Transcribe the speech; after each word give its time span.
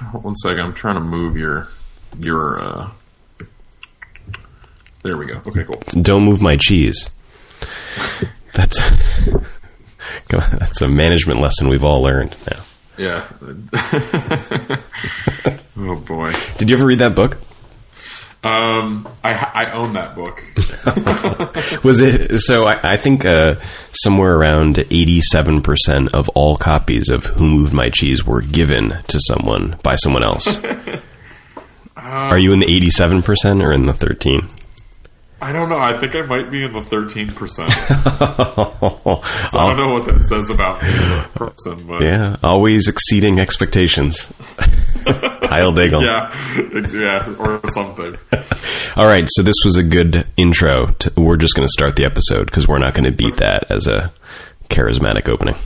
One 0.12 0.36
second. 0.36 0.60
I'm 0.60 0.74
trying 0.74 0.94
to 0.96 1.00
move 1.00 1.36
your 1.36 1.68
your. 2.18 2.60
uh 2.60 2.90
There 5.02 5.16
we 5.16 5.26
go. 5.26 5.40
Okay, 5.46 5.64
cool. 5.64 5.82
Don't 6.02 6.24
move 6.24 6.40
my 6.40 6.56
cheese. 6.56 7.10
That's 8.54 8.80
that's 10.28 10.82
a 10.82 10.88
management 10.88 11.40
lesson 11.40 11.68
we've 11.68 11.84
all 11.84 12.02
learned 12.02 12.34
now. 12.50 12.62
Yeah. 12.96 13.26
oh 15.78 15.96
boy. 15.96 16.32
Did 16.58 16.70
you 16.70 16.76
ever 16.76 16.86
read 16.86 16.98
that 16.98 17.14
book? 17.14 17.38
Um, 18.42 19.06
I 19.22 19.32
I 19.34 19.70
own 19.72 19.92
that 19.92 20.14
book. 20.14 20.42
Was 21.84 22.00
it 22.00 22.40
so? 22.40 22.64
I, 22.66 22.92
I 22.94 22.96
think 22.96 23.26
uh, 23.26 23.56
somewhere 23.92 24.34
around 24.34 24.78
eighty-seven 24.78 25.60
percent 25.60 26.14
of 26.14 26.30
all 26.30 26.56
copies 26.56 27.10
of 27.10 27.26
Who 27.26 27.46
Moved 27.46 27.74
My 27.74 27.90
Cheese 27.90 28.24
were 28.24 28.40
given 28.40 28.96
to 29.08 29.20
someone 29.26 29.78
by 29.82 29.96
someone 29.96 30.22
else. 30.24 30.58
Are 31.96 32.38
you 32.38 32.52
in 32.52 32.60
the 32.60 32.66
eighty-seven 32.74 33.20
percent 33.22 33.62
or 33.62 33.72
in 33.72 33.84
the 33.84 33.92
thirteen? 33.92 34.48
I 35.42 35.52
don't 35.52 35.68
know. 35.68 35.78
I 35.78 35.92
think 35.98 36.14
I 36.14 36.22
might 36.22 36.50
be 36.50 36.64
in 36.64 36.72
the 36.72 36.82
thirteen 36.82 37.28
percent. 37.32 37.70
So 39.50 39.58
I 39.58 39.66
don't 39.66 39.76
know 39.76 39.92
what 39.94 40.04
that 40.06 40.22
says 40.22 40.48
about 40.50 40.82
me 40.82 40.88
as 40.88 41.10
a 41.10 41.28
person, 41.34 41.86
but 41.86 42.00
Yeah, 42.02 42.36
always 42.42 42.88
exceeding 42.88 43.38
expectations. 43.40 44.32
Kyle 45.50 45.72
Daigle. 45.72 46.02
yeah, 46.02 46.32
yeah, 46.92 47.34
or 47.38 47.60
something. 47.68 48.16
All 48.96 49.06
right, 49.06 49.28
so 49.28 49.42
this 49.42 49.56
was 49.64 49.76
a 49.76 49.82
good 49.82 50.26
intro. 50.36 50.86
To, 50.86 51.12
we're 51.16 51.36
just 51.36 51.54
going 51.54 51.66
to 51.66 51.72
start 51.72 51.96
the 51.96 52.04
episode 52.04 52.46
because 52.46 52.68
we're 52.68 52.78
not 52.78 52.94
going 52.94 53.04
to 53.04 53.12
beat 53.12 53.36
that 53.38 53.70
as 53.70 53.86
a 53.86 54.12
charismatic 54.68 55.28
opening. 55.28 55.56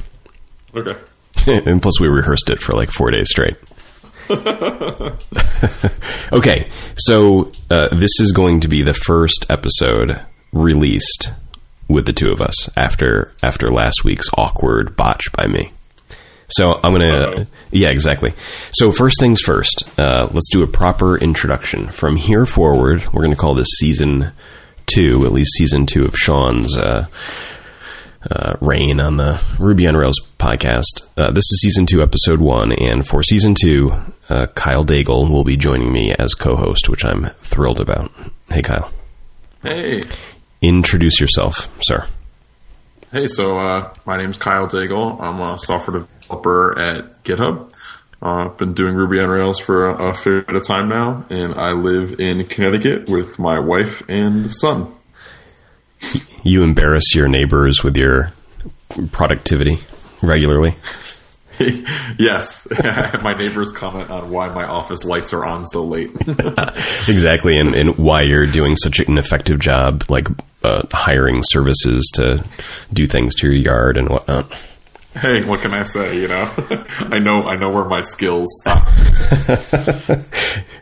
Okay. 0.75 0.97
and 1.47 1.83
plus, 1.83 2.01
we 2.01 2.09
rehearsed 2.09 2.51
it 2.51 2.61
for 2.61 2.73
like 2.73 2.91
four 2.91 3.11
days 3.11 3.29
straight. 3.29 3.57
okay, 6.33 6.71
so 6.97 7.53
uh, 7.71 7.89
this 7.95 8.21
is 8.21 8.33
going 8.33 8.61
to 8.61 8.69
be 8.69 8.83
the 8.83 8.95
first 8.95 9.45
episode 9.51 10.19
released 10.53 11.33
with 11.89 12.07
the 12.07 12.13
two 12.15 12.33
of 12.33 12.41
us 12.41 12.75
after 12.75 13.35
after 13.43 13.71
last 13.71 14.03
week's 14.03 14.29
awkward 14.39 14.97
botch 14.97 15.31
by 15.33 15.47
me. 15.47 15.74
So 16.57 16.81
I'm 16.83 16.93
gonna, 16.93 17.19
Uh-oh. 17.27 17.47
yeah, 17.71 17.89
exactly. 17.91 18.33
So 18.73 18.93
first 18.93 19.19
things 19.21 19.41
first, 19.41 19.85
uh, 19.99 20.29
let's 20.33 20.51
do 20.51 20.63
a 20.63 20.67
proper 20.67 21.17
introduction. 21.19 21.89
From 21.89 22.17
here 22.17 22.47
forward, 22.47 23.07
we're 23.13 23.23
gonna 23.23 23.37
call 23.37 23.55
this 23.55 23.69
season 23.79 24.33
two, 24.87 25.25
at 25.25 25.33
least 25.33 25.53
season 25.55 25.87
two 25.87 26.05
of 26.05 26.15
Sean's 26.17 26.77
uh, 26.77 27.07
uh, 28.31 28.55
reign 28.61 29.01
on 29.01 29.17
the 29.17 29.41
Ruby 29.59 29.87
on 29.87 29.97
Rails 29.97 30.19
podcast. 30.39 31.07
Uh, 31.17 31.31
this 31.31 31.45
is 31.53 31.61
season 31.61 31.87
two, 31.87 32.03
episode 32.03 32.41
one, 32.41 32.73
and 32.73 33.07
for 33.07 33.23
season 33.23 33.55
two, 33.55 33.93
uh, 34.29 34.47
Kyle 34.55 34.85
Daigle 34.85 35.31
will 35.31 35.45
be 35.45 35.57
joining 35.57 35.93
me 35.93 36.13
as 36.15 36.35
co-host, 36.35 36.89
which 36.89 37.05
I'm 37.05 37.27
thrilled 37.43 37.81
about. 37.81 38.11
Hey, 38.49 38.63
Kyle, 38.63 38.91
Hey, 39.63 40.03
introduce 40.63 41.21
yourself, 41.21 41.69
sir. 41.83 42.07
Hey. 43.15 43.29
So 43.29 43.59
uh, 43.59 43.95
my 44.05 44.21
is 44.21 44.37
Kyle 44.37 44.67
Daigle. 44.67 45.21
I'm 45.21 45.41
a 45.41 45.57
software 45.57 46.01
developer 46.01 46.79
at 46.79 47.23
GitHub. 47.23 47.73
Uh, 48.21 48.47
I've 48.47 48.57
been 48.59 48.75
doing 48.75 48.95
Ruby 48.95 49.21
on 49.21 49.29
Rails 49.29 49.59
for 49.61 49.89
a, 49.89 50.11
a 50.11 50.15
fair 50.15 50.43
bit 50.43 50.57
of 50.57 50.67
time 50.67 50.89
now, 50.89 51.25
and 51.31 51.55
I 51.55 51.73
live 51.73 52.19
in 52.19 52.45
Connecticut 52.47 53.09
with 53.09 53.39
my 53.39 53.59
wife 53.59 54.03
and 54.09 54.53
son. 54.53 54.93
You 56.43 56.63
embarrass 56.63 57.15
your 57.15 57.29
neighbors 57.29 57.85
with 57.85 57.97
your 57.97 58.33
productivity 59.13 59.79
regularly. 60.21 60.75
yes, 62.19 62.67
my 63.23 63.35
neighbors 63.35 63.71
comment 63.71 64.11
on 64.11 64.31
why 64.31 64.49
my 64.49 64.65
office 64.65 65.05
lights 65.05 65.33
are 65.33 65.45
on 65.45 65.69
so 65.69 65.85
late. 65.85 66.11
exactly, 67.09 67.59
and, 67.59 67.75
and 67.75 67.97
why 67.97 68.23
you're 68.23 68.47
doing 68.47 68.75
such 68.75 68.99
an 69.01 69.19
effective 69.19 69.61
job, 69.61 70.05
like 70.09 70.27
uh, 70.65 70.83
hiring 70.93 71.43
services 71.45 72.11
to 72.15 72.45
do 72.93 73.07
things 73.07 73.35
to 73.37 73.47
your 73.47 73.57
yard 73.57 73.97
and 73.97 74.09
whatnot. 74.09 74.51
hey, 75.15 75.45
what 75.45 75.61
can 75.61 75.73
I 75.73 75.85
say? 75.85 76.21
You 76.21 76.29
know, 76.29 76.51
I 76.99 77.19
know 77.21 77.45
I 77.45 77.57
know 77.57 77.71
where 77.71 77.85
my 77.85 78.01
skills 78.01 78.49
stop. 78.63 78.89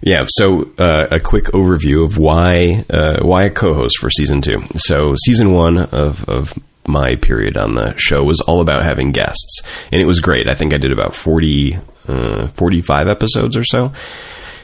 Yeah, 0.04 0.25
so 0.31 0.69
uh, 0.78 1.06
a 1.12 1.21
quick 1.21 1.44
overview 1.53 2.04
of 2.04 2.19
why 2.19 2.84
uh, 2.91 3.19
why 3.22 3.44
a 3.44 3.50
co-host 3.50 3.98
for 4.00 4.10
season 4.10 4.41
two. 4.42 4.60
So 4.76 5.15
season 5.25 5.53
one 5.53 5.78
of 5.78 6.25
of 6.28 6.53
my 6.88 7.15
period 7.15 7.56
on 7.56 7.76
the 7.76 7.94
show 7.97 8.25
was 8.25 8.41
all 8.41 8.60
about 8.60 8.82
having 8.82 9.12
guests, 9.12 9.62
and 9.92 10.00
it 10.00 10.04
was 10.04 10.19
great. 10.19 10.48
I 10.48 10.54
think 10.54 10.75
I 10.75 10.78
did 10.78 10.91
about 10.91 11.15
40, 11.15 11.78
uh, 12.09 12.48
45 12.48 13.06
episodes 13.06 13.56
or 13.56 13.62
so, 13.62 13.92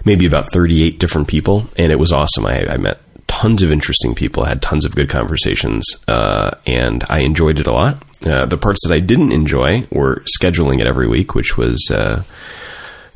maybe 0.05 0.27
about 0.27 0.51
thirty 0.53 0.83
eight 0.83 0.99
different 0.99 1.29
people, 1.29 1.69
and 1.77 1.93
it 1.93 2.01
was 2.01 2.11
awesome. 2.13 2.45
I, 2.45 2.67
I 2.69 2.77
met 2.77 3.01
tons 3.29 3.63
of 3.63 3.71
interesting 3.71 4.15
people, 4.15 4.45
had 4.45 4.61
tons 4.61 4.85
of 4.85 4.97
good 4.97 5.09
conversations, 5.09 5.87
uh, 6.09 6.53
and 6.67 7.05
I 7.09 7.21
enjoyed 7.21 7.61
it 7.61 7.67
a 7.67 7.73
lot. 7.73 8.03
Uh, 8.27 8.47
the 8.47 8.57
parts 8.57 8.85
that 8.85 8.93
I 8.93 8.99
didn't 8.99 9.33
enjoy 9.33 9.87
were 9.93 10.25
scheduling 10.41 10.81
it 10.81 10.89
every 10.89 11.07
week, 11.07 11.37
which 11.37 11.57
was 11.57 11.89
uh, 11.91 12.25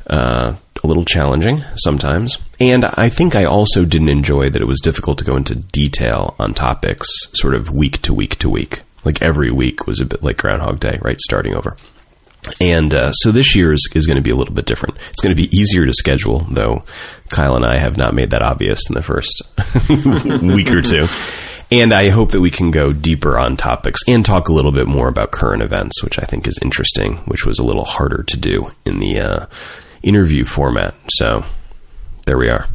uh, 0.07 0.55
a 0.81 0.87
little 0.87 1.03
challenging 1.03 1.63
sometimes. 1.75 2.37
And 2.59 2.85
I 2.85 3.09
think 3.09 3.35
I 3.35 3.43
also 3.43 3.83
didn't 3.83 4.09
enjoy 4.09 4.49
that 4.49 4.61
it 4.61 4.67
was 4.67 4.79
difficult 4.79 5.17
to 5.17 5.25
go 5.25 5.35
into 5.35 5.55
detail 5.55 6.35
on 6.39 6.53
topics 6.53 7.09
sort 7.33 7.55
of 7.55 7.69
week 7.69 8.01
to 8.03 8.13
week 8.13 8.37
to 8.39 8.49
week. 8.49 8.81
Like 9.03 9.21
every 9.21 9.51
week 9.51 9.87
was 9.87 9.99
a 9.99 10.05
bit 10.05 10.23
like 10.23 10.37
Groundhog 10.37 10.79
Day, 10.79 10.99
right? 11.01 11.19
Starting 11.19 11.55
over. 11.55 11.75
And 12.59 12.93
uh, 12.93 13.11
so 13.13 13.31
this 13.31 13.55
year 13.55 13.73
is, 13.73 13.87
is 13.95 14.05
going 14.07 14.17
to 14.17 14.23
be 14.23 14.31
a 14.31 14.35
little 14.35 14.53
bit 14.53 14.65
different. 14.65 14.97
It's 15.11 15.21
going 15.21 15.35
to 15.35 15.41
be 15.41 15.55
easier 15.55 15.85
to 15.85 15.93
schedule, 15.93 16.45
though 16.49 16.83
Kyle 17.29 17.55
and 17.55 17.65
I 17.65 17.77
have 17.77 17.97
not 17.97 18.13
made 18.13 18.31
that 18.31 18.41
obvious 18.41 18.81
in 18.89 18.95
the 18.95 19.01
first 19.01 19.41
week 20.43 20.71
or 20.71 20.81
two. 20.81 21.07
And 21.71 21.91
I 21.91 22.09
hope 22.09 22.31
that 22.31 22.41
we 22.41 22.51
can 22.51 22.69
go 22.69 22.91
deeper 22.91 23.37
on 23.37 23.57
topics 23.57 24.01
and 24.07 24.23
talk 24.23 24.47
a 24.47 24.53
little 24.53 24.71
bit 24.71 24.87
more 24.87 25.07
about 25.07 25.31
current 25.31 25.63
events, 25.63 26.03
which 26.03 26.19
I 26.19 26.25
think 26.25 26.47
is 26.47 26.59
interesting, 26.61 27.17
which 27.25 27.45
was 27.45 27.57
a 27.57 27.63
little 27.63 27.85
harder 27.85 28.21
to 28.21 28.37
do 28.37 28.71
in 28.85 28.99
the 28.99 29.19
uh, 29.19 29.45
interview 30.03 30.45
format. 30.45 30.93
So 31.13 31.43
there 32.25 32.37
we 32.37 32.49
are. 32.49 32.67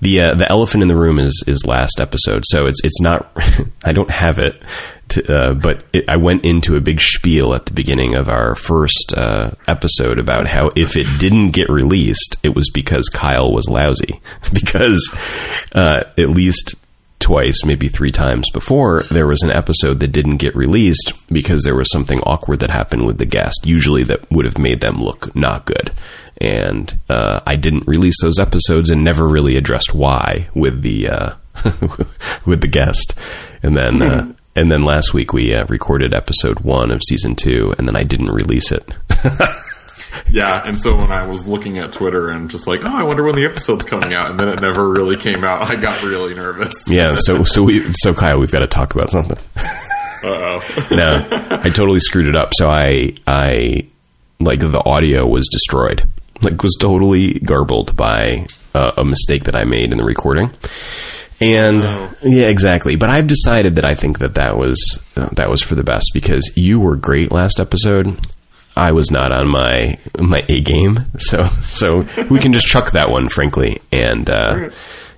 The 0.00 0.20
uh, 0.20 0.34
the 0.34 0.48
elephant 0.50 0.82
in 0.82 0.88
the 0.88 0.96
room 0.96 1.18
is 1.18 1.44
is 1.46 1.66
last 1.66 2.00
episode, 2.00 2.44
so 2.46 2.66
it's 2.66 2.80
it's 2.84 3.00
not. 3.00 3.30
I 3.84 3.92
don't 3.92 4.10
have 4.10 4.38
it, 4.38 4.62
to, 5.10 5.34
uh, 5.34 5.54
but 5.54 5.84
it, 5.92 6.08
I 6.08 6.16
went 6.16 6.44
into 6.44 6.76
a 6.76 6.80
big 6.80 7.00
spiel 7.00 7.54
at 7.54 7.66
the 7.66 7.72
beginning 7.72 8.14
of 8.14 8.28
our 8.28 8.54
first 8.54 9.14
uh, 9.16 9.52
episode 9.66 10.18
about 10.18 10.46
how 10.46 10.70
if 10.76 10.96
it 10.96 11.06
didn't 11.18 11.50
get 11.50 11.68
released, 11.68 12.36
it 12.42 12.54
was 12.54 12.70
because 12.70 13.08
Kyle 13.08 13.52
was 13.52 13.68
lousy. 13.68 14.20
Because 14.52 15.14
uh, 15.74 16.04
at 16.16 16.30
least 16.30 16.74
twice, 17.18 17.64
maybe 17.64 17.88
three 17.88 18.10
times 18.10 18.50
before, 18.52 19.02
there 19.04 19.26
was 19.26 19.42
an 19.42 19.50
episode 19.50 20.00
that 20.00 20.12
didn't 20.12 20.36
get 20.36 20.54
released 20.54 21.12
because 21.32 21.62
there 21.62 21.74
was 21.74 21.90
something 21.90 22.20
awkward 22.20 22.60
that 22.60 22.70
happened 22.70 23.06
with 23.06 23.18
the 23.18 23.26
guest, 23.26 23.66
usually 23.66 24.04
that 24.04 24.30
would 24.30 24.44
have 24.44 24.58
made 24.58 24.80
them 24.80 25.00
look 25.00 25.34
not 25.34 25.64
good. 25.64 25.92
And 26.40 26.96
uh, 27.08 27.40
I 27.46 27.56
didn't 27.56 27.86
release 27.86 28.20
those 28.22 28.38
episodes 28.38 28.90
and 28.90 29.02
never 29.02 29.26
really 29.26 29.56
addressed 29.56 29.92
why 29.92 30.48
with 30.54 30.82
the 30.82 31.08
uh, 31.08 31.34
with 32.46 32.60
the 32.60 32.68
guest. 32.68 33.14
And 33.62 33.76
then 33.76 34.02
uh, 34.02 34.32
and 34.56 34.70
then 34.70 34.84
last 34.84 35.12
week 35.14 35.32
we 35.32 35.54
uh, 35.54 35.66
recorded 35.66 36.14
episode 36.14 36.60
one 36.60 36.90
of 36.90 37.02
season 37.02 37.34
two, 37.34 37.74
and 37.78 37.88
then 37.88 37.96
I 37.96 38.04
didn't 38.04 38.30
release 38.30 38.72
it. 38.72 38.88
Yeah, 40.30 40.62
and 40.64 40.80
so 40.80 40.96
when 40.96 41.12
I 41.12 41.26
was 41.26 41.46
looking 41.46 41.78
at 41.78 41.92
Twitter 41.92 42.28
and 42.28 42.50
just 42.50 42.66
like, 42.66 42.80
oh, 42.82 42.88
I 42.88 43.02
wonder 43.02 43.22
when 43.24 43.36
the 43.36 43.44
episode's 43.44 43.84
coming 43.84 44.12
out, 44.12 44.30
and 44.30 44.40
then 44.40 44.48
it 44.48 44.60
never 44.60 44.88
really 44.88 45.16
came 45.16 45.44
out, 45.44 45.62
I 45.62 45.76
got 45.76 46.02
really 46.02 46.34
nervous. 46.34 46.88
yeah, 46.88 47.14
so 47.14 47.44
so 47.44 47.62
we 47.62 47.92
so 47.92 48.14
Kyle, 48.14 48.38
we've 48.38 48.50
got 48.50 48.60
to 48.60 48.66
talk 48.66 48.94
about 48.94 49.10
something. 49.10 49.38
Uh 49.56 50.60
oh. 50.60 50.88
no, 50.90 51.26
I 51.50 51.68
totally 51.68 52.00
screwed 52.00 52.26
it 52.26 52.36
up. 52.36 52.52
So 52.54 52.68
I, 52.68 53.14
I, 53.26 53.86
like 54.40 54.58
the 54.58 54.82
audio 54.84 55.26
was 55.26 55.48
destroyed, 55.48 56.08
like 56.42 56.62
was 56.62 56.76
totally 56.80 57.34
garbled 57.40 57.96
by 57.96 58.46
uh, 58.74 58.92
a 58.96 59.04
mistake 59.04 59.44
that 59.44 59.56
I 59.56 59.64
made 59.64 59.92
in 59.92 59.98
the 59.98 60.04
recording. 60.04 60.50
And 61.40 61.82
Oh. 61.84 62.10
yeah, 62.24 62.46
exactly. 62.46 62.96
But 62.96 63.10
I've 63.10 63.26
decided 63.28 63.76
that 63.76 63.84
I 63.84 63.94
think 63.94 64.18
that 64.18 64.34
that 64.34 64.56
was 64.56 65.00
uh, 65.16 65.28
that 65.32 65.48
was 65.48 65.62
for 65.62 65.74
the 65.76 65.84
best 65.84 66.10
because 66.12 66.50
you 66.56 66.80
were 66.80 66.96
great 66.96 67.30
last 67.30 67.60
episode. 67.60 68.18
I 68.76 68.92
was 68.92 69.10
not 69.10 69.32
on 69.32 69.48
my 69.48 69.98
my 70.18 70.44
A 70.48 70.60
game, 70.60 71.00
so 71.18 71.48
so 71.62 72.06
we 72.30 72.38
can 72.40 72.52
just 72.52 72.66
chuck 72.66 72.92
that 72.92 73.10
one, 73.10 73.28
frankly, 73.28 73.80
and 73.92 74.28
uh, 74.30 74.70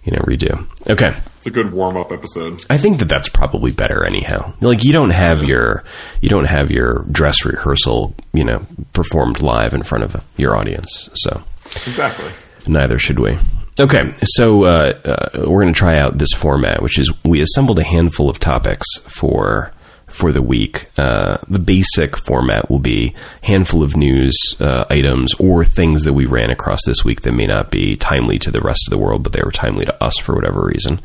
you 0.05 0.13
know 0.13 0.19
redo. 0.23 0.67
Okay. 0.89 1.15
It's 1.37 1.47
a 1.47 1.51
good 1.51 1.73
warm 1.73 1.97
up 1.97 2.13
episode. 2.13 2.65
I 2.69 2.77
think 2.79 2.99
that 2.99 3.07
that's 3.09 3.29
probably 3.29 3.73
better 3.73 4.05
anyhow. 4.05 4.53
Like 4.61 4.85
you 4.85 4.93
don't 4.93 5.11
have 5.11 5.43
your 5.43 5.85
you 6.21 6.29
don't 6.29 6.45
have 6.47 6.71
your 6.71 7.05
dress 7.11 7.45
rehearsal, 7.45 8.15
you 8.33 8.45
know, 8.45 8.65
performed 8.93 9.41
live 9.43 9.73
in 9.75 9.83
front 9.83 10.05
of 10.05 10.23
your 10.37 10.57
audience. 10.57 11.09
So 11.15 11.43
Exactly. 11.87 12.31
neither 12.67 12.99
should 12.99 13.19
we. 13.19 13.39
Okay, 13.79 14.13
so 14.25 14.65
uh, 14.65 14.93
uh, 15.05 15.29
we're 15.49 15.63
going 15.63 15.73
to 15.73 15.79
try 15.79 15.99
out 15.99 16.19
this 16.19 16.33
format, 16.35 16.83
which 16.83 16.99
is 16.99 17.11
we 17.25 17.41
assembled 17.41 17.79
a 17.79 17.85
handful 17.85 18.29
of 18.29 18.39
topics 18.39 18.87
for 19.09 19.73
for 20.11 20.33
the 20.33 20.43
week. 20.43 20.87
Uh, 20.99 21.39
the 21.49 21.59
basic 21.59 22.17
format 22.25 22.69
will 22.69 22.79
be 22.79 23.15
handful 23.43 23.83
of 23.83 23.97
news 23.97 24.37
uh, 24.61 24.85
items 24.91 25.35
or 25.35 25.65
things 25.65 26.05
that 26.05 26.13
we 26.13 26.27
ran 26.27 26.51
across 26.51 26.81
this 26.85 27.05
week 27.05 27.23
that 27.23 27.33
may 27.33 27.47
not 27.47 27.71
be 27.71 27.97
timely 27.97 28.39
to 28.39 28.51
the 28.51 28.61
rest 28.61 28.83
of 28.87 28.91
the 28.91 28.99
world, 28.99 29.23
but 29.23 29.33
they 29.33 29.43
were 29.43 29.53
timely 29.53 29.85
to 29.85 30.05
us 30.05 30.19
for 30.19 30.35
whatever 30.35 30.67
reason. 30.67 31.01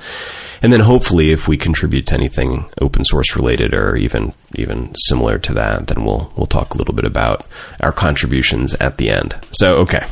And 0.62 0.74
then 0.74 0.80
hopefully, 0.80 1.32
if 1.32 1.48
we 1.48 1.58
contribute 1.58 2.08
to 2.08 2.16
anything 2.16 2.66
open 2.82 3.06
source 3.06 3.36
related 3.36 3.74
or 3.74 3.96
even 3.96 4.34
even 4.56 4.94
similar 4.96 5.38
to 5.40 5.54
that, 5.54 5.88
then 5.88 6.04
we'll 6.04 6.32
we'll 6.36 6.48
talk 6.48 6.74
a 6.74 6.78
little 6.78 6.96
bit 6.96 7.06
about 7.06 7.46
our 7.80 7.92
contributions 7.92 8.74
at 8.76 8.98
the 8.98 9.10
end. 9.10 9.36
So 9.52 9.78
okay, 9.78 10.08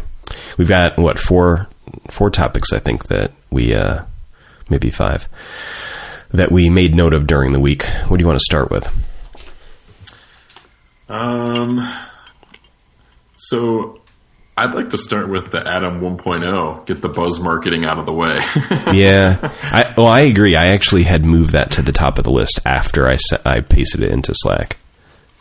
we've 0.58 0.70
got 0.70 0.98
what 0.98 1.18
four 1.18 1.68
four 2.12 2.30
topics 2.30 2.72
I 2.72 2.80
think 2.80 3.08
that 3.08 3.32
we 3.50 3.74
uh, 3.74 4.04
maybe 4.70 4.90
five 4.90 5.28
that 6.34 6.52
we 6.52 6.70
made 6.70 6.96
note 6.96 7.14
of 7.14 7.28
during 7.28 7.52
the 7.52 7.60
week. 7.60 7.86
What 8.08 8.18
do 8.18 8.24
you 8.24 8.28
want 8.28 8.40
to 8.40 8.46
start 8.46 8.72
with? 8.72 8.92
Um, 11.08 11.88
so 13.36 14.02
I'd 14.58 14.74
like 14.74 14.90
to 14.92 14.98
start 14.98 15.30
with 15.30 15.52
the 15.52 15.60
Atom 15.60 16.02
1.0, 16.02 16.86
get 16.86 17.02
the 17.02 17.10
buzz 17.10 17.40
marketing 17.40 17.86
out 17.86 18.00
of 18.00 18.06
the 18.06 18.14
way. 18.14 18.40
yeah. 18.94 19.52
I, 19.64 19.94
well, 19.98 20.08
I 20.08 20.22
agree. 20.22 20.56
I 20.56 20.70
actually 20.70 21.04
had 21.04 21.24
moved 21.24 21.54
that 21.54 21.72
to 21.72 21.82
the 21.82 21.92
top 21.92 22.18
of 22.18 22.24
the 22.24 22.32
list 22.32 22.60
after 22.66 23.08
I, 23.08 23.16
set, 23.18 23.46
I 23.46 23.62
pasted 23.62 24.02
it 24.02 24.12
into 24.12 24.34
Slack. 24.36 24.78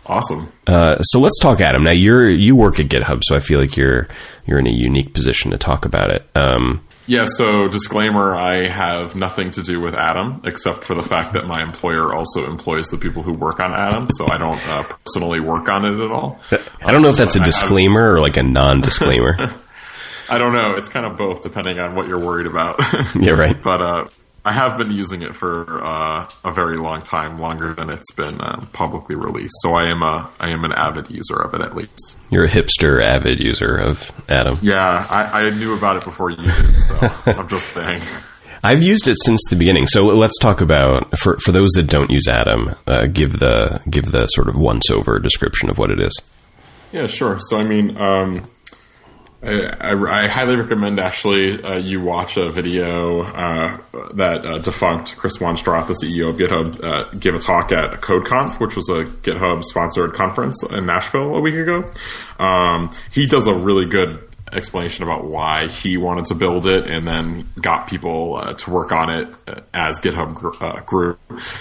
Awesome. 0.05 0.53
Uh, 0.67 1.01
so 1.03 1.21
let's 1.21 1.39
talk 1.39 1.61
Atom. 1.61 1.85
Now 1.85 1.93
you're 1.93 2.29
you 2.29 2.57
work 2.57 2.81
at 2.81 2.87
GitHub, 2.87 3.23
so 3.25 3.37
I 3.37 3.41
feel 3.41 3.61
like 3.61 3.77
you're 3.77 4.09
you're 4.47 4.59
in 4.59 4.67
a 4.67 4.73
unique 4.73 5.15
position 5.15 5.53
to 5.53 5.59
talk 5.59 5.85
about 5.85 6.11
it. 6.11 6.29
Um, 6.35 6.85
yeah, 7.07 7.25
so 7.27 7.69
disclaimer 7.69 8.35
I 8.35 8.69
have 8.69 9.17
nothing 9.17 9.51
to 9.53 9.63
do 9.63 9.81
with 9.81 9.95
Atom 9.95 10.43
except 10.45 10.85
for 10.85 10.95
the 10.95 11.03
fact 11.03 11.35
that 11.35 11.47
my 11.47 11.63
employer 11.63 12.15
also 12.15 12.49
employs 12.51 12.89
the 12.89 12.99
people 12.99 13.23
who 13.23 13.33
work 13.33 13.61
on 13.61 13.73
Atom, 13.73 14.09
so 14.13 14.29
I 14.29 14.39
don't 14.39 14.69
uh, 14.69 14.85
personally 15.05 15.41
work 15.41 15.69
on 15.69 15.85
it 15.85 16.05
at 16.05 16.11
all. 16.11 16.41
I 16.85 16.93
don't 16.93 17.03
know 17.03 17.11
if 17.11 17.17
that's 17.17 17.37
a 17.37 17.45
disclaimer 17.45 18.15
or 18.15 18.21
like 18.21 18.37
a 18.37 18.43
non 18.43 18.81
disclaimer. 18.81 19.37
I 20.33 20.39
don't 20.39 20.55
know. 20.55 20.77
It's 20.77 20.89
kind 20.89 21.05
of 21.05 21.19
both 21.19 21.43
depending 21.43 21.79
on 21.79 21.95
what 21.95 22.09
you're 22.09 22.19
worried 22.19 22.47
about. 22.47 22.81
yeah, 23.21 23.33
right. 23.33 23.57
But 23.63 23.83
uh, 23.83 24.05
I 24.45 24.53
have 24.53 24.77
been 24.77 24.91
using 24.91 25.23
it 25.23 25.37
for 25.37 25.85
uh, 25.85 26.29
a 26.45 26.53
very 26.53 26.77
long 26.77 27.03
time, 27.03 27.39
longer 27.39 27.73
than 27.75 27.91
it's 27.91 28.11
been 28.13 28.41
uh, 28.41 28.65
publicly 28.73 29.15
released. 29.15 29.55
So 29.63 29.75
I 29.75 29.89
am 29.89 30.03
a 30.03 30.31
I 30.41 30.51
am 30.51 30.65
an 30.65 30.73
avid 30.73 31.11
user 31.11 31.37
of 31.37 31.55
it 31.55 31.61
at 31.61 31.77
least. 31.77 32.19
You're 32.29 32.47
a 32.47 32.49
hipster 32.49 33.03
avid 33.03 33.39
user 33.39 33.77
of 33.77 34.11
Atom. 34.29 34.59
Yeah, 34.61 35.07
I, 35.09 35.47
I 35.47 35.51
knew 35.51 35.75
about 35.75 35.97
it 35.97 36.05
before 36.05 36.31
you 36.31 36.39
did, 36.39 36.83
so 36.83 36.99
I'm 37.27 37.49
just 37.49 37.73
saying. 37.73 38.03
I've 38.65 38.83
used 38.83 39.07
it 39.07 39.17
since 39.25 39.41
the 39.49 39.57
beginning. 39.57 39.87
So 39.87 40.07
let's 40.07 40.39
talk 40.39 40.61
about 40.61 41.17
for 41.19 41.39
for 41.39 41.53
those 41.53 41.71
that 41.73 41.85
don't 41.85 42.11
use 42.11 42.27
Atom, 42.27 42.75
uh, 42.89 43.07
give 43.07 43.39
the 43.39 43.81
give 43.89 44.11
the 44.11 44.27
sort 44.27 44.49
of 44.49 44.57
once 44.57 44.91
over 44.91 45.21
description 45.21 45.71
of 45.71 45.79
what 45.79 45.91
it 45.93 46.01
is. 46.01 46.21
Yeah, 46.91 47.07
sure. 47.07 47.39
So 47.39 47.59
I 47.59 47.65
mean. 47.65 47.97
Um, 47.97 48.45
I, 49.43 49.95
I, 50.25 50.29
highly 50.29 50.55
recommend 50.55 51.01
actually 51.01 51.61
uh, 51.63 51.77
you 51.77 52.01
watch 52.01 52.37
a 52.37 52.49
video 52.51 53.23
uh, 53.23 53.79
that 54.15 54.47
uh, 54.47 54.59
Defunkt 54.61 55.17
Chris 55.17 55.39
Wanstrath, 55.39 55.89
the 55.89 55.95
CEO 55.95 56.31
of 56.31 56.37
GitHub, 56.37 56.85
uh, 56.85 57.11
gave 57.19 57.35
a 57.35 57.41
talk 57.41 57.73
at 57.73 58.01
CodeConf, 58.01 58.61
which 58.61 58.77
was 58.77 58.89
a 58.89 59.05
GitHub 59.05 59.65
sponsored 59.65 60.15
conference 60.15 60.63
in 60.63 60.87
Nashville 60.87 61.35
a 61.35 61.41
week 61.41 61.57
ago. 61.57 61.83
Um, 62.39 62.95
he 63.11 63.27
does 63.27 63.49
a 63.49 63.55
really 63.55 63.87
good 63.87 64.29
explanation 64.53 65.03
about 65.03 65.25
why 65.25 65.67
he 65.67 65.97
wanted 65.97 66.27
to 66.27 66.35
build 66.35 66.67
it 66.67 66.87
and 66.87 67.07
then 67.07 67.49
got 67.61 67.89
people 67.89 68.37
uh, 68.37 68.53
to 68.53 68.71
work 68.71 68.93
on 68.93 69.11
it 69.11 69.35
uh, 69.49 69.61
as 69.75 69.99
GitHub 69.99 70.35
gr- 70.35 70.81
grew. 70.87 71.19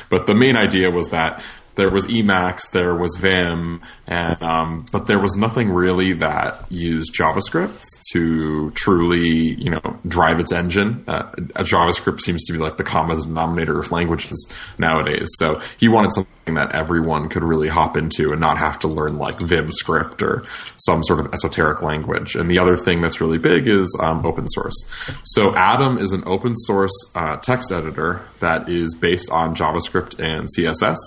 But 0.10 0.28
the 0.28 0.36
main 0.36 0.56
idea 0.56 0.92
was 0.92 1.10
that 1.10 1.44
there 1.75 1.89
was 1.89 2.06
Emacs, 2.07 2.71
there 2.71 2.95
was 2.95 3.15
Vim, 3.19 3.81
and 4.07 4.41
um, 4.41 4.85
but 4.91 5.07
there 5.07 5.19
was 5.19 5.35
nothing 5.35 5.69
really 5.71 6.13
that 6.13 6.71
used 6.71 7.13
JavaScript 7.13 7.85
to 8.12 8.71
truly, 8.71 9.56
you 9.56 9.69
know, 9.69 10.00
drive 10.07 10.39
its 10.39 10.51
engine. 10.51 11.03
Uh, 11.07 11.31
JavaScript 11.63 12.21
seems 12.21 12.45
to 12.45 12.53
be 12.53 12.59
like 12.59 12.77
the 12.77 12.83
common 12.83 13.19
denominator 13.19 13.79
of 13.79 13.91
languages 13.91 14.51
nowadays. 14.77 15.29
So 15.38 15.62
he 15.77 15.88
wanted 15.88 16.12
something 16.13 16.56
that 16.56 16.73
everyone 16.73 17.29
could 17.29 17.44
really 17.44 17.68
hop 17.68 17.95
into 17.95 18.31
and 18.31 18.41
not 18.41 18.57
have 18.57 18.79
to 18.79 18.88
learn 18.88 19.18
like 19.18 19.39
Vim 19.39 19.71
script 19.71 20.21
or 20.21 20.44
some 20.77 21.03
sort 21.03 21.19
of 21.19 21.33
esoteric 21.33 21.81
language. 21.81 22.35
And 22.35 22.50
the 22.50 22.59
other 22.59 22.77
thing 22.77 23.01
that's 23.01 23.21
really 23.21 23.38
big 23.38 23.68
is 23.68 23.95
um, 24.01 24.25
open 24.25 24.47
source. 24.50 24.75
So 25.23 25.56
Atom 25.56 25.97
is 25.97 26.12
an 26.12 26.23
open 26.25 26.56
source 26.56 26.94
uh, 27.15 27.38
text 27.38 27.71
editor 27.71 28.25
that 28.39 28.69
is 28.69 28.95
based 28.95 29.29
on 29.29 29.56
JavaScript 29.56 30.19
and 30.19 30.47
CSS. 30.57 30.97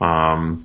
Um, 0.00 0.62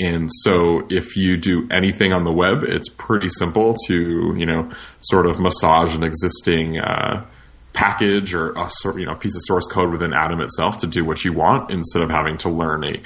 and 0.00 0.30
so 0.42 0.86
if 0.88 1.16
you 1.16 1.36
do 1.36 1.66
anything 1.70 2.12
on 2.12 2.24
the 2.24 2.32
web, 2.32 2.62
it's 2.62 2.88
pretty 2.88 3.28
simple 3.28 3.74
to, 3.86 4.34
you 4.36 4.46
know, 4.46 4.70
sort 5.00 5.26
of 5.26 5.40
massage 5.40 5.96
an 5.96 6.04
existing 6.04 6.78
uh, 6.78 7.26
package 7.72 8.34
or 8.34 8.52
a 8.52 8.68
you 8.96 9.06
know 9.06 9.14
piece 9.14 9.36
of 9.36 9.42
source 9.44 9.66
code 9.66 9.90
within 9.90 10.12
Atom 10.12 10.40
itself 10.40 10.78
to 10.78 10.86
do 10.86 11.04
what 11.04 11.24
you 11.24 11.32
want 11.32 11.70
instead 11.70 12.02
of 12.02 12.10
having 12.10 12.36
to 12.38 12.48
learn 12.48 12.84
a 12.84 13.00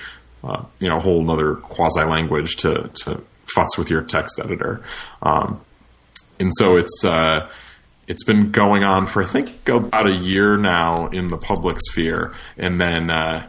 uh, 0.45 0.65
you 0.79 0.89
know 0.89 1.01
whole 1.01 1.31
other 1.31 1.57
quasi 1.57 2.05
language 2.05 2.57
to 2.57 2.91
to 3.05 3.23
futz 3.55 3.77
with 3.77 3.91
your 3.91 4.03
text 4.03 4.41
editor. 4.43 4.83
Um, 5.23 5.61
and 6.39 6.51
so 6.57 6.77
it's 6.77 7.05
uh, 7.05 7.51
it's 8.07 8.25
been 8.25 8.51
going 8.51 8.85
on 8.85 9.07
for 9.07 9.23
I 9.23 9.27
think 9.27 9.69
about 9.69 10.07
a 10.07 10.15
year 10.15 10.57
now 10.57 11.09
in 11.09 11.27
the 11.27 11.39
public 11.39 11.79
sphere, 11.81 12.35
and 12.57 12.81
then 12.81 13.11
uh, 13.11 13.49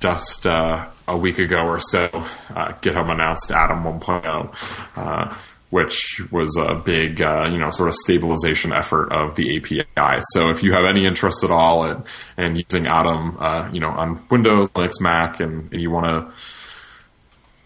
just 0.00 0.46
uh, 0.46 0.86
a 1.08 1.16
week 1.16 1.38
ago 1.38 1.66
or 1.66 1.80
so, 1.80 2.08
uh, 2.12 2.72
GitHub 2.82 3.10
announced 3.10 3.50
Atom 3.50 3.84
1.0, 3.84 4.54
uh, 4.96 5.36
which 5.70 6.20
was 6.30 6.56
a 6.56 6.74
big, 6.74 7.20
uh, 7.22 7.48
you 7.50 7.58
know, 7.58 7.70
sort 7.70 7.88
of 7.88 7.94
stabilization 7.94 8.72
effort 8.72 9.12
of 9.12 9.34
the 9.36 9.56
API. 9.56 10.20
So 10.32 10.50
if 10.50 10.62
you 10.62 10.72
have 10.72 10.84
any 10.84 11.06
interest 11.06 11.44
at 11.44 11.50
all 11.50 11.84
in, 11.84 12.04
in 12.38 12.56
using 12.56 12.86
Atom, 12.86 13.36
uh, 13.38 13.70
you 13.72 13.80
know, 13.80 13.90
on 13.90 14.22
Windows, 14.30 14.68
Linux, 14.70 15.00
Mac, 15.00 15.40
and, 15.40 15.72
and 15.72 15.80
you 15.80 15.90
want 15.90 16.06
to 16.06 16.32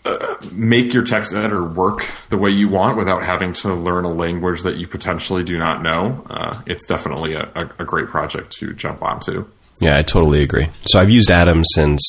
uh, 0.02 0.36
make 0.52 0.94
your 0.94 1.04
text 1.04 1.34
editor 1.34 1.62
work 1.62 2.06
the 2.30 2.38
way 2.38 2.48
you 2.48 2.70
want 2.70 2.96
without 2.96 3.22
having 3.22 3.52
to 3.52 3.74
learn 3.74 4.06
a 4.06 4.12
language 4.12 4.62
that 4.62 4.78
you 4.78 4.86
potentially 4.86 5.44
do 5.44 5.58
not 5.58 5.82
know, 5.82 6.24
uh, 6.30 6.58
it's 6.66 6.86
definitely 6.86 7.34
a, 7.34 7.70
a, 7.78 7.84
great 7.84 8.08
project 8.08 8.50
to 8.50 8.72
jump 8.72 9.02
onto. 9.02 9.46
Yeah, 9.78 9.98
I 9.98 10.02
totally 10.02 10.42
agree. 10.42 10.68
So 10.86 10.98
I've 10.98 11.10
used 11.10 11.30
Atom 11.30 11.64
since 11.74 12.00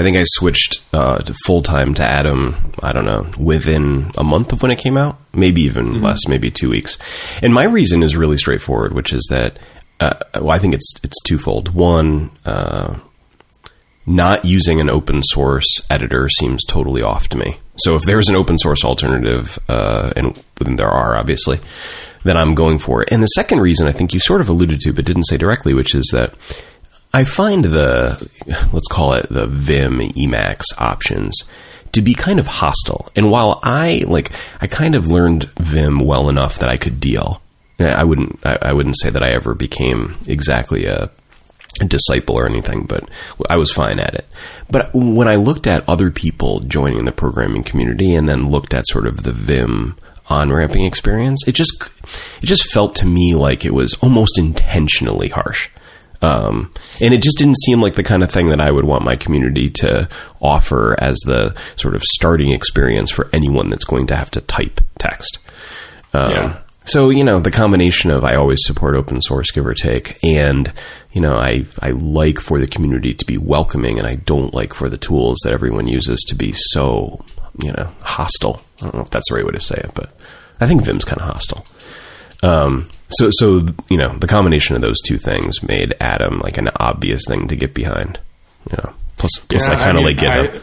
I 0.00 0.02
think 0.02 0.16
I 0.16 0.24
switched 0.24 0.82
uh, 0.94 1.22
full 1.44 1.62
time 1.62 1.92
to 1.92 2.02
Atom. 2.02 2.72
I 2.82 2.94
don't 2.94 3.04
know 3.04 3.30
within 3.36 4.10
a 4.16 4.24
month 4.24 4.50
of 4.50 4.62
when 4.62 4.70
it 4.70 4.78
came 4.78 4.96
out, 4.96 5.18
maybe 5.34 5.60
even 5.60 5.88
mm-hmm. 5.88 6.02
less, 6.02 6.26
maybe 6.26 6.50
two 6.50 6.70
weeks. 6.70 6.96
And 7.42 7.52
my 7.52 7.64
reason 7.64 8.02
is 8.02 8.16
really 8.16 8.38
straightforward, 8.38 8.94
which 8.94 9.12
is 9.12 9.26
that 9.28 9.58
uh, 10.00 10.14
well, 10.36 10.52
I 10.52 10.58
think 10.58 10.72
it's 10.72 10.94
it's 11.02 11.20
twofold. 11.24 11.74
One, 11.74 12.30
uh, 12.46 12.98
not 14.06 14.46
using 14.46 14.80
an 14.80 14.88
open 14.88 15.22
source 15.22 15.82
editor 15.90 16.30
seems 16.30 16.64
totally 16.64 17.02
off 17.02 17.28
to 17.28 17.36
me. 17.36 17.58
So 17.76 17.94
if 17.94 18.02
there's 18.04 18.30
an 18.30 18.36
open 18.36 18.56
source 18.56 18.86
alternative, 18.86 19.58
uh, 19.68 20.14
and 20.16 20.42
there 20.78 20.88
are 20.88 21.14
obviously, 21.14 21.60
then 22.24 22.38
I'm 22.38 22.54
going 22.54 22.78
for 22.78 23.02
it. 23.02 23.10
And 23.12 23.22
the 23.22 23.26
second 23.26 23.60
reason 23.60 23.86
I 23.86 23.92
think 23.92 24.14
you 24.14 24.20
sort 24.20 24.40
of 24.40 24.48
alluded 24.48 24.80
to, 24.80 24.94
but 24.94 25.04
didn't 25.04 25.24
say 25.24 25.36
directly, 25.36 25.74
which 25.74 25.94
is 25.94 26.08
that 26.14 26.32
I 27.12 27.24
find 27.24 27.64
the, 27.64 28.28
let's 28.72 28.88
call 28.88 29.14
it 29.14 29.28
the 29.28 29.46
Vim 29.46 29.98
Emacs 29.98 30.66
options 30.78 31.44
to 31.92 32.02
be 32.02 32.14
kind 32.14 32.38
of 32.38 32.46
hostile. 32.46 33.10
And 33.16 33.30
while 33.30 33.58
I, 33.62 34.04
like, 34.06 34.30
I 34.60 34.68
kind 34.68 34.94
of 34.94 35.08
learned 35.08 35.50
Vim 35.58 35.98
well 35.98 36.28
enough 36.28 36.58
that 36.60 36.68
I 36.68 36.76
could 36.76 37.00
deal, 37.00 37.42
I 37.80 38.04
wouldn't, 38.04 38.38
I, 38.44 38.58
I 38.62 38.72
wouldn't 38.72 38.98
say 39.00 39.10
that 39.10 39.22
I 39.22 39.30
ever 39.30 39.54
became 39.54 40.16
exactly 40.26 40.86
a, 40.86 41.10
a 41.80 41.84
disciple 41.84 42.36
or 42.36 42.46
anything, 42.46 42.84
but 42.84 43.08
I 43.48 43.56
was 43.56 43.72
fine 43.72 43.98
at 43.98 44.14
it. 44.14 44.26
But 44.70 44.90
when 44.94 45.28
I 45.28 45.36
looked 45.36 45.66
at 45.66 45.88
other 45.88 46.10
people 46.10 46.60
joining 46.60 47.06
the 47.06 47.12
programming 47.12 47.64
community 47.64 48.14
and 48.14 48.28
then 48.28 48.50
looked 48.50 48.74
at 48.74 48.86
sort 48.86 49.06
of 49.06 49.22
the 49.22 49.32
Vim 49.32 49.96
on 50.28 50.52
ramping 50.52 50.84
experience, 50.84 51.42
it 51.48 51.56
just 51.56 51.82
it 52.40 52.46
just 52.46 52.70
felt 52.70 52.94
to 52.96 53.06
me 53.06 53.34
like 53.34 53.64
it 53.64 53.74
was 53.74 53.94
almost 53.94 54.38
intentionally 54.38 55.28
harsh. 55.28 55.68
Um, 56.22 56.72
and 57.00 57.14
it 57.14 57.22
just 57.22 57.38
didn't 57.38 57.60
seem 57.64 57.80
like 57.80 57.94
the 57.94 58.02
kind 58.02 58.22
of 58.22 58.30
thing 58.30 58.46
that 58.46 58.60
I 58.60 58.70
would 58.70 58.84
want 58.84 59.04
my 59.04 59.16
community 59.16 59.70
to 59.76 60.08
offer 60.40 60.94
as 60.98 61.16
the 61.24 61.54
sort 61.76 61.94
of 61.94 62.02
starting 62.02 62.52
experience 62.52 63.10
for 63.10 63.30
anyone 63.32 63.68
that's 63.68 63.84
going 63.84 64.06
to 64.08 64.16
have 64.16 64.30
to 64.32 64.40
type 64.42 64.80
text. 64.98 65.38
Um, 66.12 66.30
yeah. 66.30 66.58
So 66.84 67.10
you 67.10 67.24
know 67.24 67.40
the 67.40 67.50
combination 67.50 68.10
of 68.10 68.24
I 68.24 68.34
always 68.34 68.58
support 68.62 68.96
open 68.96 69.20
source, 69.22 69.50
give 69.50 69.66
or 69.66 69.74
take, 69.74 70.18
and 70.24 70.72
you 71.12 71.20
know 71.20 71.36
I 71.36 71.66
I 71.80 71.90
like 71.90 72.40
for 72.40 72.58
the 72.58 72.66
community 72.66 73.14
to 73.14 73.24
be 73.24 73.36
welcoming, 73.36 73.98
and 73.98 74.06
I 74.06 74.14
don't 74.14 74.54
like 74.54 74.74
for 74.74 74.88
the 74.88 74.96
tools 74.96 75.38
that 75.44 75.52
everyone 75.52 75.86
uses 75.86 76.20
to 76.28 76.34
be 76.34 76.52
so 76.52 77.24
you 77.62 77.72
know 77.72 77.92
hostile. 78.00 78.62
I 78.80 78.84
don't 78.84 78.94
know 78.94 79.02
if 79.02 79.10
that's 79.10 79.28
the 79.28 79.36
right 79.36 79.44
way 79.44 79.52
to 79.52 79.60
say 79.60 79.76
it, 79.76 79.92
but 79.94 80.12
I 80.58 80.66
think 80.66 80.82
Vim's 80.84 81.04
kind 81.04 81.20
of 81.20 81.28
hostile. 81.28 81.66
Um, 82.42 82.88
so, 83.08 83.30
so 83.32 83.66
you 83.88 83.98
know, 83.98 84.16
the 84.16 84.26
combination 84.26 84.76
of 84.76 84.82
those 84.82 85.00
two 85.00 85.18
things 85.18 85.62
made 85.62 85.94
Atom 86.00 86.38
like 86.40 86.58
an 86.58 86.68
obvious 86.76 87.22
thing 87.26 87.48
to 87.48 87.56
get 87.56 87.74
behind. 87.74 88.20
You 88.70 88.76
know, 88.78 88.92
plus, 89.16 89.38
plus 89.48 89.68
yeah, 89.68 89.74
I 89.74 89.76
kind 89.76 89.98
of 89.98 90.04
like 90.04 90.16
GitHub. 90.16 90.54
I, 90.54 90.60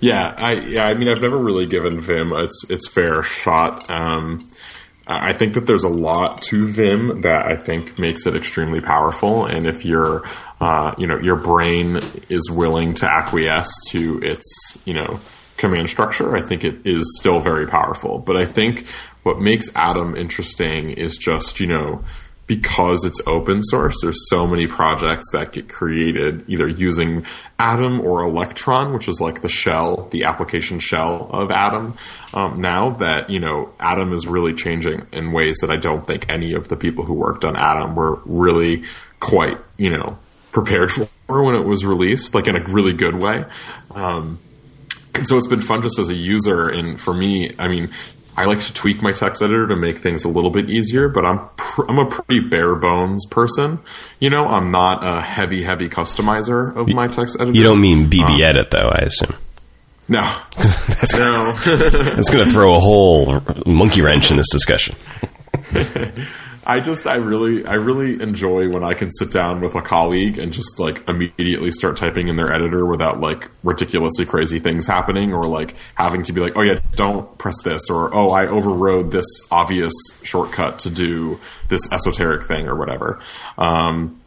Yeah, 0.00 0.34
I 0.36 0.52
yeah, 0.52 0.84
I 0.84 0.94
mean, 0.94 1.08
I've 1.08 1.22
never 1.22 1.38
really 1.38 1.66
given 1.66 2.00
Vim 2.00 2.32
its 2.32 2.64
its 2.68 2.88
fair 2.88 3.22
shot. 3.22 3.88
Um, 3.90 4.50
I 5.06 5.34
think 5.34 5.54
that 5.54 5.66
there's 5.66 5.84
a 5.84 5.88
lot 5.88 6.40
to 6.42 6.66
Vim 6.66 7.22
that 7.22 7.46
I 7.46 7.56
think 7.56 7.98
makes 7.98 8.26
it 8.26 8.34
extremely 8.34 8.80
powerful, 8.80 9.44
and 9.44 9.66
if 9.66 9.84
your 9.84 10.26
uh, 10.60 10.94
you 10.96 11.06
know 11.06 11.18
your 11.20 11.36
brain 11.36 12.00
is 12.28 12.50
willing 12.50 12.94
to 12.94 13.10
acquiesce 13.10 13.72
to 13.90 14.20
its 14.22 14.78
you 14.84 14.94
know 14.94 15.20
command 15.56 15.90
structure, 15.90 16.34
I 16.36 16.42
think 16.42 16.64
it 16.64 16.86
is 16.86 17.18
still 17.20 17.40
very 17.40 17.66
powerful. 17.66 18.18
But 18.18 18.36
I 18.36 18.46
think 18.46 18.86
what 19.24 19.40
makes 19.40 19.68
Atom 19.74 20.16
interesting 20.16 20.90
is 20.90 21.18
just 21.18 21.58
you 21.58 21.66
know 21.66 22.04
because 22.46 23.04
it's 23.04 23.20
open 23.26 23.62
source, 23.62 23.96
there's 24.02 24.28
so 24.28 24.46
many 24.46 24.66
projects 24.66 25.30
that 25.32 25.52
get 25.52 25.68
created 25.68 26.44
either 26.46 26.68
using 26.68 27.24
Atom 27.58 28.00
or 28.00 28.22
Electron, 28.22 28.92
which 28.92 29.08
is 29.08 29.20
like 29.20 29.40
the 29.40 29.48
shell, 29.48 30.08
the 30.10 30.24
application 30.24 30.78
shell 30.78 31.30
of 31.32 31.50
Atom. 31.50 31.96
Um, 32.34 32.60
now 32.60 32.90
that 32.90 33.30
you 33.30 33.40
know 33.40 33.72
Atom 33.80 34.12
is 34.12 34.26
really 34.26 34.52
changing 34.52 35.06
in 35.12 35.32
ways 35.32 35.58
that 35.60 35.70
I 35.70 35.76
don't 35.76 36.06
think 36.06 36.26
any 36.28 36.52
of 36.52 36.68
the 36.68 36.76
people 36.76 37.04
who 37.04 37.14
worked 37.14 37.44
on 37.44 37.56
Atom 37.56 37.94
were 37.94 38.20
really 38.24 38.84
quite 39.20 39.58
you 39.78 39.90
know 39.90 40.18
prepared 40.52 40.90
for 40.90 41.08
when 41.42 41.54
it 41.54 41.64
was 41.64 41.84
released, 41.84 42.34
like 42.34 42.46
in 42.46 42.56
a 42.56 42.64
really 42.64 42.92
good 42.92 43.14
way. 43.14 43.44
Um, 43.90 44.38
and 45.14 45.28
so 45.28 45.38
it's 45.38 45.46
been 45.46 45.60
fun 45.60 45.80
just 45.82 45.98
as 45.98 46.10
a 46.10 46.14
user, 46.14 46.68
and 46.68 47.00
for 47.00 47.14
me, 47.14 47.54
I 47.58 47.68
mean, 47.68 47.90
I 48.36 48.46
like 48.46 48.60
to 48.62 48.72
tweak 48.72 49.00
my 49.00 49.12
text 49.12 49.42
editor 49.42 49.66
to 49.68 49.76
make 49.76 50.00
things 50.00 50.24
a 50.24 50.28
little 50.28 50.50
bit 50.50 50.68
easier, 50.68 51.08
but 51.08 51.24
I'm 51.24 51.40
pr- 51.56 51.84
I'm 51.88 51.98
a 51.98 52.06
pretty 52.06 52.40
bare 52.40 52.74
bones 52.74 53.24
person. 53.26 53.78
You 54.18 54.30
know, 54.30 54.46
I'm 54.46 54.70
not 54.70 55.04
a 55.04 55.20
heavy 55.20 55.62
heavy 55.62 55.88
customizer 55.88 56.74
of 56.76 56.88
my 56.92 57.06
text 57.06 57.36
editor. 57.40 57.56
You 57.56 57.62
don't 57.62 57.80
mean 57.80 58.10
BB 58.10 58.36
um, 58.36 58.42
Edit 58.42 58.70
though, 58.70 58.90
I 58.92 59.02
assume. 59.04 59.36
No, 60.08 60.22
that's, 60.56 61.14
no. 61.14 61.52
that's 61.64 62.30
going 62.30 62.46
to 62.46 62.50
throw 62.50 62.74
a 62.74 62.80
whole 62.80 63.40
monkey 63.66 64.02
wrench 64.02 64.30
in 64.30 64.36
this 64.36 64.50
discussion. 64.50 64.96
I 66.66 66.80
just 66.80 67.06
I 67.06 67.16
really 67.16 67.64
I 67.66 67.74
really 67.74 68.20
enjoy 68.22 68.68
when 68.68 68.82
I 68.82 68.94
can 68.94 69.10
sit 69.10 69.30
down 69.30 69.60
with 69.60 69.74
a 69.74 69.82
colleague 69.82 70.38
and 70.38 70.52
just 70.52 70.80
like 70.80 71.06
immediately 71.08 71.70
start 71.70 71.96
typing 71.96 72.28
in 72.28 72.36
their 72.36 72.52
editor 72.52 72.86
without 72.86 73.20
like 73.20 73.50
ridiculously 73.62 74.24
crazy 74.24 74.60
things 74.60 74.86
happening 74.86 75.32
or 75.32 75.44
like 75.44 75.76
having 75.94 76.22
to 76.24 76.32
be 76.32 76.40
like, 76.40 76.56
oh 76.56 76.62
yeah, 76.62 76.80
don't 76.92 77.36
press 77.38 77.56
this 77.62 77.90
or 77.90 78.14
oh 78.14 78.28
I 78.28 78.46
overrode 78.46 79.10
this 79.10 79.26
obvious 79.50 79.92
shortcut 80.22 80.78
to 80.80 80.90
do 80.90 81.38
this 81.68 81.80
esoteric 81.92 82.46
thing 82.48 82.66
or 82.66 82.76
whatever. 82.76 83.20
Um, 83.58 84.20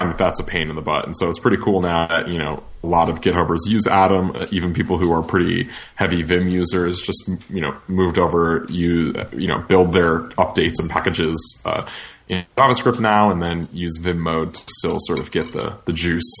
find 0.00 0.10
that 0.10 0.18
that's 0.18 0.40
a 0.40 0.44
pain 0.44 0.70
in 0.70 0.76
the 0.76 0.82
butt. 0.82 1.06
And 1.06 1.16
so 1.16 1.28
it's 1.28 1.38
pretty 1.38 1.58
cool 1.58 1.82
now 1.82 2.06
that, 2.06 2.28
you 2.28 2.38
know, 2.38 2.62
a 2.82 2.86
lot 2.86 3.10
of 3.10 3.20
GitHubers 3.20 3.58
use 3.66 3.86
Atom. 3.86 4.32
Even 4.50 4.72
people 4.72 4.96
who 4.96 5.12
are 5.12 5.22
pretty 5.22 5.68
heavy 5.94 6.22
Vim 6.22 6.48
users 6.48 7.02
just, 7.02 7.30
you 7.50 7.60
know, 7.60 7.76
moved 7.86 8.18
over, 8.18 8.66
you, 8.70 9.14
you 9.32 9.46
know, 9.46 9.58
build 9.58 9.92
their 9.92 10.20
updates 10.38 10.78
and 10.78 10.88
packages 10.88 11.36
uh, 11.66 11.86
in 12.28 12.46
JavaScript 12.56 12.98
now 12.98 13.30
and 13.30 13.42
then 13.42 13.68
use 13.72 13.98
Vim 13.98 14.18
mode 14.18 14.54
to 14.54 14.72
still 14.78 14.96
sort 15.00 15.18
of 15.18 15.30
get 15.30 15.52
the, 15.52 15.76
the 15.84 15.92
juice 15.92 16.32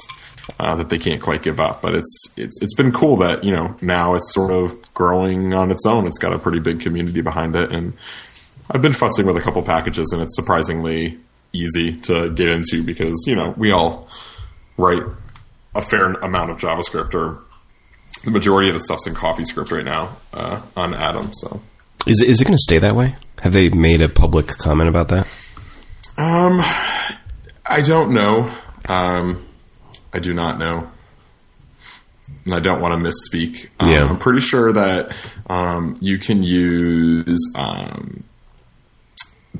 uh, 0.58 0.74
that 0.76 0.88
they 0.88 0.98
can't 0.98 1.20
quite 1.20 1.42
give 1.42 1.60
up. 1.60 1.82
But 1.82 1.94
it's, 1.94 2.34
it's, 2.38 2.62
it's 2.62 2.74
been 2.74 2.92
cool 2.92 3.18
that, 3.18 3.44
you 3.44 3.52
know, 3.52 3.76
now 3.82 4.14
it's 4.14 4.32
sort 4.32 4.52
of 4.52 4.94
growing 4.94 5.52
on 5.52 5.70
its 5.70 5.84
own. 5.84 6.06
It's 6.06 6.18
got 6.18 6.32
a 6.32 6.38
pretty 6.38 6.60
big 6.60 6.80
community 6.80 7.20
behind 7.20 7.56
it. 7.56 7.70
And 7.70 7.92
I've 8.70 8.80
been 8.80 8.92
futzing 8.92 9.26
with 9.26 9.36
a 9.36 9.42
couple 9.42 9.62
packages 9.62 10.12
and 10.14 10.22
it's 10.22 10.34
surprisingly 10.34 11.18
easy 11.52 11.96
to 11.98 12.30
get 12.30 12.48
into 12.48 12.82
because 12.82 13.16
you 13.26 13.34
know 13.34 13.54
we 13.56 13.70
all 13.70 14.08
write 14.76 15.02
a 15.74 15.80
fair 15.80 16.12
amount 16.14 16.50
of 16.50 16.58
JavaScript 16.58 17.14
or 17.14 17.42
the 18.24 18.30
majority 18.30 18.68
of 18.68 18.74
the 18.74 18.80
stuff's 18.80 19.06
in 19.06 19.14
CoffeeScript 19.14 19.70
right 19.70 19.84
now 19.84 20.16
uh, 20.32 20.60
on 20.76 20.94
Atom. 20.94 21.32
So 21.34 21.60
is 22.06 22.22
is 22.22 22.40
it 22.40 22.44
going 22.44 22.56
to 22.56 22.62
stay 22.62 22.78
that 22.78 22.96
way? 22.96 23.16
Have 23.42 23.52
they 23.52 23.68
made 23.70 24.02
a 24.02 24.08
public 24.08 24.48
comment 24.48 24.88
about 24.88 25.08
that? 25.08 25.26
Um, 26.16 26.60
I 27.64 27.80
don't 27.82 28.12
know. 28.12 28.54
Um, 28.88 29.46
I 30.12 30.18
do 30.18 30.34
not 30.34 30.58
know. 30.58 30.90
And 32.44 32.54
I 32.54 32.60
don't 32.60 32.80
want 32.80 32.92
to 32.92 33.10
misspeak. 33.10 33.68
Um, 33.78 33.90
yeah. 33.90 34.04
I'm 34.04 34.18
pretty 34.18 34.40
sure 34.40 34.72
that 34.72 35.14
um, 35.48 35.96
you 36.00 36.18
can 36.18 36.42
use 36.42 37.52
um, 37.56 38.24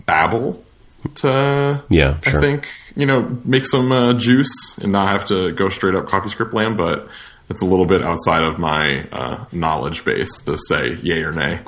Babel 0.07 0.63
to 1.17 1.83
yeah, 1.89 2.21
sure. 2.21 2.39
I 2.39 2.41
think 2.41 2.69
you 2.97 3.07
know 3.07 3.41
make 3.45 3.67
some 3.67 3.93
uh, 3.93 4.13
juice 4.15 4.79
and 4.79 4.93
not 4.93 5.09
have 5.09 5.27
to 5.27 5.53
go 5.53 5.69
straight 5.69 5.95
up 5.95 6.07
CoffeeScript 6.07 6.53
land, 6.53 6.77
but 6.77 7.09
it's 7.51 7.63
a 7.63 7.67
little 7.67 7.85
bit 7.85 8.03
outside 8.03 8.45
of 8.45 8.59
my 8.59 9.09
uh, 9.11 9.45
knowledge 9.51 10.05
base 10.05 10.41
to 10.43 10.57
say 10.69 10.95
yay 11.03 11.23
or 11.23 11.33
nay. 11.33 11.61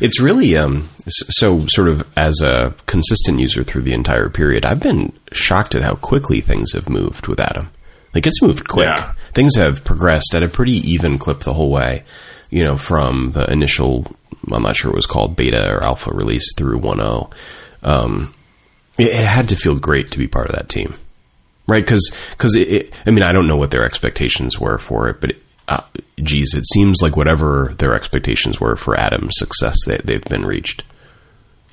It's 0.00 0.20
really 0.20 0.56
um, 0.56 0.88
so 1.06 1.64
sort 1.68 1.88
of 1.88 2.06
as 2.16 2.40
a 2.42 2.74
consistent 2.86 3.38
user 3.38 3.62
through 3.62 3.82
the 3.82 3.92
entire 3.92 4.28
period. 4.28 4.64
I've 4.64 4.80
been 4.80 5.12
shocked 5.32 5.74
at 5.76 5.82
how 5.82 5.94
quickly 5.94 6.40
things 6.40 6.72
have 6.72 6.88
moved 6.88 7.28
with 7.28 7.38
Atom. 7.38 7.70
Like 8.14 8.26
it's 8.26 8.42
moved 8.42 8.68
quick. 8.68 8.88
Yeah. 8.88 9.14
Things 9.32 9.54
have 9.56 9.84
progressed 9.84 10.34
at 10.34 10.42
a 10.42 10.48
pretty 10.48 10.72
even 10.90 11.18
clip 11.18 11.40
the 11.40 11.54
whole 11.54 11.70
way. 11.70 12.04
You 12.50 12.64
know, 12.64 12.76
from 12.76 13.32
the 13.32 13.48
initial, 13.50 14.06
I'm 14.50 14.62
not 14.62 14.76
sure 14.76 14.90
it 14.90 14.96
was 14.96 15.06
called 15.06 15.36
beta 15.36 15.70
or 15.70 15.84
alpha 15.84 16.10
release 16.10 16.54
through 16.56 16.80
1.0. 16.80 17.30
Um, 17.82 18.34
it, 18.98 19.06
it 19.06 19.26
had 19.26 19.48
to 19.50 19.56
feel 19.56 19.76
great 19.76 20.10
to 20.12 20.18
be 20.18 20.28
part 20.28 20.50
of 20.50 20.56
that 20.56 20.68
team, 20.68 20.94
right? 21.66 21.84
Because 21.84 22.14
because 22.30 22.56
I 22.56 23.10
mean 23.10 23.22
I 23.22 23.32
don't 23.32 23.46
know 23.46 23.56
what 23.56 23.70
their 23.70 23.84
expectations 23.84 24.58
were 24.58 24.78
for 24.78 25.08
it, 25.08 25.20
but 25.20 25.30
it, 25.30 25.42
uh, 25.68 25.82
geez, 26.16 26.54
it 26.54 26.66
seems 26.66 27.02
like 27.02 27.16
whatever 27.16 27.74
their 27.78 27.94
expectations 27.94 28.60
were 28.60 28.74
for 28.74 28.98
Atom's 28.98 29.34
success, 29.36 29.76
they, 29.86 29.98
they've 29.98 30.24
been 30.24 30.46
reached. 30.46 30.82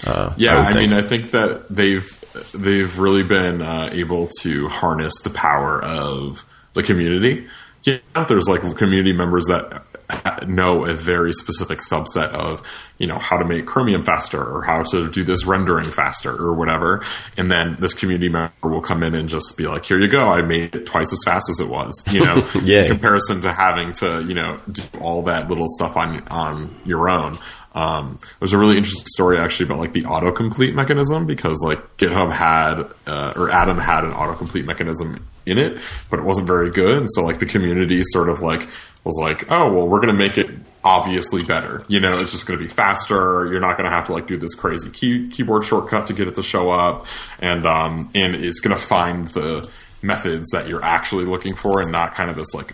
Uh, 0.05 0.33
yeah, 0.35 0.57
I, 0.57 0.71
I 0.71 0.73
mean, 0.73 0.93
I 0.93 1.01
think 1.01 1.31
that 1.31 1.67
they've 1.69 2.05
they've 2.53 2.99
really 2.99 3.23
been 3.23 3.61
uh, 3.61 3.89
able 3.91 4.27
to 4.41 4.67
harness 4.67 5.13
the 5.21 5.29
power 5.29 5.81
of 5.81 6.43
the 6.73 6.83
community. 6.83 7.47
Yeah, 7.83 7.99
there's 8.27 8.49
like 8.49 8.61
community 8.77 9.13
members 9.13 9.45
that 9.45 9.83
know 10.47 10.85
a 10.85 10.93
very 10.93 11.33
specific 11.33 11.79
subset 11.79 12.29
of 12.33 12.61
you 12.97 13.07
know 13.07 13.19
how 13.19 13.37
to 13.37 13.45
make 13.45 13.65
chromium 13.65 14.03
faster 14.05 14.41
or 14.41 14.63
how 14.63 14.83
to 14.83 15.09
do 15.09 15.23
this 15.23 15.45
rendering 15.45 15.91
faster 15.91 16.31
or 16.31 16.53
whatever. 16.53 17.03
And 17.37 17.51
then 17.51 17.77
this 17.79 17.93
community 17.93 18.29
member 18.29 18.51
will 18.63 18.81
come 18.81 19.03
in 19.03 19.15
and 19.15 19.27
just 19.29 19.57
be 19.57 19.67
like 19.67 19.85
here 19.85 19.99
you 19.99 20.09
go. 20.09 20.27
I 20.27 20.41
made 20.41 20.75
it 20.75 20.85
twice 20.85 21.11
as 21.11 21.19
fast 21.25 21.49
as 21.49 21.59
it 21.59 21.69
was 21.69 22.03
you 22.11 22.23
know 22.23 22.47
in 22.55 22.87
comparison 22.87 23.41
to 23.41 23.53
having 23.53 23.93
to 23.93 24.23
you 24.23 24.33
know 24.33 24.59
do 24.71 24.83
all 24.99 25.23
that 25.23 25.49
little 25.49 25.67
stuff 25.67 25.97
on 25.97 26.27
on 26.27 26.75
your 26.85 27.09
own 27.09 27.35
um, 27.75 28.19
there's 28.39 28.53
a 28.53 28.57
really 28.57 28.77
interesting 28.77 29.05
story 29.05 29.37
actually 29.37 29.65
about 29.65 29.79
like 29.79 29.91
the 29.91 30.03
autocomplete 30.03 30.73
mechanism 30.73 31.25
because 31.25 31.61
like 31.61 31.97
GitHub 31.97 32.31
had 32.31 32.83
uh, 33.05 33.33
or 33.35 33.51
Atom 33.51 33.77
had 33.77 34.05
an 34.05 34.13
autocomplete 34.13 34.65
mechanism 34.65 35.27
in 35.45 35.57
it, 35.57 35.81
but 36.09 36.19
it 36.19 36.23
wasn't 36.25 36.47
very 36.47 36.71
good, 36.71 36.97
and 36.97 37.11
so 37.11 37.23
like 37.23 37.39
the 37.39 37.45
community 37.45 38.01
sort 38.05 38.29
of 38.29 38.41
like 38.41 38.69
was 39.03 39.19
like, 39.21 39.51
oh 39.51 39.71
well, 39.73 39.87
we're 39.87 39.99
to 40.13 40.17
make 40.17 40.37
it 40.37 40.49
obviously 40.85 41.43
better. 41.43 41.83
You 41.89 41.99
know, 41.99 42.17
it's 42.17 42.31
just 42.31 42.47
to 42.57 42.65
be 42.65 42.71
faster. 42.71 43.45
You're 43.47 43.59
not 43.59 43.73
to 43.89 43.95
have 43.95 44.05
to 44.05 44.13
like 44.13 44.27
do 44.27 44.37
this 44.37 44.55
crazy 44.55 44.89
key, 44.89 45.29
keyboard 45.29 45.65
shortcut 45.65 46.07
to 46.07 46.13
get 46.13 46.29
it 46.29 46.35
to 46.35 46.43
show 46.43 46.71
up, 46.71 47.07
and 47.39 47.65
um, 47.65 48.09
and 48.15 48.35
it's 48.35 48.61
to 48.75 48.81
find 48.81 49.27
the 49.29 49.69
methods 50.01 50.51
that 50.51 50.69
you're 50.69 50.83
actually 50.83 51.25
looking 51.25 51.55
for, 51.55 51.81
and 51.81 51.91
not 51.91 52.15
kind 52.15 52.29
of 52.29 52.37
this 52.37 52.53
like 52.53 52.73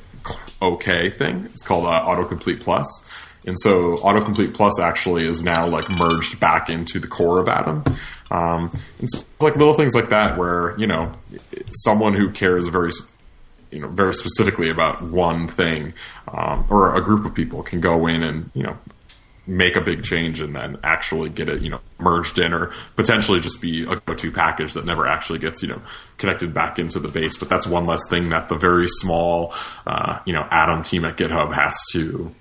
okay 0.62 1.10
thing. 1.10 1.46
It's 1.54 1.64
called 1.64 1.86
uh, 1.86 2.06
autocomplete 2.06 2.60
plus. 2.60 3.12
And 3.46 3.60
so 3.60 3.98
autocomplete 3.98 4.54
plus 4.54 4.80
actually 4.80 5.28
is 5.28 5.42
now 5.42 5.68
like 5.68 5.90
merged 5.90 6.40
back 6.40 6.70
into 6.70 7.00
the 7.00 7.08
core 7.08 7.40
of 7.40 7.50
Atom. 7.50 7.84
Um, 8.30 8.72
and 9.00 9.10
so 9.10 9.24
like 9.40 9.56
little 9.56 9.74
things 9.74 9.96
like 9.96 10.10
that 10.10 10.38
where, 10.38 10.78
you 10.78 10.86
know, 10.86 11.12
someone 11.72 12.14
who 12.14 12.30
cares 12.30 12.68
very, 12.68 12.92
you 13.72 13.80
know, 13.80 13.88
very 13.88 14.14
specifically 14.14 14.70
about 14.70 15.02
one 15.02 15.48
thing, 15.48 15.94
um, 16.28 16.66
or 16.70 16.96
a 16.96 17.02
group 17.02 17.26
of 17.26 17.34
people 17.34 17.64
can 17.64 17.82
go 17.82 18.06
in 18.06 18.22
and, 18.22 18.52
you 18.54 18.64
know, 18.64 18.78
make 19.48 19.76
a 19.76 19.82
big 19.82 20.04
change 20.04 20.40
and 20.40 20.56
then 20.56 20.78
actually 20.84 21.28
get 21.28 21.50
it, 21.50 21.64
you 21.64 21.70
know, 21.70 21.80
merged 21.98 22.38
in 22.38 22.54
or 22.54 22.72
potentially 22.96 23.40
just 23.40 23.60
be 23.60 23.82
a 23.84 23.96
go-to 24.06 24.32
package 24.32 24.74
that 24.74 24.86
never 24.86 25.08
actually 25.08 25.40
gets, 25.40 25.64
you 25.64 25.68
know, 25.68 25.82
connected 26.20 26.54
back 26.54 26.78
into 26.78 27.00
the 27.00 27.08
base. 27.08 27.38
But 27.38 27.50
that's 27.50 27.66
one 27.66 27.88
less 27.88 28.08
thing 28.08 28.30
that 28.30 28.50
the 28.50 28.56
very 28.56 28.88
small, 28.88 29.52
uh, 29.88 30.20
you 30.26 30.34
know, 30.34 30.48
Atom 30.52 30.84
team 30.84 31.06
at 31.06 31.18
GitHub 31.18 31.54
has 31.56 31.76
to 31.94 32.32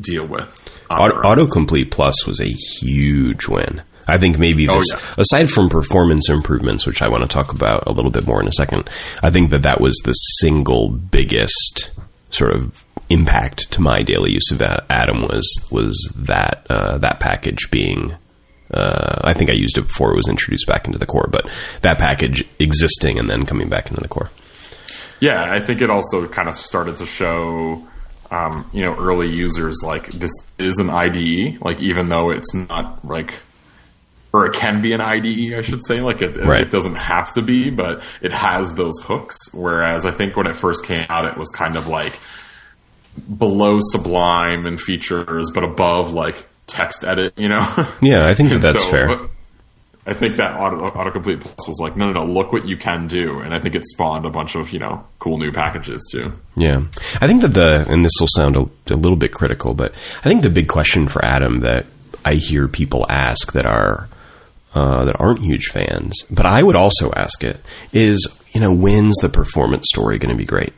deal 0.00 0.26
with. 0.26 0.60
Auto, 0.90 1.20
autocomplete 1.22 1.90
Plus 1.90 2.26
was 2.26 2.40
a 2.40 2.48
huge 2.48 3.46
win. 3.48 3.82
I 4.06 4.18
think 4.18 4.38
maybe 4.38 4.68
oh, 4.68 4.76
this, 4.76 4.92
oh, 4.92 4.96
yeah. 4.98 5.14
aside 5.22 5.50
from 5.50 5.68
performance 5.68 6.28
improvements, 6.28 6.86
which 6.86 7.00
I 7.00 7.08
want 7.08 7.22
to 7.22 7.28
talk 7.28 7.52
about 7.52 7.84
a 7.86 7.92
little 7.92 8.10
bit 8.10 8.26
more 8.26 8.40
in 8.40 8.48
a 8.48 8.52
second, 8.52 8.90
I 9.22 9.30
think 9.30 9.50
that 9.50 9.62
that 9.62 9.80
was 9.80 9.96
the 10.04 10.12
single 10.12 10.88
biggest 10.88 11.90
sort 12.30 12.54
of 12.54 12.84
impact 13.08 13.70
to 13.72 13.80
my 13.80 14.02
daily 14.02 14.32
use 14.32 14.50
of 14.50 14.62
Atom 14.62 15.22
was 15.22 15.68
was 15.70 16.12
that 16.16 16.66
uh, 16.70 16.98
that 16.98 17.20
package 17.20 17.70
being. 17.70 18.14
Uh, 18.72 19.22
I 19.24 19.32
think 19.32 19.50
I 19.50 19.54
used 19.54 19.76
it 19.78 19.88
before 19.88 20.12
it 20.12 20.16
was 20.16 20.28
introduced 20.28 20.68
back 20.68 20.86
into 20.86 20.98
the 20.98 21.06
core, 21.06 21.28
but 21.28 21.50
that 21.82 21.98
package 21.98 22.44
existing 22.60 23.18
and 23.18 23.28
then 23.28 23.44
coming 23.44 23.68
back 23.68 23.88
into 23.88 24.00
the 24.00 24.06
core. 24.06 24.30
Yeah, 25.18 25.52
I 25.52 25.58
think 25.58 25.82
it 25.82 25.90
also 25.90 26.28
kind 26.28 26.48
of 26.48 26.54
started 26.54 26.96
to 26.98 27.06
show 27.06 27.84
um, 28.30 28.68
you 28.72 28.82
know 28.82 28.94
early 28.96 29.28
users 29.28 29.80
like 29.84 30.06
this 30.08 30.30
is 30.58 30.78
an 30.78 30.90
IDE, 30.90 31.60
like 31.62 31.82
even 31.82 32.08
though 32.08 32.30
it's 32.30 32.54
not 32.54 33.04
like 33.04 33.34
or 34.32 34.46
it 34.46 34.52
can 34.54 34.80
be 34.80 34.92
an 34.92 35.00
IDE, 35.00 35.54
I 35.54 35.62
should 35.62 35.84
say. 35.84 36.00
Like 36.00 36.22
it, 36.22 36.36
Right. 36.36 36.60
it 36.60 36.70
doesn't 36.70 36.94
have 36.94 37.32
to 37.34 37.42
be, 37.42 37.68
but 37.70 38.02
it 38.22 38.32
has 38.32 38.74
those 38.74 38.96
hooks. 39.02 39.36
Whereas 39.52 40.06
I 40.06 40.12
think 40.12 40.36
when 40.36 40.46
it 40.46 40.54
first 40.54 40.84
came 40.84 41.04
out, 41.08 41.24
it 41.24 41.36
was 41.36 41.48
kind 41.50 41.76
of 41.76 41.88
like 41.88 42.18
below 43.36 43.78
Sublime 43.80 44.66
and 44.66 44.80
features, 44.80 45.50
but 45.52 45.64
above 45.64 46.12
like 46.12 46.46
text 46.68 47.02
edit. 47.04 47.34
You 47.36 47.48
know? 47.48 47.88
Yeah, 48.00 48.28
I 48.28 48.34
think 48.34 48.50
that 48.52 48.60
that's 48.60 48.84
so, 48.84 48.90
fair. 48.90 49.08
but 49.08 49.30
I 50.10 50.14
think 50.14 50.36
that 50.38 50.58
auto, 50.58 50.88
autocomplete 50.90 51.40
plus 51.40 51.68
was 51.68 51.78
like, 51.80 51.96
no, 51.96 52.12
no, 52.12 52.24
no, 52.24 52.32
look 52.32 52.52
what 52.52 52.66
you 52.66 52.76
can 52.76 53.06
do, 53.06 53.38
and 53.40 53.54
I 53.54 53.60
think 53.60 53.74
it 53.76 53.86
spawned 53.86 54.26
a 54.26 54.30
bunch 54.30 54.56
of 54.56 54.72
you 54.72 54.78
know 54.80 55.04
cool 55.20 55.38
new 55.38 55.52
packages 55.52 56.08
too. 56.10 56.32
Yeah, 56.56 56.82
I 57.20 57.26
think 57.28 57.42
that 57.42 57.54
the 57.54 57.86
and 57.88 58.04
this 58.04 58.12
will 58.18 58.28
sound 58.34 58.56
a, 58.56 58.62
a 58.92 58.96
little 58.96 59.16
bit 59.16 59.32
critical, 59.32 59.72
but 59.74 59.92
I 60.18 60.22
think 60.22 60.42
the 60.42 60.50
big 60.50 60.68
question 60.68 61.08
for 61.08 61.24
Atom 61.24 61.60
that 61.60 61.86
I 62.24 62.34
hear 62.34 62.66
people 62.68 63.06
ask 63.08 63.52
that 63.52 63.66
are 63.66 64.08
uh, 64.74 65.04
that 65.04 65.20
aren't 65.20 65.40
huge 65.40 65.66
fans, 65.72 66.24
but 66.30 66.44
I 66.46 66.62
would 66.62 66.76
also 66.76 67.12
ask 67.12 67.42
it 67.44 67.60
is 67.92 68.26
you 68.52 68.60
know 68.60 68.72
when's 68.72 69.16
the 69.18 69.28
performance 69.28 69.86
story 69.88 70.18
going 70.18 70.30
to 70.34 70.36
be 70.38 70.44
great? 70.44 70.72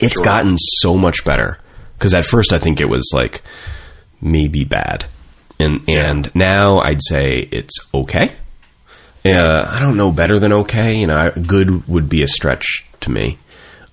It's 0.00 0.16
Sure. 0.16 0.24
gotten 0.24 0.56
so 0.58 0.96
much 0.96 1.24
better 1.24 1.58
because 1.98 2.12
at 2.14 2.24
first 2.26 2.52
I 2.52 2.58
think 2.58 2.80
it 2.80 2.88
was 2.88 3.10
like 3.14 3.42
maybe 4.20 4.64
bad, 4.64 5.06
and 5.60 5.88
and 5.88 6.30
now 6.34 6.78
I'd 6.80 7.02
say 7.02 7.38
it's 7.50 7.76
okay. 7.92 8.32
Uh, 9.24 9.64
I 9.68 9.78
don't 9.80 9.96
know 9.96 10.12
better 10.12 10.38
than 10.38 10.52
okay. 10.52 10.94
You 10.96 11.06
know, 11.08 11.16
I, 11.16 11.30
good 11.38 11.86
would 11.88 12.08
be 12.08 12.22
a 12.22 12.28
stretch 12.28 12.84
to 13.00 13.10
me. 13.10 13.38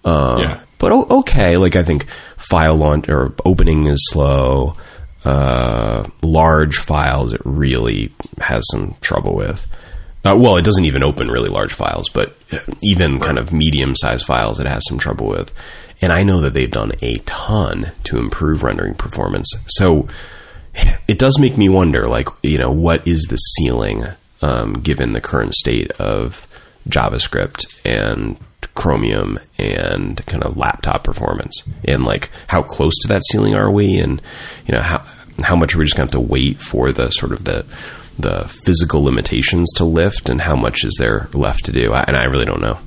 Uh, 0.04 0.38
Yeah. 0.40 0.60
But 0.78 0.92
o- 0.92 1.08
okay, 1.20 1.58
like 1.58 1.76
I 1.76 1.84
think 1.84 2.06
file 2.38 2.76
launch 2.76 3.10
or 3.10 3.34
opening 3.46 3.88
is 3.88 4.00
slow. 4.12 4.76
Uh, 5.24 6.08
large 6.22 6.78
files 6.78 7.34
it 7.34 7.42
really 7.44 8.12
has 8.40 8.64
some 8.72 8.96
trouble 9.02 9.36
with. 9.36 9.66
Uh, 10.24 10.36
well, 10.38 10.58
it 10.58 10.64
doesn't 10.66 10.86
even 10.86 11.04
open 11.04 11.30
really 11.30 11.50
large 11.50 11.74
files, 11.74 12.10
but 12.10 12.36
even 12.84 13.20
kind 13.20 13.38
of 13.40 13.52
medium 13.52 13.96
sized 13.96 14.26
files 14.26 14.60
it 14.60 14.68
has 14.68 14.84
some 14.88 15.00
trouble 15.00 15.28
with. 15.28 15.54
And 16.02 16.12
I 16.14 16.24
know 16.24 16.42
that 16.42 16.54
they've 16.54 16.70
done 16.70 16.92
a 17.02 17.16
ton 17.26 17.92
to 18.06 18.18
improve 18.18 18.62
rendering 18.64 18.94
performance. 18.96 19.52
So 19.68 20.08
it 21.08 21.20
does 21.20 21.40
make 21.40 21.58
me 21.58 21.70
wonder, 21.70 22.08
like, 22.08 22.30
you 22.44 22.58
know, 22.58 22.72
what 22.72 23.08
is 23.08 23.24
the 23.24 23.38
ceiling 23.38 24.06
um, 24.42 24.74
given 24.74 25.14
the 25.14 25.22
current 25.22 25.54
state 25.56 25.92
of 25.92 26.48
JavaScript 26.90 27.80
and 27.84 28.38
Chromium 28.76 29.40
and 29.58 30.24
kind 30.26 30.44
of 30.44 30.58
laptop 30.58 31.06
performance, 31.06 31.64
and 31.86 32.04
like 32.04 32.30
how 32.48 32.62
close 32.62 32.94
to 33.02 33.08
that 33.08 33.22
ceiling 33.32 33.56
are 33.56 33.72
we, 33.72 33.98
and 34.00 34.22
you 34.68 34.76
know 34.76 34.82
how 34.82 35.06
how 35.42 35.56
much 35.56 35.74
are 35.74 35.80
we 35.80 35.86
just 35.86 35.96
going 35.96 36.08
to 36.10 36.18
have 36.18 36.22
to 36.22 36.32
wait 36.32 36.60
for 36.60 36.92
the 36.92 37.10
sort 37.12 37.32
of 37.32 37.46
the 37.46 37.66
the 38.20 38.48
physical 38.66 39.02
limitations 39.02 39.72
to 39.78 39.86
lift, 39.86 40.30
and 40.30 40.42
how 40.42 40.58
much 40.58 40.84
is 40.84 40.96
there 41.00 41.30
left 41.34 41.66
to 41.66 41.72
do? 41.72 41.94
I, 41.94 42.04
and 42.06 42.18
I 42.18 42.26
really 42.26 42.46
don't 42.46 42.62
know. 42.62 42.78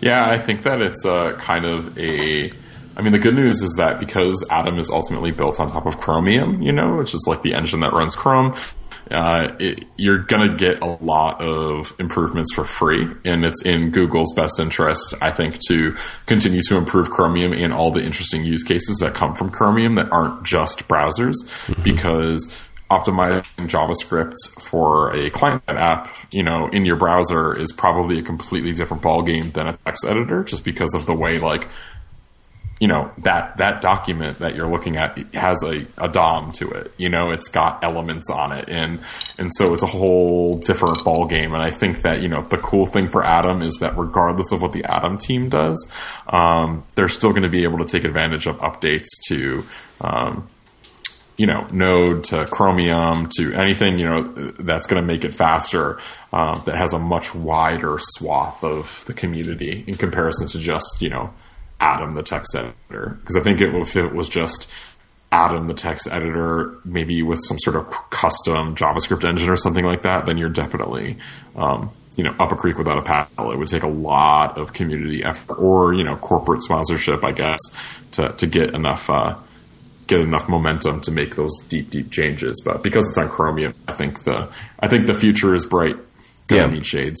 Yeah, 0.00 0.24
I 0.24 0.38
think 0.38 0.62
that 0.62 0.80
it's 0.80 1.04
a 1.04 1.38
kind 1.40 1.66
of 1.66 1.98
a. 1.98 2.50
I 2.96 3.02
mean, 3.02 3.12
the 3.12 3.18
good 3.18 3.34
news 3.34 3.62
is 3.62 3.74
that 3.76 3.98
because 3.98 4.44
Atom 4.50 4.78
is 4.78 4.90
ultimately 4.90 5.30
built 5.30 5.60
on 5.60 5.70
top 5.70 5.86
of 5.86 5.98
Chromium, 5.98 6.60
you 6.60 6.72
know, 6.72 6.96
which 6.96 7.14
is 7.14 7.24
like 7.26 7.42
the 7.42 7.54
engine 7.54 7.80
that 7.80 7.92
runs 7.92 8.14
Chrome, 8.14 8.54
uh, 9.10 9.48
it, 9.58 9.84
you're 9.96 10.18
going 10.18 10.50
to 10.50 10.56
get 10.56 10.82
a 10.82 10.86
lot 11.02 11.40
of 11.40 11.92
improvements 11.98 12.52
for 12.54 12.64
free. 12.64 13.08
And 13.24 13.44
it's 13.44 13.64
in 13.64 13.90
Google's 13.90 14.32
best 14.34 14.60
interest, 14.60 15.14
I 15.20 15.32
think, 15.32 15.58
to 15.68 15.96
continue 16.26 16.60
to 16.68 16.76
improve 16.76 17.10
Chromium 17.10 17.52
and 17.52 17.72
all 17.72 17.90
the 17.90 18.02
interesting 18.02 18.44
use 18.44 18.62
cases 18.62 18.98
that 18.98 19.14
come 19.14 19.34
from 19.34 19.50
Chromium 19.50 19.94
that 19.94 20.12
aren't 20.12 20.44
just 20.44 20.86
browsers, 20.86 21.34
because 21.82 22.66
optimizing 22.90 23.44
JavaScript 23.58 24.34
for 24.60 25.14
a 25.14 25.30
client 25.30 25.62
app, 25.68 26.08
you 26.32 26.42
know, 26.42 26.68
in 26.68 26.84
your 26.84 26.96
browser 26.96 27.56
is 27.56 27.72
probably 27.72 28.18
a 28.18 28.22
completely 28.22 28.72
different 28.72 29.00
ballgame 29.02 29.52
than 29.52 29.68
a 29.68 29.76
text 29.84 30.04
editor, 30.04 30.42
just 30.42 30.64
because 30.64 30.92
of 30.94 31.06
the 31.06 31.14
way 31.14 31.38
like 31.38 31.68
you 32.80 32.88
know 32.88 33.12
that 33.18 33.58
that 33.58 33.82
document 33.82 34.38
that 34.38 34.56
you're 34.56 34.68
looking 34.68 34.96
at 34.96 35.18
has 35.34 35.62
a, 35.62 35.86
a 35.98 36.08
DOM 36.08 36.50
to 36.52 36.70
it. 36.70 36.92
You 36.96 37.10
know, 37.10 37.30
it's 37.30 37.48
got 37.48 37.84
elements 37.84 38.30
on 38.30 38.52
it, 38.52 38.70
and 38.70 39.00
and 39.38 39.50
so 39.54 39.74
it's 39.74 39.82
a 39.82 39.86
whole 39.86 40.56
different 40.56 41.04
ball 41.04 41.26
game. 41.26 41.52
And 41.52 41.62
I 41.62 41.70
think 41.70 42.00
that 42.02 42.22
you 42.22 42.28
know 42.28 42.42
the 42.42 42.56
cool 42.56 42.86
thing 42.86 43.10
for 43.10 43.22
Atom 43.22 43.60
is 43.60 43.76
that 43.80 43.98
regardless 43.98 44.50
of 44.50 44.62
what 44.62 44.72
the 44.72 44.84
Atom 44.84 45.18
team 45.18 45.50
does, 45.50 45.92
um, 46.28 46.84
they're 46.94 47.08
still 47.08 47.30
going 47.30 47.42
to 47.42 47.50
be 47.50 47.64
able 47.64 47.78
to 47.78 47.84
take 47.84 48.04
advantage 48.04 48.46
of 48.46 48.56
updates 48.56 49.08
to. 49.28 49.64
Um, 50.00 50.48
you 51.36 51.46
know, 51.46 51.66
Node 51.72 52.24
to 52.24 52.44
Chromium 52.44 53.30
to 53.38 53.54
anything, 53.54 53.98
you 53.98 54.04
know, 54.04 54.52
that's 54.58 54.86
going 54.86 55.00
to 55.00 55.06
make 55.06 55.24
it 55.24 55.32
faster, 55.32 55.98
um, 56.34 56.60
that 56.66 56.76
has 56.76 56.92
a 56.92 56.98
much 56.98 57.34
wider 57.34 57.96
swath 57.98 58.62
of 58.62 59.02
the 59.06 59.14
community 59.14 59.82
in 59.86 59.94
comparison 59.94 60.48
to 60.48 60.58
just, 60.58 61.00
you 61.00 61.08
know, 61.08 61.32
Atom, 61.80 62.14
the 62.14 62.22
text 62.22 62.54
editor. 62.54 63.18
Because 63.20 63.36
I 63.36 63.40
think 63.40 63.60
it, 63.60 63.74
if 63.74 63.96
it 63.96 64.12
was 64.14 64.28
just 64.28 64.70
Atom, 65.32 65.66
the 65.66 65.74
text 65.74 66.08
editor, 66.10 66.76
maybe 66.84 67.22
with 67.22 67.40
some 67.46 67.58
sort 67.60 67.76
of 67.76 67.88
custom 68.10 68.74
JavaScript 68.74 69.24
engine 69.24 69.48
or 69.48 69.56
something 69.56 69.84
like 69.84 70.02
that, 70.02 70.26
then 70.26 70.36
you're 70.38 70.48
definitely, 70.48 71.16
um, 71.56 71.90
you 72.16 72.24
know, 72.24 72.34
up 72.38 72.52
a 72.52 72.56
creek 72.56 72.76
without 72.78 72.98
a 72.98 73.02
paddle. 73.02 73.52
It 73.52 73.58
would 73.58 73.68
take 73.68 73.82
a 73.84 73.88
lot 73.88 74.58
of 74.58 74.72
community 74.72 75.22
effort 75.24 75.54
or, 75.54 75.94
you 75.94 76.04
know, 76.04 76.16
corporate 76.16 76.62
sponsorship, 76.62 77.24
I 77.24 77.32
guess, 77.32 77.60
to, 78.12 78.30
to 78.32 78.46
get 78.46 78.74
enough, 78.74 79.08
uh, 79.08 79.36
get 80.08 80.20
enough 80.20 80.48
momentum 80.48 81.00
to 81.02 81.12
make 81.12 81.36
those 81.36 81.56
deep, 81.68 81.88
deep 81.90 82.10
changes. 82.10 82.60
But 82.64 82.82
because 82.82 83.08
it's 83.08 83.16
on 83.16 83.28
Chromium, 83.28 83.74
I 83.86 83.92
think 83.92 84.24
the 84.24 84.48
I 84.80 84.88
think 84.88 85.06
the 85.06 85.14
future 85.14 85.54
is 85.54 85.64
bright. 85.64 85.96
Gonna 86.48 86.62
Yeah. 86.62 86.70
need 86.72 86.84
shades. 86.86 87.20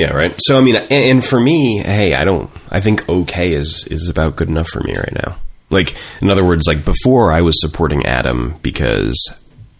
Yeah, 0.00 0.14
right. 0.14 0.34
So 0.38 0.56
I 0.56 0.62
mean, 0.62 0.76
and, 0.76 0.90
and 0.90 1.24
for 1.24 1.38
me, 1.38 1.82
hey, 1.84 2.14
I 2.14 2.24
don't. 2.24 2.50
I 2.70 2.80
think 2.80 3.06
okay 3.06 3.52
is 3.52 3.86
is 3.90 4.08
about 4.08 4.34
good 4.34 4.48
enough 4.48 4.68
for 4.68 4.80
me 4.80 4.94
right 4.94 5.12
now. 5.12 5.36
Like, 5.68 5.94
in 6.22 6.30
other 6.30 6.42
words, 6.42 6.66
like 6.66 6.86
before, 6.86 7.30
I 7.30 7.42
was 7.42 7.60
supporting 7.60 8.06
Atom 8.06 8.58
because 8.62 9.14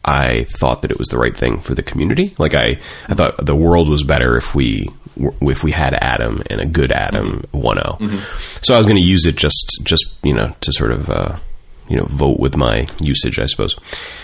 I 0.05 0.45
thought 0.45 0.83
that 0.83 0.91
it 0.91 0.99
was 0.99 1.09
the 1.09 1.17
right 1.17 1.35
thing 1.35 1.63
for 1.63 1.75
the 1.75 1.83
community. 1.83 2.35
Like, 2.37 2.55
I 2.55 2.77
I 3.09 3.15
thought 3.15 3.47
the 3.47 3.57
world 3.57 3.89
was 3.89 4.05
better 4.05 4.37
if 4.37 4.55
we 4.55 4.91
if 5.41 5.65
we 5.65 5.71
had 5.71 5.95
Atom 5.95 6.43
and 6.51 6.61
a 6.61 6.67
good 6.67 6.93
Atom 6.93 7.45
1.0. 7.55 8.23
So 8.63 8.75
I 8.75 8.77
was 8.77 8.87
going 8.87 9.01
to 9.01 9.03
use 9.03 9.25
it 9.25 9.37
just 9.37 9.81
just 9.83 10.05
you 10.23 10.35
know 10.35 10.55
to 10.61 10.73
sort 10.73 10.93
of. 10.93 11.09
Uh, 11.09 11.39
you 11.89 11.97
know, 11.97 12.05
vote 12.05 12.39
with 12.39 12.57
my 12.57 12.87
usage, 13.01 13.41
I 13.41 13.47
suppose. 13.47 13.75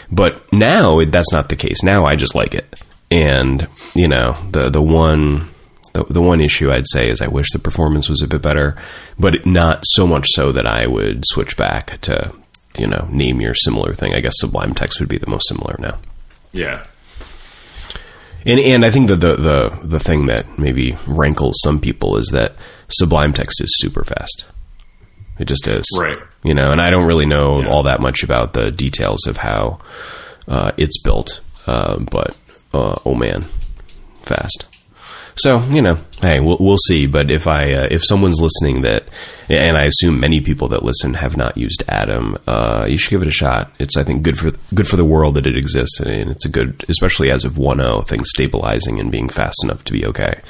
But 0.09 0.53
now 0.53 1.05
that's 1.05 1.33
not 1.33 1.49
the 1.49 1.57
case. 1.57 1.83
Now 1.83 2.05
I 2.05 2.15
just 2.15 2.37
like 2.37 2.55
it, 2.55 2.81
and 3.11 3.67
you 3.93 4.07
know, 4.07 4.37
the 4.53 4.71
the 4.71 4.81
one 4.81 5.49
the, 5.97 6.13
the 6.13 6.23
one 6.23 6.41
issue 6.41 6.71
I'd 6.73 6.87
say 6.87 7.09
is 7.09 7.21
I 7.23 7.29
wish 7.29 7.47
the 7.53 7.59
performance 7.59 8.09
was 8.09 8.21
a 8.23 8.27
bit 8.27 8.43
better, 8.43 8.77
but 9.19 9.47
not 9.47 9.81
so 9.85 10.07
much 10.07 10.27
so 10.31 10.53
that 10.53 10.67
I 10.67 10.87
would 10.87 11.25
switch 11.27 11.57
back 11.57 12.01
to 12.03 12.33
you 12.79 12.87
know 12.87 13.07
name 13.11 13.41
your 13.41 13.55
similar 13.55 13.95
thing. 13.95 14.15
I 14.15 14.21
guess 14.21 14.35
Sublime 14.39 14.75
Text 14.75 15.01
would 15.01 15.09
be 15.09 15.19
the 15.19 15.31
most 15.31 15.49
similar 15.49 15.77
now. 15.79 15.99
Yeah. 16.53 16.85
And 18.45 18.61
and 18.61 18.85
I 18.85 18.91
think 18.91 19.09
that 19.09 19.21
the 19.21 19.35
the 19.37 19.79
the 19.83 20.01
thing 20.01 20.27
that 20.27 20.59
maybe 20.59 20.97
rankles 21.07 21.57
some 21.63 21.81
people 21.81 22.17
is 22.17 22.29
that 22.33 22.55
Sublime 22.89 23.33
Text 23.33 23.61
is 23.63 23.71
super 23.81 24.05
fast. 24.05 24.47
It 25.39 25.47
just 25.47 25.67
is, 25.67 25.85
Right. 25.99 26.19
You 26.45 26.55
know, 26.55 26.71
and 26.73 26.81
I 26.81 26.89
don't 26.91 27.07
really 27.07 27.27
know 27.27 27.61
Yeah. 27.61 27.69
all 27.69 27.83
that 27.83 28.01
much 28.01 28.23
about 28.23 28.53
the 28.55 28.71
details 28.71 29.27
of 29.27 29.37
how 29.37 29.81
uh, 30.49 30.71
it's 30.79 31.01
built, 31.03 31.41
uh, 31.67 31.99
but 31.99 32.37
uh, 32.73 32.97
oh 33.05 33.15
man, 33.15 33.45
fast. 34.23 34.67
So 35.39 35.63
you 35.67 35.83
know, 35.83 35.99
hey, 36.23 36.41
we'll 36.41 36.57
we'll 36.59 36.79
see. 36.79 37.07
But 37.07 37.31
if 37.31 37.47
I 37.47 37.73
uh, 37.73 37.89
if 37.91 38.03
someone's 38.05 38.41
listening 38.41 38.83
that, 38.83 39.05
and 39.51 39.77
I 39.77 39.85
assume 39.85 40.19
many 40.19 40.41
people 40.41 40.69
that 40.69 40.83
listen 40.83 41.15
have 41.15 41.37
not 41.37 41.59
used 41.59 41.85
Atom, 41.89 42.39
uh, 42.47 42.87
you 42.89 42.97
should 42.97 43.11
give 43.11 43.23
it 43.23 43.29
a 43.29 43.33
shot. 43.33 43.71
It's 43.79 43.97
I 43.97 44.03
think 44.03 44.23
good 44.23 44.39
for 44.39 44.53
good 44.75 44.89
for 44.89 44.97
the 44.97 45.05
world 45.05 45.35
that 45.35 45.47
it 45.47 45.57
exists, 45.57 46.01
and 46.01 46.31
it's 46.31 46.47
a 46.47 46.49
good, 46.49 46.85
especially 46.89 47.31
as 47.31 47.45
of 47.45 47.55
1.0, 47.55 48.09
things 48.09 48.31
stabilizing 48.31 48.99
and 48.99 49.13
being 49.13 49.29
fast 49.29 49.63
enough 49.63 49.85
to 49.85 49.93
be 49.93 50.07
okay. 50.07 50.41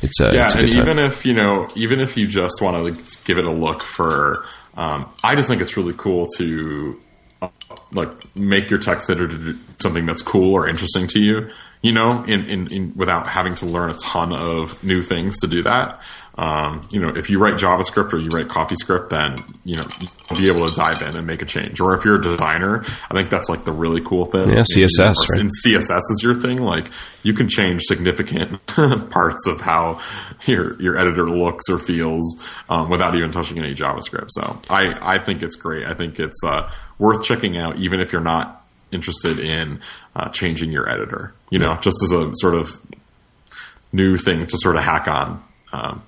It's 0.00 0.20
a 0.20 0.32
Yeah, 0.32 0.46
it's 0.46 0.54
a 0.54 0.60
and 0.60 0.74
even 0.74 0.98
if 0.98 1.26
you 1.26 1.34
know, 1.34 1.68
even 1.74 2.00
if 2.00 2.16
you 2.16 2.26
just 2.26 2.62
want 2.62 2.76
to 2.78 2.82
like, 2.82 3.24
give 3.24 3.36
it 3.36 3.46
a 3.46 3.52
look 3.52 3.82
for, 3.82 4.46
um, 4.74 5.06
I 5.22 5.34
just 5.34 5.48
think 5.48 5.60
it's 5.60 5.76
really 5.76 5.94
cool 5.94 6.26
to 6.38 6.98
uh, 7.42 7.48
like 7.92 8.34
make 8.34 8.70
your 8.70 8.78
text 8.78 9.10
editor 9.10 9.54
something 9.82 10.06
that's 10.06 10.22
cool 10.22 10.54
or 10.54 10.66
interesting 10.66 11.06
to 11.08 11.20
you. 11.20 11.50
You 11.82 11.92
know, 11.92 12.24
in, 12.24 12.44
in, 12.44 12.72
in, 12.72 12.92
without 12.94 13.26
having 13.26 13.54
to 13.56 13.66
learn 13.66 13.90
a 13.90 13.94
ton 13.94 14.34
of 14.34 14.82
new 14.82 15.02
things 15.02 15.38
to 15.40 15.46
do 15.46 15.62
that. 15.62 16.02
Um, 16.36 16.82
you 16.90 17.00
know, 17.00 17.08
if 17.08 17.28
you 17.28 17.38
write 17.38 17.54
JavaScript 17.54 18.12
or 18.12 18.18
you 18.18 18.28
write 18.28 18.48
CoffeeScript, 18.48 19.08
then, 19.10 19.36
you 19.64 19.76
know, 19.76 19.86
you'll 20.00 20.38
be 20.38 20.48
able 20.48 20.68
to 20.68 20.74
dive 20.74 21.02
in 21.02 21.16
and 21.16 21.26
make 21.26 21.42
a 21.42 21.44
change. 21.46 21.80
Or 21.80 21.96
if 21.96 22.04
you're 22.04 22.16
a 22.16 22.22
designer, 22.22 22.84
I 23.10 23.14
think 23.14 23.30
that's 23.30 23.48
like 23.48 23.64
the 23.64 23.72
really 23.72 24.00
cool 24.02 24.26
thing. 24.26 24.50
Yeah, 24.50 24.62
CSS, 24.62 25.14
right? 25.14 25.40
And 25.40 25.50
CSS 25.64 26.00
is 26.10 26.20
your 26.22 26.34
thing. 26.34 26.58
Like 26.58 26.90
you 27.22 27.32
can 27.34 27.48
change 27.48 27.82
significant 27.82 28.64
parts 29.10 29.46
of 29.46 29.60
how 29.60 30.00
your, 30.46 30.80
your 30.80 30.98
editor 30.98 31.28
looks 31.28 31.68
or 31.68 31.78
feels, 31.78 32.46
um, 32.68 32.90
without 32.90 33.14
even 33.14 33.32
touching 33.32 33.58
any 33.58 33.74
JavaScript. 33.74 34.28
So 34.30 34.60
I, 34.68 35.14
I 35.16 35.18
think 35.18 35.42
it's 35.42 35.56
great. 35.56 35.86
I 35.86 35.94
think 35.94 36.18
it's, 36.18 36.42
uh, 36.44 36.70
worth 36.98 37.24
checking 37.24 37.56
out, 37.56 37.78
even 37.78 38.00
if 38.00 38.12
you're 38.12 38.20
not 38.20 38.59
interested 38.92 39.38
in 39.38 39.80
uh, 40.16 40.28
changing 40.30 40.72
your 40.72 40.88
editor. 40.88 41.34
You 41.50 41.58
know, 41.58 41.76
just 41.76 42.02
as 42.02 42.12
a 42.12 42.30
sort 42.34 42.54
of 42.54 42.80
new 43.92 44.16
thing 44.16 44.46
to 44.46 44.58
sort 44.58 44.76
of 44.76 44.82
hack 44.82 45.08
on. 45.08 45.42
Um, 45.72 46.02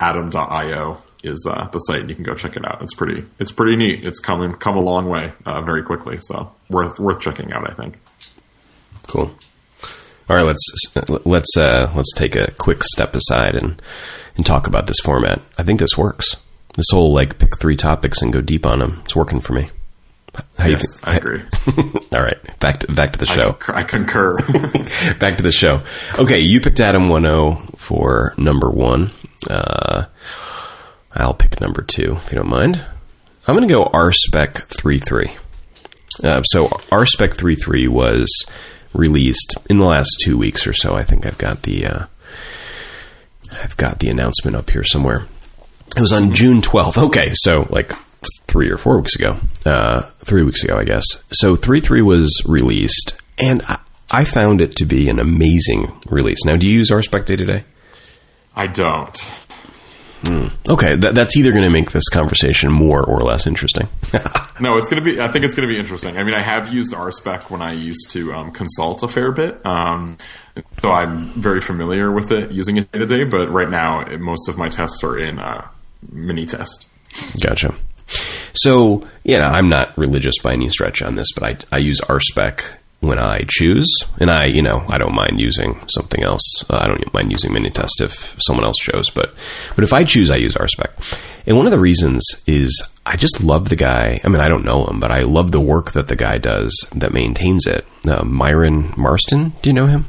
Atom.io 0.00 0.98
is 1.22 1.46
uh, 1.48 1.68
the 1.72 1.78
site, 1.78 2.00
and 2.00 2.10
you 2.10 2.16
can 2.16 2.24
go 2.24 2.34
check 2.34 2.56
it 2.56 2.64
out. 2.64 2.82
It's 2.82 2.94
pretty, 2.94 3.24
it's 3.38 3.52
pretty 3.52 3.76
neat. 3.76 4.04
It's 4.04 4.18
come 4.18 4.54
come 4.56 4.76
a 4.76 4.80
long 4.80 5.08
way 5.08 5.32
uh, 5.46 5.62
very 5.62 5.82
quickly, 5.82 6.18
so 6.20 6.52
worth 6.68 6.98
worth 6.98 7.20
checking 7.20 7.52
out. 7.52 7.70
I 7.70 7.74
think. 7.74 8.00
Cool. 9.06 9.30
All 10.28 10.36
right, 10.36 10.42
let's 10.42 10.66
let's 11.24 11.56
uh, 11.56 11.92
let's 11.94 12.12
take 12.14 12.34
a 12.34 12.50
quick 12.52 12.82
step 12.82 13.14
aside 13.14 13.54
and 13.54 13.80
and 14.36 14.44
talk 14.44 14.66
about 14.66 14.86
this 14.86 14.98
format. 15.00 15.40
I 15.58 15.62
think 15.62 15.78
this 15.78 15.96
works. 15.96 16.36
This 16.74 16.86
whole 16.90 17.12
like 17.12 17.38
pick 17.38 17.58
three 17.58 17.76
topics 17.76 18.22
and 18.22 18.32
go 18.32 18.40
deep 18.40 18.66
on 18.66 18.78
them. 18.78 19.02
It's 19.04 19.14
working 19.14 19.40
for 19.40 19.52
me. 19.52 19.70
How 20.56 20.68
yes, 20.68 20.98
I 21.04 21.16
agree. 21.16 21.42
All 22.12 22.22
right, 22.22 22.58
back 22.58 22.80
to 22.80 22.92
back 22.92 23.12
to 23.12 23.18
the 23.18 23.26
show. 23.26 23.58
I 23.68 23.82
concur. 23.82 24.36
back 25.18 25.36
to 25.36 25.42
the 25.42 25.52
show. 25.52 25.82
Okay, 26.18 26.38
you 26.40 26.60
picked 26.60 26.80
Atom 26.80 27.08
10 27.08 27.76
for 27.76 28.34
number 28.38 28.70
one. 28.70 29.10
Uh, 29.48 30.06
I'll 31.12 31.34
pick 31.34 31.60
number 31.60 31.82
two 31.82 32.14
if 32.16 32.32
you 32.32 32.38
don't 32.38 32.48
mind. 32.48 32.84
I'm 33.46 33.56
going 33.56 33.66
to 33.68 33.74
go 33.74 33.84
RSpec 33.84 34.58
33. 34.58 35.32
Uh, 36.22 36.42
so 36.44 36.68
RSpec 36.68 37.38
33 37.38 37.88
was 37.88 38.46
released 38.94 39.56
in 39.68 39.78
the 39.78 39.84
last 39.84 40.10
two 40.24 40.38
weeks 40.38 40.66
or 40.66 40.72
so. 40.72 40.94
I 40.94 41.02
think 41.02 41.26
I've 41.26 41.38
got 41.38 41.62
the 41.62 41.86
uh, 41.86 42.06
I've 43.52 43.76
got 43.76 43.98
the 43.98 44.08
announcement 44.08 44.56
up 44.56 44.70
here 44.70 44.84
somewhere. 44.84 45.26
It 45.96 46.00
was 46.00 46.12
on 46.12 46.34
June 46.34 46.62
12th. 46.62 47.06
Okay, 47.08 47.32
so 47.34 47.66
like 47.68 47.92
three 48.52 48.70
or 48.70 48.76
four 48.76 48.98
weeks 48.98 49.16
ago, 49.16 49.38
uh, 49.64 50.02
three 50.26 50.42
weeks 50.42 50.62
ago, 50.62 50.76
I 50.76 50.84
guess. 50.84 51.04
So 51.32 51.56
3.3 51.56 52.02
was 52.02 52.42
released, 52.46 53.18
and 53.38 53.62
I, 53.62 53.78
I, 54.10 54.24
found 54.26 54.60
it 54.60 54.76
to 54.76 54.84
be 54.84 55.08
an 55.08 55.18
amazing 55.18 55.90
release. 56.10 56.44
Now, 56.44 56.56
do 56.56 56.68
you 56.68 56.78
use 56.78 56.90
RSpec 56.90 57.24
day 57.24 57.36
to 57.36 57.46
day? 57.46 57.64
I 58.54 58.66
don't. 58.66 59.16
Hmm. 60.26 60.48
Okay, 60.68 60.98
Th- 60.98 61.14
that's 61.14 61.34
either 61.34 61.50
going 61.50 61.64
to 61.64 61.70
make 61.70 61.92
this 61.92 62.10
conversation 62.10 62.70
more 62.70 63.02
or 63.02 63.20
less 63.20 63.46
interesting. 63.46 63.88
no, 64.60 64.76
it's 64.76 64.90
going 64.90 65.02
to 65.02 65.04
be. 65.04 65.18
I 65.18 65.28
think 65.28 65.46
it's 65.46 65.54
going 65.54 65.66
to 65.66 65.74
be 65.74 65.80
interesting. 65.80 66.18
I 66.18 66.22
mean, 66.22 66.34
I 66.34 66.42
have 66.42 66.72
used 66.72 66.92
RSpec 66.92 67.48
when 67.50 67.62
I 67.62 67.72
used 67.72 68.10
to 68.10 68.34
um, 68.34 68.52
consult 68.52 69.02
a 69.02 69.08
fair 69.08 69.32
bit, 69.32 69.64
um, 69.64 70.18
so 70.82 70.92
I'm 70.92 71.30
very 71.30 71.62
familiar 71.62 72.12
with 72.12 72.30
it, 72.30 72.52
using 72.52 72.76
it 72.76 72.92
day 72.92 72.98
to 72.98 73.06
day. 73.06 73.24
But 73.24 73.50
right 73.50 73.70
now, 73.70 74.04
most 74.18 74.48
of 74.48 74.58
my 74.58 74.68
tests 74.68 75.02
are 75.02 75.18
in 75.18 75.38
uh, 75.38 75.66
Minitest. 76.14 76.88
Gotcha. 77.40 77.74
So, 78.54 79.08
you 79.24 79.38
know, 79.38 79.46
I'm 79.46 79.68
not 79.68 79.96
religious 79.96 80.38
by 80.38 80.52
any 80.52 80.68
stretch 80.70 81.02
on 81.02 81.14
this, 81.14 81.28
but 81.32 81.66
I, 81.72 81.76
I 81.76 81.78
use 81.78 82.00
RSpec 82.00 82.64
when 83.02 83.18
I 83.18 83.42
choose, 83.48 83.92
and 84.20 84.30
I, 84.30 84.44
you 84.44 84.62
know, 84.62 84.84
I 84.88 84.96
don't 84.96 85.14
mind 85.14 85.40
using 85.40 85.82
something 85.88 86.22
else. 86.22 86.64
Uh, 86.70 86.78
I 86.82 86.86
don't 86.86 87.12
mind 87.12 87.32
using 87.32 87.50
Minitest 87.50 88.00
if 88.00 88.36
someone 88.40 88.64
else 88.64 88.76
chose, 88.76 89.10
but 89.10 89.34
but 89.74 89.82
if 89.82 89.92
I 89.92 90.04
choose, 90.04 90.30
I 90.30 90.36
use 90.36 90.54
RSpec. 90.54 91.18
And 91.44 91.56
one 91.56 91.66
of 91.66 91.72
the 91.72 91.80
reasons 91.80 92.24
is 92.46 92.80
I 93.04 93.16
just 93.16 93.42
love 93.42 93.68
the 93.68 93.76
guy. 93.76 94.20
I 94.22 94.28
mean, 94.28 94.40
I 94.40 94.48
don't 94.48 94.64
know 94.64 94.86
him, 94.86 95.00
but 95.00 95.10
I 95.10 95.22
love 95.22 95.50
the 95.50 95.60
work 95.60 95.92
that 95.92 96.06
the 96.06 96.14
guy 96.14 96.38
does 96.38 96.72
that 96.94 97.12
maintains 97.12 97.66
it. 97.66 97.84
Uh, 98.06 98.24
Myron 98.24 98.94
Marston, 98.96 99.54
do 99.62 99.70
you 99.70 99.74
know 99.74 99.86
him? 99.86 100.06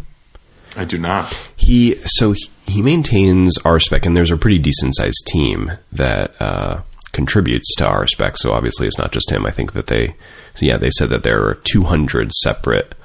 I 0.78 0.86
do 0.86 1.00
not. 1.00 1.34
He 1.56 1.96
so 2.06 2.34
he, 2.34 2.46
he 2.68 2.82
maintains 2.84 3.58
RSpec, 3.58 4.06
and 4.06 4.16
there's 4.16 4.32
a 4.32 4.38
pretty 4.38 4.60
decent 4.60 4.96
sized 4.96 5.28
team 5.28 5.72
that. 5.92 6.40
Uh, 6.40 6.82
contributes 7.14 7.74
to 7.76 7.86
RSpec. 7.86 8.38
So 8.38 8.52
obviously, 8.52 8.88
it's 8.88 8.98
not 8.98 9.14
just 9.14 9.32
him. 9.32 9.46
I 9.46 9.52
think 9.52 9.74
that 9.74 9.88
they, 9.88 10.16
so 10.54 10.66
yeah, 10.66 10.78
they 10.78 10.90
said 10.90 11.10
that 11.10 11.24
there 11.24 11.48
are 11.48 11.56
200 11.56 12.34
separate 12.34 12.96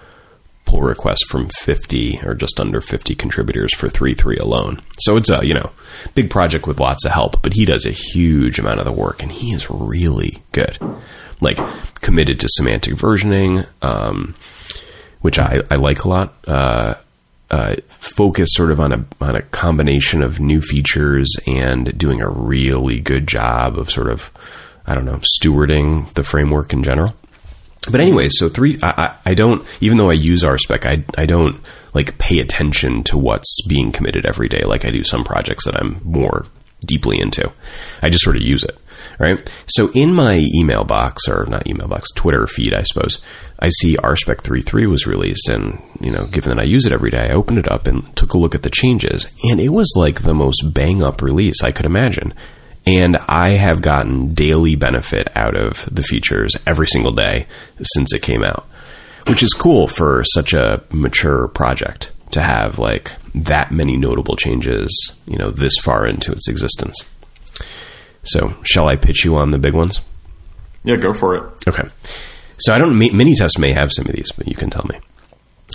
pull 0.69 0.83
requests 0.83 1.25
from 1.29 1.49
50 1.61 2.21
or 2.25 2.35
just 2.35 2.61
under 2.61 2.81
50 2.81 3.15
contributors 3.15 3.75
for 3.75 3.89
3.3 3.89 4.39
alone. 4.39 4.83
So 4.99 5.17
it's 5.17 5.31
a, 5.31 5.45
you 5.47 5.55
know, 5.55 5.71
big 6.15 6.31
project 6.31 6.67
with 6.67 6.79
lots 6.79 7.05
of 7.07 7.13
help, 7.13 7.43
but 7.43 7.55
he 7.55 7.65
does 7.65 7.87
a 7.87 7.91
huge 7.91 8.59
amount 8.59 8.79
of 8.79 8.85
the 8.85 8.93
work 8.93 9.23
and 9.23 9.33
he 9.33 9.55
is 9.55 9.71
really 9.71 10.43
good. 10.53 10.79
Like 11.41 11.59
committed 12.03 12.41
to 12.41 12.49
semantic 12.51 12.95
versioning, 12.95 13.67
um, 13.81 14.35
which 15.21 15.39
I, 15.39 15.63
I 15.71 15.77
like 15.77 16.05
a 16.05 16.09
lot. 16.09 16.35
Uh, 16.47 16.95
uh, 17.51 17.77
focus 17.89 18.51
sort 18.53 18.71
of 18.71 18.81
on 18.81 18.93
a 18.93 19.05
on 19.21 19.37
a 19.37 19.43
combination 19.43 20.23
of 20.23 20.41
new 20.41 20.61
features 20.61 21.29
and 21.47 21.97
doing 21.97 22.21
a 22.21 22.29
really 22.29 23.01
good 23.01 23.27
job 23.27 23.79
of 23.79 23.91
sort 23.91 24.09
of 24.09 24.31
I 24.87 24.95
don't 24.95 25.05
know 25.05 25.21
stewarding 25.41 26.13
the 26.15 26.25
framework 26.25 26.73
in 26.73 26.83
general. 26.83 27.15
But 27.91 28.01
anyway, 28.01 28.29
so 28.29 28.49
three 28.49 28.79
I, 28.83 29.17
I 29.25 29.35
don't 29.35 29.65
even 29.81 29.97
though 29.97 30.11
I 30.11 30.15
use 30.15 30.43
RSpec, 30.43 30.85
I 30.87 31.05
I 31.21 31.27
don't 31.27 31.61
like 31.95 32.19
pay 32.19 32.39
attention 32.41 33.03
to 33.05 33.17
what's 33.17 33.67
being 33.67 33.93
committed 33.93 34.27
every 34.27 34.49
day 34.49 34.63
like 34.65 34.85
I 34.85 34.91
do 34.91 35.03
some 35.03 35.25
projects 35.25 35.65
that 35.65 35.77
I'm 35.81 36.01
more 36.05 36.45
deeply 36.85 37.19
into. 37.21 37.51
I 38.03 38.11
just 38.11 38.25
sort 38.25 38.37
of 38.37 38.43
use 38.43 38.63
it 38.63 38.78
right? 39.19 39.51
So 39.67 39.91
in 39.93 40.15
my 40.15 40.45
email 40.55 40.85
box, 40.85 41.29
or 41.29 41.47
not 41.47 41.69
email 41.69 41.89
box, 41.89 42.11
Twitter 42.15 42.47
feed, 42.47 42.75
I 42.75 42.83
suppose, 42.83 43.19
I 43.59 43.71
see 43.71 43.97
RSpec 43.97 44.43
3.3 44.43 44.89
was 44.89 45.07
released. 45.07 45.49
And, 45.49 45.83
you 46.01 46.11
know, 46.11 46.27
given 46.27 46.55
that 46.55 46.63
I 46.63 46.67
use 46.67 46.87
it 46.87 46.93
every 46.93 47.11
day, 47.11 47.29
I 47.29 47.35
opened 47.35 47.59
it 47.59 47.71
up 47.71 47.87
and 47.87 48.15
took 48.17 48.35
a 48.35 48.39
look 48.39 48.55
at 48.55 48.63
the 48.63 48.71
changes. 48.71 49.29
And 49.45 49.61
it 49.61 49.71
was 49.71 49.93
like 49.97 50.23
the 50.23 50.35
most 50.35 50.73
bang 50.73 51.03
up 51.03 51.23
release 51.23 51.63
I 51.63 51.73
could 51.73 51.87
imagine. 51.87 52.33
And 52.87 53.17
I 53.17 53.51
have 53.51 53.83
gotten 53.83 54.35
daily 54.35 54.75
benefit 54.75 55.29
out 55.37 55.57
of 55.57 55.89
the 55.95 56.03
features 56.03 56.57
every 56.67 56.87
single 56.87 57.13
day 57.13 57.47
since 57.83 58.15
it 58.15 58.23
came 58.23 58.43
out, 58.43 58.67
which 59.27 59.43
is 59.43 59.53
cool 59.53 59.89
for 59.89 60.23
such 60.33 60.55
a 60.55 60.83
mature 60.91 61.49
project 61.49 62.13
to 62.31 62.41
have 62.41 62.79
like 62.79 63.15
that 63.35 63.73
many 63.73 63.97
notable 63.97 64.37
changes, 64.37 64.91
you 65.27 65.37
know, 65.37 65.51
this 65.51 65.77
far 65.79 66.07
into 66.07 66.33
its 66.33 66.49
existence. 66.49 67.05
So, 68.29 68.55
shall 68.63 68.89
I 68.89 68.97
pitch 68.97 69.25
you 69.25 69.37
on 69.37 69.51
the 69.51 69.59
big 69.59 69.75
ones? 69.75 70.01
Yeah, 70.85 70.97
go 70.97 71.13
for 71.13 71.37
it. 71.37 71.69
Okay. 71.69 71.89
So, 72.59 72.75
I 72.75 72.79
don't. 72.79 72.99
Mini 72.99 73.13
Minitest 73.13 73.59
may 73.59 73.73
have 73.73 73.91
some 73.93 74.07
of 74.07 74.15
these, 74.15 74.31
but 74.33 74.49
you 74.49 74.55
can 74.55 74.71
tell 74.71 74.87
me. 74.89 75.01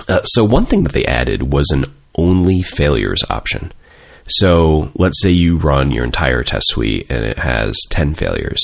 Uh, 0.07 0.23
so, 0.23 0.43
one 0.43 0.65
thing 0.65 0.83
that 0.83 0.93
they 0.93 1.05
added 1.05 1.51
was 1.53 1.69
an 1.71 1.85
only 2.15 2.61
failures 2.61 3.23
option. 3.29 3.71
So, 4.27 4.91
let's 4.95 5.21
say 5.21 5.31
you 5.31 5.57
run 5.57 5.91
your 5.91 6.05
entire 6.05 6.43
test 6.43 6.67
suite 6.69 7.07
and 7.09 7.25
it 7.25 7.39
has 7.39 7.77
10 7.89 8.15
failures. 8.15 8.61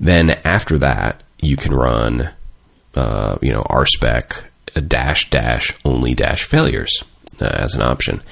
Then, 0.00 0.30
after 0.44 0.78
that, 0.78 1.22
you 1.38 1.56
can 1.56 1.72
run, 1.74 2.30
uh, 2.94 3.38
you 3.40 3.52
know, 3.52 3.62
RSpec 3.62 4.44
dash 4.80 5.30
dash 5.30 5.72
only 5.84 6.14
dash 6.14 6.44
failures 6.44 7.02
uh, 7.40 7.46
as 7.46 7.74
an 7.74 7.82
option. 7.82 8.22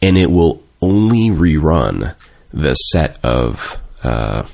And 0.00 0.16
it 0.16 0.30
will 0.30 0.62
only 0.80 1.30
rerun 1.30 2.14
the 2.52 2.74
set 2.74 3.18
of 3.24 3.78
uh, 4.02 4.44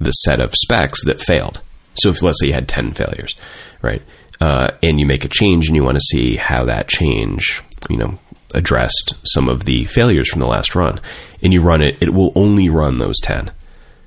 the 0.00 0.12
set 0.12 0.40
of 0.40 0.54
specs 0.54 1.04
that 1.04 1.20
failed. 1.20 1.60
So 1.94 2.10
if 2.10 2.22
let's 2.22 2.40
say 2.40 2.48
you 2.48 2.54
had 2.54 2.68
10 2.68 2.92
failures, 2.92 3.34
right? 3.82 4.02
Uh, 4.40 4.72
and 4.82 4.98
you 4.98 5.06
make 5.06 5.24
a 5.24 5.28
change 5.28 5.68
and 5.68 5.76
you 5.76 5.84
want 5.84 5.96
to 5.96 6.00
see 6.00 6.36
how 6.36 6.64
that 6.64 6.88
change, 6.88 7.62
you 7.88 7.96
know, 7.96 8.18
addressed 8.54 9.14
some 9.24 9.48
of 9.48 9.64
the 9.64 9.84
failures 9.84 10.28
from 10.30 10.40
the 10.40 10.46
last 10.46 10.74
run, 10.74 11.00
and 11.42 11.52
you 11.52 11.60
run 11.60 11.82
it, 11.82 12.02
it 12.02 12.12
will 12.12 12.32
only 12.34 12.68
run 12.68 12.98
those 12.98 13.20
10. 13.20 13.50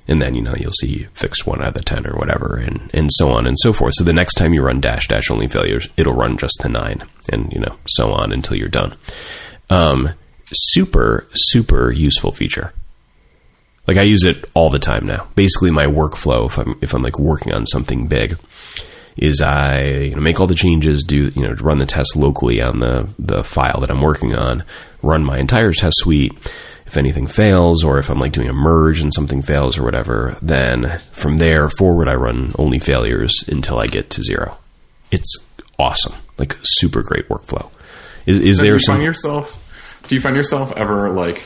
And 0.08 0.22
then, 0.22 0.34
you 0.34 0.42
know, 0.42 0.54
you'll 0.56 0.70
see 0.72 1.00
you 1.00 1.08
fixed 1.14 1.46
one 1.46 1.60
out 1.60 1.68
of 1.68 1.74
the 1.74 1.82
10 1.82 2.06
or 2.06 2.16
whatever, 2.16 2.56
and, 2.56 2.90
and 2.94 3.10
so 3.12 3.30
on 3.30 3.46
and 3.46 3.58
so 3.58 3.72
forth. 3.72 3.94
So 3.96 4.04
the 4.04 4.12
next 4.12 4.34
time 4.34 4.54
you 4.54 4.62
run 4.62 4.80
dash 4.80 5.08
dash 5.08 5.30
only 5.30 5.48
failures, 5.48 5.88
it'll 5.96 6.12
run 6.12 6.38
just 6.38 6.58
the 6.62 6.68
nine, 6.68 7.08
and, 7.28 7.52
you 7.52 7.58
know, 7.58 7.76
so 7.88 8.12
on 8.12 8.32
until 8.32 8.56
you're 8.56 8.68
done. 8.68 8.96
Um, 9.68 10.10
super, 10.52 11.26
super 11.32 11.90
useful 11.90 12.30
feature. 12.30 12.72
Like 13.86 13.96
I 13.96 14.02
use 14.02 14.24
it 14.24 14.44
all 14.54 14.70
the 14.70 14.78
time 14.78 15.06
now. 15.06 15.28
Basically, 15.34 15.70
my 15.70 15.86
workflow, 15.86 16.46
if 16.50 16.58
I'm 16.58 16.78
if 16.80 16.94
I'm 16.94 17.02
like 17.02 17.18
working 17.18 17.52
on 17.52 17.66
something 17.66 18.08
big, 18.08 18.36
is 19.16 19.40
I 19.40 19.82
you 19.82 20.14
know, 20.14 20.20
make 20.20 20.40
all 20.40 20.46
the 20.46 20.54
changes, 20.54 21.04
do 21.04 21.32
you 21.34 21.42
know 21.42 21.52
run 21.54 21.78
the 21.78 21.86
test 21.86 22.16
locally 22.16 22.60
on 22.60 22.80
the 22.80 23.08
the 23.18 23.44
file 23.44 23.80
that 23.80 23.90
I'm 23.90 24.00
working 24.02 24.34
on, 24.34 24.64
run 25.02 25.24
my 25.24 25.38
entire 25.38 25.72
test 25.72 25.96
suite. 25.98 26.32
If 26.86 26.96
anything 26.96 27.26
fails, 27.26 27.82
or 27.82 27.98
if 27.98 28.10
I'm 28.10 28.20
like 28.20 28.30
doing 28.30 28.48
a 28.48 28.52
merge 28.52 29.00
and 29.00 29.12
something 29.12 29.42
fails 29.42 29.76
or 29.76 29.82
whatever, 29.82 30.36
then 30.40 31.00
from 31.10 31.38
there 31.38 31.68
forward, 31.68 32.08
I 32.08 32.14
run 32.14 32.52
only 32.60 32.78
failures 32.78 33.34
until 33.48 33.78
I 33.80 33.88
get 33.88 34.10
to 34.10 34.22
zero. 34.22 34.56
It's 35.10 35.34
awesome, 35.80 36.14
like 36.38 36.56
super 36.62 37.02
great 37.02 37.28
workflow. 37.28 37.70
Is 38.24 38.38
is 38.40 38.58
do 38.58 38.64
there 38.64 38.74
you 38.74 38.78
some? 38.78 38.94
find 38.96 39.04
yourself? 39.04 40.02
Do 40.06 40.14
you 40.14 40.20
find 40.20 40.36
yourself 40.36 40.72
ever 40.76 41.10
like 41.10 41.44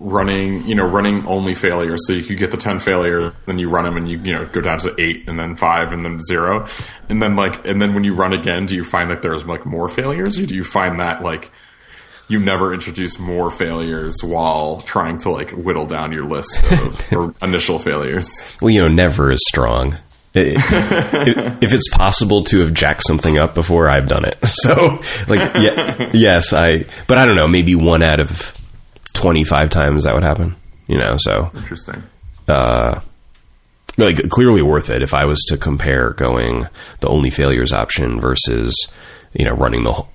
running? 0.00 0.64
You 0.66 0.74
know, 0.74 0.86
running 0.86 1.26
only 1.26 1.54
failures. 1.54 2.06
So 2.06 2.12
you 2.12 2.22
could 2.22 2.38
get 2.38 2.50
the 2.50 2.56
ten 2.56 2.78
failures, 2.78 3.32
then 3.46 3.58
you 3.58 3.68
run 3.68 3.84
them, 3.84 3.96
and 3.96 4.08
you 4.08 4.18
you 4.18 4.32
know 4.32 4.46
go 4.46 4.60
down 4.60 4.78
to 4.78 4.94
eight, 5.00 5.28
and 5.28 5.38
then 5.38 5.56
five, 5.56 5.92
and 5.92 6.04
then 6.04 6.20
zero, 6.20 6.66
and 7.08 7.22
then 7.22 7.36
like, 7.36 7.66
and 7.66 7.80
then 7.80 7.94
when 7.94 8.04
you 8.04 8.14
run 8.14 8.32
again, 8.32 8.66
do 8.66 8.74
you 8.74 8.84
find 8.84 9.10
that 9.10 9.22
there's 9.22 9.44
like 9.44 9.64
more 9.66 9.88
failures, 9.88 10.38
or 10.38 10.46
do 10.46 10.54
you 10.54 10.64
find 10.64 11.00
that 11.00 11.22
like 11.22 11.50
you 12.28 12.38
never 12.40 12.72
introduce 12.72 13.18
more 13.18 13.50
failures 13.50 14.22
while 14.24 14.80
trying 14.80 15.18
to 15.18 15.30
like 15.30 15.50
whittle 15.50 15.84
down 15.86 16.10
your 16.10 16.24
list 16.24 16.62
of 17.12 17.34
initial 17.42 17.78
failures? 17.78 18.56
Well, 18.62 18.70
you 18.70 18.80
know, 18.80 18.88
never 18.88 19.30
is 19.30 19.44
strong. 19.48 19.96
I- 20.36 20.54
I- 20.58 21.58
if 21.62 21.72
it's 21.72 21.88
possible 21.90 22.42
to 22.44 22.60
have 22.60 22.72
jacked 22.74 23.04
something 23.04 23.38
up 23.38 23.54
before, 23.54 23.88
I've 23.88 24.08
done 24.08 24.24
it. 24.24 24.36
So, 24.46 25.00
like, 25.28 25.54
yeah, 25.56 26.10
yes, 26.14 26.52
I. 26.54 26.86
But 27.06 27.18
I 27.18 27.26
don't 27.26 27.36
know. 27.36 27.46
Maybe 27.46 27.74
one 27.74 28.02
out 28.02 28.18
of 28.20 28.54
twenty-five 29.14 29.70
times 29.70 30.04
that 30.04 30.14
would 30.14 30.22
happen. 30.24 30.56
You 30.86 30.98
know, 30.98 31.16
so 31.18 31.50
Interesting. 31.56 32.02
uh, 32.46 33.00
like 33.96 34.28
clearly 34.28 34.60
worth 34.60 34.90
it 34.90 35.00
if 35.02 35.14
I 35.14 35.24
was 35.24 35.40
to 35.48 35.56
compare 35.56 36.10
going 36.10 36.66
the 37.00 37.08
only 37.08 37.30
failures 37.30 37.72
option 37.72 38.20
versus 38.20 38.74
you 39.32 39.44
know 39.46 39.54
running 39.54 39.82
the 39.84 39.92
whole, 39.94 40.10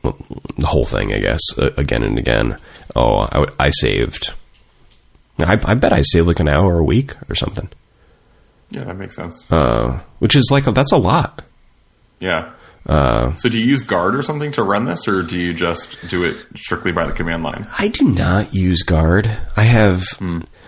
the 0.58 0.68
whole 0.68 0.86
thing. 0.86 1.12
I 1.14 1.20
guess 1.20 1.42
uh, 1.58 1.72
again 1.78 2.04
and 2.04 2.20
again. 2.20 2.58
Oh, 2.96 3.28
I, 3.32 3.40
would- 3.40 3.54
I 3.60 3.70
saved. 3.72 4.34
I, 5.40 5.54
I 5.64 5.74
bet 5.76 5.94
I 5.94 6.02
saved 6.02 6.28
like 6.28 6.40
an 6.42 6.50
hour 6.50 6.78
a 6.80 6.84
week 6.84 7.16
or 7.30 7.36
something, 7.36 7.70
Yeah, 8.72 8.84
that 8.84 8.98
makes 8.98 9.16
sense. 9.16 9.50
uh, 9.52 10.02
which 10.20 10.36
is 10.36 10.50
like 10.52 10.66
that's 10.66 10.92
a 10.92 10.98
lot. 10.98 11.44
Yeah. 12.20 12.52
Uh, 12.86 13.36
So 13.36 13.50
do 13.50 13.60
you 13.60 13.66
use 13.66 13.84
guard 13.84 14.16
or 14.16 14.22
something 14.22 14.52
to 14.54 14.64
run 14.64 14.86
this, 14.86 15.08
or 15.08 15.22
do 15.24 15.38
you 15.40 15.54
just 15.54 15.98
do 16.08 16.24
it 16.24 16.38
strictly 16.56 16.92
by 16.92 17.06
the 17.06 17.12
command 17.14 17.44
line? 17.44 17.68
I 17.78 17.90
do 17.90 18.06
not 18.06 18.54
use 18.54 18.84
guard. 18.84 19.30
I 19.58 19.64
have 19.64 20.04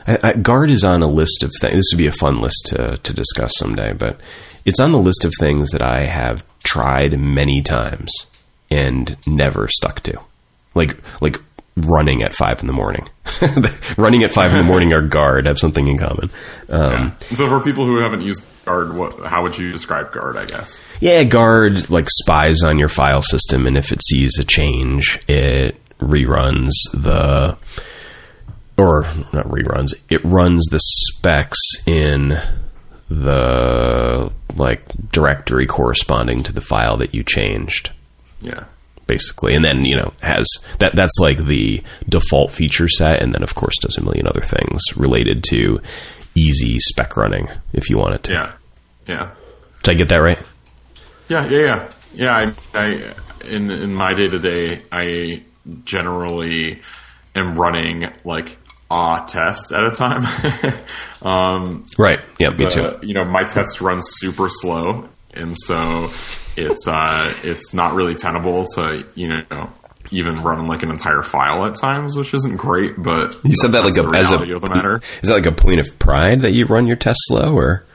I, 0.08 0.18
I, 0.24 0.34
guard 0.34 0.70
is 0.72 0.84
on 0.84 1.02
a 1.04 1.08
list 1.08 1.44
of 1.44 1.52
things. 1.60 1.76
This 1.76 1.86
would 1.94 1.98
be 1.98 2.08
a 2.08 2.12
fun 2.12 2.42
list 2.42 2.68
to 2.68 2.98
to 2.98 3.14
discuss 3.14 3.54
someday, 3.58 3.94
but 3.94 4.20
it's 4.66 4.80
on 4.80 4.92
the 4.92 5.00
list 5.00 5.26
of 5.26 5.34
things 5.40 5.72
that 5.72 5.82
I 5.82 6.02
have 6.02 6.44
tried 6.64 7.20
many 7.20 7.62
times 7.62 8.12
and 8.70 9.18
never 9.26 9.68
stuck 9.68 10.02
to. 10.02 10.20
Like 10.76 10.98
like 11.22 11.38
running 11.78 12.22
at 12.24 12.34
five 12.34 12.60
in 12.62 12.68
the 12.68 12.74
morning. 12.74 13.08
running 13.98 14.24
at 14.24 14.34
five 14.34 14.52
in 14.52 14.58
the 14.58 14.64
morning 14.64 14.94
or 14.94 15.02
guard 15.02 15.46
have 15.46 15.58
something 15.58 15.88
in 15.88 15.98
common. 15.98 16.30
Um, 16.70 17.14
And 17.30 17.38
so 17.38 17.48
for 17.48 17.60
people 17.62 17.86
who 17.86 18.02
haven't 18.02 18.22
used 18.22 18.44
guard, 18.66 18.96
what 18.96 19.26
how 19.26 19.44
would 19.44 19.58
you 19.58 19.72
describe 19.72 20.12
guard? 20.12 20.38
I 20.38 20.46
guess. 20.46 20.84
Yeah, 21.00 21.24
guard 21.24 21.90
like 21.90 22.10
spies 22.10 22.62
on 22.64 22.78
your 22.78 22.90
file 22.90 23.22
system, 23.22 23.66
and 23.68 23.78
if 23.78 23.92
it 23.92 24.04
sees 24.04 24.38
a 24.40 24.44
change, 24.44 25.20
it 25.28 25.78
reruns 26.00 26.72
the 26.94 27.58
or 28.78 29.04
not 29.34 29.46
reruns. 29.48 29.94
It 30.10 30.24
runs 30.26 30.66
the 30.72 30.80
specs 30.80 31.60
in 31.86 32.40
the 33.10 34.32
like 34.56 34.84
directory 35.12 35.66
corresponding 35.68 36.44
to 36.44 36.54
the 36.54 36.62
file 36.62 36.98
that 36.98 37.14
you 37.14 37.24
changed 37.24 37.92
Yeah. 38.42 38.64
Basically 39.14 39.54
and 39.56 39.64
then 39.66 39.78
you 39.92 39.96
know 40.00 40.10
has 40.22 40.48
that 40.80 40.96
that's 40.96 41.18
like 41.20 41.40
the 41.54 41.84
default 42.08 42.50
feature 42.60 42.88
set 42.88 43.22
and 43.22 43.34
then 43.34 43.44
of 43.44 43.54
course 43.56 43.78
does 43.86 43.98
a 43.98 44.04
million 44.08 44.26
other 44.28 44.46
things 44.56 44.82
related 44.96 45.44
to 45.44 45.80
easy 46.36 46.80
spec 46.80 47.18
running 47.18 47.46
if 47.74 47.90
you 47.90 47.98
want 47.98 48.16
it 48.16 48.24
to 48.24 48.32
Yeah. 48.32 48.54
Yeah. 49.08 49.26
did 49.84 49.92
i 49.92 49.96
get 50.02 50.10
that 50.10 50.22
right 50.30 50.40
Yeah, 51.28 51.46
yeah, 51.54 51.60
yeah, 51.70 51.80
yeah. 52.24 52.34
I, 52.42 52.80
I 52.84 53.14
in 53.56 53.72
in 53.72 53.92
my 53.94 54.14
day 54.14 54.28
to 54.36 54.40
day, 54.40 54.82
I 54.92 55.44
generally 55.84 56.82
am 57.36 57.56
running 57.56 57.98
like 58.24 58.58
a 58.90 59.24
test 59.28 59.72
at 59.72 59.84
a 59.84 59.92
time. 59.92 60.24
um, 61.22 61.86
right 61.98 62.20
yeah 62.40 62.50
me 62.50 62.66
too 62.70 62.82
uh, 62.82 63.00
you 63.02 63.14
know, 63.14 63.24
my 63.24 63.44
tests 63.44 63.82
run 63.82 64.00
super 64.02 64.48
slow, 64.50 65.08
and 65.34 65.56
so 65.68 66.10
it's 66.58 66.88
uh, 66.88 67.34
it's 67.44 67.74
not 67.74 67.94
really 67.94 68.16
tenable 68.16 68.66
to 68.76 69.06
you 69.16 69.28
know 69.30 69.70
even 70.12 70.36
run 70.44 70.68
like 70.68 70.84
an 70.84 70.90
entire 70.92 71.22
file 71.22 71.66
at 71.66 71.76
times, 71.76 72.18
which 72.18 72.34
isn't 72.34 72.58
great. 72.58 73.02
But 73.02 73.38
You 73.46 73.54
said 73.56 73.72
that 73.72 73.84
like 73.86 73.96
a 73.98 74.18
as 74.18 74.32
a 74.32 74.36
of 74.56 74.62
the 74.62 74.70
matter. 74.70 75.02
Is 75.22 75.30
that 75.30 75.36
like 75.36 75.46
a 75.46 75.52
point 75.52 75.80
of 75.80 75.98
pride 76.00 76.42
that 76.42 76.52
you 76.52 76.66
run 76.66 76.86
your 76.88 76.98
test 76.98 77.20
slow, 77.28 77.54
or 77.56 77.86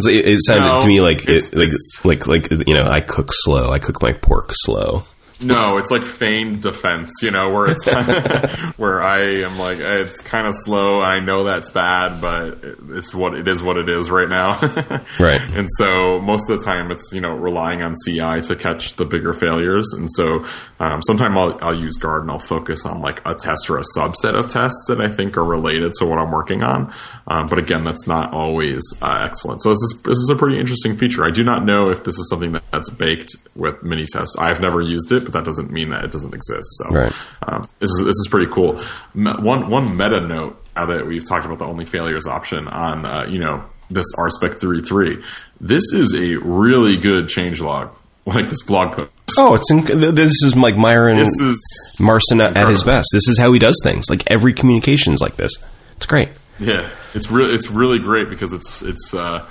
like- 0.00 0.14
it, 0.14 0.38
sounded 0.42 0.66
No, 0.66 0.80
to 0.80 0.86
me 0.86 1.00
like 1.00 1.28
it, 1.28 1.54
like 1.54 1.68
it's- 1.68 2.04
like 2.04 2.26
like 2.26 2.50
you 2.66 2.74
know 2.74 2.86
I 2.86 3.00
cook 3.00 3.30
slow. 3.32 3.70
I 3.72 3.78
cook 3.78 4.00
my 4.02 4.12
pork 4.12 4.50
slow. 4.54 5.04
No, 5.40 5.76
it's 5.78 5.90
like 5.90 6.02
feigned 6.04 6.62
defense, 6.62 7.10
you 7.22 7.30
know, 7.30 7.50
where 7.50 7.66
it's 7.70 7.86
where 8.76 9.00
I 9.02 9.20
am 9.44 9.58
like 9.58 9.78
it's 9.78 10.20
kind 10.20 10.46
of 10.46 10.54
slow. 10.54 11.00
I 11.00 11.20
know 11.20 11.44
that's 11.44 11.70
bad, 11.70 12.20
but 12.20 12.58
it's 12.90 13.14
what 13.14 13.34
it 13.34 13.46
is. 13.46 13.62
What 13.62 13.76
it 13.76 13.88
is 13.88 14.10
right 14.10 14.28
now, 14.28 14.58
Right. 15.20 15.40
And 15.40 15.68
so 15.76 16.20
most 16.20 16.50
of 16.50 16.58
the 16.58 16.64
time, 16.64 16.90
it's 16.90 17.12
you 17.12 17.20
know 17.20 17.30
relying 17.30 17.82
on 17.82 17.94
CI 18.04 18.40
to 18.42 18.56
catch 18.56 18.96
the 18.96 19.04
bigger 19.04 19.32
failures. 19.32 19.86
And 19.96 20.10
so 20.12 20.44
um, 20.80 21.02
sometimes 21.02 21.36
I'll, 21.36 21.58
I'll 21.62 21.78
use 21.78 21.96
guard 21.96 22.22
and 22.22 22.30
I'll 22.30 22.38
focus 22.38 22.84
on 22.84 23.00
like 23.00 23.20
a 23.24 23.34
test 23.34 23.70
or 23.70 23.78
a 23.78 23.84
subset 23.96 24.34
of 24.34 24.48
tests 24.48 24.86
that 24.88 25.00
I 25.00 25.08
think 25.08 25.36
are 25.36 25.44
related 25.44 25.92
to 25.98 26.06
what 26.06 26.18
I'm 26.18 26.32
working 26.32 26.62
on. 26.62 26.92
Um, 27.28 27.46
but 27.48 27.58
again, 27.58 27.84
that's 27.84 28.06
not 28.06 28.32
always 28.32 28.82
uh, 29.02 29.24
excellent. 29.24 29.62
So 29.62 29.70
this 29.70 29.82
is 29.82 30.02
this 30.04 30.18
is 30.18 30.30
a 30.30 30.36
pretty 30.36 30.58
interesting 30.58 30.96
feature. 30.96 31.24
I 31.24 31.30
do 31.30 31.44
not 31.44 31.64
know 31.64 31.88
if 31.88 32.02
this 32.04 32.18
is 32.18 32.28
something 32.28 32.52
that, 32.52 32.64
that's 32.72 32.90
baked 32.90 33.36
with 33.54 33.82
mini 33.82 34.06
tests. 34.06 34.36
I've 34.38 34.60
never 34.60 34.80
used 34.80 35.12
it, 35.12 35.24
but 35.28 35.34
that 35.34 35.44
doesn't 35.44 35.70
mean 35.70 35.90
that 35.90 36.04
it 36.04 36.10
doesn't 36.10 36.32
exist. 36.34 36.66
So 36.78 36.90
Right. 36.90 37.12
um, 37.46 37.62
this 37.80 37.90
is 37.90 37.98
this 38.04 38.16
is 38.16 38.28
pretty 38.30 38.50
cool. 38.50 38.80
One 39.14 39.68
one 39.68 39.96
meta 39.96 40.20
note 40.26 40.64
now 40.74 40.86
that 40.86 41.06
we've 41.06 41.26
talked 41.28 41.44
about 41.44 41.58
the 41.58 41.66
only 41.66 41.84
failures 41.84 42.26
option 42.26 42.66
on 42.68 43.04
uh, 43.04 43.26
you 43.28 43.38
know 43.38 43.64
this 43.90 44.06
RSpec 44.16 44.58
3.3. 44.58 45.22
This 45.60 45.92
is 45.92 46.14
a 46.14 46.36
really 46.36 46.96
good 46.98 47.28
change 47.28 47.60
log, 47.60 47.90
like 48.26 48.48
this 48.48 48.62
blog 48.62 48.96
post. 48.96 49.10
Oh, 49.38 49.54
it's 49.54 49.70
in, 49.70 49.84
this 50.14 50.32
is 50.42 50.56
like 50.56 50.76
Myron 50.76 51.18
This 51.18 51.28
is 51.40 51.96
at, 52.00 52.56
at 52.56 52.68
his 52.68 52.82
best. 52.84 53.08
This 53.12 53.28
is 53.28 53.38
how 53.38 53.52
he 53.52 53.58
does 53.58 53.78
things. 53.84 54.06
Like 54.08 54.22
every 54.28 54.52
communication 54.54 55.12
is 55.12 55.20
like 55.20 55.36
this. 55.36 55.52
It's 55.96 56.06
great. 56.06 56.30
Yeah, 56.58 56.90
it's 57.14 57.30
really 57.30 57.54
it's 57.54 57.70
really 57.70 57.98
great 57.98 58.30
because 58.30 58.52
it's 58.52 58.82
it's 58.82 59.12
uh, 59.14 59.46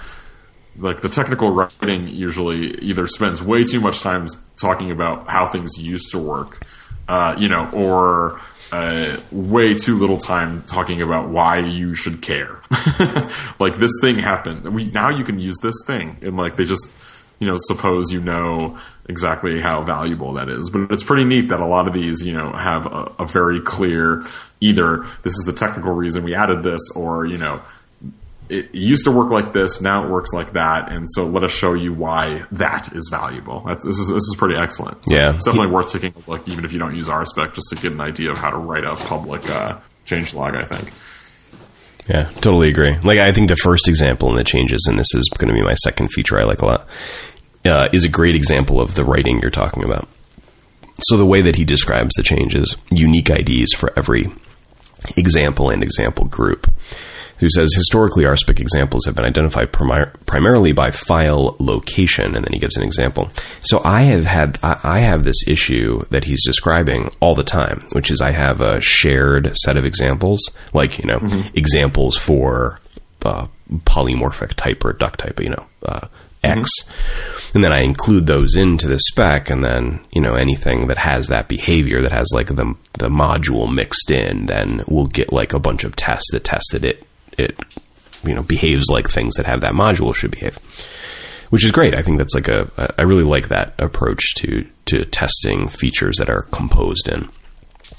like 0.77 1.01
the 1.01 1.09
technical 1.09 1.51
writing 1.51 2.07
usually 2.07 2.75
either 2.79 3.07
spends 3.07 3.41
way 3.41 3.63
too 3.63 3.79
much 3.79 4.01
time 4.01 4.27
talking 4.55 4.91
about 4.91 5.29
how 5.29 5.47
things 5.47 5.71
used 5.77 6.11
to 6.11 6.19
work, 6.19 6.65
uh, 7.07 7.35
you 7.37 7.49
know, 7.49 7.69
or 7.73 8.39
uh, 8.71 9.17
way 9.31 9.73
too 9.73 9.97
little 9.97 10.17
time 10.17 10.63
talking 10.63 11.01
about 11.01 11.29
why 11.29 11.59
you 11.59 11.95
should 11.95 12.21
care. 12.21 12.59
like 13.59 13.77
this 13.77 13.91
thing 14.01 14.19
happened, 14.19 14.73
we 14.73 14.87
now 14.87 15.09
you 15.09 15.23
can 15.23 15.39
use 15.39 15.57
this 15.61 15.75
thing, 15.85 16.17
and 16.21 16.37
like 16.37 16.57
they 16.57 16.65
just 16.65 16.87
you 17.39 17.47
know 17.47 17.55
suppose 17.57 18.11
you 18.11 18.19
know 18.19 18.77
exactly 19.07 19.61
how 19.61 19.83
valuable 19.83 20.33
that 20.33 20.49
is 20.49 20.69
but 20.71 20.91
it's 20.91 21.03
pretty 21.03 21.23
neat 21.23 21.49
that 21.49 21.59
a 21.59 21.65
lot 21.65 21.87
of 21.87 21.93
these 21.93 22.25
you 22.25 22.33
know 22.33 22.51
have 22.51 22.85
a, 22.87 23.11
a 23.19 23.27
very 23.27 23.61
clear 23.61 24.23
either 24.59 25.05
this 25.21 25.33
is 25.33 25.45
the 25.45 25.53
technical 25.53 25.91
reason 25.91 26.23
we 26.23 26.33
added 26.33 26.63
this 26.63 26.81
or 26.95 27.25
you 27.25 27.37
know 27.37 27.61
it 28.49 28.73
used 28.73 29.05
to 29.05 29.11
work 29.11 29.29
like 29.31 29.53
this 29.53 29.81
now 29.81 30.03
it 30.05 30.09
works 30.09 30.31
like 30.33 30.53
that 30.53 30.91
and 30.91 31.05
so 31.09 31.25
let 31.25 31.43
us 31.43 31.51
show 31.51 31.73
you 31.73 31.93
why 31.93 32.43
that 32.51 32.89
is 32.93 33.09
valuable 33.11 33.63
That's, 33.67 33.83
this 33.83 33.97
is 33.99 34.07
this 34.07 34.23
is 34.23 34.35
pretty 34.37 34.55
excellent 34.55 34.97
So 35.07 35.15
Yeah. 35.15 35.33
it's 35.33 35.45
definitely 35.45 35.71
worth 35.71 35.91
taking 35.91 36.13
a 36.15 36.29
look 36.29 36.47
even 36.47 36.63
if 36.65 36.71
you 36.73 36.79
don't 36.79 36.95
use 36.95 37.07
RSpec 37.09 37.53
just 37.53 37.69
to 37.69 37.75
get 37.75 37.91
an 37.91 38.01
idea 38.01 38.31
of 38.31 38.37
how 38.37 38.49
to 38.49 38.57
write 38.57 38.83
a 38.85 38.95
public 38.95 39.49
uh, 39.49 39.77
change 40.05 40.33
log 40.33 40.55
I 40.55 40.63
think 40.65 40.91
Yeah, 42.07 42.29
totally 42.41 42.69
agree. 42.69 42.95
Like 43.03 43.19
I 43.19 43.31
think 43.33 43.49
the 43.49 43.57
first 43.57 43.87
example 43.89 44.29
in 44.29 44.37
the 44.37 44.43
changes, 44.45 44.85
and 44.89 44.97
this 44.97 45.13
is 45.13 45.29
going 45.37 45.49
to 45.49 45.53
be 45.53 45.61
my 45.61 45.73
second 45.73 46.07
feature 46.13 46.39
I 46.39 46.43
like 46.43 46.61
a 46.61 46.65
lot, 46.65 46.87
uh, 47.65 47.89
is 47.91 48.05
a 48.05 48.09
great 48.09 48.33
example 48.35 48.79
of 48.79 48.95
the 48.95 49.03
writing 49.03 49.41
you're 49.41 49.51
talking 49.51 49.83
about. 49.83 50.07
So 51.01 51.17
the 51.17 51.25
way 51.25 51.41
that 51.41 51.57
he 51.57 51.65
describes 51.65 52.15
the 52.15 52.23
changes, 52.23 52.75
unique 52.91 53.29
IDs 53.29 53.73
for 53.73 53.91
every 53.99 54.31
example 55.17 55.69
and 55.69 55.83
example 55.83 56.25
group. 56.25 56.71
Who 57.39 57.49
says 57.49 57.73
historically 57.75 58.23
RSpec 58.23 58.59
examples 58.59 59.05
have 59.05 59.15
been 59.15 59.25
identified 59.25 59.71
primar- 59.71 60.13
primarily 60.25 60.71
by 60.71 60.91
file 60.91 61.55
location, 61.59 62.35
and 62.35 62.43
then 62.43 62.53
he 62.53 62.59
gives 62.59 62.77
an 62.77 62.83
example. 62.83 63.29
So 63.59 63.81
I 63.83 64.03
have 64.03 64.25
had 64.25 64.59
I, 64.63 64.79
I 64.83 64.99
have 64.99 65.23
this 65.23 65.47
issue 65.47 66.03
that 66.09 66.23
he's 66.23 66.43
describing 66.43 67.11
all 67.19 67.35
the 67.35 67.43
time, 67.43 67.85
which 67.91 68.09
is 68.09 68.21
I 68.21 68.31
have 68.31 68.61
a 68.61 68.81
shared 68.81 69.55
set 69.57 69.77
of 69.77 69.85
examples, 69.85 70.41
like 70.73 70.97
you 70.97 71.05
know 71.05 71.19
examples 71.53 72.17
for 72.17 72.79
uh, 73.23 73.47
polymorphic 73.85 74.53
type 74.53 74.83
or 74.83 74.93
duck 74.93 75.17
type, 75.17 75.39
you 75.39 75.49
know 75.49 75.65
uh, 75.85 76.07
X, 76.43 76.71
and 77.53 77.63
then 77.63 77.73
I 77.73 77.81
include 77.81 78.25
those 78.25 78.55
into 78.55 78.87
the 78.87 78.99
spec, 78.99 79.49
and 79.49 79.63
then 79.63 80.05
you 80.11 80.21
know 80.21 80.35
anything 80.35 80.87
that 80.87 80.97
has 80.97 81.27
that 81.27 81.47
behavior 81.47 82.01
that 82.01 82.11
has 82.11 82.27
like 82.33 82.47
the 82.47 82.75
the 82.97 83.09
module 83.09 83.71
mixed 83.71 84.09
in, 84.11 84.47
then 84.47 84.83
we'll 84.87 85.07
get 85.07 85.31
like 85.33 85.53
a 85.53 85.59
bunch 85.59 85.83
of 85.83 85.95
tests 85.95 86.31
that 86.31 86.43
tested 86.43 86.85
it 86.85 87.03
it 87.37 87.57
you 88.23 88.33
know 88.33 88.43
behaves 88.43 88.87
like 88.89 89.09
things 89.09 89.35
that 89.35 89.45
have 89.45 89.61
that 89.61 89.73
module 89.73 90.13
should 90.15 90.31
behave. 90.31 90.57
which 91.49 91.63
is 91.65 91.71
great. 91.71 91.95
I 91.95 92.01
think 92.01 92.17
that's 92.17 92.35
like 92.35 92.47
a 92.49 92.93
I 92.97 93.03
really 93.03 93.23
like 93.23 93.47
that 93.49 93.73
approach 93.79 94.33
to 94.35 94.65
to 94.87 95.05
testing 95.05 95.69
features 95.69 96.17
that 96.17 96.29
are 96.29 96.43
composed 96.43 97.07
in. 97.07 97.29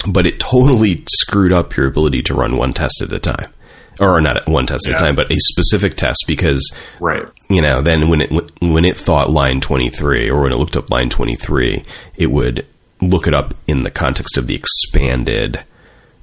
But 0.06 0.26
it 0.26 0.38
totally 0.38 1.04
screwed 1.10 1.52
up 1.52 1.76
your 1.76 1.86
ability 1.86 2.22
to 2.24 2.34
run 2.34 2.56
one 2.56 2.72
test 2.72 3.02
at 3.02 3.12
a 3.12 3.18
time, 3.18 3.50
or 3.98 4.20
not 4.20 4.46
one 4.48 4.66
test 4.66 4.86
at 4.86 4.94
a 4.94 4.98
time, 4.98 5.14
but 5.16 5.30
a 5.32 5.36
specific 5.38 5.96
test 5.96 6.24
because 6.28 6.62
Right. 7.00 7.24
you 7.48 7.62
know, 7.62 7.80
then 7.82 8.08
when 8.08 8.20
it 8.20 8.30
when 8.60 8.84
it 8.84 8.96
thought 8.96 9.30
line 9.30 9.60
23 9.60 10.30
or 10.30 10.42
when 10.42 10.52
it 10.52 10.56
looked 10.56 10.76
up 10.76 10.90
line 10.90 11.10
23, 11.10 11.82
it 12.16 12.30
would 12.30 12.66
look 13.00 13.26
it 13.26 13.34
up 13.34 13.54
in 13.66 13.82
the 13.82 13.90
context 13.90 14.36
of 14.36 14.46
the 14.46 14.54
expanded 14.54 15.64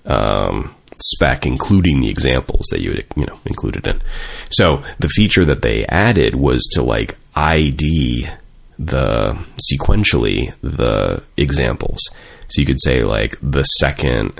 um, 0.05 0.75
spec, 1.01 1.45
including 1.45 2.01
the 2.01 2.09
examples 2.09 2.67
that 2.71 2.81
you 2.81 2.91
had, 2.91 3.05
you 3.15 3.25
know 3.25 3.39
included 3.45 3.87
in. 3.87 4.01
So 4.51 4.83
the 4.99 5.09
feature 5.09 5.45
that 5.45 5.61
they 5.61 5.85
added 5.87 6.35
was 6.35 6.61
to 6.73 6.83
like 6.83 7.17
ID 7.35 8.27
the 8.77 9.37
sequentially 9.73 10.53
the 10.61 11.23
examples. 11.37 11.99
So 12.49 12.61
you 12.61 12.65
could 12.65 12.81
say 12.81 13.03
like 13.03 13.37
the 13.41 13.63
second, 13.63 14.33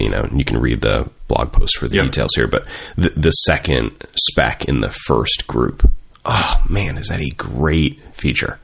you 0.00 0.08
know, 0.10 0.28
you 0.34 0.44
can 0.44 0.58
read 0.58 0.80
the 0.80 1.08
blog 1.28 1.52
post 1.52 1.76
for 1.78 1.86
the 1.88 1.96
Yep. 1.96 2.04
details 2.06 2.30
here, 2.34 2.48
but 2.48 2.66
the, 2.96 3.10
the 3.10 3.30
second 3.30 3.92
spec 4.30 4.64
in 4.64 4.80
the 4.80 4.90
first 5.06 5.46
group. 5.46 5.88
Oh 6.24 6.64
man, 6.68 6.96
is 6.96 7.08
that 7.08 7.20
a 7.20 7.30
great 7.36 8.00
feature? 8.16 8.58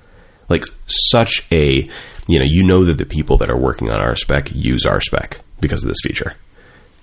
Like 0.49 0.65
such 0.87 1.47
a, 1.53 1.89
you 2.27 2.39
know, 2.39 2.45
you 2.45 2.65
know 2.65 2.85
that 2.85 2.99
the 2.99 3.05
people 3.07 3.37
that 3.39 3.51
are 3.51 3.57
working 3.57 3.91
on 3.91 4.01
RSpec 4.01 4.51
use 4.55 4.85
RSpec 4.85 5.39
because 5.61 5.85
of 5.85 5.89
this 5.89 6.01
feature. 6.03 6.35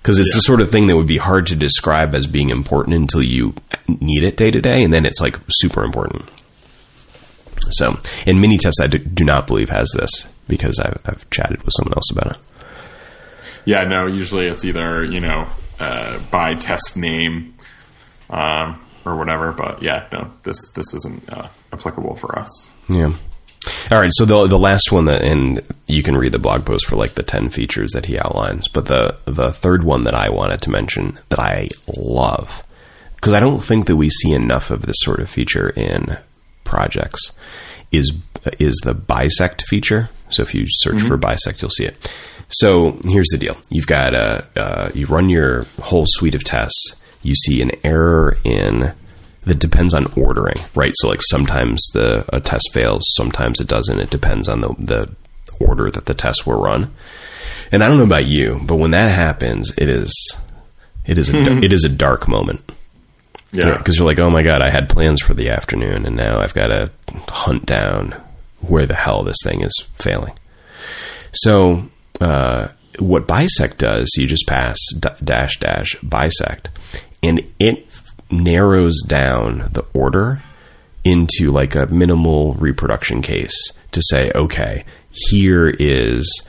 Because 0.02 0.18
it's 0.18 0.34
the 0.34 0.40
sort 0.40 0.60
of 0.60 0.70
thing 0.70 0.86
that 0.86 0.96
would 0.96 1.06
be 1.06 1.18
hard 1.18 1.46
to 1.48 1.56
describe 1.56 2.14
as 2.14 2.26
being 2.26 2.50
important 2.50 2.96
until 2.96 3.22
you 3.22 3.54
need 3.88 4.24
it 4.24 4.36
day 4.36 4.50
to 4.50 4.60
day, 4.60 4.82
and 4.82 4.92
then 4.92 5.04
it's 5.04 5.20
like 5.20 5.38
super 5.48 5.84
important. 5.84 6.28
So, 7.72 7.98
and 8.26 8.38
Minitest 8.38 8.80
I 8.80 8.86
do, 8.86 8.98
do 8.98 9.24
not 9.24 9.46
believe 9.46 9.68
has 9.68 9.90
this 9.96 10.28
because 10.46 10.78
I've, 10.78 10.98
I've 11.04 11.30
chatted 11.30 11.62
with 11.62 11.74
someone 11.76 11.94
else 11.94 12.10
about 12.10 12.36
it. 12.36 12.42
Yeah, 13.64 13.84
no, 13.84 14.06
usually 14.06 14.46
it's 14.46 14.64
either, 14.64 15.04
you 15.04 15.20
know, 15.20 15.46
uh, 15.78 16.18
by 16.30 16.54
test 16.54 16.96
name 16.96 17.54
um, 18.30 18.82
or 19.04 19.16
whatever. 19.16 19.52
But 19.52 19.82
yeah, 19.82 20.06
no, 20.12 20.30
this 20.44 20.56
this 20.74 20.94
isn't 20.94 21.28
uh, 21.30 21.48
applicable 21.72 22.16
for 22.16 22.38
us. 22.38 22.72
Yeah. 22.88 23.12
All 23.90 24.00
right. 24.00 24.10
So 24.14 24.24
the 24.24 24.46
the 24.46 24.58
last 24.58 24.92
one 24.92 25.06
that, 25.06 25.22
and 25.22 25.62
you 25.86 26.02
can 26.02 26.16
read 26.16 26.32
the 26.32 26.38
blog 26.38 26.64
post 26.64 26.86
for 26.86 26.96
like 26.96 27.14
the 27.14 27.22
ten 27.22 27.50
features 27.50 27.92
that 27.92 28.06
he 28.06 28.18
outlines. 28.18 28.68
But 28.68 28.86
the 28.86 29.16
the 29.24 29.52
third 29.52 29.84
one 29.84 30.04
that 30.04 30.14
I 30.14 30.30
wanted 30.30 30.62
to 30.62 30.70
mention 30.70 31.18
that 31.28 31.38
I 31.38 31.68
love 31.96 32.64
because 33.16 33.34
I 33.34 33.40
don't 33.40 33.64
think 33.64 33.86
that 33.86 33.96
we 33.96 34.10
see 34.10 34.32
enough 34.32 34.70
of 34.70 34.82
this 34.82 34.96
sort 35.00 35.20
of 35.20 35.28
feature 35.28 35.70
in 35.70 36.18
projects 36.64 37.32
is 37.90 38.16
is 38.58 38.80
the 38.84 38.94
bisect 38.94 39.64
feature. 39.68 40.10
So 40.30 40.42
if 40.42 40.54
you 40.54 40.64
search 40.68 41.00
for 41.00 41.16
bisect, 41.16 41.62
you'll 41.62 41.70
see 41.70 41.86
it. 41.86 42.12
So 42.48 42.98
here's 43.04 43.28
the 43.32 43.38
deal: 43.38 43.56
you've 43.70 43.86
got 43.86 44.14
a 44.14 44.46
uh, 44.56 44.90
you 44.94 45.06
run 45.06 45.28
your 45.28 45.64
whole 45.80 46.04
suite 46.06 46.34
of 46.34 46.44
tests. 46.44 47.02
You 47.22 47.34
see 47.34 47.60
an 47.60 47.72
error 47.82 48.38
in 48.44 48.94
that 49.48 49.58
depends 49.58 49.94
on 49.94 50.06
ordering, 50.16 50.56
right? 50.74 50.92
So 50.96 51.08
like 51.08 51.20
sometimes 51.22 51.82
the 51.92 52.24
a 52.34 52.40
test 52.40 52.70
fails, 52.72 53.02
sometimes 53.16 53.60
it 53.60 53.66
doesn't. 53.66 54.00
It 54.00 54.10
depends 54.10 54.48
on 54.48 54.60
the 54.60 54.74
the 54.78 55.10
order 55.60 55.90
that 55.90 56.06
the 56.06 56.14
tests 56.14 56.46
were 56.46 56.56
run. 56.58 56.92
And 57.72 57.82
I 57.84 57.88
don't 57.88 57.98
know 57.98 58.04
about 58.04 58.26
you, 58.26 58.60
but 58.62 58.76
when 58.76 58.92
that 58.92 59.10
happens, 59.10 59.72
it 59.76 59.88
is 59.88 60.12
it 61.04 61.18
is 61.18 61.30
a 61.30 61.58
it 61.64 61.72
is 61.72 61.84
a 61.84 61.88
dark 61.88 62.28
moment 62.28 62.62
Yeah, 63.52 63.76
because 63.76 63.96
you're 63.98 64.06
like, 64.06 64.18
oh 64.18 64.30
my 64.30 64.42
god, 64.42 64.62
I 64.62 64.70
had 64.70 64.88
plans 64.88 65.20
for 65.22 65.34
the 65.34 65.50
afternoon, 65.50 66.06
and 66.06 66.16
now 66.16 66.40
I've 66.40 66.54
got 66.54 66.68
to 66.68 66.90
hunt 67.28 67.66
down 67.66 68.14
where 68.60 68.86
the 68.86 68.94
hell 68.94 69.22
this 69.24 69.36
thing 69.44 69.62
is 69.62 69.72
failing. 69.94 70.34
So, 71.32 71.82
uh, 72.20 72.68
what 72.98 73.26
bisect 73.28 73.78
does, 73.78 74.08
you 74.16 74.26
just 74.26 74.46
pass 74.46 74.78
d- 74.98 75.08
dash 75.22 75.58
dash 75.58 75.94
bisect, 76.02 76.70
and 77.22 77.40
it 77.58 77.86
narrows 78.30 79.02
down 79.06 79.68
the 79.72 79.84
order 79.94 80.42
into 81.04 81.50
like 81.50 81.74
a 81.74 81.86
minimal 81.86 82.54
reproduction 82.54 83.22
case 83.22 83.72
to 83.92 84.02
say, 84.10 84.30
okay, 84.34 84.84
here 85.10 85.68
is, 85.68 86.48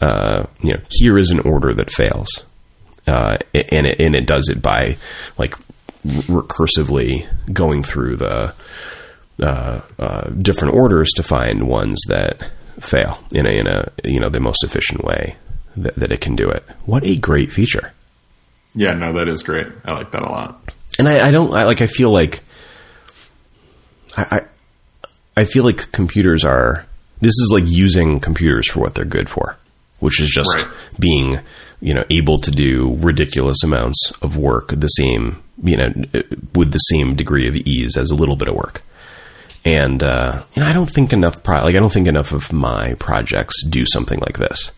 uh, 0.00 0.46
you 0.62 0.72
know, 0.72 0.80
here 0.90 1.18
is 1.18 1.30
an 1.30 1.40
order 1.40 1.74
that 1.74 1.90
fails 1.90 2.44
uh, 3.08 3.38
and 3.54 3.86
it 3.86 4.00
and 4.00 4.14
it 4.14 4.26
does 4.26 4.48
it 4.48 4.60
by 4.60 4.96
like 5.38 5.54
recursively 6.04 7.26
going 7.52 7.82
through 7.82 8.16
the 8.16 8.54
uh, 9.42 9.80
uh, 9.98 10.28
different 10.30 10.74
orders 10.74 11.10
to 11.16 11.22
find 11.22 11.68
ones 11.68 11.98
that 12.08 12.50
fail 12.80 13.18
in 13.32 13.46
a 13.46 13.50
in 13.50 13.66
a 13.66 13.90
you 14.04 14.20
know 14.20 14.28
the 14.28 14.40
most 14.40 14.62
efficient 14.62 15.02
way 15.04 15.36
that, 15.76 15.94
that 15.96 16.12
it 16.12 16.20
can 16.20 16.36
do 16.36 16.48
it. 16.50 16.64
What 16.84 17.04
a 17.04 17.16
great 17.16 17.50
feature! 17.50 17.92
yeah, 18.74 18.92
no, 18.92 19.12
that 19.14 19.28
is 19.28 19.42
great. 19.42 19.66
I 19.84 19.92
like 19.92 20.10
that 20.10 20.22
a 20.22 20.30
lot. 20.30 20.67
And 20.98 21.08
I, 21.08 21.28
I 21.28 21.30
don't 21.30 21.54
I, 21.54 21.64
like. 21.64 21.80
I 21.80 21.86
feel 21.86 22.10
like 22.10 22.42
I, 24.16 24.22
I 25.36 25.40
I 25.42 25.44
feel 25.44 25.64
like 25.64 25.92
computers 25.92 26.44
are. 26.44 26.86
This 27.20 27.34
is 27.34 27.50
like 27.52 27.64
using 27.66 28.20
computers 28.20 28.70
for 28.70 28.80
what 28.80 28.94
they're 28.94 29.04
good 29.04 29.28
for, 29.28 29.56
which 30.00 30.20
is 30.20 30.28
just 30.28 30.54
Right. 30.56 30.66
being 30.98 31.40
you 31.80 31.94
know 31.94 32.04
able 32.10 32.38
to 32.40 32.50
do 32.50 32.96
ridiculous 32.98 33.62
amounts 33.62 34.12
of 34.22 34.36
work 34.36 34.68
the 34.70 34.88
same 34.88 35.42
you 35.62 35.76
know 35.76 35.92
with 36.54 36.72
the 36.72 36.78
same 36.78 37.14
degree 37.14 37.46
of 37.46 37.54
ease 37.56 37.96
as 37.96 38.10
a 38.10 38.14
little 38.16 38.36
bit 38.36 38.48
of 38.48 38.54
work. 38.54 38.82
And 39.64 40.02
uh, 40.02 40.42
you 40.54 40.62
know, 40.62 40.68
I 40.68 40.72
don't 40.72 40.90
think 40.90 41.12
enough. 41.12 41.42
Pro- 41.42 41.62
like, 41.62 41.74
I 41.74 41.78
don't 41.80 41.92
think 41.92 42.08
enough 42.08 42.32
of 42.32 42.52
my 42.52 42.94
projects 42.94 43.64
do 43.64 43.84
something 43.86 44.18
like 44.20 44.38
this, 44.38 44.72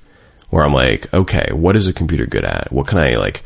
where 0.51 0.65
I'm 0.65 0.73
like, 0.75 1.13
okay, 1.15 1.49
what 1.53 1.77
is 1.77 1.87
a 1.87 1.93
computer 1.93 2.27
good 2.27 2.45
at? 2.45 2.73
What 2.73 2.87
can 2.89 2.99
I 2.99 3.17
like? 3.17 3.43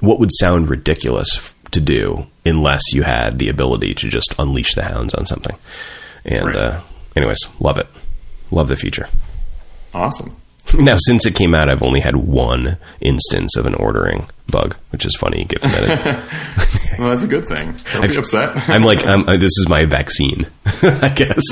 What 0.00 0.18
would 0.20 0.30
sound 0.32 0.68
ridiculous 0.70 1.50
to 1.72 1.80
do 1.80 2.26
unless 2.44 2.82
you 2.92 3.02
had 3.02 3.38
the 3.38 3.48
ability 3.48 3.94
to 3.94 4.08
just 4.08 4.34
unleash 4.38 4.74
the 4.74 4.82
hounds 4.84 5.14
on 5.14 5.26
something? 5.26 5.56
And 6.24 6.46
Right. 6.46 6.56
uh, 6.56 6.80
anyways, 7.16 7.38
love 7.60 7.78
it. 7.78 7.86
Love 8.50 8.68
the 8.68 8.76
feature. 8.76 9.08
Awesome. 9.92 10.36
Now, 10.78 10.96
since 10.98 11.26
it 11.26 11.34
came 11.34 11.54
out, 11.54 11.68
I've 11.68 11.82
only 11.82 12.00
had 12.00 12.16
one 12.16 12.78
instance 13.02 13.54
of 13.56 13.66
an 13.66 13.74
ordering 13.74 14.26
bug, 14.48 14.74
which 14.90 15.04
is 15.04 15.14
funny 15.14 15.44
given 15.44 15.70
that 15.70 15.82
it, 15.84 16.98
Well, 16.98 17.10
that's 17.10 17.22
a 17.22 17.26
good 17.28 17.46
thing. 17.46 17.76
Don't 17.92 18.08
be 18.08 18.16
upset. 18.16 18.68
I'm 18.70 18.82
like, 18.82 19.06
I'm, 19.06 19.28
uh, 19.28 19.36
this 19.36 19.52
is 19.58 19.66
my 19.68 19.84
vaccine, 19.84 20.46
I 20.82 21.12
guess. 21.14 21.42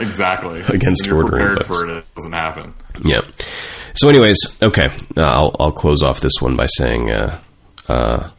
exactly. 0.00 0.62
Against 0.62 1.06
ordering 1.08 1.28
prepared 1.30 1.54
books. 1.56 1.66
for 1.68 1.84
it. 1.88 1.96
It 1.98 2.14
doesn't 2.16 2.32
happen. 2.32 2.74
Yeah. 3.04 3.20
So, 3.94 4.08
anyways, 4.08 4.60
okay, 4.60 4.86
uh, 5.16 5.20
I'll 5.20 5.54
I'll 5.60 5.72
close 5.72 6.02
off 6.02 6.20
this 6.20 6.40
one 6.40 6.56
by 6.56 6.66
saying 6.66 7.10
uh, 7.10 7.38
uh, 7.88 8.30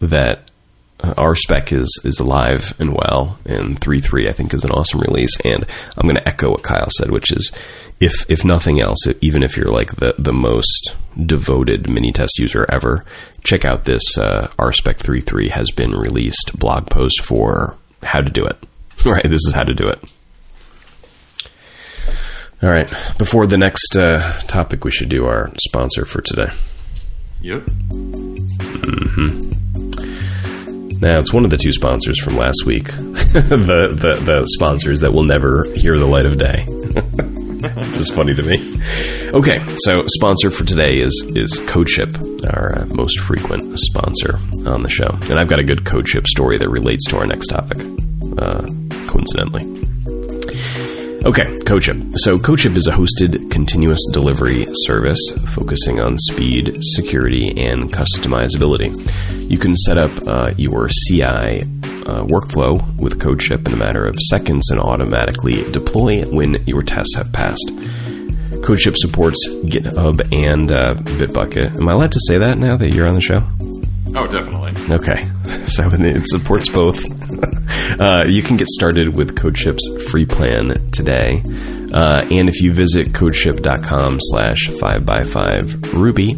that 0.00 0.50
RSpec 1.00 1.72
is 1.72 2.00
is 2.04 2.20
alive 2.20 2.74
and 2.78 2.94
well, 2.94 3.38
and 3.44 3.80
three 3.80 3.98
three 3.98 4.28
I 4.28 4.32
think 4.32 4.54
is 4.54 4.64
an 4.64 4.70
awesome 4.70 5.00
release, 5.00 5.38
and 5.40 5.66
I'm 5.96 6.06
going 6.06 6.16
to 6.16 6.28
echo 6.28 6.50
what 6.50 6.62
Kyle 6.62 6.88
said, 6.90 7.10
which 7.10 7.32
is 7.32 7.52
if 8.00 8.28
if 8.28 8.44
nothing 8.44 8.80
else, 8.80 8.98
even 9.20 9.42
if 9.42 9.56
you're 9.56 9.72
like 9.72 9.96
the 9.96 10.14
the 10.18 10.32
most 10.32 10.94
devoted 11.24 11.84
Minitest 11.84 12.38
user 12.38 12.66
ever, 12.70 13.04
check 13.42 13.64
out 13.64 13.84
this 13.84 14.16
uh, 14.16 14.48
RSpec 14.58 14.98
three 14.98 15.20
three 15.20 15.48
has 15.48 15.70
been 15.70 15.92
released 15.92 16.58
blog 16.58 16.88
post 16.88 17.22
for 17.22 17.76
how 18.02 18.20
to 18.20 18.30
do 18.30 18.44
it. 18.44 18.56
Right, 19.04 19.22
this 19.22 19.46
is 19.46 19.52
how 19.54 19.62
to 19.62 19.74
do 19.74 19.86
it. 19.88 20.00
All 22.62 22.70
right. 22.70 22.90
Before 23.18 23.46
the 23.46 23.58
next 23.58 23.96
uh, 23.96 24.40
topic, 24.46 24.84
we 24.84 24.90
should 24.90 25.08
do 25.10 25.26
our 25.26 25.50
sponsor 25.58 26.06
for 26.06 26.22
today. 26.22 26.50
Yep. 27.42 27.62
Mm-hmm. 27.62 29.50
Now, 31.00 31.18
it's 31.18 31.32
one 31.32 31.44
of 31.44 31.50
the 31.50 31.58
two 31.58 31.72
sponsors 31.72 32.18
from 32.20 32.36
last 32.36 32.64
week. 32.64 32.86
the, 32.86 33.92
the 33.94 34.14
the 34.24 34.46
sponsors 34.46 35.00
that 35.00 35.12
will 35.12 35.24
never 35.24 35.64
hear 35.74 35.98
the 35.98 36.06
light 36.06 36.24
of 36.26 36.38
day. 36.38 36.66
It's 37.58 38.10
funny 38.10 38.34
to 38.34 38.42
me. 38.42 38.58
Okay, 39.32 39.60
so 39.78 40.04
sponsor 40.06 40.50
for 40.50 40.64
today 40.64 40.98
is 40.98 41.12
is 41.34 41.58
CodeShip, 41.60 42.44
our 42.54 42.78
uh, 42.78 42.86
most 42.94 43.18
frequent 43.20 43.76
sponsor 43.80 44.38
on 44.68 44.82
the 44.82 44.90
show, 44.90 45.08
and 45.22 45.40
I've 45.40 45.48
got 45.48 45.58
a 45.58 45.64
good 45.64 45.82
CodeShip 45.84 46.26
story 46.26 46.58
that 46.58 46.68
relates 46.68 47.04
to 47.06 47.18
our 47.18 47.26
next 47.26 47.48
topic. 47.48 47.78
Uh, 48.38 48.66
coincidentally. 49.08 49.85
Okay, 51.26 51.42
CodeShip. 51.42 52.16
So 52.18 52.38
CodeShip 52.38 52.76
is 52.76 52.86
a 52.86 52.92
hosted 52.92 53.50
continuous 53.50 54.00
delivery 54.12 54.64
service 54.84 55.18
focusing 55.56 55.98
on 55.98 56.16
speed, 56.18 56.78
security, 56.80 57.52
and 57.66 57.92
customizability. 57.92 58.94
You 59.50 59.58
can 59.58 59.74
set 59.74 59.98
up 59.98 60.12
uh, 60.24 60.54
your 60.56 60.86
CI 60.86 61.24
uh, 61.26 62.22
workflow 62.22 62.80
with 63.00 63.18
CodeShip 63.18 63.66
in 63.66 63.74
a 63.74 63.76
matter 63.76 64.06
of 64.06 64.14
seconds 64.30 64.70
and 64.70 64.78
automatically 64.78 65.68
deploy 65.72 66.22
when 66.26 66.64
your 66.64 66.84
tests 66.84 67.16
have 67.16 67.32
passed. 67.32 67.72
CodeShip 68.62 68.96
supports 68.96 69.48
GitHub 69.48 70.32
and 70.32 70.70
uh, 70.70 70.94
Bitbucket. 70.94 71.74
Am 71.74 71.88
I 71.88 71.92
allowed 71.92 72.12
to 72.12 72.20
say 72.28 72.38
that 72.38 72.56
now 72.56 72.76
that 72.76 72.94
you're 72.94 73.08
on 73.08 73.16
the 73.16 73.20
show? 73.20 73.42
Oh, 74.18 74.26
definitely. 74.26 74.72
Okay, 74.94 75.28
so 75.66 75.90
it 75.92 76.26
supports 76.26 76.70
both. 76.70 76.98
uh, 78.00 78.24
you 78.26 78.42
can 78.42 78.56
get 78.56 78.66
started 78.68 79.14
with 79.14 79.36
CodeShip's 79.36 80.10
free 80.10 80.24
plan 80.24 80.90
today, 80.90 81.42
uh, 81.92 82.26
and 82.30 82.48
if 82.48 82.62
you 82.62 82.72
visit 82.72 83.08
CodeShip.com 83.08 84.18
slash 84.20 84.70
five 84.80 85.04
by 85.04 85.24
five 85.24 85.92
Ruby, 85.92 86.34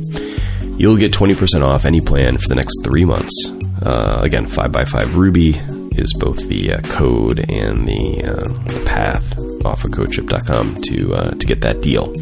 you'll 0.77 0.97
get 0.97 1.13
twenty 1.13 1.37
percent 1.37 1.63
off 1.63 1.85
any 1.85 2.01
plan 2.01 2.37
for 2.39 2.49
the 2.49 2.57
next 2.57 2.83
three 2.83 3.05
months. 3.05 3.33
Uh, 3.87 4.23
again, 4.23 4.49
five 4.49 4.73
by 4.73 4.85
five 4.85 5.17
Ruby 5.17 5.51
is 5.93 6.13
both 6.19 6.39
the 6.49 6.73
uh, 6.75 6.81
code 6.83 7.39
and 7.49 7.87
the, 7.87 8.25
uh, 8.25 8.73
the 8.73 8.83
path 8.87 9.39
off 9.65 9.85
of 9.85 9.93
CodeShip.com 9.93 10.81
to 10.83 11.15
uh, 11.15 11.31
to 11.31 11.47
get 11.47 11.61
that 11.61 11.81
deal. 11.81 12.13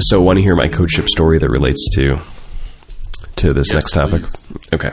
so, 0.00 0.20
want 0.20 0.38
to 0.38 0.42
hear 0.42 0.56
my 0.56 0.68
CodeShip 0.68 1.06
story 1.06 1.38
that 1.38 1.50
relates 1.50 1.88
to 1.94 2.18
to 3.40 3.52
this 3.52 3.66
Yes, 3.72 3.74
next 3.74 3.92
topic? 3.92 4.22
please. 4.22 4.46
Okay. 4.72 4.92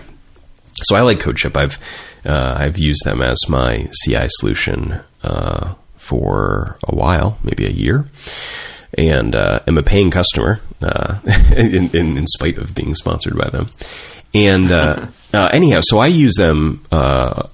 So 0.83 0.95
I 0.95 1.01
like 1.01 1.19
CodeShip. 1.19 1.55
I've 1.57 1.77
uh, 2.25 2.55
I've 2.57 2.77
used 2.77 3.03
them 3.05 3.21
as 3.21 3.37
my 3.47 3.89
CI 4.03 4.27
solution 4.29 4.99
uh, 5.23 5.73
for 5.97 6.77
a 6.87 6.93
while, 6.95 7.37
maybe 7.43 7.65
a 7.65 7.69
year, 7.71 8.05
and 8.97 9.35
uh, 9.35 9.59
am 9.67 9.77
a 9.77 9.83
paying 9.83 10.11
customer 10.11 10.59
uh, 10.81 11.19
in, 11.55 11.89
in 11.95 12.17
in 12.17 12.27
spite 12.27 12.57
of 12.57 12.75
being 12.75 12.93
sponsored 12.95 13.37
by 13.37 13.49
them. 13.49 13.69
And 14.33 14.71
uh, 14.71 15.07
uh, 15.33 15.49
anyhow, 15.51 15.79
so 15.83 15.97
I 15.99 16.07
use 16.07 16.35
them. 16.35 16.83
Uh, 16.91 17.47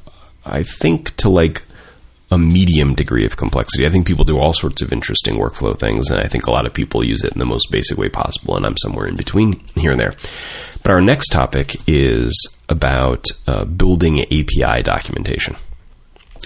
I 0.45 0.63
think 0.63 1.15
to 1.17 1.29
like 1.29 1.63
a 2.33 2.37
medium 2.37 2.95
degree 2.95 3.25
of 3.25 3.37
complexity. 3.37 3.85
I 3.85 3.89
think 3.89 4.07
people 4.07 4.25
do 4.25 4.39
all 4.39 4.53
sorts 4.53 4.81
of 4.81 4.91
interesting 4.91 5.35
workflow 5.35 5.77
things, 5.77 6.09
and 6.09 6.19
I 6.19 6.27
think 6.27 6.47
a 6.47 6.51
lot 6.51 6.65
of 6.65 6.73
people 6.73 7.05
use 7.05 7.23
it 7.23 7.31
in 7.31 7.37
the 7.37 7.45
most 7.45 7.71
basic 7.71 7.95
way 7.95 8.09
possible, 8.09 8.57
and 8.57 8.65
I'm 8.65 8.77
somewhere 8.77 9.05
in 9.05 9.15
between 9.15 9.59
here 9.75 9.91
and 9.91 9.99
there. 9.99 10.15
But 10.81 10.93
our 10.93 11.01
next 11.01 11.29
topic 11.29 11.75
is 11.87 12.57
about 12.69 13.27
uh, 13.45 13.65
building 13.65 14.21
API 14.21 14.81
documentation. 14.81 15.55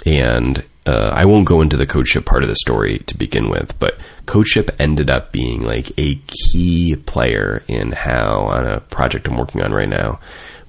And 0.06 0.66
uh, 0.86 1.12
I 1.14 1.24
won't 1.24 1.48
go 1.48 1.62
into 1.62 1.78
the 1.78 1.88
CodeShip 1.88 2.26
part 2.26 2.44
of 2.44 2.50
the 2.50 2.56
story 2.58 3.00
to 3.00 3.18
begin 3.18 3.50
with, 3.50 3.78
but 3.80 3.98
CodeShip 4.26 4.76
ended 4.80 5.10
up 5.10 5.32
being 5.32 5.62
like 5.62 5.92
a 5.98 6.16
key 6.28 6.98
player 6.98 7.64
in 7.70 7.94
how, 7.94 8.42
on 8.42 8.68
a 8.68 8.82
project 8.82 9.28
I'm 9.28 9.38
working 9.38 9.62
on 9.62 9.72
right 9.72 9.88
now, 9.88 10.20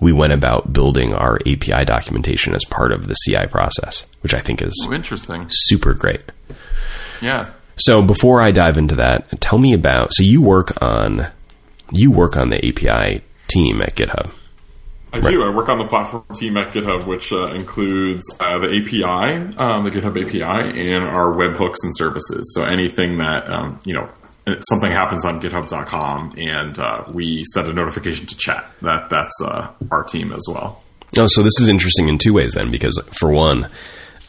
we 0.01 0.13
went 0.13 0.33
about 0.33 0.73
building 0.73 1.13
our 1.15 1.37
API 1.47 1.85
documentation 1.85 2.55
as 2.55 2.65
part 2.65 2.93
of 2.93 3.07
the 3.09 3.17
CI 3.27 3.47
process, 3.49 4.07
which 4.21 4.35
I 4.35 4.39
think 4.41 4.63
is 4.63 4.73
Oh, 4.89 4.93
interesting. 4.93 5.47
super 5.51 5.93
great. 5.95 6.21
Yeah. 7.21 7.51
So 7.77 8.03
before 8.03 8.41
I 8.41 8.51
dive 8.51 8.77
into 8.79 8.97
that, 8.97 9.41
tell 9.41 9.59
me 9.59 9.73
about. 9.73 10.13
So 10.15 10.23
you 10.23 10.43
work 10.43 10.81
on 10.83 11.29
you 11.93 12.11
work 12.11 12.37
on 12.37 12.51
the 12.51 12.59
API 12.59 13.23
team 13.49 13.81
at 13.81 13.95
GitHub. 13.95 14.31
I 15.11 15.21
do. 15.21 15.43
I 15.43 15.49
work 15.49 15.71
on 15.71 15.79
the 15.79 15.87
platform 15.87 16.23
team 16.35 16.59
at 16.59 16.71
GitHub, 16.75 17.07
which 17.07 17.33
uh, 17.33 17.47
includes 17.47 18.23
uh, 18.41 18.59
the 18.59 18.67
API, 18.67 19.57
um, 19.57 19.85
the 19.85 19.91
GitHub 19.91 20.23
API, 20.23 20.43
and 20.93 21.05
our 21.05 21.33
webhooks 21.33 21.77
and 21.83 21.97
services. 21.97 22.53
So 22.55 22.63
anything 22.63 23.17
that 23.19 23.49
um, 23.51 23.81
you 23.87 23.95
know, 23.95 24.07
something 24.69 24.91
happens 24.91 25.25
on 25.25 25.41
GitHub.com, 25.41 26.35
and 26.39 26.79
uh, 26.79 27.05
we 27.13 27.45
send 27.55 27.69
a 27.69 27.73
notification 27.73 28.27
to 28.27 28.37
chat. 28.37 28.71
That 28.83 29.09
that's 29.11 29.35
uh, 29.43 29.71
our 29.91 30.05
team 30.05 30.33
as 30.33 30.45
well. 30.49 30.83
Oh, 31.17 31.27
so 31.29 31.43
this 31.43 31.61
is 31.61 31.69
interesting 31.69 32.09
in 32.09 32.19
two 32.19 32.33
ways 32.35 32.53
then, 32.55 32.71
because 32.71 33.01
for 33.19 33.31
one, 33.31 33.69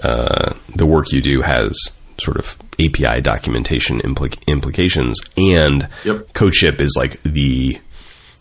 uh, 0.04 0.54
the 0.76 0.86
work 0.86 1.12
you 1.12 1.22
do 1.22 1.42
has 1.42 1.78
sort 2.22 2.38
of 2.38 2.58
API 2.80 3.22
documentation 3.22 4.02
impli- 4.02 4.38
implications, 4.48 5.20
and 5.38 5.88
Yep. 6.06 6.34
CodeShip 6.34 6.82
is 6.82 6.96
like 6.98 7.22
the 7.24 7.80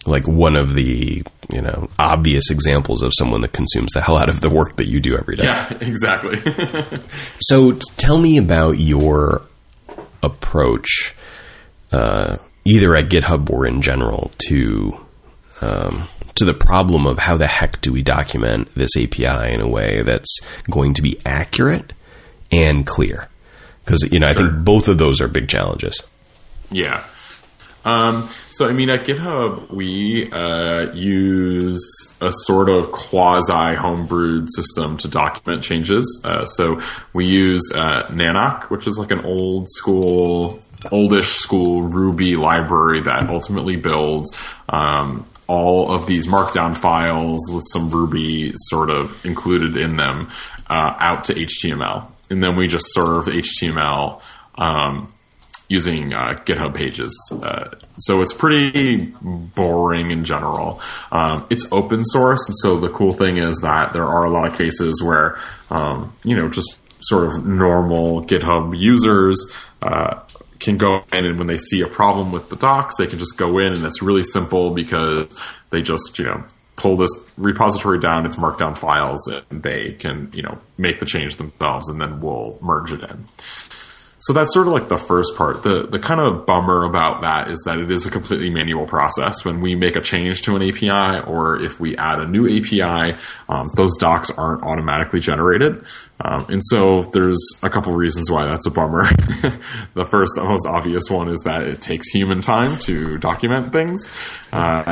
like 0.06 0.26
one 0.26 0.56
of 0.56 0.74
the 0.74 1.22
you 1.50 1.60
know 1.60 1.90
obvious 1.98 2.50
examples 2.50 3.02
of 3.02 3.12
someone 3.18 3.40
that 3.42 3.52
consumes 3.52 3.90
the 3.92 4.00
hell 4.00 4.16
out 4.16 4.28
of 4.28 4.40
the 4.40 4.48
work 4.48 4.76
that 4.76 4.86
you 4.88 5.00
do 5.00 5.16
every 5.18 5.36
day. 5.36 5.44
Yeah, 5.44 5.76
exactly. 5.80 6.40
So 7.40 7.72
t- 7.72 7.80
tell 7.96 8.18
me 8.18 8.38
about 8.38 8.78
your 8.78 9.42
approach, 10.22 11.14
uh, 11.92 12.36
either 12.64 12.94
at 12.96 13.06
GitHub 13.06 13.50
or 13.50 13.66
in 13.66 13.82
general, 13.82 14.30
to 14.48 14.98
um, 15.60 16.08
to 16.36 16.44
the 16.44 16.54
problem 16.54 17.06
of 17.06 17.18
how 17.18 17.36
the 17.36 17.46
heck 17.46 17.80
do 17.80 17.92
we 17.92 18.02
document 18.02 18.72
this 18.74 18.96
API 18.96 19.52
in 19.52 19.60
a 19.60 19.68
way 19.68 20.02
that's 20.02 20.40
going 20.70 20.94
to 20.94 21.02
be 21.02 21.18
accurate 21.26 21.92
and 22.52 22.86
clear? 22.86 23.28
Because 23.84 24.12
you 24.12 24.20
know, 24.20 24.28
I 24.28 24.34
think 24.34 24.64
both 24.64 24.88
of 24.88 24.98
those 24.98 25.20
are 25.20 25.28
big 25.28 25.48
challenges. 25.48 26.02
Yeah. 26.70 27.04
Um, 27.84 28.28
so, 28.50 28.68
I 28.68 28.72
mean, 28.72 28.90
at 28.90 29.04
GitHub, 29.06 29.70
we 29.70 30.30
uh, 30.30 30.92
use 30.92 31.80
a 32.20 32.30
sort 32.30 32.68
of 32.68 32.92
quasi 32.92 33.52
homebrewed 33.52 34.48
system 34.54 34.98
to 34.98 35.08
document 35.08 35.62
changes. 35.62 36.20
Uh, 36.22 36.44
so, 36.44 36.80
we 37.14 37.26
use 37.26 37.62
uh, 37.74 38.02
Nanoc, 38.10 38.64
which 38.64 38.86
is 38.86 38.98
like 38.98 39.10
an 39.10 39.24
old 39.24 39.68
school, 39.70 40.60
oldish 40.90 41.34
school 41.36 41.82
Ruby 41.82 42.34
library 42.34 43.02
that 43.02 43.28
ultimately 43.28 43.76
builds 43.76 44.36
um, 44.68 45.28
all 45.46 45.92
of 45.92 46.06
these 46.06 46.26
markdown 46.26 46.76
files 46.76 47.40
with 47.52 47.64
some 47.72 47.90
Ruby 47.90 48.52
sort 48.54 48.90
of 48.90 49.14
included 49.24 49.76
in 49.76 49.96
them 49.96 50.30
uh, 50.68 50.94
out 50.98 51.24
to 51.24 51.34
HTML. 51.34 52.06
And 52.30 52.42
then 52.42 52.56
we 52.56 52.68
just 52.68 52.86
serve 52.92 53.26
HTML. 53.26 54.20
Um, 54.56 55.12
using 55.68 56.14
uh, 56.14 56.40
GitHub 56.46 56.74
pages. 56.74 57.14
Uh, 57.30 57.68
so 57.98 58.22
it's 58.22 58.32
pretty 58.32 59.12
boring 59.22 60.10
in 60.10 60.24
general. 60.24 60.80
Um, 61.12 61.46
it's 61.50 61.70
open 61.70 62.04
source, 62.04 62.46
and 62.46 62.56
so 62.56 62.78
the 62.78 62.88
cool 62.88 63.12
thing 63.12 63.36
is 63.36 63.58
that 63.58 63.92
there 63.92 64.06
are 64.06 64.24
a 64.24 64.30
lot 64.30 64.46
of 64.46 64.56
cases 64.56 65.02
where, 65.02 65.38
um, 65.70 66.16
you 66.24 66.36
know, 66.36 66.48
just 66.48 66.78
sort 67.00 67.26
of 67.26 67.46
normal 67.46 68.24
GitHub 68.24 68.76
users 68.76 69.52
uh, 69.82 70.20
can 70.58 70.76
go 70.76 71.04
in 71.12 71.24
and 71.24 71.38
when 71.38 71.46
they 71.46 71.56
see 71.56 71.80
a 71.82 71.86
problem 71.86 72.32
with 72.32 72.48
the 72.48 72.56
docs, 72.56 72.96
they 72.96 73.06
can 73.06 73.18
just 73.18 73.36
go 73.36 73.58
in 73.58 73.72
and 73.72 73.84
it's 73.84 74.02
really 74.02 74.24
simple 74.24 74.70
because 74.70 75.26
they 75.70 75.82
just, 75.82 76.18
you 76.18 76.24
know, 76.24 76.44
pull 76.76 76.96
this 76.96 77.32
repository 77.36 77.98
down, 77.98 78.24
it's 78.24 78.36
markdown 78.36 78.76
files, 78.76 79.26
and 79.50 79.62
they 79.62 79.92
can, 79.92 80.30
you 80.32 80.42
know, 80.42 80.58
make 80.76 81.00
the 81.00 81.06
change 81.06 81.36
themselves 81.36 81.88
and 81.88 82.00
then 82.00 82.20
we'll 82.20 82.56
merge 82.62 82.92
it 82.92 83.02
in. 83.02 83.26
So 84.20 84.32
that's 84.32 84.52
sort 84.52 84.66
of 84.66 84.72
like 84.72 84.88
the 84.88 84.98
first 84.98 85.36
part. 85.36 85.62
The 85.62 85.86
the 85.88 85.98
kind 86.00 86.20
of 86.20 86.44
bummer 86.44 86.84
about 86.84 87.20
that 87.22 87.50
is 87.50 87.62
that 87.66 87.78
it 87.78 87.90
is 87.90 88.04
a 88.04 88.10
completely 88.10 88.50
manual 88.50 88.84
process. 88.84 89.44
When 89.44 89.60
we 89.60 89.76
make 89.76 89.94
a 89.94 90.00
change 90.00 90.42
to 90.42 90.56
an 90.56 90.62
API 90.62 91.24
or 91.24 91.60
if 91.62 91.78
we 91.78 91.96
add 91.96 92.18
a 92.18 92.26
new 92.26 92.46
API, 92.48 93.16
um, 93.48 93.70
those 93.74 93.96
docs 93.96 94.30
aren't 94.32 94.64
automatically 94.64 95.20
generated. 95.20 95.84
Um, 96.20 96.46
and 96.48 96.60
so 96.64 97.02
there's 97.12 97.38
a 97.62 97.70
couple 97.70 97.92
reasons 97.94 98.28
why 98.28 98.44
that's 98.44 98.66
a 98.66 98.72
bummer. 98.72 99.04
the 99.94 100.04
first, 100.04 100.32
the 100.34 100.42
most 100.42 100.66
obvious 100.66 101.04
one 101.08 101.28
is 101.28 101.40
that 101.44 101.62
it 101.62 101.80
takes 101.80 102.08
human 102.08 102.40
time 102.40 102.76
to 102.80 103.18
document 103.18 103.72
things, 103.72 104.10
uh, 104.52 104.82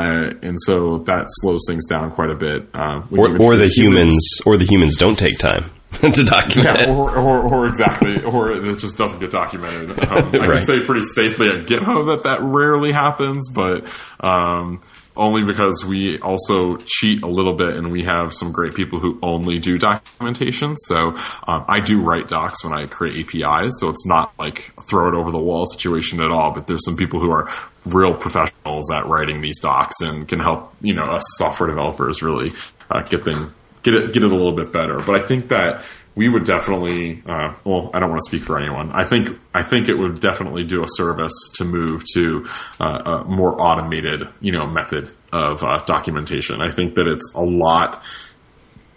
and 0.41 0.57
so 0.61 0.99
that 0.99 1.25
slows 1.41 1.61
things 1.67 1.85
down 1.85 2.11
quite 2.11 2.29
a 2.29 2.35
bit. 2.35 2.69
Uh, 2.73 3.01
Or, 3.11 3.27
or 3.27 3.57
the 3.57 3.63
introduce 3.63 3.75
humans, 3.75 4.41
or 4.45 4.55
the 4.55 4.65
humans 4.65 4.95
don't 4.95 5.19
take 5.19 5.37
time 5.37 5.65
to 6.01 6.23
document. 6.23 6.79
yeah, 6.79 6.93
or, 6.93 7.15
or, 7.17 7.39
or 7.41 7.67
exactly, 7.67 8.21
or 8.23 8.51
it 8.51 8.77
just 8.77 8.97
doesn't 8.97 9.19
get 9.19 9.31
documented. 9.31 9.91
Um, 9.91 10.07
I 10.09 10.37
Right. 10.37 10.49
can 10.49 10.61
say 10.61 10.79
pretty 10.85 11.01
safely 11.05 11.47
at 11.47 11.65
GitHub 11.65 12.07
that 12.07 12.23
that 12.23 12.41
rarely 12.41 12.91
happens, 12.91 13.49
but 13.49 13.87
um, 14.19 14.81
only 15.15 15.43
because 15.43 15.83
we 15.87 16.19
also 16.19 16.77
cheat 16.85 17.23
a 17.23 17.27
little 17.27 17.53
bit 17.55 17.75
and 17.75 17.91
we 17.91 18.03
have 18.03 18.33
some 18.33 18.51
great 18.51 18.75
people 18.75 18.99
who 18.99 19.17
only 19.23 19.57
do 19.59 19.77
documentation. 19.79 20.75
So 20.77 21.15
um, 21.47 21.65
I 21.67 21.79
do 21.79 22.01
write 22.01 22.27
docs 22.27 22.63
when 22.63 22.73
I 22.73 22.85
create 22.85 23.15
APIs, 23.33 23.79
so 23.79 23.89
it's 23.89 24.05
not 24.05 24.33
like 24.37 24.71
a 24.77 24.81
throw 24.83 25.07
it 25.07 25.15
over 25.15 25.31
the 25.31 25.39
wall 25.39 25.65
situation 25.65 26.19
at 26.21 26.29
all. 26.31 26.51
But 26.51 26.67
there's 26.67 26.83
some 26.85 26.97
people 26.97 27.19
who 27.19 27.31
are 27.31 27.49
real 27.87 28.13
professionals 28.13 28.91
at 28.91 29.05
writing 29.07 29.41
these 29.41 29.59
docs 29.59 30.01
and 30.01 30.27
can 30.27 30.39
help 30.39 30.73
you 30.81 30.93
know 30.93 31.05
us 31.05 31.23
software 31.37 31.69
developers 31.69 32.21
really 32.21 32.51
uh, 32.91 33.01
get 33.03 33.23
them 33.23 33.55
get 33.87 33.95
it 33.95 34.13
get 34.13 34.23
it 34.23 34.31
a 34.31 34.35
little 34.35 34.55
bit 34.55 34.73
better. 34.73 34.99
But 34.99 35.21
I 35.21 35.25
think 35.25 35.47
that 35.49 35.83
we 36.15 36.27
would 36.27 36.43
definitely. 36.43 37.23
Uh, 37.25 37.53
well, 37.63 37.89
I 37.93 37.99
don't 37.99 38.09
want 38.09 38.21
to 38.21 38.29
speak 38.29 38.43
for 38.43 38.59
anyone. 38.59 38.91
I 38.91 39.05
think 39.05 39.37
I 39.53 39.63
think 39.63 39.87
it 39.87 39.97
would 39.97 40.19
definitely 40.19 40.65
do 40.65 40.83
a 40.83 40.87
service 40.89 41.33
to 41.55 41.65
move 41.65 42.03
to 42.13 42.47
uh, 42.79 42.83
a 42.85 43.23
more 43.23 43.59
automated, 43.61 44.23
you 44.41 44.51
know, 44.51 44.67
method 44.67 45.09
of 45.31 45.63
uh, 45.63 45.83
documentation. 45.85 46.61
I 46.61 46.71
think 46.71 46.95
that 46.95 47.07
it's 47.07 47.33
a 47.33 47.43
lot 47.43 48.03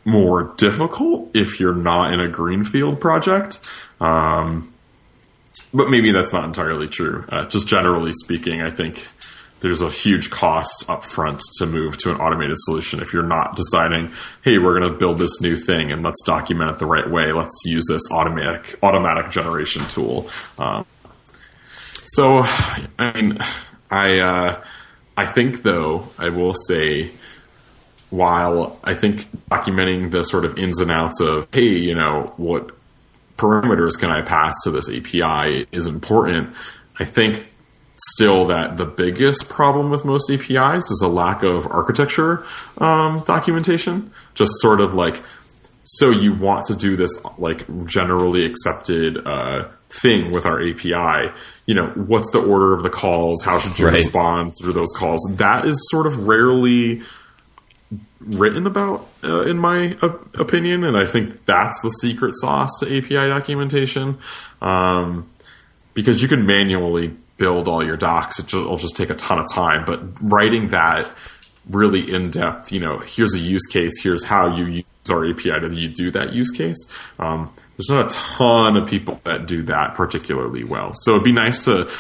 more 0.05 0.55
difficult 0.57 1.30
if 1.34 1.61
you're 1.61 1.74
not 1.74 2.12
in 2.12 2.20
a 2.20 2.28
greenfield 2.28 3.01
project. 3.01 3.61
Um, 4.01 4.72
but 5.72 5.88
maybe 5.88 6.11
that's 6.11 6.32
not 6.32 6.45
entirely 6.45 6.88
true. 6.88 7.24
Uh, 7.28 7.45
just 7.47 7.68
generally 7.68 8.12
speaking, 8.12 8.61
I 8.61 8.70
think 8.70 9.07
there's 9.61 9.83
a 9.83 9.91
huge 9.91 10.31
cost 10.31 10.89
up 10.89 11.05
front 11.05 11.43
to 11.59 11.67
move 11.67 11.97
to 11.99 12.11
an 12.11 12.21
automated 12.21 12.57
solution 12.61 13.01
if 13.01 13.13
you're 13.13 13.23
not 13.23 13.57
deciding, 13.57 14.13
hey, 14.43 14.59
we're 14.59 14.79
going 14.79 14.91
to 14.91 14.99
build 14.99 15.19
this 15.19 15.41
new 15.41 15.57
thing 15.57 15.93
and 15.93 16.03
let's 16.03 16.23
document 16.25 16.71
it 16.71 16.79
the 16.79 16.87
right 16.87 17.09
way. 17.11 17.33
Let's 17.33 17.61
use 17.65 17.85
this 17.89 18.03
automatic 18.11 18.79
automatic 18.83 19.31
generation 19.31 19.87
tool. 19.89 20.29
Um, 20.59 20.87
so, 22.07 22.43
I 22.99 23.13
mean, 23.15 23.39
I 23.91 24.19
uh, 24.19 24.65
I 25.17 25.27
think 25.27 25.63
though 25.63 26.09
I 26.19 26.31
will 26.31 26.55
say 26.55 27.11
while 28.11 28.81
I 28.83 28.95
think 28.95 29.29
documenting 29.51 30.11
the 30.11 30.25
sort 30.25 30.45
of 30.45 30.59
ins 30.59 30.81
and 30.81 30.91
outs 30.91 31.21
of, 31.21 31.47
hey, 31.53 31.69
you 31.69 31.95
know, 31.95 32.33
what 32.37 32.71
parameters 33.37 33.99
can 33.99 34.11
I 34.11 34.23
pass 34.23 34.55
to 34.65 34.71
this 34.71 34.89
API 34.89 35.67
is 35.73 35.87
important. 35.87 36.55
I 36.99 37.05
think 37.05 37.49
still 38.12 38.46
that 38.46 38.76
the 38.76 38.84
biggest 38.86 39.48
problem 39.48 39.90
with 39.90 40.05
most 40.05 40.30
APIs 40.30 40.90
is 40.90 41.01
a 41.05 41.09
lack 41.09 41.42
of 41.42 41.66
architecture 41.66 42.44
um, 42.78 43.22
documentation. 43.26 44.11
Just 44.34 44.53
sort 44.61 44.80
of 44.80 44.94
like, 44.94 45.22
so 45.84 46.11
you 46.11 46.34
want 46.34 46.66
to 46.66 46.74
do 46.76 46.96
this 46.96 47.11
like 47.38 47.66
generally 47.86 48.44
accepted 48.44 49.18
uh, 49.26 49.68
thing 49.90 50.32
with 50.32 50.46
our 50.46 50.61
API. 50.66 51.32
You 51.66 51.74
know, 51.74 51.88
what's 51.94 52.30
the 52.30 52.40
order 52.40 52.72
of 52.72 52.82
the 52.82 52.90
calls? 52.90 53.42
How 53.42 53.59
should 53.59 53.78
you 53.78 53.86
Right. 53.86 53.94
respond 53.94 54.53
through 54.61 54.72
those 54.74 54.92
calls? 54.96 55.20
That 55.36 55.66
is 55.66 55.76
sort 55.90 56.07
of 56.07 56.26
rarely 56.26 57.03
written 58.20 58.66
about, 58.66 59.09
uh, 59.24 59.42
in 59.42 59.59
my 59.59 59.96
uh, 60.03 60.09
opinion, 60.34 60.84
and 60.84 60.96
I 60.96 61.07
think 61.07 61.44
that's 61.46 61.80
the 61.80 61.88
secret 61.90 62.34
sauce 62.36 62.70
to 62.80 62.86
API 62.86 63.28
documentation. 63.28 64.18
Um, 64.61 65.28
because 65.94 66.22
you 66.22 66.28
can 66.28 66.46
manually 66.46 67.16
build 67.41 67.66
all 67.66 67.84
your 67.84 67.97
docs, 67.97 68.38
it'll 68.38 68.76
just 68.76 68.95
take 68.95 69.11
a 69.11 69.16
ton 69.16 69.41
of 69.41 69.47
time. 69.51 69.84
But 69.84 70.01
writing 70.20 70.68
that 70.68 71.11
really 71.68 72.12
in 72.12 72.30
depth, 72.30 72.70
you 72.70 72.78
know, 72.78 72.99
here's 72.99 73.34
a 73.34 73.38
use 73.38 73.66
case, 73.66 74.01
here's 74.01 74.24
how 74.24 74.57
you 74.57 74.66
use 74.66 74.84
our 75.09 75.28
API 75.28 75.53
to 75.53 75.74
you 75.74 75.88
do 75.88 76.11
that 76.12 76.32
use 76.34 76.51
case. 76.51 76.78
Um, 77.18 77.53
there's 77.76 77.88
not 77.88 78.12
a 78.12 78.14
ton 78.14 78.76
of 78.76 78.88
people 78.88 79.20
that 79.24 79.47
do 79.47 79.62
that 79.62 79.95
particularly 79.95 80.62
well. 80.62 80.93
So 80.95 81.12
it'd 81.12 81.24
be 81.24 81.32
nice 81.32 81.64
to 81.64 81.91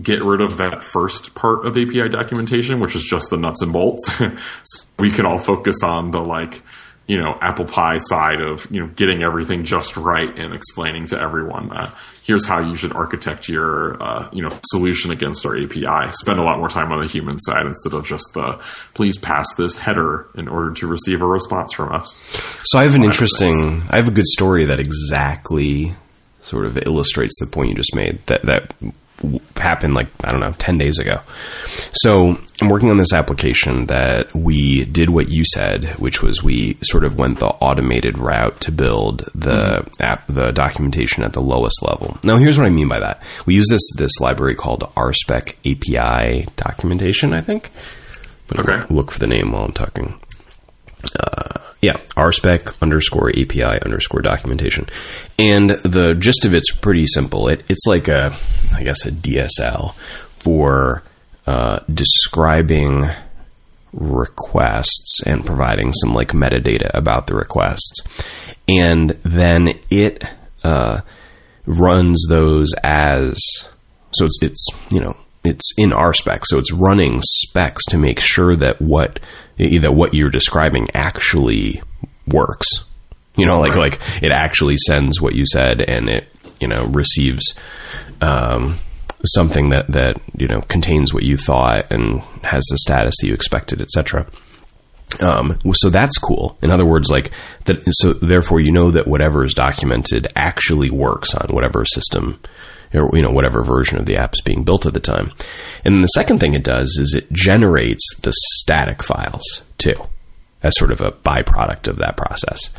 get 0.00 0.22
rid 0.22 0.42
of 0.42 0.58
that 0.58 0.84
first 0.84 1.34
part 1.34 1.64
of 1.64 1.72
API 1.78 2.10
documentation, 2.10 2.80
which 2.80 2.94
is 2.94 3.04
just 3.04 3.30
the 3.30 3.38
nuts 3.38 3.62
and 3.62 3.72
bolts. 3.72 4.12
so 4.64 4.86
we 4.98 5.10
can 5.10 5.24
all 5.24 5.38
focus 5.38 5.82
on 5.82 6.10
the 6.10 6.20
like, 6.20 6.62
you 7.06 7.16
know, 7.16 7.38
apple 7.40 7.64
pie 7.64 7.98
side 7.98 8.40
of, 8.40 8.66
you 8.70 8.80
know, 8.80 8.88
getting 8.88 9.22
everything 9.22 9.64
just 9.64 9.96
right 9.96 10.36
and 10.38 10.52
explaining 10.52 11.06
to 11.06 11.20
everyone, 11.20 11.70
uh, 11.70 11.94
here's 12.24 12.44
how 12.44 12.58
you 12.58 12.74
should 12.74 12.92
architect 12.92 13.48
your, 13.48 14.02
uh, 14.02 14.28
you 14.32 14.42
know, 14.42 14.50
solution 14.64 15.12
against 15.12 15.46
our 15.46 15.56
API. 15.56 16.10
Spend 16.10 16.40
a 16.40 16.42
lot 16.42 16.58
more 16.58 16.68
time 16.68 16.90
on 16.90 17.00
the 17.00 17.06
human 17.06 17.38
side 17.38 17.64
instead 17.64 17.92
of 17.94 18.04
just 18.04 18.24
the, 18.34 18.58
please 18.94 19.18
pass 19.18 19.46
this 19.54 19.76
header 19.76 20.26
in 20.34 20.48
order 20.48 20.72
to 20.72 20.86
receive 20.88 21.22
a 21.22 21.26
response 21.26 21.72
from 21.72 21.92
us. 21.92 22.24
So 22.64 22.78
I 22.78 22.82
have 22.82 22.96
an 22.96 23.04
interesting, 23.04 23.82
I 23.88 23.96
have 23.96 24.08
a 24.08 24.12
good 24.12 24.26
story 24.26 24.64
that 24.64 24.80
exactly 24.80 25.94
sort 26.42 26.64
of 26.64 26.76
illustrates 26.78 27.38
the 27.38 27.46
point 27.46 27.70
you 27.70 27.74
just 27.74 27.94
made. 27.94 28.24
That 28.26 28.42
that 28.42 28.74
happened 29.56 29.94
like 29.94 30.08
I 30.24 30.30
don't 30.30 30.40
know, 30.40 30.52
ten 30.58 30.78
days 30.78 30.98
ago. 30.98 31.20
So 31.92 32.38
I'm 32.60 32.68
working 32.68 32.90
on 32.90 32.96
this 32.96 33.12
application 33.12 33.86
that 33.86 34.34
we 34.34 34.84
did 34.84 35.10
what 35.10 35.28
you 35.28 35.44
said, 35.44 35.84
which 35.98 36.22
was 36.22 36.42
we 36.42 36.78
sort 36.82 37.04
of 37.04 37.18
went 37.18 37.38
the 37.38 37.46
automated 37.46 38.18
route 38.18 38.60
to 38.62 38.72
build 38.72 39.28
the 39.34 39.82
mm-hmm. 39.82 40.02
app, 40.02 40.26
the 40.26 40.52
documentation 40.52 41.22
at 41.22 41.32
the 41.32 41.42
lowest 41.42 41.82
level. 41.82 42.18
Now, 42.24 42.36
here's 42.36 42.58
what 42.58 42.66
I 42.66 42.70
mean 42.70 42.88
by 42.88 43.00
that. 43.00 43.22
We 43.44 43.54
use 43.54 43.68
this 43.68 43.82
this 43.96 44.18
library 44.20 44.54
called 44.54 44.82
RSpec 44.96 45.56
API 45.64 46.48
documentation. 46.56 47.32
I 47.32 47.40
think. 47.40 47.70
But 48.48 48.60
Okay. 48.60 48.94
Look 48.94 49.10
for 49.10 49.18
the 49.18 49.26
name 49.26 49.52
while 49.52 49.64
I'm 49.64 49.72
talking 49.72 50.20
uh, 51.18 51.60
yeah, 51.82 51.96
rspec 52.16 52.80
underscore 52.80 53.30
API 53.30 53.80
underscore 53.82 54.22
documentation. 54.22 54.88
And 55.38 55.70
the 55.70 56.14
gist 56.14 56.44
of 56.44 56.54
it's 56.54 56.74
pretty 56.74 57.06
simple. 57.06 57.48
It, 57.48 57.62
it's 57.68 57.86
like 57.86 58.08
a, 58.08 58.36
I 58.74 58.82
guess, 58.82 59.04
a 59.06 59.12
DSL 59.12 59.94
for 60.38 61.02
uh, 61.46 61.80
describing 61.92 63.06
requests 63.92 65.20
and 65.26 65.44
providing 65.44 65.92
some 65.92 66.14
like 66.14 66.28
metadata 66.28 66.90
about 66.94 67.26
the 67.26 67.34
requests. 67.34 68.00
And 68.68 69.10
then 69.22 69.78
it 69.90 70.24
uh, 70.64 71.02
runs 71.66 72.24
those 72.28 72.74
as 72.82 73.38
so 74.12 74.24
it's 74.24 74.38
it's 74.42 74.66
you 74.90 75.00
know 75.00 75.16
it's 75.46 75.72
in 75.76 75.90
RSpec 75.90 76.42
so 76.44 76.58
it's 76.58 76.72
running 76.72 77.20
specs 77.22 77.84
to 77.86 77.98
make 77.98 78.20
sure 78.20 78.56
that 78.56 78.80
what 78.80 79.20
that 79.58 79.94
what 79.94 80.14
you're 80.14 80.30
describing 80.30 80.88
actually 80.94 81.82
works 82.26 82.84
you 83.36 83.46
know 83.46 83.60
like 83.60 83.76
like 83.76 84.00
it 84.22 84.32
actually 84.32 84.76
sends 84.76 85.20
what 85.20 85.34
you 85.34 85.44
said 85.46 85.80
and 85.80 86.08
it 86.08 86.28
you 86.60 86.68
know 86.68 86.84
receives 86.86 87.54
um, 88.20 88.78
something 89.24 89.70
that 89.70 89.90
that 89.92 90.20
you 90.36 90.48
know 90.48 90.60
contains 90.62 91.12
what 91.12 91.22
you 91.22 91.36
thought 91.36 91.90
and 91.90 92.20
has 92.42 92.64
the 92.70 92.78
status 92.78 93.14
that 93.20 93.26
you 93.26 93.34
expected 93.34 93.80
etc 93.80 94.26
um, 95.20 95.58
so 95.72 95.88
that's 95.88 96.18
cool. 96.18 96.58
In 96.62 96.70
other 96.70 96.84
words, 96.84 97.10
like 97.10 97.30
that. 97.64 97.82
So 98.00 98.12
therefore, 98.12 98.60
you 98.60 98.72
know 98.72 98.90
that 98.90 99.06
whatever 99.06 99.44
is 99.44 99.54
documented 99.54 100.26
actually 100.34 100.90
works 100.90 101.34
on 101.34 101.54
whatever 101.54 101.84
system, 101.84 102.40
or 102.94 103.10
you 103.14 103.22
know 103.22 103.30
whatever 103.30 103.62
version 103.62 103.98
of 103.98 104.06
the 104.06 104.16
app 104.16 104.34
is 104.34 104.40
being 104.40 104.64
built 104.64 104.86
at 104.86 104.94
the 104.94 105.00
time. 105.00 105.32
And 105.84 105.94
then 105.94 106.02
the 106.02 106.08
second 106.08 106.40
thing 106.40 106.54
it 106.54 106.64
does 106.64 106.88
is 107.00 107.14
it 107.14 107.32
generates 107.32 108.04
the 108.22 108.32
static 108.32 109.02
files 109.02 109.62
too, 109.78 110.06
as 110.62 110.76
sort 110.76 110.92
of 110.92 111.00
a 111.00 111.12
byproduct 111.12 111.88
of 111.88 111.98
that 111.98 112.16
process. 112.16 112.72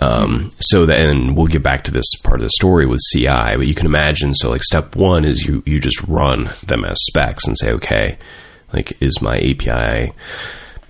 Um, 0.00 0.50
so 0.60 0.86
then 0.86 1.34
we'll 1.34 1.46
get 1.46 1.62
back 1.62 1.84
to 1.84 1.90
this 1.90 2.06
part 2.24 2.40
of 2.40 2.44
the 2.44 2.50
story 2.50 2.86
with 2.86 3.00
CI, 3.12 3.56
but 3.56 3.66
you 3.66 3.74
can 3.74 3.86
imagine. 3.86 4.34
So 4.34 4.50
like 4.50 4.62
step 4.62 4.96
one 4.96 5.24
is 5.24 5.44
you 5.44 5.62
you 5.66 5.80
just 5.80 6.02
run 6.04 6.48
them 6.66 6.84
as 6.84 6.96
specs 7.06 7.46
and 7.46 7.56
say, 7.58 7.72
okay, 7.72 8.18
like 8.72 9.00
is 9.00 9.20
my 9.20 9.36
API 9.38 10.12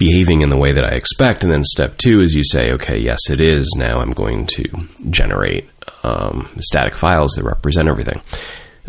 behaving 0.00 0.40
in 0.40 0.48
the 0.48 0.56
way 0.56 0.72
that 0.72 0.84
I 0.84 0.96
expect. 0.96 1.44
And 1.44 1.52
then 1.52 1.62
step 1.62 1.98
two 1.98 2.22
is 2.22 2.34
you 2.34 2.42
say, 2.42 2.72
okay, 2.72 2.98
yes, 2.98 3.28
it 3.28 3.38
is. 3.38 3.76
Now 3.76 4.00
I'm 4.00 4.12
going 4.12 4.46
to 4.46 4.64
generate 5.10 5.68
um, 6.02 6.48
static 6.58 6.94
files 6.94 7.32
that 7.32 7.44
represent 7.44 7.86
everything. 7.86 8.20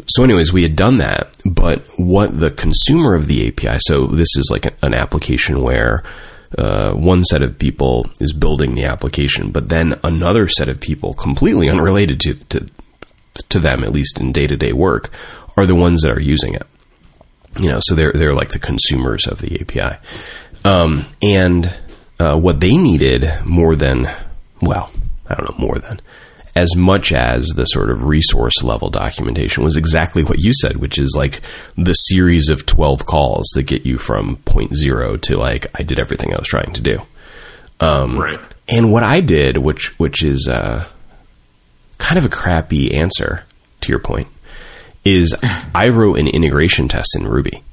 So, 0.07 0.24
anyways, 0.24 0.53
we 0.53 0.64
had 0.64 0.78
done 0.78 0.97
that, 0.99 1.36
but 1.45 1.86
what 1.99 2.39
the 2.39 2.49
consumer 2.49 3.14
of 3.14 3.28
the 3.28 3.49
API, 3.49 3.78
so 3.82 4.07
this 4.07 4.30
is 4.38 4.47
like 4.49 4.66
an 4.82 4.93
application 4.93 5.62
where 5.62 6.03
uh, 6.57 6.93
one 6.93 7.26
set 7.26 7.41
of 7.41 7.59
people 7.59 8.09
is 8.22 8.32
building 8.32 8.74
the 8.74 8.86
application, 8.86 9.51
but 9.51 9.68
then 9.68 9.99
another 10.05 10.47
set 10.47 10.70
of 10.70 10.80
people, 10.80 11.14
completely 11.14 11.70
unrelated 11.70 12.22
to, 12.22 12.36
to, 12.36 12.70
to 13.49 13.59
them, 13.59 13.84
at 13.84 13.91
least 13.91 14.20
in 14.22 14.32
day 14.32 14.47
to 14.47 14.55
day 14.55 14.72
work, 14.72 15.12
are 15.57 15.66
the 15.66 15.76
ones 15.76 16.01
that 16.01 16.18
are 16.18 16.22
using 16.22 16.53
it 16.53 16.66
you 17.59 17.68
know, 17.68 17.80
so 17.82 17.95
they're 17.95 18.14
they're 18.14 18.34
like 18.34 18.49
the 18.49 18.59
consumers 18.59 19.28
of 19.28 19.39
the 19.39 19.59
API, 19.59 19.97
um, 20.66 21.05
and 21.22 21.74
uh, 22.20 22.38
what 22.38 22.59
they 22.59 22.78
needed 22.78 23.30
more 23.45 23.76
than 23.76 24.09
well, 24.62 24.91
I 25.28 25.36
don't 25.36 25.49
know 25.51 25.66
more 25.66 25.80
than 25.80 25.99
as 26.55 26.76
much 26.76 27.14
as 27.14 27.47
the 27.55 27.66
sort 27.66 27.89
of 27.89 28.03
resource 28.03 28.62
level 28.62 28.89
documentation 28.89 29.64
was 29.64 29.78
exactly 29.78 30.24
what 30.24 30.39
you 30.39 30.51
said, 30.53 30.78
which 30.78 30.97
is 30.97 31.14
like 31.16 31.41
the 31.78 31.93
series 31.93 32.49
of 32.49 32.66
twelve 32.66 33.05
calls 33.05 33.47
that 33.55 33.64
get 33.64 33.86
you 33.86 33.97
from 33.97 34.38
point 34.38 34.76
zero 34.76 35.18
to 35.18 35.38
like 35.38 35.68
I 35.80 35.84
did 35.84 35.99
everything 35.99 36.34
I 36.34 36.38
was 36.39 36.47
trying 36.47 36.74
to 36.74 36.82
do. 36.82 37.01
right. 38.20 38.39
And 38.68 38.91
what 38.91 39.03
I 39.03 39.22
did, 39.22 39.57
which 39.57 39.97
which 39.99 40.24
is 40.24 40.47
uh, 40.47 40.86
kind 41.97 42.18
of 42.18 42.26
a 42.26 42.30
crappy 42.30 42.93
answer 42.93 43.43
to 43.82 43.89
your 43.89 43.99
point, 43.99 44.28
is 45.05 45.36
I 45.74 45.89
wrote 45.89 46.20
an 46.20 46.28
integration 46.28 46.88
test 46.88 47.16
in 47.18 47.28
Ruby 47.28 47.64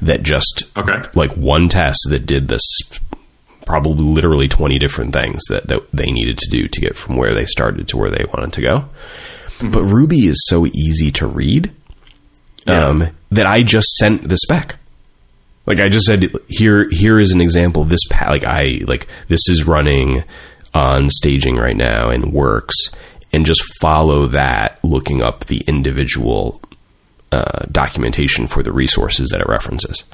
that 0.00 0.22
just 0.22 0.64
Okay. 0.76 1.02
like 1.14 1.32
one 1.36 1.68
test 1.68 2.00
that 2.10 2.26
did 2.26 2.48
this 2.48 2.62
probably 3.64 4.04
literally 4.04 4.46
20 4.46 4.78
different 4.78 5.12
things 5.12 5.42
that, 5.48 5.66
that 5.68 5.80
they 5.92 6.06
needed 6.12 6.38
to 6.38 6.48
do 6.50 6.68
to 6.68 6.80
get 6.80 6.96
from 6.96 7.16
where 7.16 7.34
they 7.34 7.44
started 7.46 7.88
to 7.88 7.96
where 7.96 8.10
they 8.10 8.24
wanted 8.32 8.52
to 8.52 8.60
go. 8.60 8.84
But 9.60 9.82
Ruby 9.84 10.26
is 10.28 10.46
so 10.48 10.66
easy 10.66 11.10
to 11.12 11.26
read 11.26 11.72
um, 12.66 13.08
that 13.30 13.46
I 13.46 13.62
just 13.62 13.88
sent 13.96 14.28
the 14.28 14.36
spec. 14.36 14.76
Like 15.66 15.80
I 15.80 15.88
just 15.88 16.06
said, 16.06 16.30
here 16.46 16.88
here 16.90 17.18
is 17.18 17.32
an 17.32 17.40
example. 17.40 17.84
This 17.84 18.04
pa- 18.08 18.30
like 18.30 18.44
I 18.44 18.82
like 18.86 19.08
this 19.28 19.48
is 19.48 19.66
running 19.66 20.22
on 20.74 21.10
staging 21.10 21.56
right 21.56 21.76
now 21.76 22.10
and 22.10 22.32
works, 22.32 22.74
and 23.32 23.44
just 23.46 23.62
follow 23.80 24.26
that, 24.28 24.78
looking 24.84 25.22
up 25.22 25.46
the 25.46 25.62
individual 25.66 26.60
uh, 27.32 27.66
documentation 27.70 28.46
for 28.46 28.62
the 28.62 28.72
resources 28.72 29.30
that 29.30 29.40
it 29.40 29.48
references. 29.48 30.04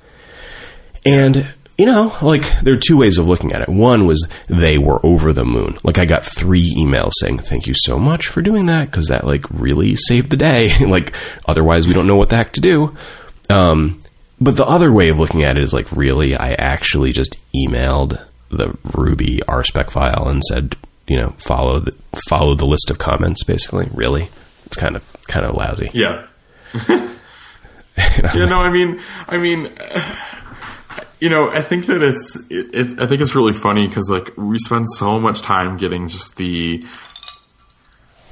And 1.05 1.55
you 1.79 1.87
know, 1.87 2.15
like 2.23 2.61
there 2.61 2.75
are 2.75 2.79
two 2.79 2.99
ways 2.99 3.19
of 3.19 3.27
looking 3.27 3.53
at 3.53 3.63
it. 3.63 3.69
One 3.69 4.07
was 4.07 4.31
they 4.47 4.79
were 4.79 5.05
over 5.05 5.33
the 5.33 5.45
moon. 5.45 5.79
Like 5.83 5.99
I 5.99 6.05
got 6.05 6.25
three 6.25 6.73
emails 6.75 7.13
saying 7.17 7.39
thank 7.39 7.67
you 7.67 7.75
so 7.77 7.99
much 7.99 8.29
for 8.29 8.43
doing 8.43 8.67
that 8.67 8.91
because 8.91 9.09
that 9.09 9.27
like 9.27 9.49
really 9.51 9.97
saved 9.97 10.31
the 10.31 10.37
day. 10.37 10.77
like 10.87 11.15
otherwise 11.47 11.87
we 11.87 11.95
don't 11.95 12.07
know 12.07 12.17
what 12.17 12.29
the 12.29 12.37
heck 12.37 12.53
to 12.53 12.61
do. 12.61 12.97
Um, 13.51 14.01
but 14.41 14.57
the 14.57 14.67
other 14.67 14.93
way 14.93 15.09
of 15.09 15.19
looking 15.19 15.45
at 15.45 15.57
it 15.57 15.65
is 15.65 15.73
like 15.73 15.91
really 15.93 16.37
I 16.37 16.53
actually 16.53 17.13
just 17.13 17.37
emailed 17.55 18.21
the 18.51 18.77
Ruby 18.95 19.39
RSpec 19.49 19.91
file 19.91 20.29
and 20.29 20.43
said 20.45 20.77
you 21.09 21.17
know 21.17 21.31
follow 21.39 21.81
the 21.81 21.97
follow 22.29 22.55
the 22.55 22.67
list 22.67 22.91
of 22.91 22.99
comments 22.99 23.45
basically. 23.45 23.89
Really, 23.93 24.29
it's 24.67 24.77
kind 24.77 24.95
of 24.95 25.05
kind 25.27 25.47
of 25.47 25.55
lousy. 25.55 25.91
Yeah. 25.95 26.27
yeah, 28.35 28.47
no, 28.47 28.61
I 28.61 28.71
mean, 28.71 29.01
I 29.29 29.37
mean, 29.37 29.71
you 31.21 31.29
know, 31.29 31.51
I 31.51 31.63
think 31.63 31.87
that 31.87 32.03
it's, 32.03 32.37
it, 32.51 32.75
it, 32.75 33.01
I 33.01 33.07
think 33.07 33.21
it's 33.21 33.35
really 33.35 33.53
funny 33.53 33.87
because 33.87 34.11
like 34.11 34.37
we 34.37 34.59
spend 34.59 34.89
so 34.89 35.21
much 35.21 35.43
time 35.43 35.77
getting 35.77 36.09
just 36.09 36.37
the, 36.37 36.85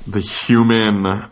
the 0.06 0.20
human, 0.20 1.04
what 1.04 1.30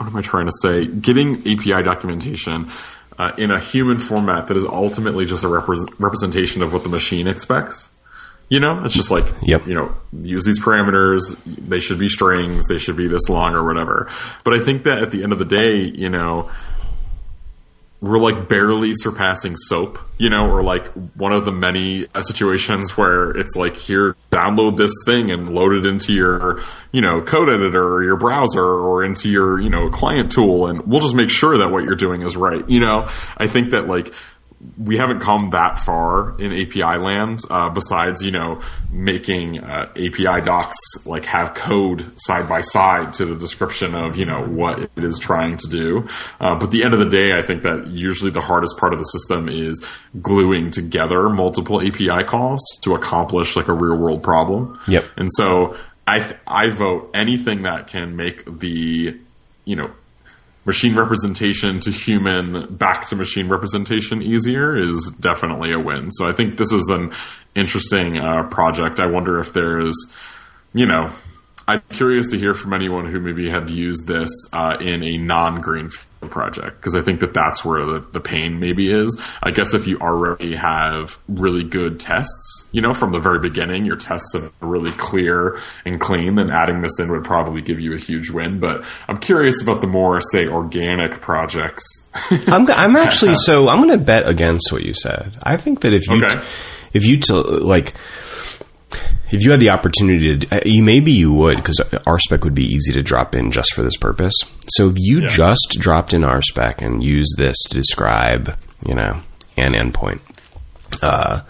am 0.00 0.16
I 0.16 0.22
trying 0.22 0.46
to 0.46 0.52
say? 0.60 0.86
Getting 0.86 1.38
API 1.40 1.82
documentation 1.82 2.70
uh, 3.18 3.32
in 3.36 3.50
a 3.50 3.60
human 3.60 3.98
format 3.98 4.46
that 4.48 4.56
is 4.56 4.64
ultimately 4.64 5.26
just 5.26 5.44
a 5.44 5.48
repre- 5.48 5.92
representation 5.98 6.62
of 6.62 6.72
what 6.72 6.82
the 6.82 6.88
machine 6.88 7.26
expects. 7.26 7.94
You 8.50 8.60
know, 8.60 8.82
it's 8.84 8.94
just 8.94 9.10
like, 9.10 9.26
Yep. 9.42 9.66
you 9.66 9.74
know, 9.74 9.94
use 10.22 10.44
these 10.44 10.58
parameters. 10.58 11.36
They 11.44 11.80
should 11.80 11.98
be 11.98 12.08
strings. 12.08 12.66
They 12.68 12.78
should 12.78 12.96
be 12.96 13.06
this 13.06 13.28
long 13.28 13.54
or 13.54 13.62
whatever. 13.64 14.08
But 14.42 14.54
I 14.54 14.60
think 14.60 14.84
that 14.84 15.02
at 15.02 15.10
the 15.10 15.22
end 15.22 15.32
of 15.32 15.38
the 15.38 15.44
day, 15.44 15.76
you 15.82 16.08
know, 16.08 16.50
we're 18.00 18.18
like 18.20 18.48
barely 18.48 18.92
surpassing 18.94 19.56
SOAP, 19.56 19.98
you 20.18 20.30
know, 20.30 20.48
or 20.48 20.62
like 20.62 20.86
one 21.16 21.32
of 21.32 21.44
the 21.44 21.50
many 21.50 22.06
uh, 22.14 22.22
situations 22.22 22.96
where 22.96 23.32
it's 23.32 23.56
like, 23.56 23.74
here, 23.74 24.14
download 24.30 24.76
this 24.76 24.92
thing 25.04 25.32
and 25.32 25.50
load 25.50 25.72
it 25.74 25.84
into 25.84 26.12
your, 26.12 26.62
you 26.92 27.00
know, 27.00 27.20
code 27.20 27.48
editor 27.48 27.82
or 27.82 28.04
your 28.04 28.16
browser 28.16 28.62
or 28.64 29.04
into 29.04 29.28
your, 29.28 29.58
you 29.60 29.68
know, 29.68 29.90
client 29.90 30.30
tool. 30.30 30.68
And 30.68 30.86
we'll 30.86 31.00
just 31.00 31.16
make 31.16 31.28
sure 31.28 31.58
that 31.58 31.70
what 31.72 31.82
you're 31.82 31.96
doing 31.96 32.22
is 32.22 32.36
right. 32.36 32.66
You 32.70 32.78
know, 32.78 33.08
I 33.36 33.48
think 33.48 33.70
that 33.72 33.88
like, 33.88 34.14
we 34.76 34.96
haven't 34.96 35.20
come 35.20 35.50
that 35.50 35.78
far 35.78 36.38
in 36.40 36.52
API 36.52 36.98
land. 36.98 37.40
Uh, 37.48 37.68
besides, 37.68 38.24
you 38.24 38.32
know, 38.32 38.60
making 38.90 39.60
uh, 39.60 39.86
API 39.92 40.44
docs 40.44 40.76
like 41.06 41.24
have 41.26 41.54
code 41.54 42.10
side 42.16 42.48
by 42.48 42.60
side 42.60 43.12
to 43.14 43.26
the 43.26 43.36
description 43.36 43.94
of 43.94 44.16
you 44.16 44.26
know 44.26 44.44
what 44.44 44.80
it 44.80 45.04
is 45.04 45.18
trying 45.18 45.56
to 45.56 45.68
do. 45.68 46.08
Uh, 46.40 46.54
but 46.54 46.64
at 46.64 46.70
the 46.72 46.82
end 46.82 46.92
of 46.92 46.98
the 46.98 47.08
day, 47.08 47.32
I 47.38 47.42
think 47.42 47.62
that 47.62 47.86
usually 47.86 48.30
the 48.30 48.40
hardest 48.40 48.78
part 48.78 48.92
of 48.92 48.98
the 48.98 49.04
system 49.04 49.48
is 49.48 49.84
gluing 50.20 50.70
together 50.70 51.28
multiple 51.28 51.80
API 51.80 52.24
calls 52.26 52.60
to 52.82 52.94
accomplish 52.94 53.54
like 53.54 53.68
a 53.68 53.72
real 53.72 53.96
world 53.96 54.24
problem. 54.24 54.78
Yep. 54.88 55.04
And 55.16 55.28
so 55.32 55.76
I 56.06 56.18
th- 56.18 56.36
I 56.46 56.70
vote 56.70 57.10
anything 57.14 57.62
that 57.62 57.86
can 57.86 58.16
make 58.16 58.44
the 58.58 59.16
you 59.64 59.76
know 59.76 59.90
machine 60.68 60.94
representation 60.94 61.80
to 61.80 61.90
human 61.90 62.66
back 62.76 63.08
to 63.08 63.16
machine 63.16 63.48
representation 63.48 64.20
easier 64.22 64.76
is 64.76 65.10
definitely 65.18 65.72
a 65.72 65.80
win. 65.80 66.10
So 66.10 66.28
I 66.28 66.34
think 66.34 66.58
this 66.58 66.72
is 66.74 66.90
an 66.90 67.10
interesting 67.54 68.18
uh, 68.18 68.42
project. 68.50 69.00
I 69.00 69.06
wonder 69.06 69.40
if 69.40 69.54
there's, 69.54 69.96
you 70.74 70.84
know, 70.84 71.08
I'm 71.66 71.80
curious 71.88 72.28
to 72.32 72.38
hear 72.38 72.52
from 72.52 72.74
anyone 72.74 73.10
who 73.10 73.18
maybe 73.18 73.48
had 73.48 73.70
used 73.70 74.06
this 74.06 74.30
uh, 74.52 74.76
in 74.78 75.02
a 75.02 75.16
non-green 75.16 75.88
project 76.26 76.80
because 76.80 76.96
I 76.96 77.00
think 77.02 77.20
that 77.20 77.32
that's 77.32 77.64
where 77.64 77.84
the, 77.86 78.00
the 78.12 78.20
pain 78.20 78.58
maybe 78.58 78.90
is. 78.90 79.20
I 79.42 79.50
guess 79.52 79.74
if 79.74 79.86
you 79.86 79.98
already 80.00 80.56
have 80.56 81.16
really 81.28 81.62
good 81.62 82.00
tests, 82.00 82.68
you 82.72 82.80
know, 82.80 82.92
from 82.92 83.12
the 83.12 83.20
very 83.20 83.38
beginning, 83.38 83.84
your 83.84 83.96
tests 83.96 84.34
are 84.34 84.50
really 84.60 84.90
clear 84.92 85.58
and 85.84 86.00
clean, 86.00 86.34
then 86.34 86.50
adding 86.50 86.82
this 86.82 86.98
in 86.98 87.10
would 87.10 87.24
probably 87.24 87.62
give 87.62 87.78
you 87.78 87.94
a 87.94 87.98
huge 87.98 88.30
win. 88.30 88.58
But 88.58 88.84
I'm 89.06 89.18
curious 89.18 89.62
about 89.62 89.80
the 89.80 89.86
more, 89.86 90.20
say, 90.32 90.48
organic 90.48 91.20
projects. 91.20 91.84
I'm, 92.48 92.68
I'm 92.70 92.96
actually 92.96 93.34
so 93.44 93.68
I'm 93.68 93.78
going 93.78 93.96
to 93.96 94.04
bet 94.04 94.26
against 94.26 94.72
what 94.72 94.82
you 94.82 94.94
said. 94.94 95.36
I 95.42 95.56
think 95.56 95.80
that 95.82 95.92
if 95.92 96.08
you 96.08 96.24
Okay. 96.24 96.42
if 96.94 97.04
you 97.04 97.18
to, 97.18 97.34
like 97.40 97.94
if 99.30 99.42
you 99.42 99.50
had 99.50 99.60
the 99.60 99.70
opportunity 99.70 100.38
to, 100.38 100.56
uh, 100.56 100.60
you 100.64 100.82
maybe 100.82 101.12
you 101.12 101.32
would 101.32 101.56
because 101.56 101.78
RSpec 101.78 102.44
would 102.44 102.54
be 102.54 102.64
easy 102.64 102.92
to 102.94 103.02
drop 103.02 103.34
in 103.34 103.50
just 103.50 103.72
for 103.74 103.82
this 103.82 103.96
purpose. 103.96 104.34
So 104.68 104.88
if 104.88 104.94
you 104.98 105.22
Yeah. 105.22 105.28
just 105.28 105.76
dropped 105.78 106.14
in 106.14 106.22
RSpec 106.22 106.80
and 106.82 107.02
used 107.02 107.36
this 107.36 107.56
to 107.68 107.74
describe, 107.74 108.56
you 108.86 108.94
know, 108.94 109.20
an 109.56 109.72
endpoint, 109.74 110.20
uh, 111.02 111.40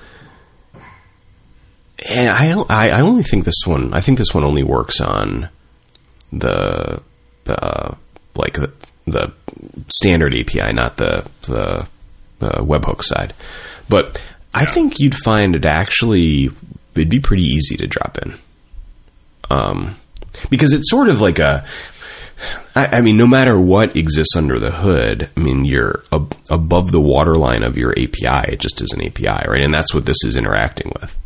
and 2.09 2.31
I, 2.31 2.53
I 2.69 2.91
I 2.91 3.01
only 3.01 3.23
think 3.23 3.45
this 3.45 3.63
one 3.67 3.93
I 3.93 4.01
think 4.01 4.19
this 4.19 4.33
one 4.33 4.45
only 4.45 4.63
works 4.63 5.01
on 5.01 5.49
the 6.33 7.01
uh, 7.47 7.95
like 8.37 8.55
the, 8.55 8.73
the 9.07 9.33
standard 9.89 10.35
API, 10.35 10.73
not 10.73 10.97
the 10.97 11.25
the 11.43 11.87
uh, 12.41 12.61
webhook 12.63 13.03
side. 13.03 13.35
But 13.89 14.21
I 14.55 14.65
think 14.67 14.99
you'd 15.01 15.15
find 15.17 15.57
it 15.57 15.65
actually 15.65 16.51
it'd 16.99 17.09
be 17.09 17.21
pretty 17.21 17.45
easy 17.45 17.77
to 17.77 17.87
drop 17.87 18.19
in, 18.19 18.35
um, 19.51 19.97
because 20.51 20.73
it's 20.73 20.91
sort 20.91 21.09
of 21.09 21.21
like 21.21 21.39
a. 21.39 21.65
I, 22.77 22.99
I 22.99 23.01
mean, 23.01 23.17
no 23.17 23.27
matter 23.27 23.59
what 23.59 23.97
exists 23.97 24.37
under 24.37 24.61
the 24.61 24.71
hood, 24.71 25.29
I 25.37 25.41
mean, 25.41 25.65
you're 25.65 26.05
ab- 26.13 26.37
above 26.49 26.93
the 26.93 27.01
waterline 27.01 27.65
of 27.65 27.77
your 27.77 27.91
API. 27.93 28.53
It 28.53 28.61
just 28.61 28.81
is 28.81 28.93
an 28.93 29.05
API, 29.05 29.49
right? 29.49 29.63
And 29.65 29.75
that's 29.75 29.93
what 29.93 30.07
this 30.07 30.23
is 30.25 30.37
interacting 30.37 30.93
with. 31.01 31.17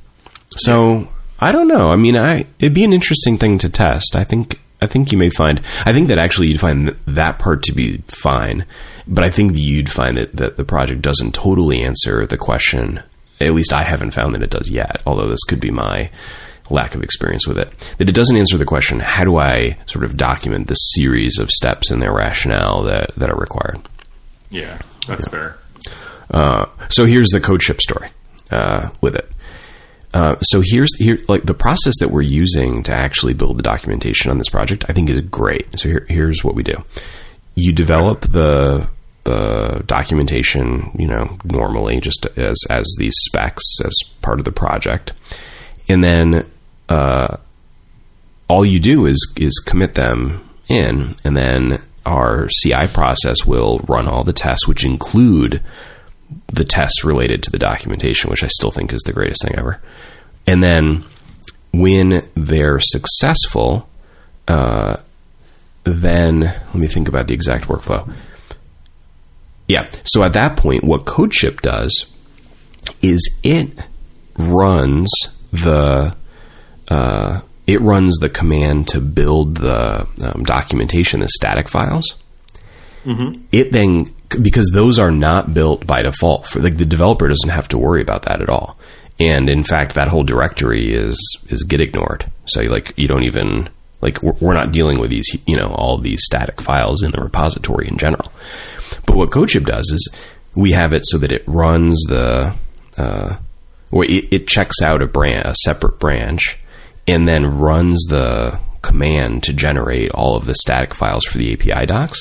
So 0.57 1.09
I 1.39 1.53
don't 1.53 1.69
know. 1.69 1.91
I 1.91 1.97
mean, 1.97 2.17
I 2.17 2.47
it'd 2.59 2.73
be 2.73 2.85
an 2.85 2.93
interesting 2.93 3.37
thing 3.37 3.59
to 3.59 3.69
test. 3.69 4.17
I 4.17 4.25
think 4.25 4.61
I 4.81 4.87
think 4.87 5.13
you 5.13 5.19
may 5.19 5.29
find. 5.31 5.61
I 5.85 5.93
think 5.93 6.09
that 6.09 6.19
actually 6.19 6.49
you'd 6.49 6.61
find 6.61 6.89
th- 6.89 6.99
that 7.07 7.39
part 7.39 7.63
to 7.65 7.73
be 7.73 7.99
fine, 8.09 8.65
but 9.07 9.25
I 9.25 9.31
think 9.31 9.57
you'd 9.57 9.91
find 9.91 10.17
that 10.17 10.37
that 10.37 10.57
the 10.57 10.65
project 10.65 11.03
doesn't 11.03 11.35
totally 11.35 11.83
answer 11.83 12.27
the 12.27 12.39
question. 12.39 13.03
At 13.47 13.55
least 13.55 13.73
I 13.73 13.83
haven't 13.83 14.13
found 14.13 14.35
that 14.35 14.43
it 14.43 14.51
does 14.51 14.71
yet. 14.71 15.03
Although 15.07 15.29
this 15.29 15.45
could 15.45 15.61
be 15.61 15.71
my 15.71 16.11
lack 16.71 16.95
of 16.95 17.03
experience 17.03 17.47
with 17.47 17.59
it. 17.59 17.71
That 17.99 18.09
it 18.09 18.15
doesn't 18.15 18.37
answer 18.37 18.57
the 18.57 18.65
question: 18.65 19.01
How 19.01 19.25
do 19.25 19.37
I 19.37 19.77
sort 19.87 20.05
of 20.05 20.17
document 20.17 20.69
the 20.69 20.75
series 20.75 21.39
of 21.39 21.51
steps 21.51 21.91
and 21.91 22.01
their 22.01 22.13
rationale 22.13 22.83
that 22.85 23.15
that 23.17 23.31
are 23.31 23.39
required? 23.39 23.81
yeah, 24.51 24.79
that's 25.07 25.27
fair. 25.29 25.59
Uh, 26.31 26.67
so 26.91 27.07
here's 27.07 27.31
the 27.31 27.41
CodeShip 27.41 27.81
story 27.81 28.09
uh, 28.51 28.91
with 29.01 29.17
it. 29.17 29.31
Uh, 30.15 30.39
so 30.41 30.63
here's 30.63 30.95
here 30.99 31.19
like 31.27 31.45
the 31.45 31.55
process 31.55 31.95
that 32.01 32.11
we're 32.11 32.21
using 32.21 32.83
to 32.83 32.93
actually 32.93 33.33
build 33.33 33.59
the 33.59 33.63
documentation 33.63 34.31
on 34.31 34.39
this 34.39 34.51
project. 34.51 34.85
I 34.89 34.93
think 34.93 35.09
is 35.09 35.21
great. 35.23 35.67
So 35.81 35.89
here, 35.89 36.07
here's 36.09 36.45
what 36.45 36.55
we 36.55 36.63
do: 36.63 36.75
you 37.55 37.73
develop 37.73 38.21
the 38.21 38.89
the 39.25 39.83
documentation, 39.87 40.91
you 40.99 41.07
know, 41.07 41.39
normally 41.45 42.01
just 42.01 42.27
as 42.37 42.59
as 42.71 42.85
these 42.99 43.15
specs 43.17 43.65
as 43.85 43.93
part 44.21 44.39
of 44.39 44.45
the 44.45 44.53
project, 44.53 45.13
and 45.89 46.03
then 46.03 46.47
uh, 46.89 47.37
all 48.49 48.65
you 48.65 48.81
do 48.81 49.07
is 49.07 49.33
is 49.37 49.59
commit 49.61 49.95
them 49.95 50.49
in, 50.69 51.17
and 51.25 51.37
then 51.37 51.83
our 52.05 52.49
CI 52.61 52.89
process 52.89 53.47
will 53.47 53.79
run 53.89 54.09
all 54.09 54.25
the 54.25 54.33
tests, 54.33 54.67
which 54.67 54.85
include 54.85 55.63
the 56.49 56.65
tests 56.65 57.05
related 57.05 57.43
to 57.43 57.51
the 57.51 57.59
documentation, 57.59 58.31
which 58.31 58.43
I 58.43 58.49
still 58.49 58.71
think 58.71 58.93
is 58.93 59.03
the 59.03 59.13
greatest 59.13 59.43
thing 59.45 59.55
ever. 59.57 59.81
And 60.47 60.63
then 60.63 61.05
when 61.73 62.29
they're 62.35 62.81
successful, 62.81 63.89
uh, 64.49 64.97
then 65.85 66.41
let 66.41 66.75
me 66.75 66.87
think 66.87 67.09
about 67.09 67.29
the 67.29 67.35
exact 67.35 67.67
workflow. 67.67 68.13
Yeah. 69.73 69.91
So 70.05 70.23
at 70.23 70.35
that 70.35 70.59
point, 70.59 70.85
what 70.85 71.07
CodeShip 71.07 71.63
does 71.63 72.13
is 73.01 73.41
it 73.43 73.71
runs 74.37 75.11
the 75.51 76.15
uh, 76.89 77.41
it 77.67 77.81
runs 77.81 78.19
the 78.19 78.29
command 78.29 78.89
to 78.89 79.01
build 79.01 79.57
the 79.57 80.07
um, 80.23 80.45
documentation, 80.45 81.21
the 81.21 81.29
static 81.29 81.71
files. 81.71 82.17
It 83.51 83.73
then 83.73 84.15
because 84.43 84.71
those 84.75 84.99
are 84.99 85.11
not 85.11 85.55
built 85.55 85.87
by 85.87 86.03
default 86.03 86.49
for 86.49 86.61
like 86.61 86.77
the 86.77 86.85
developer 86.85 87.27
doesn't 87.27 87.49
have 87.49 87.69
to 87.69 87.79
worry 87.79 88.03
about 88.03 88.25
that 88.25 88.43
at 88.43 88.51
all. 88.51 88.77
And 89.19 89.49
in 89.49 89.65
fact, 89.65 89.95
that 89.95 90.09
whole 90.09 90.23
directory 90.23 90.93
is 90.93 91.17
is 91.49 91.63
git 91.63 91.81
ignored. 91.81 92.31
So 92.45 92.61
like 92.61 92.93
you 92.99 93.09
don't 93.09 93.25
even 93.25 93.71
like 94.03 94.23
we're, 94.23 94.37
we're 94.39 94.53
not 94.53 94.71
dealing 94.71 95.01
with 95.01 95.09
these 95.09 95.35
you 95.47 95.57
know 95.57 95.69
all 95.69 95.97
these 95.97 96.23
static 96.27 96.61
files 96.61 97.03
in 97.03 97.11
the 97.11 97.23
repository 97.23 97.89
in 97.89 97.97
general. 97.97 98.31
But 99.07 99.17
what 99.17 99.31
CodeShip 99.31 99.65
does 99.67 99.91
is 99.93 100.15
we 100.55 100.73
have 100.73 100.93
it 100.93 101.03
so 101.07 101.19
that 101.19 101.33
it 101.33 101.45
runs 101.47 102.03
the 102.09 102.55
uh, 102.97 103.37
or 103.91 104.05
it, 104.05 104.33
it 104.33 104.47
checks 104.49 104.81
out 104.83 105.03
a 105.03 105.07
branch, 105.07 105.45
a 105.45 105.55
separate 105.65 105.99
branch, 105.99 106.59
and 107.07 107.27
then 107.29 107.59
runs 107.59 108.05
the 108.09 108.59
command 108.83 109.43
to 109.45 109.53
generate 109.53 110.11
all 110.13 110.37
of 110.37 110.45
the 110.47 110.55
static 110.55 110.95
files 110.95 111.25
for 111.25 111.39
the 111.39 111.53
API 111.53 111.87
docs, 111.87 112.21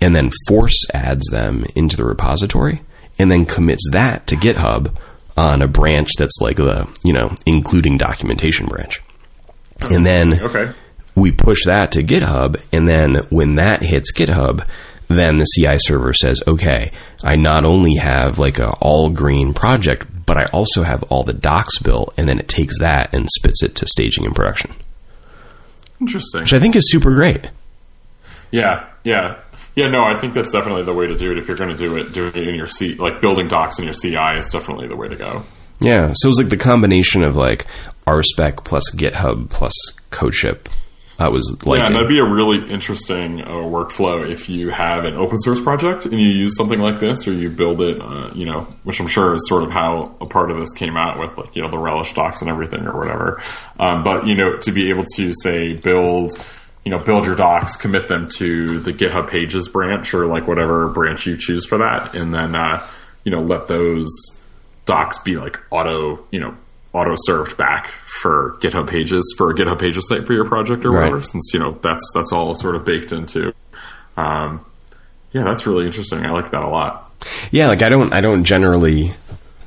and 0.00 0.14
then 0.14 0.30
force 0.48 0.84
adds 0.92 1.26
them 1.30 1.64
into 1.74 1.96
the 1.96 2.04
repository, 2.04 2.82
and 3.18 3.30
then 3.30 3.44
commits 3.46 3.88
that 3.92 4.26
to 4.26 4.36
GitHub 4.36 4.94
on 5.36 5.60
a 5.62 5.68
branch 5.68 6.10
that's 6.18 6.38
like 6.40 6.56
the 6.56 6.88
you 7.04 7.12
know 7.12 7.34
including 7.46 7.98
documentation 7.98 8.66
branch, 8.66 9.02
and 9.82 10.04
then 10.06 10.40
Okay. 10.42 10.72
we 11.14 11.30
push 11.32 11.64
that 11.66 11.92
to 11.92 12.02
GitHub, 12.02 12.60
and 12.72 12.88
then 12.88 13.16
when 13.30 13.56
that 13.56 13.82
hits 13.82 14.12
GitHub, 14.12 14.66
then 15.08 15.38
the 15.38 15.46
CI 15.56 15.78
server 15.78 16.12
says, 16.12 16.42
"Okay, 16.46 16.92
I 17.22 17.36
not 17.36 17.64
only 17.64 17.94
have 17.96 18.38
like 18.38 18.58
a 18.58 18.70
all 18.80 19.08
green 19.10 19.54
project, 19.54 20.06
but 20.26 20.36
I 20.36 20.46
also 20.46 20.82
have 20.82 21.02
all 21.04 21.22
the 21.22 21.32
docs 21.32 21.78
built," 21.78 22.12
and 22.16 22.28
then 22.28 22.38
it 22.38 22.48
takes 22.48 22.78
that 22.80 23.12
and 23.14 23.28
spits 23.30 23.62
it 23.62 23.74
to 23.76 23.86
staging 23.86 24.24
and 24.24 24.34
production, 24.34 24.72
Interesting. 26.00 26.40
which 26.42 26.52
I 26.52 26.58
think 26.60 26.76
is 26.76 26.90
super 26.90 27.14
great. 27.14 27.50
Yeah, 28.50 28.86
yeah. 29.04 29.36
Yeah, 29.74 29.88
no, 29.88 30.02
I 30.04 30.18
think 30.18 30.32
that's 30.32 30.52
definitely 30.52 30.84
the 30.84 30.94
way 30.94 31.06
to 31.06 31.14
do 31.14 31.30
it. 31.32 31.38
If 31.38 31.48
you're 31.48 31.56
going 31.56 31.68
to 31.68 31.76
do 31.76 31.96
it, 31.96 32.12
doing 32.12 32.32
it 32.34 32.48
in 32.48 32.54
your 32.54 32.66
C, 32.66 32.94
like 32.94 33.20
building 33.20 33.46
docs 33.46 33.78
in 33.78 33.84
your 33.84 33.92
CI 33.92 34.38
is 34.38 34.48
definitely 34.50 34.88
the 34.88 34.96
way 34.96 35.08
to 35.08 35.16
go. 35.16 35.44
Yeah, 35.80 36.12
so 36.14 36.28
it 36.28 36.30
was 36.30 36.38
like 36.38 36.48
the 36.48 36.56
combination 36.56 37.22
of 37.22 37.36
like 37.36 37.66
RSpec 38.06 38.64
plus 38.64 38.90
GitHub 38.94 39.50
plus 39.50 39.74
CodeShip. 40.10 40.66
I 41.18 41.28
was 41.28 41.50
like, 41.64 41.80
yeah, 41.80 41.86
and 41.86 41.94
that'd 41.94 42.08
be 42.08 42.18
a 42.18 42.24
really 42.24 42.70
interesting 42.70 43.40
uh, 43.40 43.46
workflow 43.46 44.30
if 44.30 44.50
you 44.50 44.68
have 44.68 45.04
an 45.04 45.14
open 45.14 45.38
source 45.38 45.60
project 45.60 46.04
and 46.04 46.20
you 46.20 46.28
use 46.28 46.56
something 46.56 46.78
like 46.78 47.00
this, 47.00 47.26
or 47.26 47.32
you 47.32 47.48
build 47.48 47.80
it, 47.80 48.02
uh, 48.02 48.30
you 48.34 48.44
know, 48.44 48.62
which 48.84 49.00
I'm 49.00 49.06
sure 49.06 49.34
is 49.34 49.48
sort 49.48 49.62
of 49.62 49.70
how 49.70 50.14
a 50.20 50.26
part 50.26 50.50
of 50.50 50.58
this 50.58 50.72
came 50.72 50.96
out 50.96 51.18
with, 51.18 51.38
like 51.38 51.56
you 51.56 51.62
know, 51.62 51.70
the 51.70 51.78
relish 51.78 52.12
docs 52.12 52.42
and 52.42 52.50
everything 52.50 52.86
or 52.86 52.98
whatever. 52.98 53.42
Um, 53.78 54.02
but 54.02 54.26
you 54.26 54.34
know, 54.34 54.58
to 54.58 54.72
be 54.72 54.90
able 54.90 55.04
to 55.16 55.32
say 55.42 55.72
build 55.72 56.32
you 56.84 56.90
know, 56.90 57.00
build 57.00 57.26
your 57.26 57.34
docs, 57.34 57.74
commit 57.74 58.06
them 58.06 58.28
to 58.36 58.78
the 58.78 58.92
GitHub 58.92 59.28
Pages 59.28 59.66
branch 59.66 60.14
or 60.14 60.26
like 60.26 60.46
whatever 60.46 60.86
branch 60.88 61.26
you 61.26 61.36
choose 61.36 61.66
for 61.66 61.78
that, 61.78 62.14
and 62.14 62.32
then 62.32 62.54
uh, 62.54 62.86
you 63.24 63.32
know 63.32 63.42
let 63.42 63.66
those 63.66 64.08
docs 64.84 65.18
be 65.18 65.34
like 65.34 65.58
auto, 65.70 66.24
you 66.30 66.38
know, 66.38 66.56
auto 66.96 67.14
served 67.16 67.56
back 67.56 67.90
for 68.06 68.56
GitHub 68.60 68.88
Pages 68.88 69.34
for 69.36 69.50
a 69.50 69.54
GitHub 69.54 69.78
Pages 69.78 70.08
site 70.08 70.26
for 70.26 70.32
your 70.32 70.46
project 70.46 70.84
or 70.84 70.92
whatever. 70.92 71.16
Right. 71.16 71.26
Since 71.26 71.50
you 71.52 71.60
know 71.60 71.72
that's 71.72 72.10
that's 72.14 72.32
all 72.32 72.54
sort 72.54 72.74
of 72.74 72.84
baked 72.84 73.12
into. 73.12 73.52
Um, 74.16 74.64
yeah, 75.32 75.44
that's 75.44 75.66
really 75.66 75.86
interesting. 75.86 76.24
I 76.24 76.30
like 76.30 76.50
that 76.52 76.62
a 76.62 76.68
lot. 76.68 77.12
yeah, 77.50 77.68
like 77.68 77.82
I 77.82 77.90
don't, 77.90 78.12
I 78.14 78.22
don't 78.22 78.44
generally, 78.44 79.12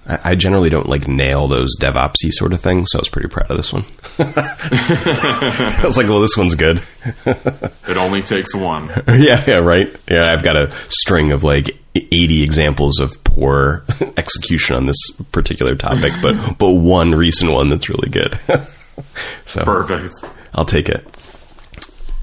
I, 0.08 0.34
generally 0.34 0.70
don't 0.72 0.90
like 0.90 1.08
nail 1.08 1.48
those 1.48 1.76
DevOpsy 1.80 2.32
sort 2.32 2.54
of 2.54 2.62
things. 2.62 2.90
So 2.92 2.98
I 2.98 3.02
was 3.02 3.10
pretty 3.10 3.28
proud 3.28 3.52
of 3.52 3.58
this 3.58 3.72
one. 3.72 3.86
I 4.20 5.82
was 5.84 5.96
like, 5.96 6.10
well, 6.10 6.22
this 6.22 6.36
one's 6.36 6.56
good. 6.56 6.82
It 7.26 7.98
only 7.98 8.24
takes 8.24 8.56
one. 8.56 8.88
yeah, 9.08 9.44
yeah, 9.46 9.58
right. 9.58 9.96
Yeah, 10.10 10.32
I've 10.32 10.44
got 10.44 10.56
a 10.56 10.72
string 10.88 11.32
of 11.32 11.44
like 11.44 11.78
80 11.94 12.42
examples 12.42 13.00
of 13.00 13.18
poor 13.30 13.84
execution 14.18 14.76
on 14.76 14.86
this 14.86 15.12
particular 15.32 15.76
topic, 15.76 16.14
but 16.22 16.58
but 16.58 16.72
one 16.72 17.14
recent 17.14 17.52
one 17.52 17.70
that's 17.70 17.90
really 17.90 18.10
good. 18.10 18.40
so 19.46 19.64
Perfect. 19.64 20.14
I'll 20.54 20.66
take 20.66 20.90
it. 20.90 21.08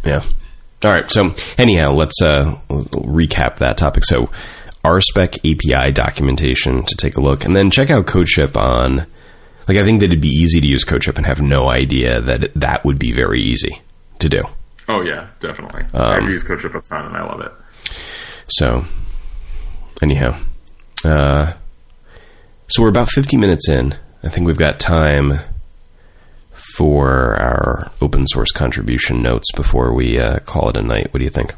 Yeah. 0.05 0.23
All 0.83 0.91
right. 0.91 1.11
So 1.11 1.35
anyhow, 1.59 1.93
let's 1.93 2.21
uh, 2.23 2.59
recap 2.69 3.57
that 3.59 3.77
topic. 3.79 4.05
So 4.05 4.31
RSpec 4.85 5.39
API 5.39 5.93
documentation 5.93 6.85
to 6.85 6.97
take 6.97 7.17
a 7.17 7.21
look, 7.21 7.45
and 7.45 7.57
then 7.57 7.71
check 7.71 7.91
out 7.91 8.07
CodeShip 8.07 8.57
on. 8.57 9.07
Like 9.69 9.79
I 9.79 9.85
think 9.85 9.99
that 10.01 10.07
it'd 10.07 10.21
be 10.21 10.29
easy 10.29 10.61
to 10.61 10.67
use 10.67 10.85
CodeShip 10.85 11.17
and 11.17 11.27
have 11.27 11.41
no 11.41 11.69
idea 11.69 12.21
that 12.21 12.53
that 12.55 12.85
would 12.85 13.01
be 13.01 13.13
very 13.13 13.43
easy 13.43 13.81
to 14.21 14.29
do. 14.29 14.45
Oh 14.89 15.01
yeah, 15.01 15.29
definitely. 15.41 15.83
Um, 15.93 16.25
I've 16.25 16.31
used 16.31 16.47
CodeShip 16.47 16.75
a 16.77 16.81
ton 16.81 17.07
and 17.07 17.17
I 17.17 17.25
love 17.25 17.41
it. 17.41 17.53
So, 18.49 18.85
anyhow, 20.01 20.39
uh, 21.07 21.55
so 22.69 22.83
we're 22.83 22.89
about 22.89 23.11
50 23.11 23.37
minutes 23.37 23.69
in. 23.69 23.95
I 24.23 24.29
think 24.29 24.47
we've 24.47 24.57
got 24.57 24.81
time 24.81 25.41
for 26.77 27.35
our 27.37 27.91
open 28.03 28.27
source 28.27 28.51
contribution 28.53 29.23
notes 29.23 29.51
before 29.53 29.95
we 29.95 30.19
uh, 30.21 30.41
call 30.41 30.69
it 30.69 30.77
a 30.77 30.83
night. 30.83 31.13
What 31.13 31.19
do 31.19 31.25
you 31.25 31.31
think? 31.31 31.55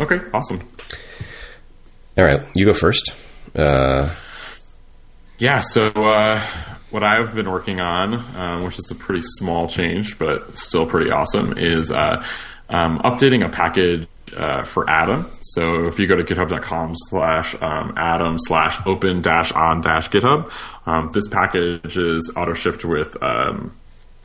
Okay, 0.00 0.20
awesome. 0.32 0.60
All 2.16 2.24
right, 2.24 2.40
you 2.54 2.64
go 2.64 2.74
first. 2.74 3.14
Uh, 3.54 4.14
Yeah, 5.38 5.60
so 5.60 5.88
uh, 5.88 6.40
what 6.90 7.02
I've 7.02 7.34
been 7.34 7.50
working 7.50 7.80
on, 7.80 8.14
um, 8.36 8.64
which 8.64 8.78
is 8.78 8.88
a 8.90 8.94
pretty 8.94 9.22
small 9.22 9.68
change 9.68 10.16
but 10.18 10.56
still 10.56 10.86
pretty 10.86 11.10
awesome, 11.10 11.58
is 11.58 11.90
uh, 11.90 12.24
um, 12.68 13.00
updating 13.00 13.44
a 13.44 13.48
package 13.48 14.06
uh, 14.36 14.64
for 14.64 14.88
Atom. 14.88 15.30
So 15.40 15.86
if 15.86 15.98
you 15.98 16.06
go 16.06 16.16
to 16.16 16.24
github.com 16.24 16.92
slash 17.08 17.54
um, 17.60 17.94
Atom 17.96 18.36
slash 18.38 18.78
open 18.86 19.22
dash 19.22 19.52
on 19.52 19.80
dash 19.80 20.08
GitHub, 20.10 20.52
um, 20.86 21.10
this 21.12 21.28
package 21.28 21.96
is 21.96 22.32
auto 22.36 22.54
shipped 22.54 22.84
with. 22.84 23.20
Um, 23.22 23.76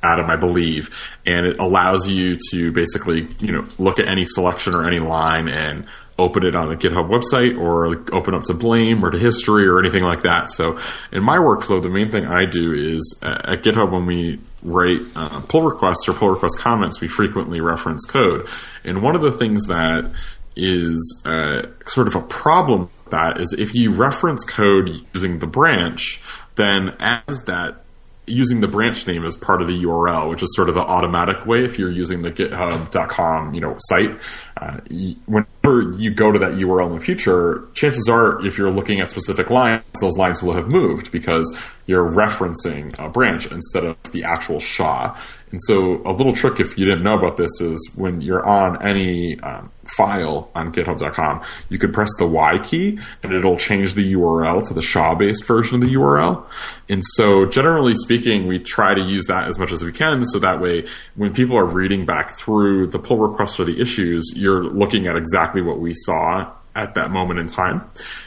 Atom, 0.01 0.30
I 0.30 0.38
believe, 0.38 0.95
and 1.26 1.45
it 1.45 1.60
allows 1.60 2.07
you 2.07 2.38
to 2.51 2.72
basically, 2.72 3.28
you 3.39 3.51
know, 3.51 3.66
look 3.78 3.99
at 3.99 4.07
any 4.07 4.24
selection 4.24 4.74
or 4.74 4.88
any 4.88 4.99
line 4.99 5.49
and 5.49 5.86
open 6.18 6.45
it 6.45 6.55
on 6.55 6.72
a 6.72 6.76
GitHub 6.76 7.10
website 7.10 7.60
or 7.60 7.88
open 8.14 8.34
up 8.34 8.43
to 8.43 8.53
Blame 8.53 9.03
or 9.03 9.10
to 9.10 9.18
history 9.18 9.68
or 9.68 9.80
anything 9.80 10.03
like 10.03 10.24
that. 10.24 10.49
So 10.49 10.80
in 11.12 11.24
my 11.24 11.38
workflow, 11.38 11.82
the 11.82 11.89
main 11.89 12.12
thing 12.12 12.26
I 12.26 12.45
do 12.45 12.74
is 12.74 13.20
uh, 13.24 13.53
at 13.53 13.64
GitHub 13.64 13.91
when 13.91 14.05
we 14.05 14.39
write 14.64 15.01
uh, 15.16 15.41
pull 15.41 15.62
requests 15.62 16.07
or 16.07 16.14
pull 16.14 16.30
request 16.30 16.57
comments, 16.57 17.01
we 17.01 17.07
frequently 17.07 17.62
reference 17.62 18.05
code. 18.05 18.49
And 18.84 19.01
one 19.01 19.16
of 19.16 19.22
the 19.22 19.32
things 19.38 19.68
that 19.68 20.12
is 20.55 21.24
uh, 21.26 21.68
sort 21.86 22.07
of 22.07 22.16
a 22.16 22.22
problem 22.22 22.82
with 22.82 23.12
that 23.12 23.39
is 23.39 23.55
if 23.57 23.74
you 23.74 23.91
reference 23.91 24.43
code 24.43 24.89
using 25.14 25.39
the 25.39 25.47
branch, 25.47 26.22
then 26.55 26.95
as 26.99 27.43
that 27.43 27.84
using 28.30 28.62
the 28.62 28.68
branch 28.68 29.08
name 29.08 29.26
as 29.26 29.36
part 29.36 29.62
of 29.62 29.68
the 29.68 29.84
URL, 29.84 30.30
which 30.30 30.44
is 30.44 30.50
sort 30.56 30.70
of 30.70 30.76
the 30.76 30.82
automatic 30.82 31.46
way 31.46 31.66
if 31.66 31.78
you're 31.78 31.92
using 31.92 32.22
the 32.22 32.32
GitHub.com, 32.32 33.54
you 33.54 33.62
know, 33.62 33.76
site. 33.80 34.18
Uh, 34.58 34.80
whenever 35.26 35.92
you 35.98 36.14
go 36.14 36.32
to 36.32 36.40
that 36.40 36.52
URL 36.52 36.88
in 36.88 36.96
the 36.96 37.04
future, 37.04 37.68
chances 37.74 38.08
are, 38.10 38.46
if 38.46 38.58
you're 38.58 38.72
looking 38.72 39.00
at 39.00 39.10
specific 39.10 39.50
lines, 39.50 39.84
those 40.02 40.18
lines 40.18 40.44
will 40.44 40.54
have 40.54 40.68
moved 40.68 41.12
because 41.12 41.58
you're 41.86 42.08
referencing 42.08 42.98
a 43.00 43.10
branch 43.10 43.48
instead 43.48 43.84
of 43.84 43.98
the 44.12 44.24
actual 44.24 44.60
SHA. 44.60 45.20
And 45.52 45.60
so, 45.64 46.02
a 46.06 46.12
little 46.12 46.34
trick 46.34 46.60
if 46.60 46.78
you 46.78 46.86
didn't 46.86 47.04
know 47.04 47.18
about 47.18 47.38
this 47.38 47.50
is 47.62 47.92
when 47.96 48.22
you're 48.22 48.46
on 48.46 48.82
any 48.86 49.40
um, 49.40 49.72
file 50.00 50.50
on 50.56 50.72
GitHub.com, 50.72 51.41
you 51.68 51.78
could 51.78 51.93
press 51.93 52.10
the 52.18 52.26
Y 52.26 52.58
key 52.60 52.97
and 53.22 53.34
it'll 53.34 53.58
change 53.58 53.95
the 53.95 54.14
URL 54.14 54.66
to 54.66 54.74
the 54.74 54.82
SHA 54.82 55.16
based 55.16 55.45
version 55.45 55.76
of 55.76 55.82
the 55.82 55.93
URL. 55.93 56.45
And 56.88 57.04
so, 57.16 57.45
generally 57.45 57.93
speaking, 57.93 58.47
we 58.47 58.60
try 58.60 58.93
to 58.93 59.02
use 59.02 59.26
that 59.26 59.50
as 59.50 59.60
much 59.60 59.74
as 59.74 59.84
we 59.84 59.91
can 59.91 60.24
so 60.26 60.39
that 60.39 60.62
way 60.62 60.88
when 61.16 61.34
people 61.34 61.58
are 61.58 61.66
reading 61.66 62.06
back 62.06 62.38
through 62.38 62.88
the 62.88 63.00
pull 63.00 63.18
request 63.18 63.60
or 63.60 63.66
the 63.66 63.82
issues, 63.82 64.32
you're 64.36 64.64
looking 64.64 65.08
at 65.08 65.18
exactly 65.18 65.62
what 65.62 65.80
we 65.80 65.93
saw 65.93 66.50
at 66.76 66.95
that 66.95 67.12
moment 67.12 67.39
in 67.41 67.47
time. 67.47 67.84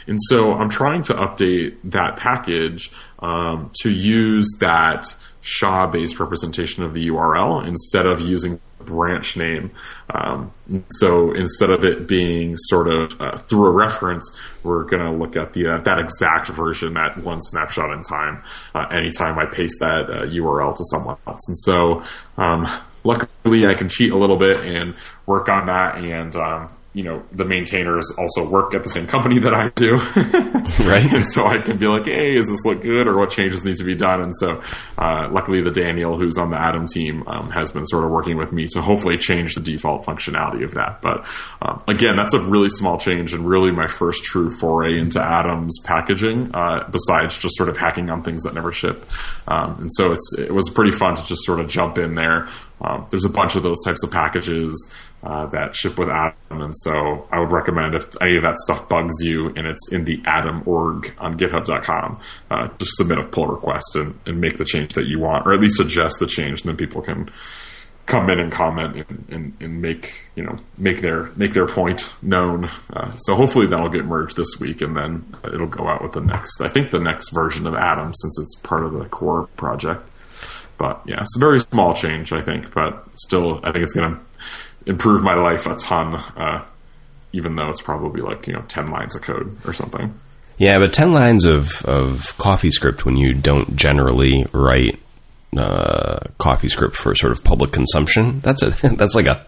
And 0.07 0.19
so, 0.29 0.53
I'm 0.53 0.69
trying 0.69 1.03
to 1.05 1.15
update 1.15 1.77
that 1.85 2.17
package 2.17 2.93
um, 3.21 3.71
to 3.81 3.91
use 3.91 4.47
that 4.61 5.07
SHA 5.41 5.87
based 5.87 6.21
representation 6.21 6.83
of 6.83 6.93
the 6.93 7.09
URL 7.09 7.67
instead 7.67 8.07
of 8.07 8.21
using 8.21 8.61
branch 8.85 9.37
name. 9.37 9.71
Um, 10.11 10.53
so 10.91 11.33
instead 11.33 11.71
of 11.71 11.85
it 11.85 12.07
being 12.07 12.57
sort 12.57 12.89
of 12.89 13.21
uh, 13.21 13.37
through 13.39 13.67
a 13.67 13.71
reference, 13.71 14.29
we're 14.63 14.85
going 14.85 15.03
to 15.03 15.11
look 15.11 15.37
at 15.37 15.53
the 15.53 15.67
uh, 15.69 15.79
that 15.83 15.99
exact 15.99 16.49
version, 16.49 16.95
that 16.95 17.19
one 17.19 17.41
snapshot 17.41 17.93
in 17.93 18.03
time, 18.03 18.43
uh, 18.75 18.87
anytime 18.91 19.39
I 19.39 19.47
paste 19.47 19.81
that 19.81 20.11
uh, 20.11 20.27
URL 20.27 20.77
to 20.77 20.85
someone 20.85 21.17
else. 21.27 21.49
And 21.49 21.59
so 21.59 22.03
um, 22.37 22.67
luckily 23.05 23.67
I 23.67 23.75
can 23.75 23.89
cheat 23.89 24.13
a 24.13 24.17
little 24.17 24.37
bit 24.37 24.59
and 24.59 24.95
work 25.27 25.49
on 25.49 25.67
that 25.67 25.97
and 25.97 26.35
um, 26.37 26.71
you 26.95 27.03
know 27.03 27.23
the 27.33 27.45
maintainers 27.45 28.11
also 28.19 28.49
work 28.51 28.75
at 28.75 28.83
the 28.83 28.89
same 28.89 29.07
company 29.07 29.39
that 29.39 29.55
I 29.55 29.69
do, 29.71 29.97
Right. 30.81 31.13
And 31.13 31.27
so 31.27 31.47
I 31.47 31.59
can 31.59 31.77
be 31.77 31.87
like, 31.87 32.07
hey, 32.07 32.35
does 32.35 32.49
this 32.49 32.65
look 32.65 32.83
good, 32.83 33.07
or 33.07 33.19
what 33.19 33.31
changes 33.31 33.65
need 33.65 33.77
to 33.77 33.85
be 33.85 33.95
done? 33.95 34.23
And 34.23 34.35
so, 34.37 34.63
uh, 34.97 35.29
luckily, 35.31 35.63
the 35.63 35.71
Daniel 35.71 36.19
who's 36.19 36.39
on 36.39 36.51
the 36.51 36.61
Atom 36.61 36.87
team 36.87 37.27
um, 37.27 37.51
has 37.51 37.71
been 37.71 37.87
sort 37.87 38.05
of 38.05 38.11
working 38.11 38.37
with 38.37 38.53
me 38.53 38.69
to 38.69 38.81
hopefully 38.81 39.19
change 39.19 39.55
the 39.55 39.61
default 39.61 40.07
functionality 40.07 40.65
of 40.65 40.75
that. 40.75 41.03
But 41.03 41.27
um, 41.61 41.83
again, 41.89 42.17
that's 42.17 42.35
a 42.35 42.41
really 42.41 42.69
small 42.69 42.99
change 42.99 43.35
and 43.35 43.47
really 43.47 43.71
my 43.71 43.87
first 43.87 44.25
true 44.25 44.51
foray 44.51 44.99
into 44.99 45.21
Atom's 45.21 45.79
packaging, 45.85 46.55
uh, 46.55 46.89
besides 46.91 47.37
just 47.39 47.57
sort 47.57 47.69
of 47.69 47.77
hacking 47.77 48.09
on 48.09 48.23
things 48.23 48.43
that 48.45 48.55
never 48.55 48.73
ship. 48.73 49.05
Um, 49.47 49.77
and 49.81 49.91
so 49.93 50.13
it's 50.13 50.39
it 50.39 50.55
was 50.55 50.71
pretty 50.71 50.93
fun 50.93 51.17
to 51.17 51.25
just 51.25 51.45
sort 51.45 51.61
of 51.61 51.69
jump 51.69 51.99
in 51.99 52.15
there. 52.15 52.49
Um, 52.81 53.07
there's 53.11 53.25
a 53.25 53.31
bunch 53.31 53.55
of 53.57 53.63
those 53.63 53.79
types 53.85 54.03
of 54.03 54.11
packages 54.11 54.93
uh, 55.23 55.47
that 55.47 55.77
ship 55.77 55.99
with 55.99 56.09
Atom, 56.09 56.63
and 56.63 56.77
so 56.77 57.29
I 57.31 57.41
would 57.41 57.53
recommend 57.53 57.95
if 57.95 58.05
any 58.21 58.37
of 58.37 58.43
that 58.43 58.59
stuff 58.59 58.89
bugs 58.89 59.15
you 59.23 59.49
and 59.49 59.67
it's 59.67 59.93
in 59.93 60.05
the 60.05 60.21
Atom 60.27 60.63
org 60.67 61.15
on 61.19 61.39
GitHub.com, 61.39 62.21
uh, 62.51 62.69
just 62.79 62.97
submit 62.97 63.19
a 63.19 63.25
pull 63.25 63.47
request 63.47 63.95
and, 63.95 64.19
and 64.27 64.41
make 64.41 64.59
the 64.59 64.65
change 64.65 64.95
that 64.95 65.07
you 65.07 65.21
want, 65.21 65.47
or 65.47 65.55
at 65.55 65.61
least 65.61 65.77
suggest 65.77 66.19
the 66.19 66.27
change, 66.27 66.63
and 66.63 66.71
then 66.71 66.77
people 66.77 67.03
can 67.03 67.31
come 68.07 68.29
in 68.29 68.41
and 68.41 68.51
comment 68.51 68.97
and, 68.97 69.25
and, 69.31 69.57
and 69.61 69.81
make 69.81 70.27
you 70.35 70.43
know 70.43 70.59
make 70.77 71.01
their 71.01 71.27
make 71.37 71.53
their 71.53 71.67
point 71.67 72.13
known. 72.21 72.69
Uh, 72.93 73.15
so 73.17 73.35
hopefully 73.35 73.67
that'll 73.67 73.89
get 73.89 74.05
merged 74.05 74.37
this 74.37 74.59
week, 74.61 74.83
and 74.83 74.97
then 74.97 75.37
it'll 75.45 75.67
go 75.67 75.89
out 75.89 76.03
with 76.03 76.13
the 76.13 76.21
next. 76.21 76.61
I 76.61 76.69
think 76.69 76.91
the 76.91 76.99
next 76.99 77.31
version 77.31 77.67
of 77.67 77.75
Atom, 77.75 78.13
since 78.15 78.39
it's 78.41 78.57
part 78.57 78.85
of 78.85 78.93
the 78.93 79.05
core 79.07 79.47
project. 79.57 80.09
But 80.79 81.01
yeah, 81.07 81.21
it's 81.21 81.37
a 81.37 81.39
very 81.39 81.61
small 81.61 81.95
change, 81.95 82.33
I 82.33 82.41
think, 82.43 82.75
but 82.75 83.07
still, 83.15 83.61
I 83.63 83.71
think 83.71 83.85
it's 83.85 83.93
going 83.93 84.15
to 84.15 84.21
improve 84.87 85.23
my 85.23 85.35
life 85.35 85.67
a 85.67 85.77
ton, 85.77 86.15
uh, 86.15 86.65
even 87.33 87.57
though 87.57 87.71
it's 87.71 87.83
probably 87.83 88.21
like, 88.21 88.47
you 88.47 88.53
know, 88.53 88.63
10 88.63 88.89
lines 88.89 89.15
of 89.15 89.23
code 89.23 89.57
or 89.65 89.73
something. 89.73 90.19
yeah, 90.59 90.79
but 90.79 90.93
10 90.93 91.13
lines 91.13 91.45
of, 91.45 91.85
of 91.85 92.37
CoffeeScript 92.39 93.05
when 93.05 93.17
you 93.17 93.35
don't 93.35 93.75
generally 93.77 94.47
write 94.53 94.99
uh, 95.57 96.19
CoffeeScript 96.39 96.95
for 96.95 97.15
sort 97.15 97.33
of 97.33 97.45
public 97.45 97.73
consumption, 97.73 98.41
that's 98.41 98.63
a 98.63 98.71
that's 98.97 99.15
like 99.15 99.27
a 99.27 99.47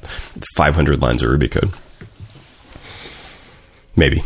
500 0.56 1.00
lines 1.02 1.22
of 1.22 1.30
Ruby 1.30 1.48
code. 1.48 1.70
Maybe. 3.96 4.22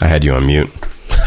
I 0.00 0.08
had 0.08 0.24
you 0.24 0.34
on 0.34 0.46
mute. 0.46 0.70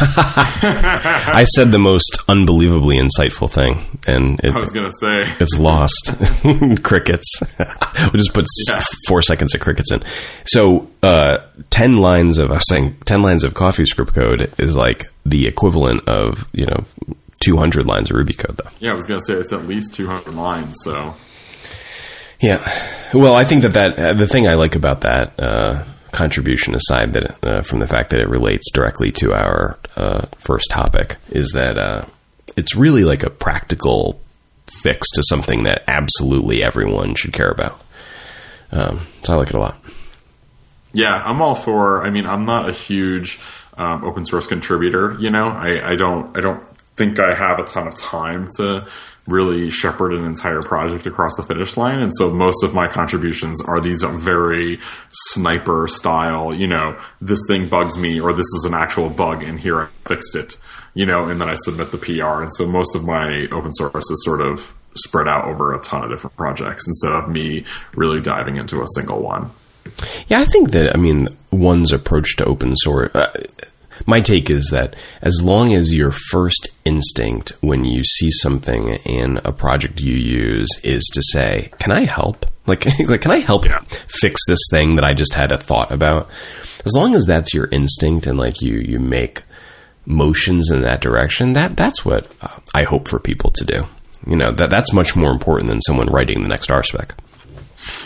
I 0.00 1.44
said 1.54 1.70
the 1.72 1.78
most 1.78 2.18
unbelievably 2.28 2.96
insightful 2.98 3.50
thing, 3.50 3.98
and 4.06 4.40
it, 4.44 4.54
I 4.54 4.58
was 4.58 4.70
gonna 4.72 4.92
say 4.92 5.24
it's 5.40 5.58
lost. 5.58 6.12
crickets. 6.82 7.26
we'll 7.58 8.10
just 8.12 8.32
put 8.34 8.46
Yeah. 8.68 8.80
four 9.06 9.22
seconds 9.22 9.54
of 9.54 9.60
crickets 9.60 9.90
in. 9.92 10.02
So, 10.46 10.88
uh, 11.02 11.38
ten 11.70 11.98
lines 11.98 12.38
of 12.38 12.50
I 12.50 12.54
was 12.54 12.68
saying 12.68 12.96
ten 13.04 13.22
lines 13.22 13.44
of 13.44 13.54
CoffeeScript 13.54 14.14
code 14.14 14.52
is 14.58 14.76
like 14.76 15.06
the 15.26 15.46
equivalent 15.46 16.08
of 16.08 16.46
you 16.52 16.66
know 16.66 16.84
two 17.44 17.56
hundred 17.56 17.86
lines 17.86 18.10
of 18.10 18.16
Ruby 18.16 18.34
code, 18.34 18.56
though. 18.56 18.70
yeah, 18.80 18.90
I 18.90 18.94
was 18.94 19.06
gonna 19.06 19.20
say 19.20 19.34
it's 19.34 19.52
at 19.52 19.66
least 19.66 19.94
200 19.94 20.34
lines. 20.34 20.76
So 20.82 21.14
Yeah. 22.40 22.58
Well, 23.14 23.34
I 23.34 23.44
think 23.44 23.62
that 23.62 23.72
that 23.74 23.98
uh, 23.98 24.12
the 24.14 24.26
thing 24.28 24.48
I 24.48 24.54
like 24.54 24.76
about 24.76 25.00
that 25.02 25.38
uh, 25.40 25.84
contribution, 26.12 26.74
aside 26.74 27.12
that 27.12 27.44
uh, 27.44 27.62
from 27.62 27.80
the 27.80 27.86
fact 27.86 28.10
that 28.10 28.20
it 28.20 28.28
relates 28.28 28.70
directly 28.72 29.12
to 29.12 29.32
our 29.32 29.78
uh, 29.96 30.26
first 30.38 30.70
topic, 30.70 31.16
is 31.30 31.50
that 31.54 31.78
uh, 31.78 32.04
it's 32.56 32.74
really 32.74 33.04
like 33.04 33.22
a 33.22 33.30
practical 33.30 34.20
fix 34.66 35.08
to 35.12 35.22
something 35.28 35.62
that 35.64 35.82
absolutely 35.88 36.62
everyone 36.62 37.14
should 37.14 37.32
care 37.32 37.50
about. 37.50 37.80
Um, 38.70 39.06
so 39.22 39.34
I 39.34 39.36
like 39.36 39.48
it 39.48 39.54
a 39.54 39.60
lot. 39.60 39.76
Yeah, 40.92 41.14
I'm 41.14 41.40
all 41.42 41.54
for. 41.54 42.04
I 42.04 42.10
mean, 42.10 42.26
I'm 42.26 42.44
not 42.44 42.68
a 42.68 42.72
huge 42.72 43.38
um, 43.76 44.04
open 44.04 44.24
source 44.24 44.46
contributor. 44.46 45.16
You 45.18 45.30
know, 45.30 45.48
I, 45.48 45.92
I 45.92 45.96
don't. 45.96 46.36
I 46.36 46.40
don't 46.40 46.62
think 46.98 47.18
I 47.18 47.34
have 47.34 47.58
a 47.58 47.64
ton 47.64 47.86
of 47.86 47.94
time 47.94 48.48
to 48.56 48.86
really 49.26 49.70
shepherd 49.70 50.12
an 50.12 50.24
entire 50.24 50.62
project 50.62 51.06
across 51.06 51.34
the 51.36 51.42
finish 51.42 51.76
line, 51.76 52.00
and 52.00 52.12
so 52.16 52.30
most 52.30 52.62
of 52.64 52.74
my 52.74 52.88
contributions 52.88 53.60
are 53.62 53.80
these 53.80 54.02
very 54.02 54.78
sniper 55.10 55.86
style. 55.88 56.52
You 56.52 56.66
know, 56.66 56.98
this 57.20 57.40
thing 57.46 57.68
bugs 57.68 57.96
me, 57.96 58.20
or 58.20 58.32
this 58.32 58.46
is 58.56 58.66
an 58.66 58.74
actual 58.74 59.08
bug, 59.08 59.42
and 59.42 59.58
here 59.58 59.80
I 59.80 59.88
fixed 60.06 60.34
it. 60.34 60.56
You 60.94 61.06
know, 61.06 61.28
and 61.28 61.40
then 61.40 61.48
I 61.48 61.54
submit 61.54 61.92
the 61.92 61.98
PR, 61.98 62.42
and 62.42 62.52
so 62.52 62.66
most 62.66 62.96
of 62.96 63.04
my 63.04 63.46
open 63.52 63.72
source 63.72 64.10
is 64.10 64.24
sort 64.24 64.40
of 64.40 64.74
spread 64.94 65.28
out 65.28 65.44
over 65.44 65.74
a 65.74 65.80
ton 65.80 66.02
of 66.02 66.10
different 66.10 66.36
projects 66.36 66.86
instead 66.88 67.12
of 67.12 67.28
me 67.28 67.64
really 67.94 68.20
diving 68.20 68.56
into 68.56 68.82
a 68.82 68.86
single 68.96 69.22
one. 69.22 69.50
Yeah, 70.26 70.40
I 70.40 70.44
think 70.46 70.70
that, 70.72 70.94
I 70.94 70.98
mean, 70.98 71.28
one's 71.50 71.92
approach 71.92 72.36
to 72.36 72.44
open 72.44 72.76
source. 72.76 73.14
Uh, 73.14 73.30
my 74.06 74.20
take 74.20 74.48
is 74.50 74.68
that 74.70 74.96
as 75.22 75.40
long 75.42 75.74
as 75.74 75.94
your 75.94 76.12
first 76.30 76.68
instinct 76.84 77.52
when 77.60 77.84
you 77.84 78.02
see 78.04 78.30
something 78.30 78.94
in 79.04 79.38
a 79.44 79.52
project 79.52 80.00
you 80.00 80.14
use 80.14 80.68
is 80.84 81.04
to 81.14 81.22
say, 81.32 81.70
"Can 81.78 81.92
I 81.92 82.04
help?" 82.12 82.46
Like, 82.68 82.84
like, 83.08 83.22
can 83.22 83.30
I 83.30 83.38
help 83.38 83.64
Yeah. 83.64 83.80
fix 84.20 84.44
this 84.46 84.58
thing 84.70 84.96
that 84.96 85.04
I 85.04 85.14
just 85.14 85.32
had 85.32 85.52
a 85.52 85.56
thought 85.56 85.90
about? 85.90 86.28
As 86.84 86.92
long 86.94 87.14
as 87.14 87.24
that's 87.24 87.54
your 87.54 87.66
instinct 87.72 88.26
and 88.26 88.38
like 88.38 88.60
you 88.60 88.74
you 88.74 88.98
make 89.00 89.42
motions 90.04 90.70
in 90.70 90.82
that 90.82 91.00
direction, 91.00 91.54
that 91.54 91.76
that's 91.76 92.04
what 92.04 92.26
uh, 92.42 92.48
I 92.74 92.82
hope 92.84 93.08
for 93.08 93.18
people 93.20 93.50
to 93.52 93.64
do. 93.64 93.84
You 94.26 94.36
know, 94.36 94.52
that 94.52 94.68
that's 94.68 94.92
much 94.92 95.16
more 95.16 95.30
important 95.30 95.68
than 95.70 95.80
someone 95.80 96.08
writing 96.08 96.42
the 96.42 96.48
next 96.48 96.68
RSpec. 96.68 97.12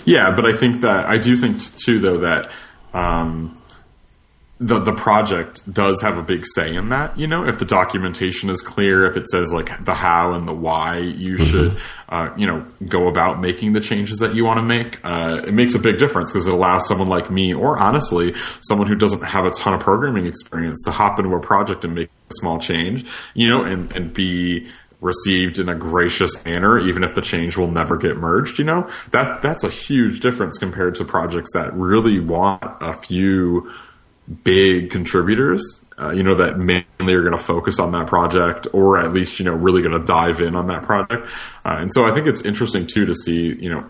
Yeah, 0.05 0.31
but 0.31 0.45
I 0.47 0.55
think 0.57 0.81
that 0.83 1.07
I 1.09 1.17
do 1.19 1.37
think 1.37 1.61
too, 1.79 1.99
though, 1.99 2.19
that 2.19 2.51
um, 2.95 3.61
the 4.63 4.79
the 4.79 4.93
project 4.93 5.71
does 5.73 6.01
have 6.03 6.19
a 6.19 6.23
big 6.23 6.47
say 6.55 6.75
in 6.75 6.91
that. 6.91 7.19
You 7.19 7.27
know, 7.27 7.45
if 7.45 7.59
the 7.59 7.65
documentation 7.65 8.49
is 8.49 8.63
clear, 8.63 9.05
if 9.07 9.17
it 9.17 9.29
says 9.29 9.53
like 9.53 9.85
the 9.85 9.95
how 9.95 10.35
and 10.35 10.47
the 10.47 10.53
why 10.53 10.99
you 10.99 11.37
should, 11.37 11.77
uh, 12.09 12.31
you 12.37 12.47
know, 12.47 12.65
go 12.87 13.09
about 13.09 13.41
making 13.41 13.73
the 13.73 13.81
changes 13.81 14.21
that 14.21 14.37
you 14.37 14.45
want 14.45 14.59
to 14.59 14.63
make, 14.63 15.05
uh, 15.05 15.43
it 15.45 15.53
makes 15.53 15.75
a 15.75 15.81
big 15.81 15.99
difference 15.99 16.31
because 16.31 16.47
it 16.47 16.55
allows 16.55 16.87
someone 16.87 17.09
like 17.09 17.29
me, 17.29 17.53
or 17.53 17.77
honestly, 17.77 18.35
someone 18.61 18.87
who 18.87 18.95
doesn't 18.95 19.25
have 19.25 19.45
a 19.45 19.51
ton 19.51 19.75
of 19.75 19.81
programming 19.81 20.27
experience, 20.27 20.81
to 20.85 20.93
hop 20.93 21.19
into 21.19 21.35
a 21.35 21.41
project 21.41 21.85
and 21.85 21.97
make 21.97 22.09
a 22.31 22.35
small 22.35 22.61
change. 22.61 23.05
You 23.35 23.49
know, 23.49 23.65
and 23.65 23.91
and 23.93 24.15
be 24.15 24.71
received 25.01 25.59
in 25.59 25.69
a 25.69 25.75
gracious 25.75 26.45
manner, 26.45 26.79
even 26.79 27.03
if 27.03 27.17
the 27.17 27.21
change 27.21 27.57
will 27.57 27.71
never 27.71 27.97
get 27.97 28.17
merged. 28.17 28.61
You 28.61 28.65
know 28.65 28.89
that 29.11 29.43
that's 29.43 29.65
a 29.65 29.71
huge 29.71 30.21
difference 30.21 30.57
compared 30.57 30.95
to 30.97 31.05
projects 31.05 31.51
that 31.55 31.75
really 31.75 32.21
want 32.21 32.63
a 32.63 32.93
few 32.93 33.73
big 34.45 34.91
contributors. 34.91 35.85
Uh, 35.99 36.11
you 36.11 36.23
know 36.23 36.35
that 36.35 36.59
mainly 36.59 37.15
are 37.15 37.21
going 37.21 37.37
to 37.37 37.43
focus 37.43 37.79
on 37.79 37.93
that 37.93 38.07
project, 38.07 38.67
or 38.73 38.99
at 38.99 39.13
least 39.13 39.39
you 39.39 39.45
know 39.45 39.53
really 39.53 39.83
going 39.83 39.99
to 39.99 40.05
dive 40.05 40.41
in 40.41 40.57
on 40.57 40.67
that 40.67 40.83
project. 40.83 41.29
Uh, 41.65 41.77
and 41.79 41.93
so 41.93 42.07
I 42.07 42.13
think 42.13 42.27
it's 42.27 42.43
interesting 42.43 42.87
too 42.87 43.07
to 43.07 43.15
see 43.15 43.55
you 43.55 43.71
know 43.71 43.85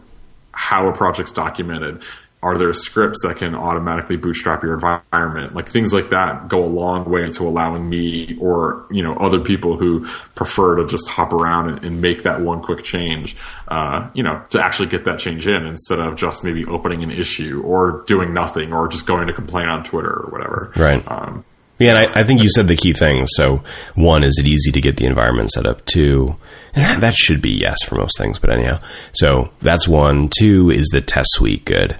how 0.52 0.88
a 0.88 0.92
project's 0.92 1.32
documented. 1.32 2.02
Are 2.42 2.58
there 2.58 2.72
scripts 2.72 3.20
that 3.22 3.36
can 3.36 3.54
automatically 3.54 4.16
bootstrap 4.16 4.64
your 4.64 4.74
environment? 4.74 5.54
Like 5.54 5.68
things 5.68 5.92
like 5.92 6.10
that 6.10 6.48
go 6.48 6.64
a 6.64 6.66
long 6.66 7.08
way 7.08 7.30
to 7.30 7.42
allowing 7.44 7.88
me 7.88 8.36
or 8.40 8.84
you 8.90 9.02
know 9.02 9.14
other 9.14 9.40
people 9.40 9.76
who 9.76 10.08
prefer 10.34 10.76
to 10.76 10.86
just 10.86 11.08
hop 11.08 11.32
around 11.32 11.68
and, 11.68 11.84
and 11.84 12.00
make 12.00 12.24
that 12.24 12.40
one 12.40 12.62
quick 12.62 12.84
change. 12.84 13.36
Uh, 13.68 14.10
you 14.14 14.22
know 14.22 14.42
to 14.50 14.62
actually 14.62 14.88
get 14.88 15.04
that 15.04 15.18
change 15.18 15.46
in 15.46 15.66
instead 15.66 16.00
of 16.00 16.16
just 16.16 16.42
maybe 16.42 16.64
opening 16.66 17.02
an 17.02 17.10
issue 17.10 17.62
or 17.64 18.02
doing 18.06 18.34
nothing 18.34 18.72
or 18.72 18.88
just 18.88 19.06
going 19.06 19.26
to 19.28 19.32
complain 19.32 19.68
on 19.68 19.84
Twitter 19.84 20.10
or 20.10 20.28
whatever. 20.30 20.72
Right. 20.76 21.02
Um, 21.10 21.44
Yeah, 21.78 21.96
and 21.96 21.98
I, 21.98 22.20
I 22.20 22.24
think 22.24 22.42
you 22.42 22.48
said 22.48 22.68
the 22.68 22.76
key 22.76 22.92
things. 22.92 23.30
So, 23.34 23.62
one, 23.94 24.22
is 24.24 24.36
it 24.38 24.46
easy 24.46 24.70
to 24.72 24.80
get 24.80 24.96
the 24.96 25.06
environment 25.06 25.50
set 25.50 25.66
up? 25.66 25.84
Two, 25.84 26.36
that 26.74 27.14
should 27.14 27.40
be 27.40 27.58
yes 27.60 27.82
for 27.82 27.96
most 27.96 28.18
things, 28.18 28.38
but 28.38 28.52
anyhow. 28.52 28.78
So, 29.14 29.50
that's 29.62 29.88
one. 29.88 30.28
Two, 30.28 30.70
is 30.70 30.88
the 30.92 31.00
test 31.00 31.28
suite 31.32 31.64
good? 31.64 31.96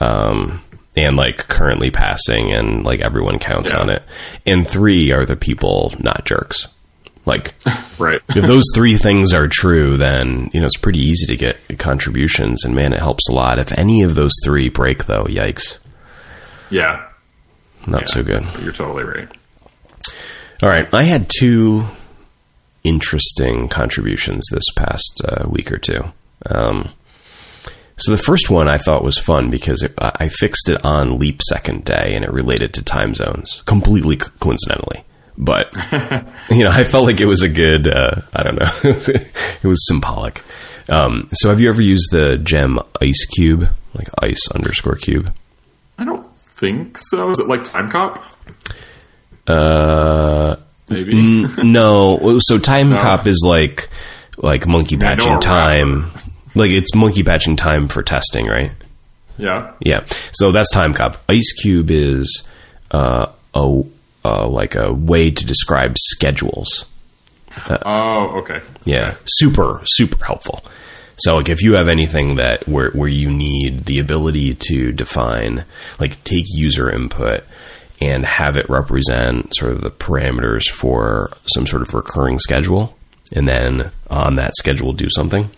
Um, 0.00 0.62
and 0.96 1.16
like 1.16 1.46
currently 1.48 1.90
passing 1.90 2.52
and 2.52 2.84
like 2.84 3.00
everyone 3.00 3.38
counts 3.38 3.70
Yeah. 3.70 3.78
on 3.80 3.90
it. 3.90 4.02
And 4.46 4.66
three, 4.68 5.12
are 5.12 5.24
the 5.24 5.36
people 5.36 5.94
not 5.98 6.24
jerks? 6.24 6.66
Like, 7.26 7.54
right. 7.98 8.20
if 8.30 8.44
those 8.46 8.64
three 8.74 8.96
things 8.96 9.32
are 9.32 9.46
true, 9.46 9.96
then, 9.96 10.50
you 10.52 10.60
know, 10.60 10.66
it's 10.66 10.76
pretty 10.78 10.98
easy 11.00 11.26
to 11.26 11.36
get 11.36 11.58
contributions 11.78 12.64
and 12.64 12.74
man, 12.74 12.92
it 12.92 12.98
helps 12.98 13.28
a 13.28 13.32
lot. 13.32 13.58
If 13.58 13.72
any 13.78 14.02
of 14.02 14.14
those 14.14 14.32
three 14.42 14.68
break 14.68 15.04
though, 15.06 15.24
yikes, 15.24 15.76
Yeah. 16.70 17.04
not 17.86 18.08
so 18.08 18.22
good. 18.22 18.44
You're 18.62 18.72
totally 18.72 19.04
right. 19.04 19.28
All 20.62 20.68
right, 20.68 20.92
I 20.92 21.04
had 21.04 21.30
two 21.30 21.84
interesting 22.84 23.68
contributions 23.68 24.46
this 24.50 24.64
past 24.76 25.22
uh, 25.26 25.46
week 25.48 25.70
or 25.72 25.78
two. 25.78 26.04
Um, 26.46 26.88
so 28.00 28.12
the 28.12 28.22
first 28.22 28.50
one 28.50 28.68
I 28.68 28.78
thought 28.78 29.04
was 29.04 29.18
fun 29.18 29.50
because 29.50 29.82
it, 29.82 29.92
I 29.98 30.28
fixed 30.28 30.68
it 30.68 30.84
on 30.84 31.18
leap 31.18 31.42
second 31.42 31.84
day 31.84 32.14
and 32.14 32.24
it 32.24 32.32
related 32.32 32.74
to 32.74 32.82
time 32.82 33.14
zones 33.14 33.62
completely 33.66 34.16
co- 34.16 34.30
coincidentally. 34.40 35.04
But 35.36 35.74
you 36.50 36.64
know, 36.64 36.70
I 36.70 36.84
felt 36.84 37.04
like 37.06 37.20
it 37.20 37.26
was 37.26 37.42
a 37.42 37.48
good. 37.48 37.88
Uh, 37.88 38.22
I 38.32 38.42
don't 38.42 38.56
know. 38.56 38.72
it 38.84 39.64
was 39.64 39.86
symbolic. 39.86 40.42
Um, 40.88 41.28
so 41.32 41.48
have 41.48 41.60
you 41.60 41.68
ever 41.68 41.82
used 41.82 42.10
the 42.10 42.36
gem 42.36 42.78
ice 43.00 43.24
cube, 43.26 43.68
like 43.94 44.08
ice 44.18 44.50
underscore 44.50 44.96
cube? 44.96 45.32
I 45.98 46.04
don't 46.04 46.26
think 46.36 46.98
so. 46.98 47.30
Is 47.30 47.38
it 47.40 47.46
like 47.46 47.62
Timecop? 47.64 48.20
Uh, 49.46 50.56
Maybe. 50.88 51.14
Mm. 51.14 51.64
no. 51.64 52.18
So 52.40 52.58
Timecop 52.58 53.26
is 53.26 53.42
like 53.46 53.88
like 54.36 54.66
monkey 54.66 54.96
patching 54.96 55.40
time. 55.40 56.10
Like 56.60 56.70
it's 56.70 56.94
monkey 56.94 57.22
patching 57.22 57.56
time 57.56 57.88
for 57.88 58.02
testing, 58.02 58.46
right? 58.46 58.72
yeah. 59.38 59.72
Yeah. 59.80 60.04
So 60.32 60.52
that's 60.52 60.72
Timecop. 60.74 61.16
Ice 61.28 61.52
cube 61.54 61.90
is 61.90 62.46
uh, 62.90 63.26
a 63.54 63.82
uh, 64.24 64.46
like 64.46 64.74
a 64.74 64.92
way 64.92 65.30
to 65.30 65.46
describe 65.46 65.96
schedules. 65.98 66.84
Oh, 67.68 68.40
okay. 68.42 68.60
Yeah, 68.84 69.14
super 69.26 69.80
super 69.86 70.24
helpful. 70.24 70.62
So 71.16 71.36
like 71.36 71.48
if 71.48 71.62
you 71.62 71.74
have 71.74 71.88
anything 71.88 72.36
that 72.36 72.68
where 72.68 72.90
where 72.90 73.08
you 73.08 73.30
need 73.30 73.80
the 73.86 73.98
ability 73.98 74.54
to 74.68 74.92
define 74.92 75.64
like 75.98 76.22
take 76.24 76.44
user 76.48 76.90
input 76.90 77.44
and 78.00 78.24
have 78.24 78.56
it 78.56 78.68
represent 78.70 79.54
sort 79.54 79.72
of 79.72 79.80
the 79.80 79.90
parameters 79.90 80.64
for 80.70 81.30
some 81.54 81.66
sort 81.66 81.82
of 81.82 81.92
recurring 81.92 82.38
schedule 82.38 82.96
and 83.32 83.46
then 83.46 83.90
on 84.08 84.36
that 84.36 84.54
schedule 84.56 84.92
do 84.92 85.08
something. 85.10 85.50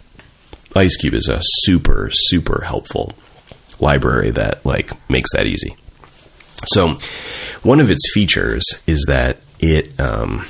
IceCube 0.75 1.15
is 1.15 1.29
a 1.29 1.41
super 1.43 2.09
super 2.13 2.63
helpful 2.65 3.13
library 3.81 4.31
that 4.31 4.65
like 4.65 4.91
makes 5.11 5.31
that 5.35 5.47
easy. 5.47 5.77
So, 6.67 6.99
one 7.63 7.81
of 7.81 7.91
its 7.91 8.03
features 8.13 8.83
is 8.87 9.05
that 9.09 9.39
it 9.59 9.99
um, 10.01 10.47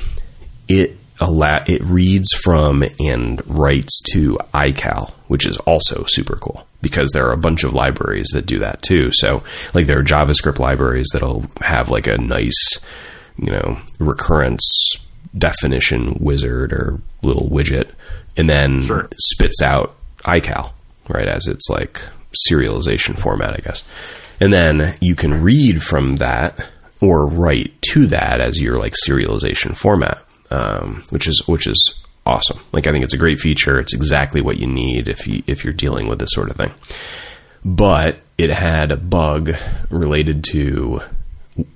it 0.69 0.99
allow 1.21 1.63
it 1.67 1.83
reads 1.85 2.33
from 2.45 2.85
and 2.99 3.41
writes 3.47 4.01
to 4.13 4.37
iCal, 4.53 5.13
which 5.29 5.47
is 5.47 5.57
also 5.59 6.05
super 6.07 6.37
cool 6.37 6.67
because 6.83 7.11
there 7.13 7.27
are 7.29 7.33
a 7.33 7.39
bunch 7.39 7.65
of 7.65 7.75
libraries 7.75 8.29
that 8.33 8.45
do 8.45 8.59
that 8.59 8.83
too. 8.83 9.11
So, 9.13 9.43
like 9.73 9.87
there 9.87 9.99
are 9.99 10.05
JavaScript 10.05 10.59
libraries 10.59 11.09
that'll 11.13 11.45
have 11.63 11.89
like 11.89 12.07
a 12.07 12.19
nice, 12.19 12.79
you 13.39 13.51
know, 13.51 13.79
recurrence 13.99 14.63
definition 15.37 16.19
wizard 16.21 16.73
or 16.75 17.01
little 17.23 17.49
widget, 17.49 17.91
and 18.37 18.51
then 18.51 18.83
Sure. 18.83 19.09
spits 19.17 19.63
out 19.63 19.95
iCal 20.25 20.73
right 21.09 21.29
as 21.29 21.47
its 21.49 21.69
like 21.69 22.03
serialization 22.49 23.19
format, 23.19 23.55
I 23.55 23.59
guess. 23.59 23.85
And 24.41 24.53
then 24.53 24.97
you 25.01 25.15
can 25.15 25.43
read 25.43 25.83
from 25.83 26.17
that 26.17 26.69
or 27.01 27.27
write 27.27 27.81
to 27.93 28.07
that 28.09 28.41
as 28.41 28.61
your 28.61 28.79
like 28.79 28.95
serialization 29.07 29.77
format, 29.77 30.25
um, 30.51 31.05
which 31.11 31.27
is 31.27 31.47
which 31.47 31.67
is 31.67 31.99
awesome. 32.25 32.61
Like 32.73 32.87
I 32.87 32.93
think 32.93 33.05
it's 33.05 33.15
a 33.15 33.19
great 33.19 33.41
feature. 33.41 33.79
It's 33.79 33.95
exactly 33.95 34.41
what 34.41 34.59
you 34.59 34.67
need 34.67 35.09
if 35.09 35.27
you 35.27 35.43
if 35.47 35.65
you're 35.65 35.73
dealing 35.73 36.09
with 36.09 36.19
this 36.19 36.31
sort 36.33 36.51
of 36.51 36.57
thing. 36.57 36.73
But 37.65 38.21
it 38.39 38.51
had 38.51 38.91
a 38.91 38.97
bug 38.97 39.53
related 39.91 40.45
to 40.51 41.03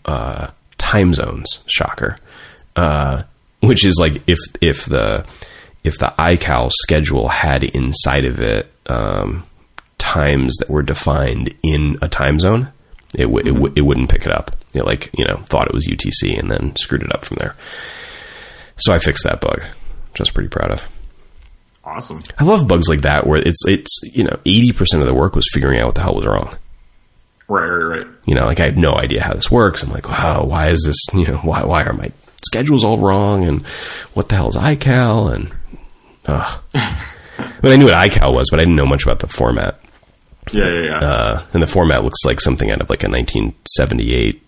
uh, 0.04 0.50
time 0.78 1.14
zones. 1.14 1.58
Shocker. 1.66 2.16
Uh, 2.74 3.22
which 3.60 3.84
is 3.84 3.96
like 3.98 4.22
if 4.26 4.38
if 4.60 4.86
the 4.86 5.24
if 5.86 5.98
the 5.98 6.12
iCal 6.18 6.70
schedule 6.72 7.28
had 7.28 7.64
inside 7.64 8.24
of 8.24 8.40
it 8.40 8.70
um, 8.86 9.44
times 9.98 10.56
that 10.58 10.70
were 10.70 10.82
defined 10.82 11.54
in 11.62 11.98
a 12.02 12.08
time 12.08 12.38
zone, 12.38 12.68
it, 13.14 13.24
w- 13.24 13.40
it, 13.40 13.52
w- 13.54 13.72
it 13.76 13.82
wouldn't 13.82 14.10
pick 14.10 14.26
it 14.26 14.32
up. 14.32 14.56
It 14.74 14.84
like 14.84 15.10
you 15.16 15.24
know 15.24 15.36
thought 15.36 15.68
it 15.68 15.74
was 15.74 15.86
UTC 15.86 16.38
and 16.38 16.50
then 16.50 16.76
screwed 16.76 17.02
it 17.02 17.14
up 17.14 17.24
from 17.24 17.36
there. 17.38 17.54
So 18.78 18.92
I 18.92 18.98
fixed 18.98 19.24
that 19.24 19.40
bug, 19.40 19.60
which 19.62 20.20
I 20.20 20.22
was 20.22 20.30
pretty 20.30 20.48
proud 20.50 20.70
of. 20.70 20.86
Awesome. 21.84 22.22
I 22.38 22.44
love 22.44 22.66
bugs 22.66 22.88
like 22.88 23.02
that 23.02 23.26
where 23.26 23.38
it's 23.38 23.64
it's 23.66 24.00
you 24.12 24.24
know 24.24 24.38
eighty 24.44 24.72
percent 24.72 25.02
of 25.02 25.06
the 25.08 25.14
work 25.14 25.34
was 25.34 25.48
figuring 25.52 25.78
out 25.80 25.86
what 25.86 25.94
the 25.94 26.02
hell 26.02 26.14
was 26.14 26.26
wrong. 26.26 26.52
Right, 27.48 27.64
right, 27.68 27.98
right. 27.98 28.06
You 28.26 28.34
know, 28.34 28.44
like 28.44 28.58
I 28.58 28.64
have 28.66 28.76
no 28.76 28.94
idea 28.94 29.22
how 29.22 29.32
this 29.34 29.50
works. 29.50 29.82
I'm 29.84 29.90
like, 29.92 30.08
wow, 30.08 30.44
why 30.44 30.68
is 30.70 30.82
this? 30.84 30.96
You 31.14 31.26
know, 31.26 31.38
why 31.38 31.64
why 31.64 31.84
are 31.84 31.92
my 31.92 32.10
schedules 32.44 32.82
all 32.84 32.98
wrong? 32.98 33.44
And 33.44 33.64
what 34.14 34.28
the 34.28 34.34
hell 34.34 34.48
is 34.48 34.56
iCal? 34.56 35.32
And 35.32 35.54
uh, 36.26 36.58
but 36.72 37.72
I 37.72 37.76
knew 37.76 37.86
what 37.86 37.94
iCal 37.94 38.34
was, 38.34 38.48
but 38.50 38.60
I 38.60 38.62
didn't 38.62 38.76
know 38.76 38.86
much 38.86 39.04
about 39.04 39.20
the 39.20 39.28
format. 39.28 39.80
Yeah, 40.52 40.68
yeah, 40.68 40.82
yeah. 40.84 40.98
Uh, 40.98 41.46
and 41.52 41.62
the 41.62 41.66
format 41.66 42.04
looks 42.04 42.24
like 42.24 42.40
something 42.40 42.70
out 42.70 42.80
of 42.80 42.88
like 42.88 43.02
a 43.02 43.08
1978 43.08 44.42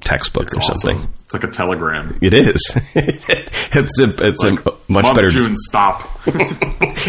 textbook 0.00 0.46
It's 0.46 0.56
or 0.56 0.62
something. 0.62 1.08
It's 1.24 1.34
like 1.34 1.44
a 1.44 1.48
telegram. 1.48 2.18
It 2.20 2.34
is. 2.34 2.76
it's 2.94 4.00
a 4.00 4.26
it's 4.26 4.44
a 4.44 4.58
much 4.88 5.14
better. 5.14 5.28
June, 5.28 5.56
stop. 5.56 6.08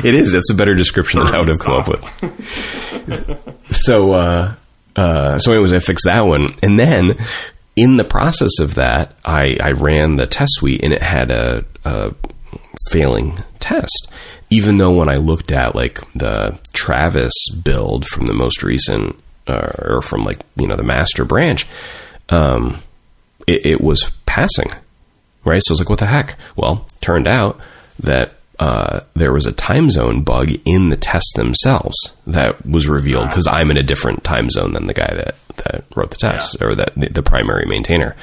It 0.03 0.15
is. 0.15 0.33
It's 0.33 0.49
a 0.49 0.55
better 0.55 0.73
description 0.73 1.19
than 1.23 1.35
I 1.35 1.39
would 1.39 1.49
have 1.49 1.59
come 1.59 1.81
up 1.81 1.87
with. 1.89 3.65
so, 3.71 4.13
uh, 4.13 4.55
uh, 4.95 5.37
so 5.37 5.51
anyways, 5.51 5.73
I 5.73 5.79
fixed 5.79 6.05
that 6.05 6.21
one, 6.21 6.55
and 6.63 6.79
then 6.79 7.17
in 7.75 7.97
the 7.97 8.03
process 8.03 8.59
of 8.59 8.75
that, 8.75 9.15
I, 9.25 9.57
I 9.61 9.71
ran 9.71 10.15
the 10.15 10.27
test 10.27 10.53
suite, 10.55 10.81
and 10.83 10.93
it 10.93 11.01
had 11.01 11.29
a, 11.29 11.65
a 11.83 12.13
failing 12.89 13.43
test. 13.59 14.11
Even 14.49 14.77
though 14.77 14.91
when 14.91 15.09
I 15.09 15.15
looked 15.15 15.51
at 15.51 15.75
like 15.75 15.99
the 16.13 16.59
Travis 16.73 17.33
build 17.63 18.05
from 18.07 18.25
the 18.25 18.33
most 18.33 18.63
recent, 18.63 19.17
uh, 19.47 19.71
or 19.79 20.01
from 20.01 20.23
like 20.23 20.39
you 20.55 20.67
know 20.67 20.75
the 20.75 20.83
master 20.83 21.25
branch, 21.25 21.67
um, 22.29 22.81
it, 23.47 23.65
it 23.65 23.81
was 23.81 24.11
passing 24.25 24.71
right? 25.43 25.61
So 25.63 25.71
I 25.71 25.73
was 25.73 25.79
like, 25.79 25.89
what 25.89 25.99
the 25.99 26.05
heck? 26.05 26.35
Well, 26.55 26.87
turned 27.01 27.27
out 27.27 27.59
that 27.99 28.35
uh, 28.59 29.01
there 29.15 29.33
was 29.33 29.47
a 29.47 29.51
time 29.51 29.89
zone 29.89 30.23
bug 30.23 30.51
in 30.65 30.89
the 30.89 30.97
tests 30.97 31.33
themselves 31.35 31.95
that 32.27 32.65
was 32.65 32.87
revealed 32.87 33.29
because 33.29 33.47
I'm 33.47 33.71
in 33.71 33.77
a 33.77 33.83
different 33.83 34.23
time 34.23 34.49
zone 34.49 34.73
than 34.73 34.87
the 34.87 34.93
guy 34.93 35.11
that, 35.15 35.35
that 35.57 35.85
wrote 35.95 36.11
the 36.11 36.17
test 36.17 36.61
or 36.61 36.75
that 36.75 36.93
the, 36.95 37.09
the 37.09 37.23
primary 37.23 37.65
maintainer. 37.65 38.15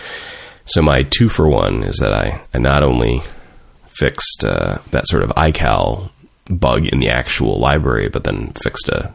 So 0.64 0.82
my 0.82 1.02
two 1.02 1.28
for 1.28 1.48
one 1.48 1.82
is 1.82 1.96
that 1.96 2.12
I, 2.12 2.42
I 2.54 2.58
not 2.58 2.82
only 2.82 3.22
fixed 3.98 4.44
uh, 4.44 4.78
that 4.90 5.06
sort 5.08 5.22
of 5.22 5.30
iCal 5.30 6.10
bug 6.50 6.86
in 6.86 7.00
the 7.00 7.08
actual 7.10 7.58
library, 7.58 8.08
but 8.08 8.24
then 8.24 8.52
fixed 8.62 8.88
a 8.88 9.12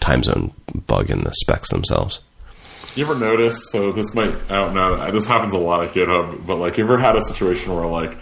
time 0.00 0.22
zone 0.22 0.52
bug 0.86 1.10
in 1.10 1.24
the 1.24 1.30
specs 1.32 1.70
themselves. 1.70 2.20
You 2.94 3.04
ever 3.04 3.14
notice? 3.14 3.70
So 3.70 3.92
this 3.92 4.14
might 4.14 4.34
I 4.50 4.64
don't 4.64 4.74
know. 4.74 5.10
This 5.12 5.26
happens 5.26 5.52
a 5.54 5.58
lot 5.58 5.84
at 5.84 5.94
GitHub, 5.94 6.46
but 6.46 6.56
like, 6.56 6.76
you 6.78 6.84
ever 6.84 6.98
had 6.98 7.16
a 7.16 7.22
situation 7.22 7.74
where 7.74 7.86
like, 7.86 8.16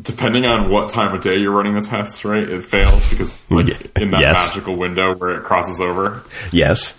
depending 0.00 0.44
on 0.46 0.70
what 0.70 0.88
time 0.88 1.14
of 1.14 1.20
day 1.22 1.36
you're 1.36 1.52
running 1.52 1.74
the 1.74 1.80
test, 1.86 2.24
right, 2.24 2.42
it 2.48 2.64
fails 2.64 3.08
because 3.08 3.38
like 3.50 3.68
in 3.96 4.10
that 4.10 4.20
Yes. 4.20 4.48
magical 4.48 4.76
window 4.76 5.14
where 5.16 5.36
it 5.38 5.44
crosses 5.44 5.80
over. 5.80 6.22
Yes. 6.50 6.98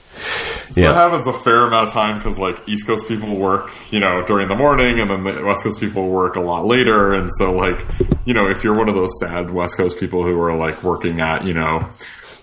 That 0.76 0.96
happens 0.96 1.28
a 1.28 1.34
fair 1.34 1.68
amount 1.68 1.88
of 1.88 1.94
time 1.94 2.18
because 2.18 2.40
like 2.40 2.68
East 2.68 2.88
Coast 2.88 3.08
people 3.08 3.36
work, 3.36 3.72
you 3.92 4.00
know, 4.00 4.24
during 4.26 4.48
the 4.48 4.56
morning, 4.56 5.00
and 5.00 5.10
then 5.10 5.24
the 5.24 5.44
West 5.46 5.64
Coast 5.64 5.80
people 5.80 6.10
work 6.10 6.36
a 6.36 6.42
lot 6.42 6.66
later, 6.66 7.14
and 7.14 7.30
so 7.34 7.52
like, 7.52 7.80
you 8.26 8.34
know, 8.34 8.50
if 8.50 8.64
you're 8.64 8.76
one 8.76 8.90
of 8.90 8.96
those 8.96 9.20
sad 9.20 9.52
West 9.52 9.78
Coast 9.78 10.00
people 10.00 10.24
who 10.24 10.40
are 10.42 10.56
like 10.56 10.84
working 10.84 11.22
at, 11.22 11.46
you 11.46 11.54
know. 11.54 11.90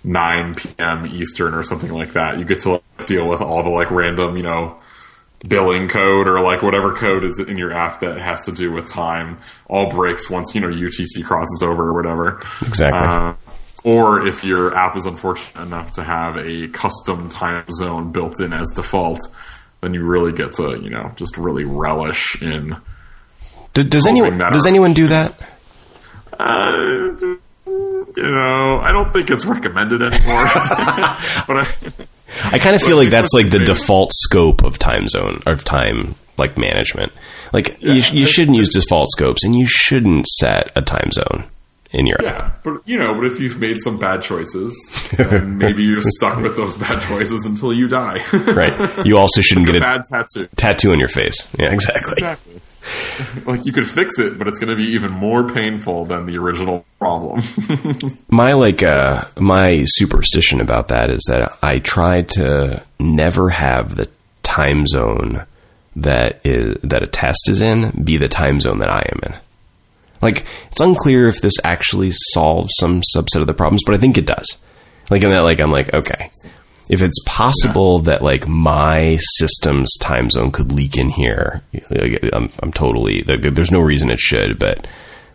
9 0.02 0.54
p.m. 0.54 1.04
Eastern 1.04 1.52
or 1.52 1.62
something 1.62 1.92
like 1.92 2.14
that. 2.14 2.38
You 2.38 2.46
get 2.46 2.60
to 2.60 2.70
like, 2.70 3.06
deal 3.06 3.28
with 3.28 3.42
all 3.42 3.62
the 3.62 3.68
like 3.68 3.90
random, 3.90 4.34
you 4.34 4.42
know, 4.42 4.80
billing 5.46 5.88
code 5.88 6.28
or 6.28 6.40
like 6.40 6.62
whatever 6.62 6.94
code 6.94 7.24
is 7.24 7.38
in 7.38 7.56
your 7.56 7.72
app 7.72 8.00
that 8.00 8.18
has 8.18 8.44
to 8.44 8.52
do 8.52 8.72
with 8.72 8.86
time 8.86 9.38
all 9.68 9.88
breaks 9.88 10.28
once 10.28 10.54
you 10.54 10.60
know 10.60 10.68
UTC 10.68 11.24
crosses 11.24 11.62
over 11.62 11.88
or 11.88 11.92
whatever. 11.94 12.42
Exactly. 12.62 13.00
Uh, 13.00 13.34
or 13.84 14.26
if 14.26 14.44
your 14.44 14.76
app 14.76 14.96
is 14.96 15.06
unfortunate 15.06 15.62
enough 15.62 15.92
to 15.92 16.02
have 16.04 16.36
a 16.36 16.68
custom 16.68 17.28
time 17.28 17.64
zone 17.72 18.12
built 18.12 18.40
in 18.40 18.52
as 18.52 18.68
default, 18.74 19.20
then 19.80 19.94
you 19.94 20.02
really 20.04 20.32
get 20.32 20.52
to 20.54 20.78
you 20.80 20.90
know 20.90 21.10
just 21.16 21.36
really 21.38 21.64
relish 21.64 22.40
in. 22.42 22.76
D- 23.74 23.84
does 23.84 24.06
anyone 24.06 24.38
does 24.38 24.66
anyone 24.66 24.92
do 24.94 25.06
that? 25.08 25.34
Uh, 26.38 27.12
you 27.66 28.22
know, 28.22 28.78
I 28.80 28.92
don't 28.92 29.12
think 29.12 29.30
it's 29.30 29.44
recommended 29.44 30.02
anymore. 30.02 30.44
but 31.46 31.56
I, 31.56 31.66
I 32.44 32.58
kind 32.58 32.74
of 32.74 32.82
feel 32.82 32.96
like 32.96 33.10
that's 33.10 33.32
like 33.32 33.50
the 33.50 33.58
Maybe. 33.58 33.66
default 33.74 34.12
scope 34.14 34.64
of 34.64 34.78
time 34.78 35.08
zone 35.08 35.40
of 35.46 35.64
time 35.64 36.14
like 36.36 36.56
management. 36.58 37.12
Like 37.52 37.80
you, 37.82 37.92
Yeah. 37.94 38.12
you 38.12 38.26
shouldn't 38.26 38.56
use 38.56 38.70
default 38.70 39.10
scopes, 39.10 39.44
and 39.44 39.54
you 39.54 39.66
shouldn't 39.68 40.26
set 40.26 40.72
a 40.76 40.82
time 40.82 41.10
zone 41.12 41.44
in 41.92 42.06
your. 42.06 42.18
Yeah, 42.22 42.52
but 42.62 42.86
you 42.86 42.98
know, 42.98 43.14
but 43.14 43.24
if 43.26 43.40
you've 43.40 43.58
made 43.58 43.78
some 43.78 43.98
bad 43.98 44.22
choices, 44.22 44.74
then 45.16 45.58
maybe 45.58 45.82
you're 45.82 46.00
stuck 46.00 46.40
with 46.40 46.56
those 46.56 46.76
bad 46.76 47.02
choices 47.02 47.46
until 47.46 47.72
you 47.72 47.88
die. 47.88 48.24
Right. 48.50 49.06
You 49.06 49.16
also 49.16 49.40
shouldn't 49.40 49.68
a 49.68 49.72
get 49.72 49.82
a 49.82 49.84
bad 49.84 50.02
tattoo. 50.04 50.48
tattoo 50.56 50.92
on 50.92 50.98
your 50.98 51.08
face. 51.08 51.46
Yeah, 51.58 51.72
exactly. 51.72 52.12
Exactly. 52.12 52.60
like 53.46 53.64
you 53.66 53.72
could 53.72 53.86
fix 53.86 54.18
it, 54.18 54.38
but 54.38 54.48
it's 54.48 54.58
going 54.58 54.70
to 54.70 54.76
be 54.76 54.92
even 54.92 55.12
more 55.12 55.48
painful 55.48 56.04
than 56.06 56.26
the 56.26 56.36
original 56.38 56.84
problem. 56.98 57.40
My 58.28 58.54
like 58.54 58.82
uh 58.82 59.24
my 59.38 59.84
superstition 59.86 60.60
about 60.60 60.88
that 60.88 61.10
is 61.10 61.22
that 61.28 61.56
I 61.62 61.78
try 61.78 62.22
to 62.22 62.84
never 62.98 63.50
have 63.50 63.96
the 63.96 64.08
time 64.42 64.86
zone 64.86 65.44
that 65.96 66.40
is 66.44 66.76
that 66.82 67.02
a 67.02 67.06
test 67.06 67.48
is 67.48 67.60
in 67.60 68.02
be 68.04 68.16
the 68.16 68.28
time 68.28 68.60
zone 68.60 68.78
that 68.78 68.90
I 68.90 69.06
am 69.12 69.20
in. 69.26 69.40
Like 70.22 70.44
it's 70.70 70.80
unclear 70.80 71.28
if 71.28 71.40
this 71.40 71.54
actually 71.64 72.10
solves 72.32 72.72
some 72.78 73.02
subset 73.16 73.40
of 73.40 73.46
the 73.46 73.54
problems, 73.54 73.82
but 73.84 73.94
I 73.94 73.98
think 73.98 74.18
it 74.18 74.26
does. 74.26 74.58
Like 75.10 75.22
in 75.22 75.30
that 75.30 75.40
like 75.40 75.60
I'm 75.60 75.72
like 75.72 75.92
okay. 75.92 76.30
If 76.88 77.02
it's 77.02 77.22
possible 77.24 78.00
that 78.00 78.20
like 78.20 78.48
my 78.48 79.16
system's 79.38 79.96
time 79.98 80.28
zone 80.28 80.50
could 80.50 80.72
leak 80.72 80.96
in 80.98 81.08
here, 81.08 81.62
I'm, 82.32 82.50
I'm 82.60 82.72
totally 82.72 83.22
like, 83.22 83.42
there's 83.42 83.70
no 83.70 83.78
reason 83.78 84.10
it 84.10 84.18
should, 84.18 84.58
but 84.58 84.86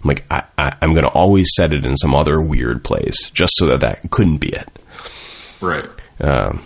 I'm 0.04 0.08
like 0.08 0.26
I, 0.30 0.44
I, 0.58 0.76
I'm 0.82 0.92
going 0.92 1.06
to 1.06 1.10
always 1.10 1.48
set 1.56 1.72
it 1.72 1.86
in 1.86 1.96
some 1.96 2.14
other 2.14 2.42
weird 2.42 2.84
place 2.84 3.30
just 3.30 3.54
so 3.56 3.68
that 3.68 3.80
that 3.80 4.12
couldn't 4.12 4.38
be 4.38 4.50
it. 4.50 4.68
right. 5.62 5.86
Um, 6.20 6.62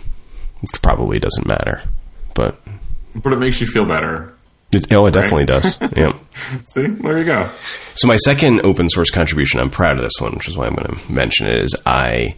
probably 0.82 1.18
doesn't 1.20 1.46
matter, 1.46 1.82
but 2.34 2.60
But 3.14 3.32
it 3.32 3.38
makes 3.38 3.60
you 3.60 3.68
feel 3.68 3.84
better. 3.84 4.34
It, 4.72 4.92
oh, 4.92 5.06
it 5.06 5.12
definitely 5.12 5.46
does. 5.46 5.78
Yeah. 5.96 6.16
See, 6.66 6.86
there 6.86 7.18
you 7.18 7.24
go. 7.24 7.50
So 7.94 8.06
my 8.06 8.16
second 8.16 8.60
open 8.64 8.88
source 8.88 9.10
contribution, 9.10 9.60
I'm 9.60 9.70
proud 9.70 9.96
of 9.98 10.02
this 10.04 10.20
one, 10.20 10.32
which 10.34 10.48
is 10.48 10.56
why 10.56 10.66
I'm 10.66 10.74
going 10.74 10.96
to 10.96 11.12
mention 11.12 11.46
it. 11.48 11.58
Is 11.64 11.76
I 11.84 12.36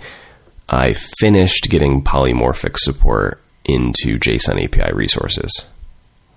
I 0.68 0.94
finished 1.20 1.68
getting 1.68 2.02
polymorphic 2.02 2.76
support 2.78 3.40
into 3.64 4.18
JSON 4.18 4.64
API 4.64 4.92
resources. 4.94 5.64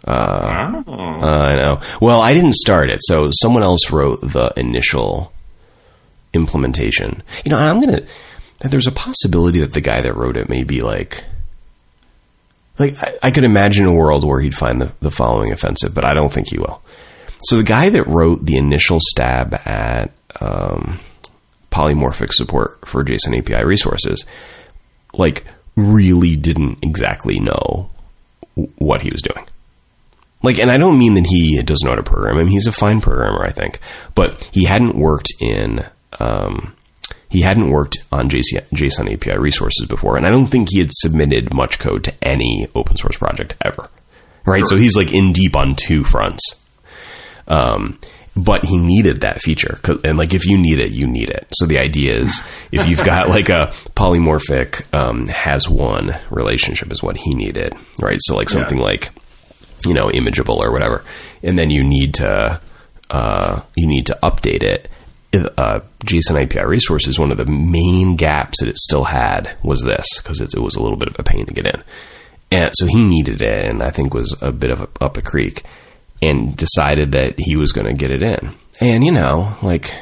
Uh, 0.08 0.84
I 0.86 1.56
know. 1.56 1.82
Well, 2.00 2.22
I 2.22 2.34
didn't 2.36 2.54
start 2.54 2.90
it, 2.92 3.00
so 3.02 3.32
someone 3.34 3.64
else 3.64 3.90
wrote 3.92 4.22
the 4.22 4.54
initial 4.56 5.32
implementation. 6.34 7.24
You 7.44 7.52
know, 7.52 7.58
I'm 7.58 7.80
gonna. 7.80 8.02
There's 8.60 8.88
a 8.88 8.92
possibility 8.92 9.60
that 9.62 9.74
the 9.74 9.82
guy 9.82 10.02
that 10.02 10.16
wrote 10.16 10.38
it 10.38 10.50
may 10.50 10.64
be 10.64 10.82
like. 10.82 11.24
Like 12.78 13.02
I, 13.02 13.18
I 13.24 13.32
could 13.32 13.44
imagine 13.44 13.86
a 13.86 13.94
world 13.94 14.26
where 14.26 14.40
he'd 14.40 14.56
find 14.56 14.82
the, 14.82 14.94
the 15.00 15.12
following 15.12 15.52
offensive, 15.52 15.94
but 15.94 16.06
I 16.06 16.14
don't 16.14 16.32
think 16.32 16.50
he 16.50 16.58
will. 16.58 16.82
So 17.42 17.58
the 17.58 17.64
guy 17.64 17.90
that 17.90 18.08
wrote 18.08 18.46
the 18.46 18.58
initial 18.58 19.00
stab 19.02 19.54
at 19.66 20.12
um, 20.40 21.00
polymorphic 21.72 22.32
support 22.34 22.88
for 22.88 23.04
JSON 23.04 23.38
API 23.38 23.66
resources, 23.66 24.26
like 25.14 25.46
really 25.76 26.36
didn't 26.36 26.80
exactly 26.82 27.40
know 27.40 27.90
what 28.78 29.02
he 29.02 29.10
was 29.12 29.22
doing. 29.22 29.46
Like, 30.42 30.60
and 30.60 30.72
I 30.72 30.78
don't 30.78 31.00
mean 31.00 31.16
that 31.16 31.26
he 31.26 31.62
doesn't 31.62 31.86
know 31.86 31.92
how 31.92 31.96
to 31.96 32.04
program. 32.04 32.38
I 32.38 32.44
mean, 32.44 32.52
he's 32.52 32.68
a 32.68 32.72
fine 32.72 33.02
programmer, 33.02 33.44
I 33.44 33.52
think, 33.52 33.80
but 34.14 34.44
he 34.54 34.66
hadn't 34.66 34.96
worked 34.96 35.34
in, 35.40 35.86
um, 36.20 36.76
he 37.36 37.42
hadn't 37.42 37.70
worked 37.70 37.98
on 38.14 38.30
JSON 38.30 39.14
API 39.14 39.38
resources 39.38 39.86
before, 39.88 40.16
and 40.16 40.26
I 40.26 40.30
don't 40.30 40.48
think 40.48 40.70
he 40.72 40.80
had 40.80 40.90
submitted 40.94 41.54
much 41.54 41.80
code 41.80 42.06
to 42.06 42.14
any 42.24 42.68
open 42.74 42.96
source 42.96 43.18
project 43.18 43.56
ever. 43.62 43.90
Right, 44.46 44.60
sure. 44.60 44.68
so 44.68 44.78
he's 44.78 44.96
like 44.96 45.12
in 45.12 45.34
deep 45.34 45.56
on 45.58 45.76
two 45.76 46.06
fronts. 46.06 46.62
Um, 47.46 48.00
but 48.38 48.64
he 48.64 48.78
needed 48.78 49.22
that 49.22 49.42
feature 49.42 49.80
and 50.04 50.18
like 50.18 50.34
if 50.34 50.46
you 50.46 50.58
need 50.58 50.78
it 50.78 50.92
you 50.92 51.08
need 51.08 51.30
it 51.30 51.48
so 51.54 51.66
the 51.66 51.78
idea 51.78 52.14
is 52.14 52.44
if 52.70 52.86
you've 52.86 53.04
got 53.06 53.30
like 53.30 53.48
a 53.48 53.72
polymorphic 53.96 54.84
um, 54.94 55.26
has 55.28 55.70
one 55.70 56.14
relationship 56.30 56.92
is 56.92 57.02
what 57.02 57.16
he 57.16 57.34
needed 57.34 57.74
right 58.02 58.18
so 58.24 58.36
like 58.36 58.50
something 58.50 58.80
yeah. 58.80 58.84
like 58.84 59.12
you 59.86 59.94
know 59.94 60.10
imageable 60.10 60.62
or 60.62 60.70
whatever 60.70 61.06
and 61.44 61.58
then 61.58 61.70
you 61.70 61.82
need 61.82 62.16
to 62.16 62.60
uh, 63.10 63.62
you 63.76 63.88
need 63.88 64.08
to 64.08 64.20
update 64.22 64.64
it 64.64 64.90
uh, 65.36 65.82
JSON 66.06 66.42
API 66.42 66.66
resources, 66.66 67.20
one 67.20 67.32
of 67.32 67.38
the 67.38 67.46
main 67.46 68.16
gaps 68.16 68.60
that 68.60 68.70
it 68.70 68.78
still 68.78 69.04
had 69.04 69.58
was 69.64 69.82
this 69.84 70.06
because 70.18 70.42
it, 70.42 70.54
it, 70.54 70.60
was 70.60 70.76
a 70.76 70.82
little 70.82 70.98
bit 70.98 71.10
of 71.10 71.16
a 71.20 71.24
pain 71.24 71.46
to 71.46 71.54
get 71.54 71.66
in, 71.66 71.84
and 72.52 72.72
so 72.76 72.86
he 72.86 73.04
needed 73.04 73.42
it, 73.42 73.66
and 73.66 73.82
I 73.82 73.92
think 73.92 74.14
was 74.14 74.36
a 74.42 74.52
bit 74.52 74.72
of 74.72 74.82
a, 74.82 74.90
up 75.02 75.18
a 75.18 75.22
creek 75.22 75.64
and 76.22 76.56
decided 76.56 77.12
that 77.12 77.36
he 77.38 77.56
was 77.56 77.72
going 77.72 77.88
to 77.88 77.94
get 77.94 78.12
it 78.12 78.22
in. 78.22 78.54
And 78.80 79.04
you 79.04 79.12
know, 79.12 79.56
like 79.62 79.94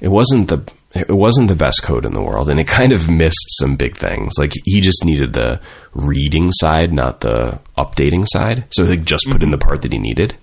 it 0.00 0.08
wasn't 0.08 0.48
the 0.48 0.64
it 0.94 1.10
wasn't 1.10 1.48
the 1.48 1.56
best 1.56 1.82
code 1.82 2.04
in 2.04 2.14
the 2.14 2.22
world, 2.22 2.48
and 2.48 2.60
it 2.60 2.68
kind 2.68 2.92
of 2.92 3.08
missed 3.08 3.58
some 3.58 3.76
big 3.76 3.96
things. 3.96 4.34
Like 4.38 4.52
he 4.64 4.80
just 4.80 5.04
needed 5.04 5.32
the 5.32 5.60
reading 5.92 6.52
side, 6.52 6.92
not 6.92 7.20
the 7.20 7.58
updating 7.76 8.26
side. 8.28 8.64
So 8.70 8.84
he 8.84 8.96
just 8.96 9.26
put 9.28 9.42
in 9.42 9.50
the 9.50 9.58
part 9.58 9.82
that 9.82 9.92
he 9.92 9.98
needed, 9.98 10.36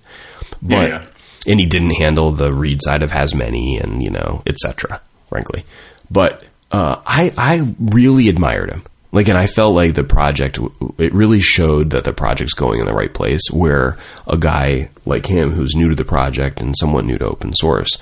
but 0.60 0.70
yeah, 0.70 0.86
yeah. 0.86 1.06
And 1.46 1.60
he 1.60 1.66
didn't 1.66 2.00
handle 2.00 2.32
the 2.32 2.52
read 2.52 2.82
side 2.82 3.02
of 3.02 3.10
has 3.10 3.34
many, 3.34 3.78
and 3.78 4.02
you 4.02 4.10
know, 4.10 4.42
etc. 4.46 5.00
Frankly, 5.28 5.64
but 6.10 6.44
uh, 6.70 7.00
I 7.06 7.32
I 7.36 7.74
really 7.78 8.28
admired 8.28 8.70
him. 8.70 8.84
Like, 9.14 9.28
and 9.28 9.36
I 9.36 9.46
felt 9.46 9.74
like 9.74 9.94
the 9.94 10.04
project, 10.04 10.58
it 10.96 11.12
really 11.12 11.40
showed 11.40 11.90
that 11.90 12.04
the 12.04 12.14
project's 12.14 12.54
going 12.54 12.80
in 12.80 12.86
the 12.86 12.94
right 12.94 13.12
place 13.12 13.42
where 13.50 13.98
a 14.26 14.38
guy 14.38 14.88
like 15.04 15.26
him 15.26 15.52
who's 15.52 15.76
new 15.76 15.90
to 15.90 15.94
the 15.94 16.04
project 16.04 16.62
and 16.62 16.74
somewhat 16.74 17.04
new 17.04 17.18
to 17.18 17.26
open 17.26 17.54
source 17.54 17.98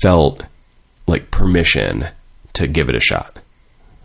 felt 0.00 0.44
like 1.08 1.32
permission 1.32 2.06
to 2.52 2.68
give 2.68 2.88
it 2.88 2.94
a 2.94 3.00
shot. 3.00 3.36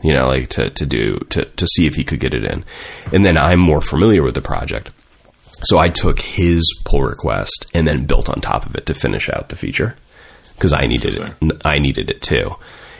You 0.01 0.13
know, 0.13 0.27
like 0.27 0.49
to, 0.51 0.71
to 0.71 0.85
do, 0.87 1.19
to, 1.29 1.45
to 1.45 1.67
see 1.67 1.85
if 1.85 1.93
he 1.93 2.03
could 2.03 2.19
get 2.19 2.33
it 2.33 2.43
in. 2.43 2.65
And 3.13 3.23
then 3.23 3.37
I'm 3.37 3.59
more 3.59 3.81
familiar 3.81 4.23
with 4.23 4.33
the 4.33 4.41
project. 4.41 4.89
So 5.63 5.77
I 5.77 5.89
took 5.89 6.19
his 6.19 6.63
pull 6.85 7.03
request 7.03 7.67
and 7.73 7.87
then 7.87 8.05
built 8.05 8.29
on 8.29 8.41
top 8.41 8.65
of 8.65 8.75
it 8.75 8.85
to 8.87 8.93
finish 8.93 9.29
out 9.29 9.49
the 9.49 9.55
feature 9.55 9.95
because 10.55 10.73
I 10.73 10.81
needed 10.81 11.17
it. 11.17 11.61
I 11.65 11.79
needed 11.79 12.09
it 12.09 12.21
too. 12.21 12.55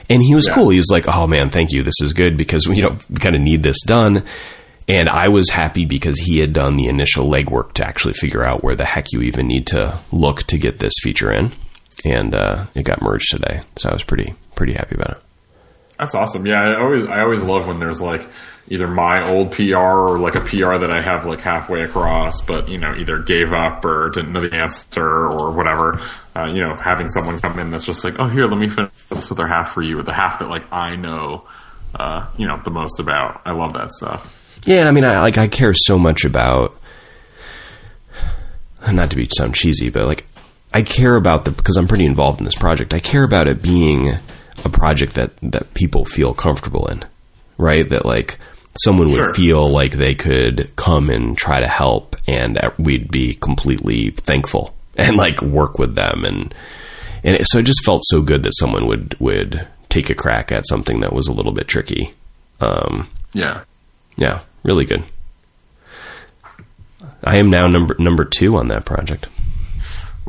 And 0.10 0.24
he 0.24 0.34
was 0.34 0.48
yeah. 0.48 0.56
cool. 0.56 0.70
He 0.70 0.78
was 0.78 0.90
like, 0.90 1.08
"Oh 1.08 1.28
man, 1.28 1.50
thank 1.50 1.72
you. 1.72 1.84
This 1.84 2.02
is 2.02 2.14
good 2.14 2.36
because 2.36 2.66
you 2.66 2.82
know 2.82 2.98
we 3.10 3.18
kind 3.18 3.36
of 3.36 3.42
need 3.42 3.64
this 3.64 3.82
done." 3.84 4.24
And 4.88 5.08
I 5.08 5.28
was 5.28 5.52
happy 5.52 5.86
because 5.86 6.20
he 6.20 6.40
had 6.40 6.52
done 6.52 6.76
the 6.76 6.88
initial 6.88 7.28
legwork 7.28 7.74
to 7.74 7.88
actually 7.88 8.14
figure 8.14 8.44
out 8.44 8.64
where 8.64 8.76
the 8.76 8.86
heck 8.86 9.12
you 9.12 9.22
even 9.22 9.48
need 9.48 9.68
to 9.68 10.00
look 10.12 10.42
to 10.44 10.58
get 10.58 10.80
this 10.80 10.94
feature 11.04 11.32
in, 11.32 11.52
and 12.04 12.36
uh, 12.36 12.66
it 12.74 12.84
got 12.84 13.04
merged 13.04 13.30
today. 13.30 13.62
So 13.78 13.90
I 13.90 13.94
was 13.94 14.04
pretty 14.04 14.34
pretty 14.56 14.74
happy 14.74 14.96
about 14.96 15.12
it. 15.12 15.22
That's 16.00 16.16
awesome. 16.16 16.46
Yeah, 16.48 16.62
I 16.62 16.80
always 16.82 17.08
I 17.08 17.20
always 17.20 17.44
love 17.44 17.68
when 17.68 17.80
there's 17.80 18.00
like 18.00 18.26
either 18.70 18.88
my 18.88 19.30
old 19.30 19.52
PR 19.52 19.76
or 19.76 20.18
like 20.18 20.36
a 20.36 20.40
PR 20.40 20.78
that 20.78 20.90
I 20.90 21.02
have 21.02 21.26
like 21.26 21.42
halfway 21.42 21.82
across, 21.82 22.42
but 22.42 22.70
you 22.70 22.78
know, 22.78 22.96
either 22.96 23.20
gave 23.20 23.52
up 23.52 23.84
or 23.84 24.10
didn't 24.10 24.32
know 24.32 24.46
the 24.46 24.56
answer 24.56 25.28
or 25.28 25.52
whatever. 25.52 26.00
Uh, 26.36 26.50
you 26.54 26.62
know, 26.62 26.74
having 26.82 27.10
someone 27.10 27.38
come 27.40 27.60
in 27.60 27.70
that's 27.70 27.86
just 27.86 28.06
like, 28.06 28.18
oh, 28.18 28.30
here, 28.30 28.48
let 28.48 28.58
me 28.58 28.70
finish 28.70 28.92
this 29.10 29.30
other 29.32 29.46
half 29.46 29.74
for 29.74 29.82
you, 29.82 29.98
with 29.98 30.06
the 30.06 30.14
half 30.14 30.40
that 30.40 30.48
like 30.48 30.72
I 30.72 30.96
know, 30.96 31.46
uh, 31.96 32.28
you 32.38 32.48
know, 32.48 32.62
the 32.64 32.72
most 32.72 33.02
about. 33.02 33.42
I 33.46 33.52
love 33.52 33.74
that 33.74 33.92
stuff. 33.92 34.26
Yeah, 34.66 34.80
and 34.80 34.88
I 34.88 34.92
mean, 34.92 35.04
I 35.04 35.20
like 35.20 35.38
I 35.38 35.50
care 35.50 35.74
so 35.76 36.00
much 36.00 36.24
about. 36.24 36.76
Not 38.90 39.10
to 39.10 39.18
be 39.18 39.28
sound 39.38 39.54
cheesy, 39.54 39.90
but 39.90 40.08
like 40.08 40.26
I 40.74 40.84
care 40.84 41.16
about 41.16 41.44
the 41.44 41.52
because 41.52 41.76
I'm 41.76 41.90
pretty 41.90 42.06
involved 42.06 42.40
in 42.40 42.46
this 42.46 42.56
project. 42.56 42.94
I 42.94 43.00
care 43.00 43.24
about 43.24 43.50
it 43.50 43.62
being 43.62 44.18
a 44.66 44.70
project 44.70 45.16
that 45.16 45.32
that 45.42 45.74
people 45.74 46.06
feel 46.06 46.34
comfortable 46.34 46.88
in, 46.88 47.04
right? 47.58 47.88
That 47.88 48.06
like 48.06 48.40
someone 48.78 49.10
sure. 49.10 49.28
would 49.28 49.36
feel 49.36 49.70
like 49.70 49.94
they 49.94 50.16
could 50.16 50.72
come 50.76 51.10
and 51.10 51.38
try 51.38 51.60
to 51.60 51.68
help 51.68 52.16
and 52.28 52.60
we'd 52.78 53.12
be 53.12 53.34
completely 53.34 54.12
thankful 54.12 54.74
and 54.96 55.18
like 55.18 55.42
work 55.42 55.80
with 55.80 55.96
them. 55.96 56.26
And 56.26 56.54
and 57.24 57.36
it, 57.36 57.48
so 57.48 57.60
it 57.60 57.66
just 57.66 57.84
felt 57.84 58.04
so 58.06 58.22
good 58.22 58.44
that 58.44 58.58
someone 58.58 58.88
would 58.88 59.20
would 59.20 59.68
take 59.90 60.10
a 60.10 60.16
crack 60.16 60.52
at 60.52 60.68
something 60.68 61.00
that 61.02 61.14
was 61.14 61.28
a 61.28 61.34
little 61.34 61.52
bit 61.52 61.68
tricky. 61.68 62.14
Um, 62.62 63.10
yeah. 63.34 63.64
yeah 64.18 64.42
really 64.64 64.86
good. 64.86 65.04
I 67.24 67.38
am 67.38 67.50
now 67.50 67.68
number 67.68 67.96
number 68.00 68.24
two 68.24 68.56
on 68.58 68.70
that 68.70 68.86
project 68.86 69.28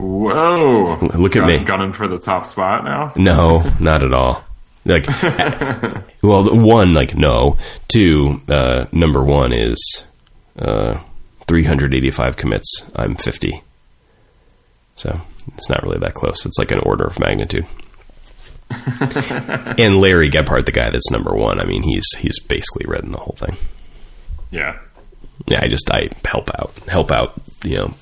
whoa 0.01 0.99
look 1.17 1.37
at 1.37 1.41
Gun, 1.41 1.47
me 1.47 1.59
gunning 1.65 1.93
for 1.93 2.09
the 2.09 2.19
top 2.19 2.47
spot 2.47 2.85
now 2.85 3.13
no 3.17 3.63
not 3.79 4.03
at 4.03 4.13
all 4.13 4.45
like, 4.85 5.07
well, 6.23 6.57
one, 6.57 6.95
like, 6.95 7.15
no. 7.15 7.57
Two, 7.89 8.41
uh, 8.49 8.87
number 8.93 9.23
one 9.23 9.53
is 9.53 10.05
uh, 10.59 10.99
385 11.47 12.37
commits. 12.37 12.91
I'm 12.97 13.17
50. 13.17 13.63
So 14.97 15.21
it's 15.55 15.69
not 15.69 15.83
really 15.83 15.99
that 15.99 16.15
close. 16.15 16.47
It's 16.47 16.59
like 16.59 16.71
an 16.71 16.81
order 16.81 17.05
of 17.05 17.19
magnitude. 17.19 17.67
and 19.01 20.01
Larry 20.01 20.31
Gebhardt, 20.31 20.67
the 20.67 20.73
guy 20.73 20.91
that's 20.91 21.11
number 21.11 21.35
one, 21.35 21.61
I 21.61 21.65
mean, 21.65 21.83
he's 21.83 22.07
he's 22.19 22.39
basically 22.41 22.87
written 22.87 23.11
the 23.11 23.19
whole 23.19 23.35
thing. 23.37 23.57
Yeah. 24.53 24.79
Yeah, 25.49 25.61
I 25.63 25.67
just 25.67 25.91
I 25.91 26.11
help 26.25 26.51
out, 26.57 26.73
help 26.87 27.11
out, 27.11 27.33
you 27.65 27.77
know, 27.79 27.95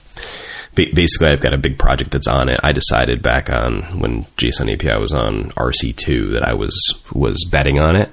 basically 0.86 1.28
I've 1.28 1.40
got 1.40 1.54
a 1.54 1.58
big 1.58 1.78
project 1.78 2.10
that's 2.10 2.26
on 2.26 2.48
it. 2.48 2.58
I 2.62 2.72
decided 2.72 3.22
back 3.22 3.50
on 3.50 3.82
when 4.00 4.24
JSON 4.36 4.72
API 4.72 5.00
was 5.00 5.12
on 5.12 5.50
RC2 5.50 6.32
that 6.32 6.48
I 6.48 6.54
was 6.54 6.74
was 7.12 7.44
betting 7.50 7.78
on 7.78 7.96
it 7.96 8.10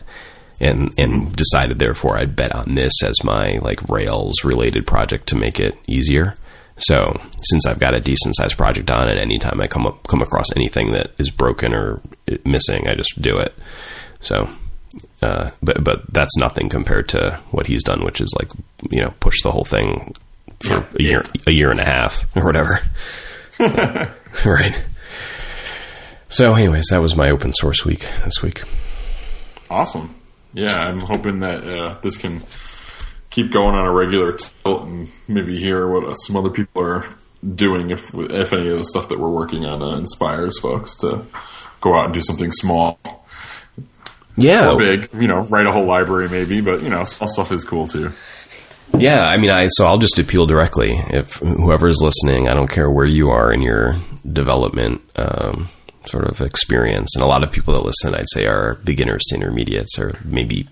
and 0.59 0.91
and 0.97 1.35
decided 1.35 1.79
therefore 1.79 2.17
I'd 2.17 2.35
bet 2.35 2.53
on 2.53 2.75
this 2.75 3.03
as 3.03 3.23
my 3.23 3.57
like 3.59 3.87
Rails 3.89 4.43
related 4.43 4.87
project 4.87 5.27
to 5.27 5.35
make 5.35 5.59
it 5.59 5.77
easier. 5.87 6.35
So 6.77 7.19
since 7.41 7.65
I've 7.65 7.79
got 7.79 7.93
a 7.93 8.01
decent 8.01 8.35
sized 8.35 8.57
project 8.57 8.91
on 8.91 9.07
it, 9.07 9.17
anytime 9.17 9.61
I 9.61 9.67
come 9.67 9.87
up 9.87 10.07
come 10.07 10.21
across 10.21 10.47
anything 10.55 10.91
that 10.91 11.11
is 11.17 11.29
broken 11.29 11.73
or 11.73 12.01
missing, 12.43 12.87
I 12.87 12.95
just 12.95 13.21
do 13.21 13.37
it. 13.37 13.53
So, 14.19 14.49
uh, 15.21 15.51
but 15.61 15.83
but 15.83 16.13
that's 16.13 16.37
nothing 16.37 16.67
compared 16.69 17.07
to 17.09 17.39
what 17.51 17.67
he's 17.67 17.83
done, 17.83 18.03
which 18.03 18.19
is 18.19 18.33
like 18.37 18.49
you 18.89 19.01
know 19.01 19.13
push 19.19 19.41
the 19.43 19.51
whole 19.51 19.65
thing 19.65 20.13
for 20.61 20.73
yeah, 20.73 20.85
a 20.99 21.03
year, 21.03 21.23
a 21.47 21.51
year 21.51 21.71
and 21.71 21.79
a 21.79 21.85
half 21.85 22.25
or 22.35 22.45
whatever. 22.45 22.79
right. 24.45 24.83
So, 26.29 26.53
anyways, 26.53 26.87
that 26.89 27.01
was 27.01 27.15
my 27.15 27.29
open 27.29 27.53
source 27.53 27.85
week 27.85 28.07
this 28.23 28.41
week. 28.41 28.63
Awesome. 29.69 30.15
Yeah, 30.53 30.77
I'm 30.77 30.99
hoping 30.99 31.39
that 31.39 31.63
uh, 31.63 31.99
this 32.01 32.17
can 32.17 32.43
keep 33.29 33.51
going 33.51 33.75
on 33.75 33.85
a 33.85 33.91
regular 33.91 34.33
tilt 34.33 34.83
and 34.83 35.09
maybe 35.27 35.59
hear 35.59 35.87
what 35.87 36.05
uh, 36.05 36.13
some 36.15 36.37
other 36.37 36.49
people 36.49 36.81
are 36.81 37.05
doing 37.53 37.91
if 37.91 38.13
if 38.13 38.53
any 38.53 38.69
of 38.69 38.77
the 38.77 38.85
stuff 38.85 39.09
that 39.09 39.19
we're 39.19 39.29
working 39.29 39.65
on 39.65 39.81
uh, 39.81 39.97
inspires 39.97 40.57
folks 40.59 40.97
to 40.97 41.25
go 41.81 41.95
out 41.95 42.05
and 42.05 42.13
do 42.13 42.21
something 42.21 42.51
small. 42.51 42.99
Yeah, 44.37 44.71
or 44.71 44.77
big. 44.77 45.09
You 45.13 45.27
know, 45.27 45.41
write 45.41 45.67
a 45.67 45.71
whole 45.71 45.85
library 45.85 46.29
maybe, 46.29 46.61
but 46.61 46.81
you 46.81 46.89
know, 46.89 47.03
small 47.03 47.27
stuff 47.27 47.51
is 47.51 47.63
cool 47.63 47.87
too. 47.87 48.11
Yeah, 48.97 49.25
I 49.27 49.37
mean, 49.37 49.51
I 49.51 49.67
so 49.69 49.85
I'll 49.85 49.97
just 49.97 50.19
appeal 50.19 50.45
directly. 50.45 50.91
If 51.09 51.35
whoever 51.35 51.87
is 51.87 52.01
listening, 52.01 52.47
I 52.47 52.53
don't 52.53 52.69
care 52.69 52.89
where 52.89 53.05
you 53.05 53.29
are 53.29 53.51
in 53.51 53.61
your 53.61 53.95
development 54.31 55.01
um, 55.17 55.69
sort 56.05 56.25
of 56.25 56.41
experience, 56.41 57.15
and 57.15 57.23
a 57.23 57.27
lot 57.27 57.43
of 57.43 57.51
people 57.51 57.73
that 57.73 57.83
listen, 57.83 58.15
I'd 58.15 58.29
say, 58.29 58.45
are 58.45 58.75
beginners 58.83 59.23
to 59.27 59.35
intermediates, 59.35 59.99
or 59.99 60.17
maybe 60.23 60.67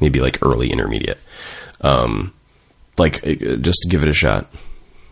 maybe 0.00 0.20
like 0.20 0.38
early 0.42 0.70
intermediate. 0.70 1.18
Um, 1.80 2.32
like, 2.98 3.26
uh, 3.26 3.56
just 3.56 3.86
give 3.88 4.02
it 4.02 4.08
a 4.08 4.14
shot. 4.14 4.52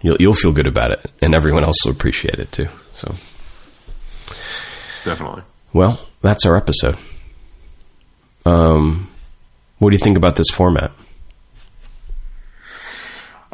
You'll 0.03 0.17
you'll 0.21 0.35
feel 0.35 0.53
good 0.53 0.67
about 0.67 0.91
it, 0.91 1.11
and 1.23 1.35
everyone 1.35 1.65
else 1.65 1.77
will 1.85 1.93
appreciate 1.93 2.39
it 2.39 2.53
too. 2.53 2.69
So, 2.95 3.15
definitely. 5.05 5.43
Well, 5.73 6.01
that's 6.21 6.45
our 6.45 6.57
episode. 6.57 6.97
Um, 8.45 9.09
what 9.79 9.91
do 9.91 9.97
you 9.97 10.03
think 10.03 10.17
about 10.17 10.37
this 10.37 10.51
format? 10.51 10.93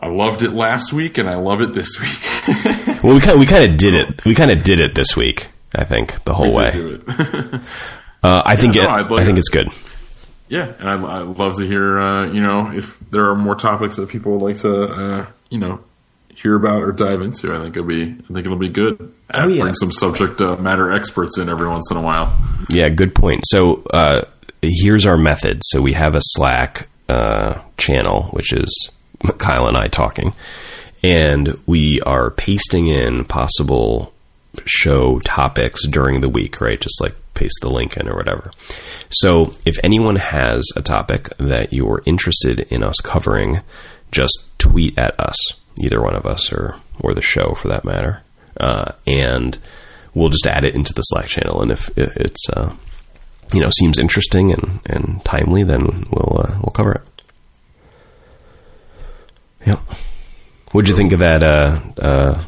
I 0.00 0.08
loved 0.08 0.42
it 0.42 0.52
last 0.52 0.92
week, 0.92 1.18
and 1.18 1.28
I 1.28 1.34
love 1.34 1.60
it 1.60 1.74
this 1.74 1.98
week. 2.00 3.02
well, 3.02 3.14
we 3.14 3.20
kind 3.20 3.34
of, 3.34 3.38
we 3.40 3.46
kind 3.46 3.70
of 3.70 3.78
did 3.78 3.94
it. 3.94 4.24
We 4.24 4.34
kind 4.34 4.50
of 4.50 4.62
did 4.62 4.80
it 4.80 4.94
this 4.94 5.16
week. 5.16 5.48
I 5.74 5.84
think 5.84 6.22
the 6.24 6.32
whole 6.32 6.52
way. 6.52 6.70
uh, 8.22 8.42
I 8.44 8.56
think 8.56 8.74
yeah, 8.74 9.00
it, 9.00 9.10
no, 9.10 9.16
I 9.16 9.24
think 9.24 9.38
it's 9.38 9.48
good. 9.48 9.70
Yeah, 10.48 10.72
and 10.78 10.88
I'd, 10.88 11.04
I'd 11.04 11.38
love 11.38 11.56
to 11.56 11.66
hear. 11.66 11.98
Uh, 11.98 12.32
you 12.32 12.40
know, 12.40 12.70
if 12.72 12.98
there 13.10 13.28
are 13.30 13.34
more 13.34 13.54
topics 13.54 13.96
that 13.96 14.08
people 14.08 14.32
would 14.32 14.42
like 14.42 14.56
to, 14.58 14.82
uh, 14.84 15.26
you 15.50 15.58
know, 15.58 15.80
hear 16.40 16.54
about 16.54 16.82
or 16.82 16.92
dive 16.92 17.20
into. 17.20 17.54
I 17.54 17.58
think 17.58 17.76
it'll 17.76 17.88
be 17.88 18.04
I 18.04 18.32
think 18.32 18.46
it'll 18.46 18.56
be 18.56 18.68
good. 18.68 19.12
Oh, 19.34 19.48
yeah. 19.48 19.62
Bring 19.62 19.74
some 19.74 19.92
subject 19.92 20.40
uh, 20.40 20.56
matter 20.56 20.92
experts 20.92 21.38
in 21.38 21.48
every 21.48 21.68
once 21.68 21.90
in 21.90 21.96
a 21.96 22.02
while. 22.02 22.36
Yeah, 22.68 22.88
good 22.88 23.14
point. 23.14 23.44
So 23.46 23.82
uh, 23.92 24.22
here's 24.62 25.06
our 25.06 25.16
method. 25.18 25.62
So 25.64 25.82
we 25.82 25.92
have 25.94 26.14
a 26.14 26.20
Slack 26.22 26.88
uh, 27.08 27.60
channel, 27.76 28.24
which 28.30 28.52
is 28.52 28.90
Kyle 29.38 29.66
and 29.66 29.76
I 29.76 29.88
talking, 29.88 30.32
and 31.02 31.58
we 31.66 32.00
are 32.02 32.30
pasting 32.30 32.88
in 32.88 33.24
possible 33.24 34.12
show 34.64 35.18
topics 35.20 35.86
during 35.86 36.20
the 36.20 36.28
week, 36.28 36.60
right? 36.60 36.80
Just 36.80 37.00
like 37.00 37.14
paste 37.34 37.58
the 37.60 37.70
link 37.70 37.96
in 37.96 38.08
or 38.08 38.16
whatever. 38.16 38.50
So 39.10 39.52
if 39.64 39.78
anyone 39.84 40.16
has 40.16 40.68
a 40.76 40.82
topic 40.82 41.28
that 41.38 41.72
you're 41.72 42.02
interested 42.04 42.60
in 42.60 42.82
us 42.82 42.96
covering, 42.96 43.60
just 44.10 44.58
tweet 44.58 44.98
at 44.98 45.18
us, 45.20 45.36
either 45.82 46.02
one 46.02 46.16
of 46.16 46.26
us 46.26 46.52
or 46.52 46.76
or 47.00 47.14
the 47.14 47.22
show 47.22 47.54
for 47.54 47.68
that 47.68 47.84
matter, 47.84 48.22
uh, 48.58 48.92
and 49.06 49.58
we'll 50.14 50.30
just 50.30 50.46
add 50.46 50.64
it 50.64 50.74
into 50.74 50.92
the 50.92 51.02
Slack 51.02 51.26
channel. 51.26 51.62
And 51.62 51.70
if, 51.70 51.96
it's 51.96 52.50
uh, 52.50 52.74
you 53.52 53.60
know 53.60 53.70
seems 53.70 53.98
interesting 53.98 54.52
and, 54.52 54.80
and 54.86 55.24
timely, 55.24 55.62
then 55.62 56.06
we'll 56.10 56.40
uh, 56.40 56.58
we'll 56.60 56.72
cover 56.74 56.92
it. 56.92 57.07
Yep. 59.68 59.80
What'd 60.72 60.88
you 60.88 60.96
think 60.96 61.12
of 61.12 61.20
that 61.20 61.42
uh, 61.42 61.80
uh, 62.00 62.44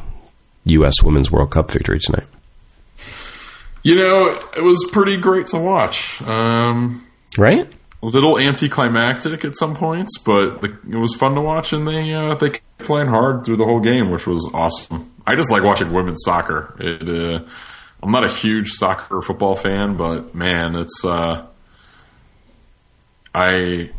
U.S. 0.65 1.03
Women's 1.03 1.31
World 1.31 1.51
Cup 1.51 1.69
victory 1.69 1.99
tonight? 1.99 2.27
You 3.83 3.95
know, 3.95 4.39
it 4.55 4.63
was 4.63 4.87
pretty 4.91 5.17
great 5.17 5.45
to 5.47 5.59
watch. 5.59 6.21
Um, 6.23 7.05
Right? 7.37 7.71
a 8.03 8.05
little 8.07 8.39
anticlimactic 8.39 9.45
at 9.45 9.55
some 9.55 9.75
points, 9.75 10.17
but 10.17 10.61
the, 10.61 10.75
it 10.89 10.97
was 10.97 11.13
fun 11.13 11.35
to 11.35 11.41
watch, 11.41 11.71
and 11.71 11.87
they 11.87 12.11
uh, 12.13 12.33
they 12.33 12.49
kept 12.49 12.79
playing 12.79 13.07
hard 13.07 13.45
through 13.45 13.57
the 13.57 13.65
whole 13.65 13.79
game, 13.79 14.09
which 14.09 14.25
was 14.25 14.49
awesome. 14.55 15.13
I 15.27 15.35
just 15.35 15.51
like 15.51 15.61
watching 15.63 15.93
women's 15.93 16.23
soccer. 16.25 16.75
It, 16.79 17.07
uh, 17.07 17.45
I'm 18.01 18.11
not 18.11 18.23
a 18.23 18.29
huge 18.29 18.71
soccer 18.71 19.17
or 19.17 19.21
football 19.21 19.55
fan, 19.55 19.97
but 19.97 20.33
man, 20.33 20.73
it's 20.75 21.05
uh, 21.05 21.45
I. 23.35 23.91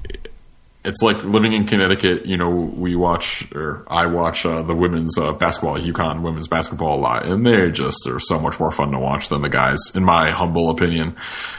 It's 0.84 1.00
like 1.00 1.22
living 1.22 1.52
in 1.52 1.64
Connecticut. 1.64 2.26
You 2.26 2.36
know, 2.36 2.50
we 2.50 2.96
watch 2.96 3.46
or 3.54 3.84
I 3.86 4.06
watch 4.06 4.44
uh, 4.44 4.62
the 4.62 4.74
women's 4.74 5.16
uh, 5.16 5.32
basketball, 5.32 5.78
UConn 5.78 6.22
women's 6.22 6.48
basketball 6.48 6.98
a 6.98 7.00
lot, 7.00 7.24
and 7.24 7.46
they 7.46 7.70
just 7.70 8.04
are 8.08 8.18
so 8.18 8.40
much 8.40 8.58
more 8.58 8.72
fun 8.72 8.90
to 8.90 8.98
watch 8.98 9.28
than 9.28 9.42
the 9.42 9.48
guys, 9.48 9.78
in 9.94 10.02
my 10.04 10.32
humble 10.32 10.70
opinion. 10.70 11.14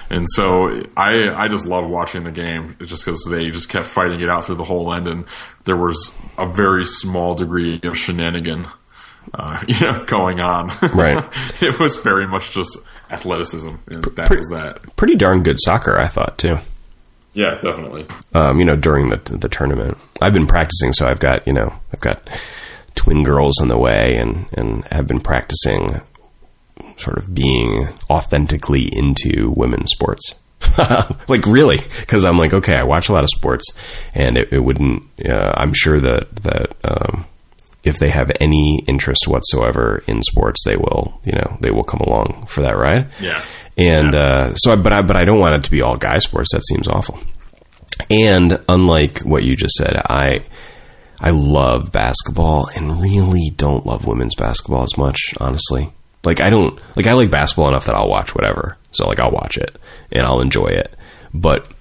And 0.10 0.28
so 0.30 0.84
I 0.98 1.30
I 1.30 1.48
just 1.48 1.66
love 1.66 1.90
watching 1.90 2.26
the 2.26 2.32
game 2.32 2.76
just 2.82 3.06
because 3.06 3.26
they 3.30 3.50
just 3.50 3.70
kept 3.70 3.86
fighting 3.86 4.20
it 4.20 4.30
out 4.30 4.44
through 4.44 4.56
the 4.56 4.66
whole 4.66 4.94
end, 4.94 5.08
and 5.08 5.26
there 5.64 5.78
was 5.78 6.12
a 6.38 6.46
very 6.46 6.84
small 6.84 7.34
degree 7.34 7.80
of 7.84 7.98
shenanigan, 7.98 8.68
uh, 9.34 9.64
you 9.68 9.80
know, 9.80 10.04
going 10.04 10.42
on. 10.42 10.68
Right. 10.94 11.24
it 11.62 11.80
was 11.80 11.96
very 11.96 12.28
much 12.28 12.52
just 12.52 12.78
athleticism, 13.10 13.70
and 13.88 14.04
that 14.04 14.30
was 14.30 14.50
that. 14.50 14.96
Pretty 14.98 15.16
darn 15.16 15.44
good 15.44 15.60
soccer, 15.62 15.98
I 15.98 16.08
thought 16.08 16.38
too. 16.38 16.60
Yeah, 17.34 17.58
definitely. 17.60 18.06
um, 18.34 18.60
you 18.60 18.66
know, 18.66 18.76
during 18.76 19.10
the 19.10 19.18
the 19.18 19.50
tournament. 19.50 19.98
I've 20.22 20.34
been 20.34 20.48
practicing, 20.48 20.94
so 20.94 21.08
I've 21.08 21.20
got 21.20 21.46
you 21.48 21.54
know, 21.54 21.74
I've 21.92 22.00
got 22.00 22.30
twin 22.96 23.24
girls 23.24 23.60
on 23.60 23.68
the 23.68 23.78
way, 23.78 24.18
and 24.18 24.46
and 24.54 24.86
have 24.86 25.08
been 25.08 25.20
practicing 25.20 26.02
sort 26.98 27.18
of 27.18 27.34
being 27.34 27.90
authentically 28.10 28.84
into 28.92 29.52
women's 29.56 29.92
sports. 29.92 30.36
like 31.28 31.46
really, 31.46 31.80
because 32.00 32.24
I'm 32.24 32.38
like, 32.38 32.54
okay, 32.54 32.76
I 32.76 32.84
watch 32.84 33.10
a 33.10 33.14
lot 33.14 33.24
of 33.24 33.30
sports, 33.30 33.66
and 34.14 34.38
it, 34.38 34.50
it 34.52 34.60
wouldn't. 34.60 35.04
Uh, 35.24 35.54
I'm 35.56 35.74
sure 35.74 36.00
that 36.00 36.36
that 36.44 36.76
um, 36.84 37.26
if 37.84 38.00
they 38.00 38.10
have 38.10 38.32
any 38.40 38.82
interest 38.88 39.28
whatsoever 39.28 40.04
in 40.08 40.22
sports, 40.22 40.64
they 40.66 40.78
will, 40.78 41.20
you 41.26 41.34
know, 41.34 41.58
they 41.60 41.70
will 41.72 41.84
come 41.84 42.00
along 42.00 42.46
for 42.48 42.62
that 42.62 42.78
ride. 42.78 43.10
Yeah. 43.20 43.44
And 43.78 44.16
uh, 44.16 44.56
so, 44.56 44.74
I, 44.74 44.76
but 44.76 44.94
I, 44.94 45.02
but 45.02 45.16
I 45.16 45.24
don't 45.24 45.40
want 45.40 45.56
it 45.56 45.64
to 45.66 45.72
be 45.72 45.82
all 45.82 45.98
guy 45.98 46.20
sports. 46.20 46.54
That 46.54 46.66
seems 46.66 46.88
awful. 46.88 47.20
And 48.10 48.64
unlike 48.70 49.22
what 49.22 49.44
you 49.44 49.56
just 49.56 49.76
said, 49.76 49.96
I 49.96 50.44
I 51.20 51.30
love 51.30 51.92
basketball 51.92 52.68
and 52.76 53.02
really 53.02 53.52
don't 53.56 53.86
love 53.86 54.06
women's 54.06 54.36
basketball 54.36 54.84
as 54.84 54.98
much. 54.98 55.18
Honestly, 55.40 55.92
like 56.24 56.42
I 56.42 56.50
don't 56.50 56.80
like 56.96 57.08
I 57.08 57.14
like 57.14 57.32
basketball 57.32 57.70
enough 57.70 57.86
that 57.86 57.96
I'll 57.96 58.10
watch 58.10 58.36
whatever. 58.36 58.78
So 58.92 59.08
like 59.08 59.20
I'll 59.20 59.32
watch 59.32 59.58
it 59.58 59.76
and 60.12 60.24
I'll 60.24 60.42
enjoy 60.42 60.68
it, 60.68 60.96
but 61.34 61.72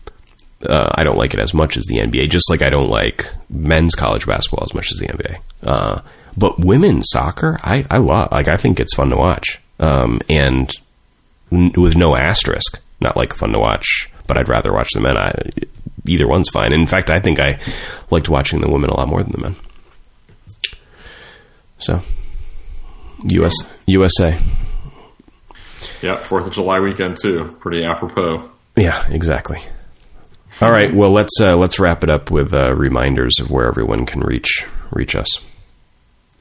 uh, 0.69 0.91
I 0.95 1.05
don't 1.05 1.19
like 1.19 1.35
it 1.35 1.41
as 1.41 1.53
much 1.53 1.77
as 1.77 1.87
the 1.87 1.97
NBA. 1.97 2.31
Just 2.31 2.51
like 2.51 2.63
I 2.63 2.71
don't 2.71 2.89
like 2.89 3.27
men's 3.51 3.95
college 3.95 4.27
basketball 4.27 4.65
as 4.65 4.75
much 4.75 4.91
as 4.93 4.99
the 4.99 5.09
NBA. 5.09 5.39
Uh, 5.63 6.01
but 6.37 6.59
women's 6.59 7.09
soccer, 7.11 7.59
I, 7.63 7.85
I 7.91 7.99
love. 7.99 8.31
Like 8.33 8.49
I 8.49 8.57
think 8.57 8.81
it's 8.81 8.95
fun 8.95 9.11
to 9.11 9.17
watch, 9.17 9.61
um, 9.79 10.21
and 10.29 10.71
n- 11.53 11.73
with 11.77 11.97
no 11.97 12.17
asterisk. 12.17 12.81
Not 13.01 13.17
like 13.17 13.35
fun 13.35 13.51
to 13.53 13.59
watch, 13.59 14.09
but 14.27 14.37
I'd 14.39 14.49
rather 14.49 14.73
watch 14.73 14.91
the 14.95 15.01
men. 15.01 15.17
I, 15.17 15.33
either 16.07 16.27
one's 16.29 16.49
fine. 16.51 16.73
In 16.73 16.87
fact, 16.87 17.11
I 17.11 17.21
think 17.21 17.41
I 17.41 17.59
liked 18.11 18.29
watching 18.29 18.61
the 18.61 18.71
women 18.71 18.91
a 18.91 18.97
lot 18.97 19.09
more 19.09 19.23
than 19.23 19.33
the 19.33 19.41
men. 19.41 19.57
So, 21.79 22.01
US 23.25 23.55
USA. 23.87 24.39
Yeah, 26.01 26.17
Fourth 26.23 26.47
of 26.47 26.53
July 26.53 26.81
weekend 26.81 27.17
too. 27.21 27.57
Pretty 27.61 27.85
apropos. 27.85 28.49
Yeah, 28.77 29.07
exactly. 29.09 29.61
All 30.61 30.71
right. 30.71 30.95
Well, 30.95 31.11
let's 31.13 31.41
uh, 31.41 31.57
let's 31.57 31.79
wrap 31.79 32.05
it 32.05 32.11
up 32.11 32.31
with 32.31 32.53
uh, 32.55 32.75
reminders 32.75 33.41
of 33.41 33.51
where 33.51 33.67
everyone 33.67 34.07
can 34.07 34.21
reach 34.21 34.67
reach 34.91 35.17
us. 35.17 35.27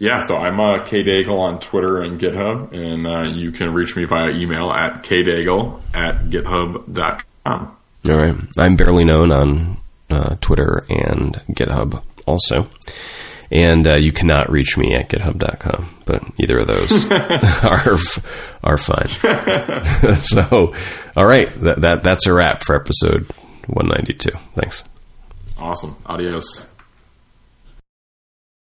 Yeah, 0.02 0.19
so 0.22 0.36
I'm 0.36 0.60
uh, 0.60 0.80
kdaigle 0.80 1.38
on 1.38 1.60
Twitter 1.60 2.02
and 2.02 2.19
GitHub, 2.19 2.73
and 2.73 3.06
uh, 3.06 3.32
you 3.38 3.52
can 3.52 3.72
reach 3.72 3.95
me 3.95 4.06
via 4.06 4.32
email 4.32 4.72
at 4.72 5.03
kdaigle 5.03 5.80
at 5.94 6.23
github.com. 6.26 7.78
All 8.10 8.18
right. 8.18 8.36
I'm 8.57 8.76
barely 8.78 9.06
known 9.06 9.32
on 9.32 9.78
uh, 10.10 10.38
Twitter 10.41 10.88
and 10.90 11.40
GitHub 11.52 12.02
also. 12.26 12.68
And 13.52 13.86
uh, 13.86 13.98
you 13.98 14.11
cannot 14.11 14.49
reach 14.49 14.76
me 14.76 14.95
at 14.95 15.07
github.com, 15.07 15.88
but 16.06 16.23
either 16.40 16.57
of 16.57 16.65
those 16.65 17.06
are 17.11 17.99
are 18.64 18.78
fine. 18.80 19.07
so, 20.23 20.73
all 21.15 21.26
right, 21.28 21.53
that, 21.61 21.82
that 21.82 22.02
that's 22.02 22.26
a 22.26 22.34
wrap 22.34 22.64
for 22.64 22.76
episode 22.76 23.30
192. 23.68 24.32
Thanks. 24.56 24.84
Awesome. 25.60 25.95
Adios. 26.07 26.70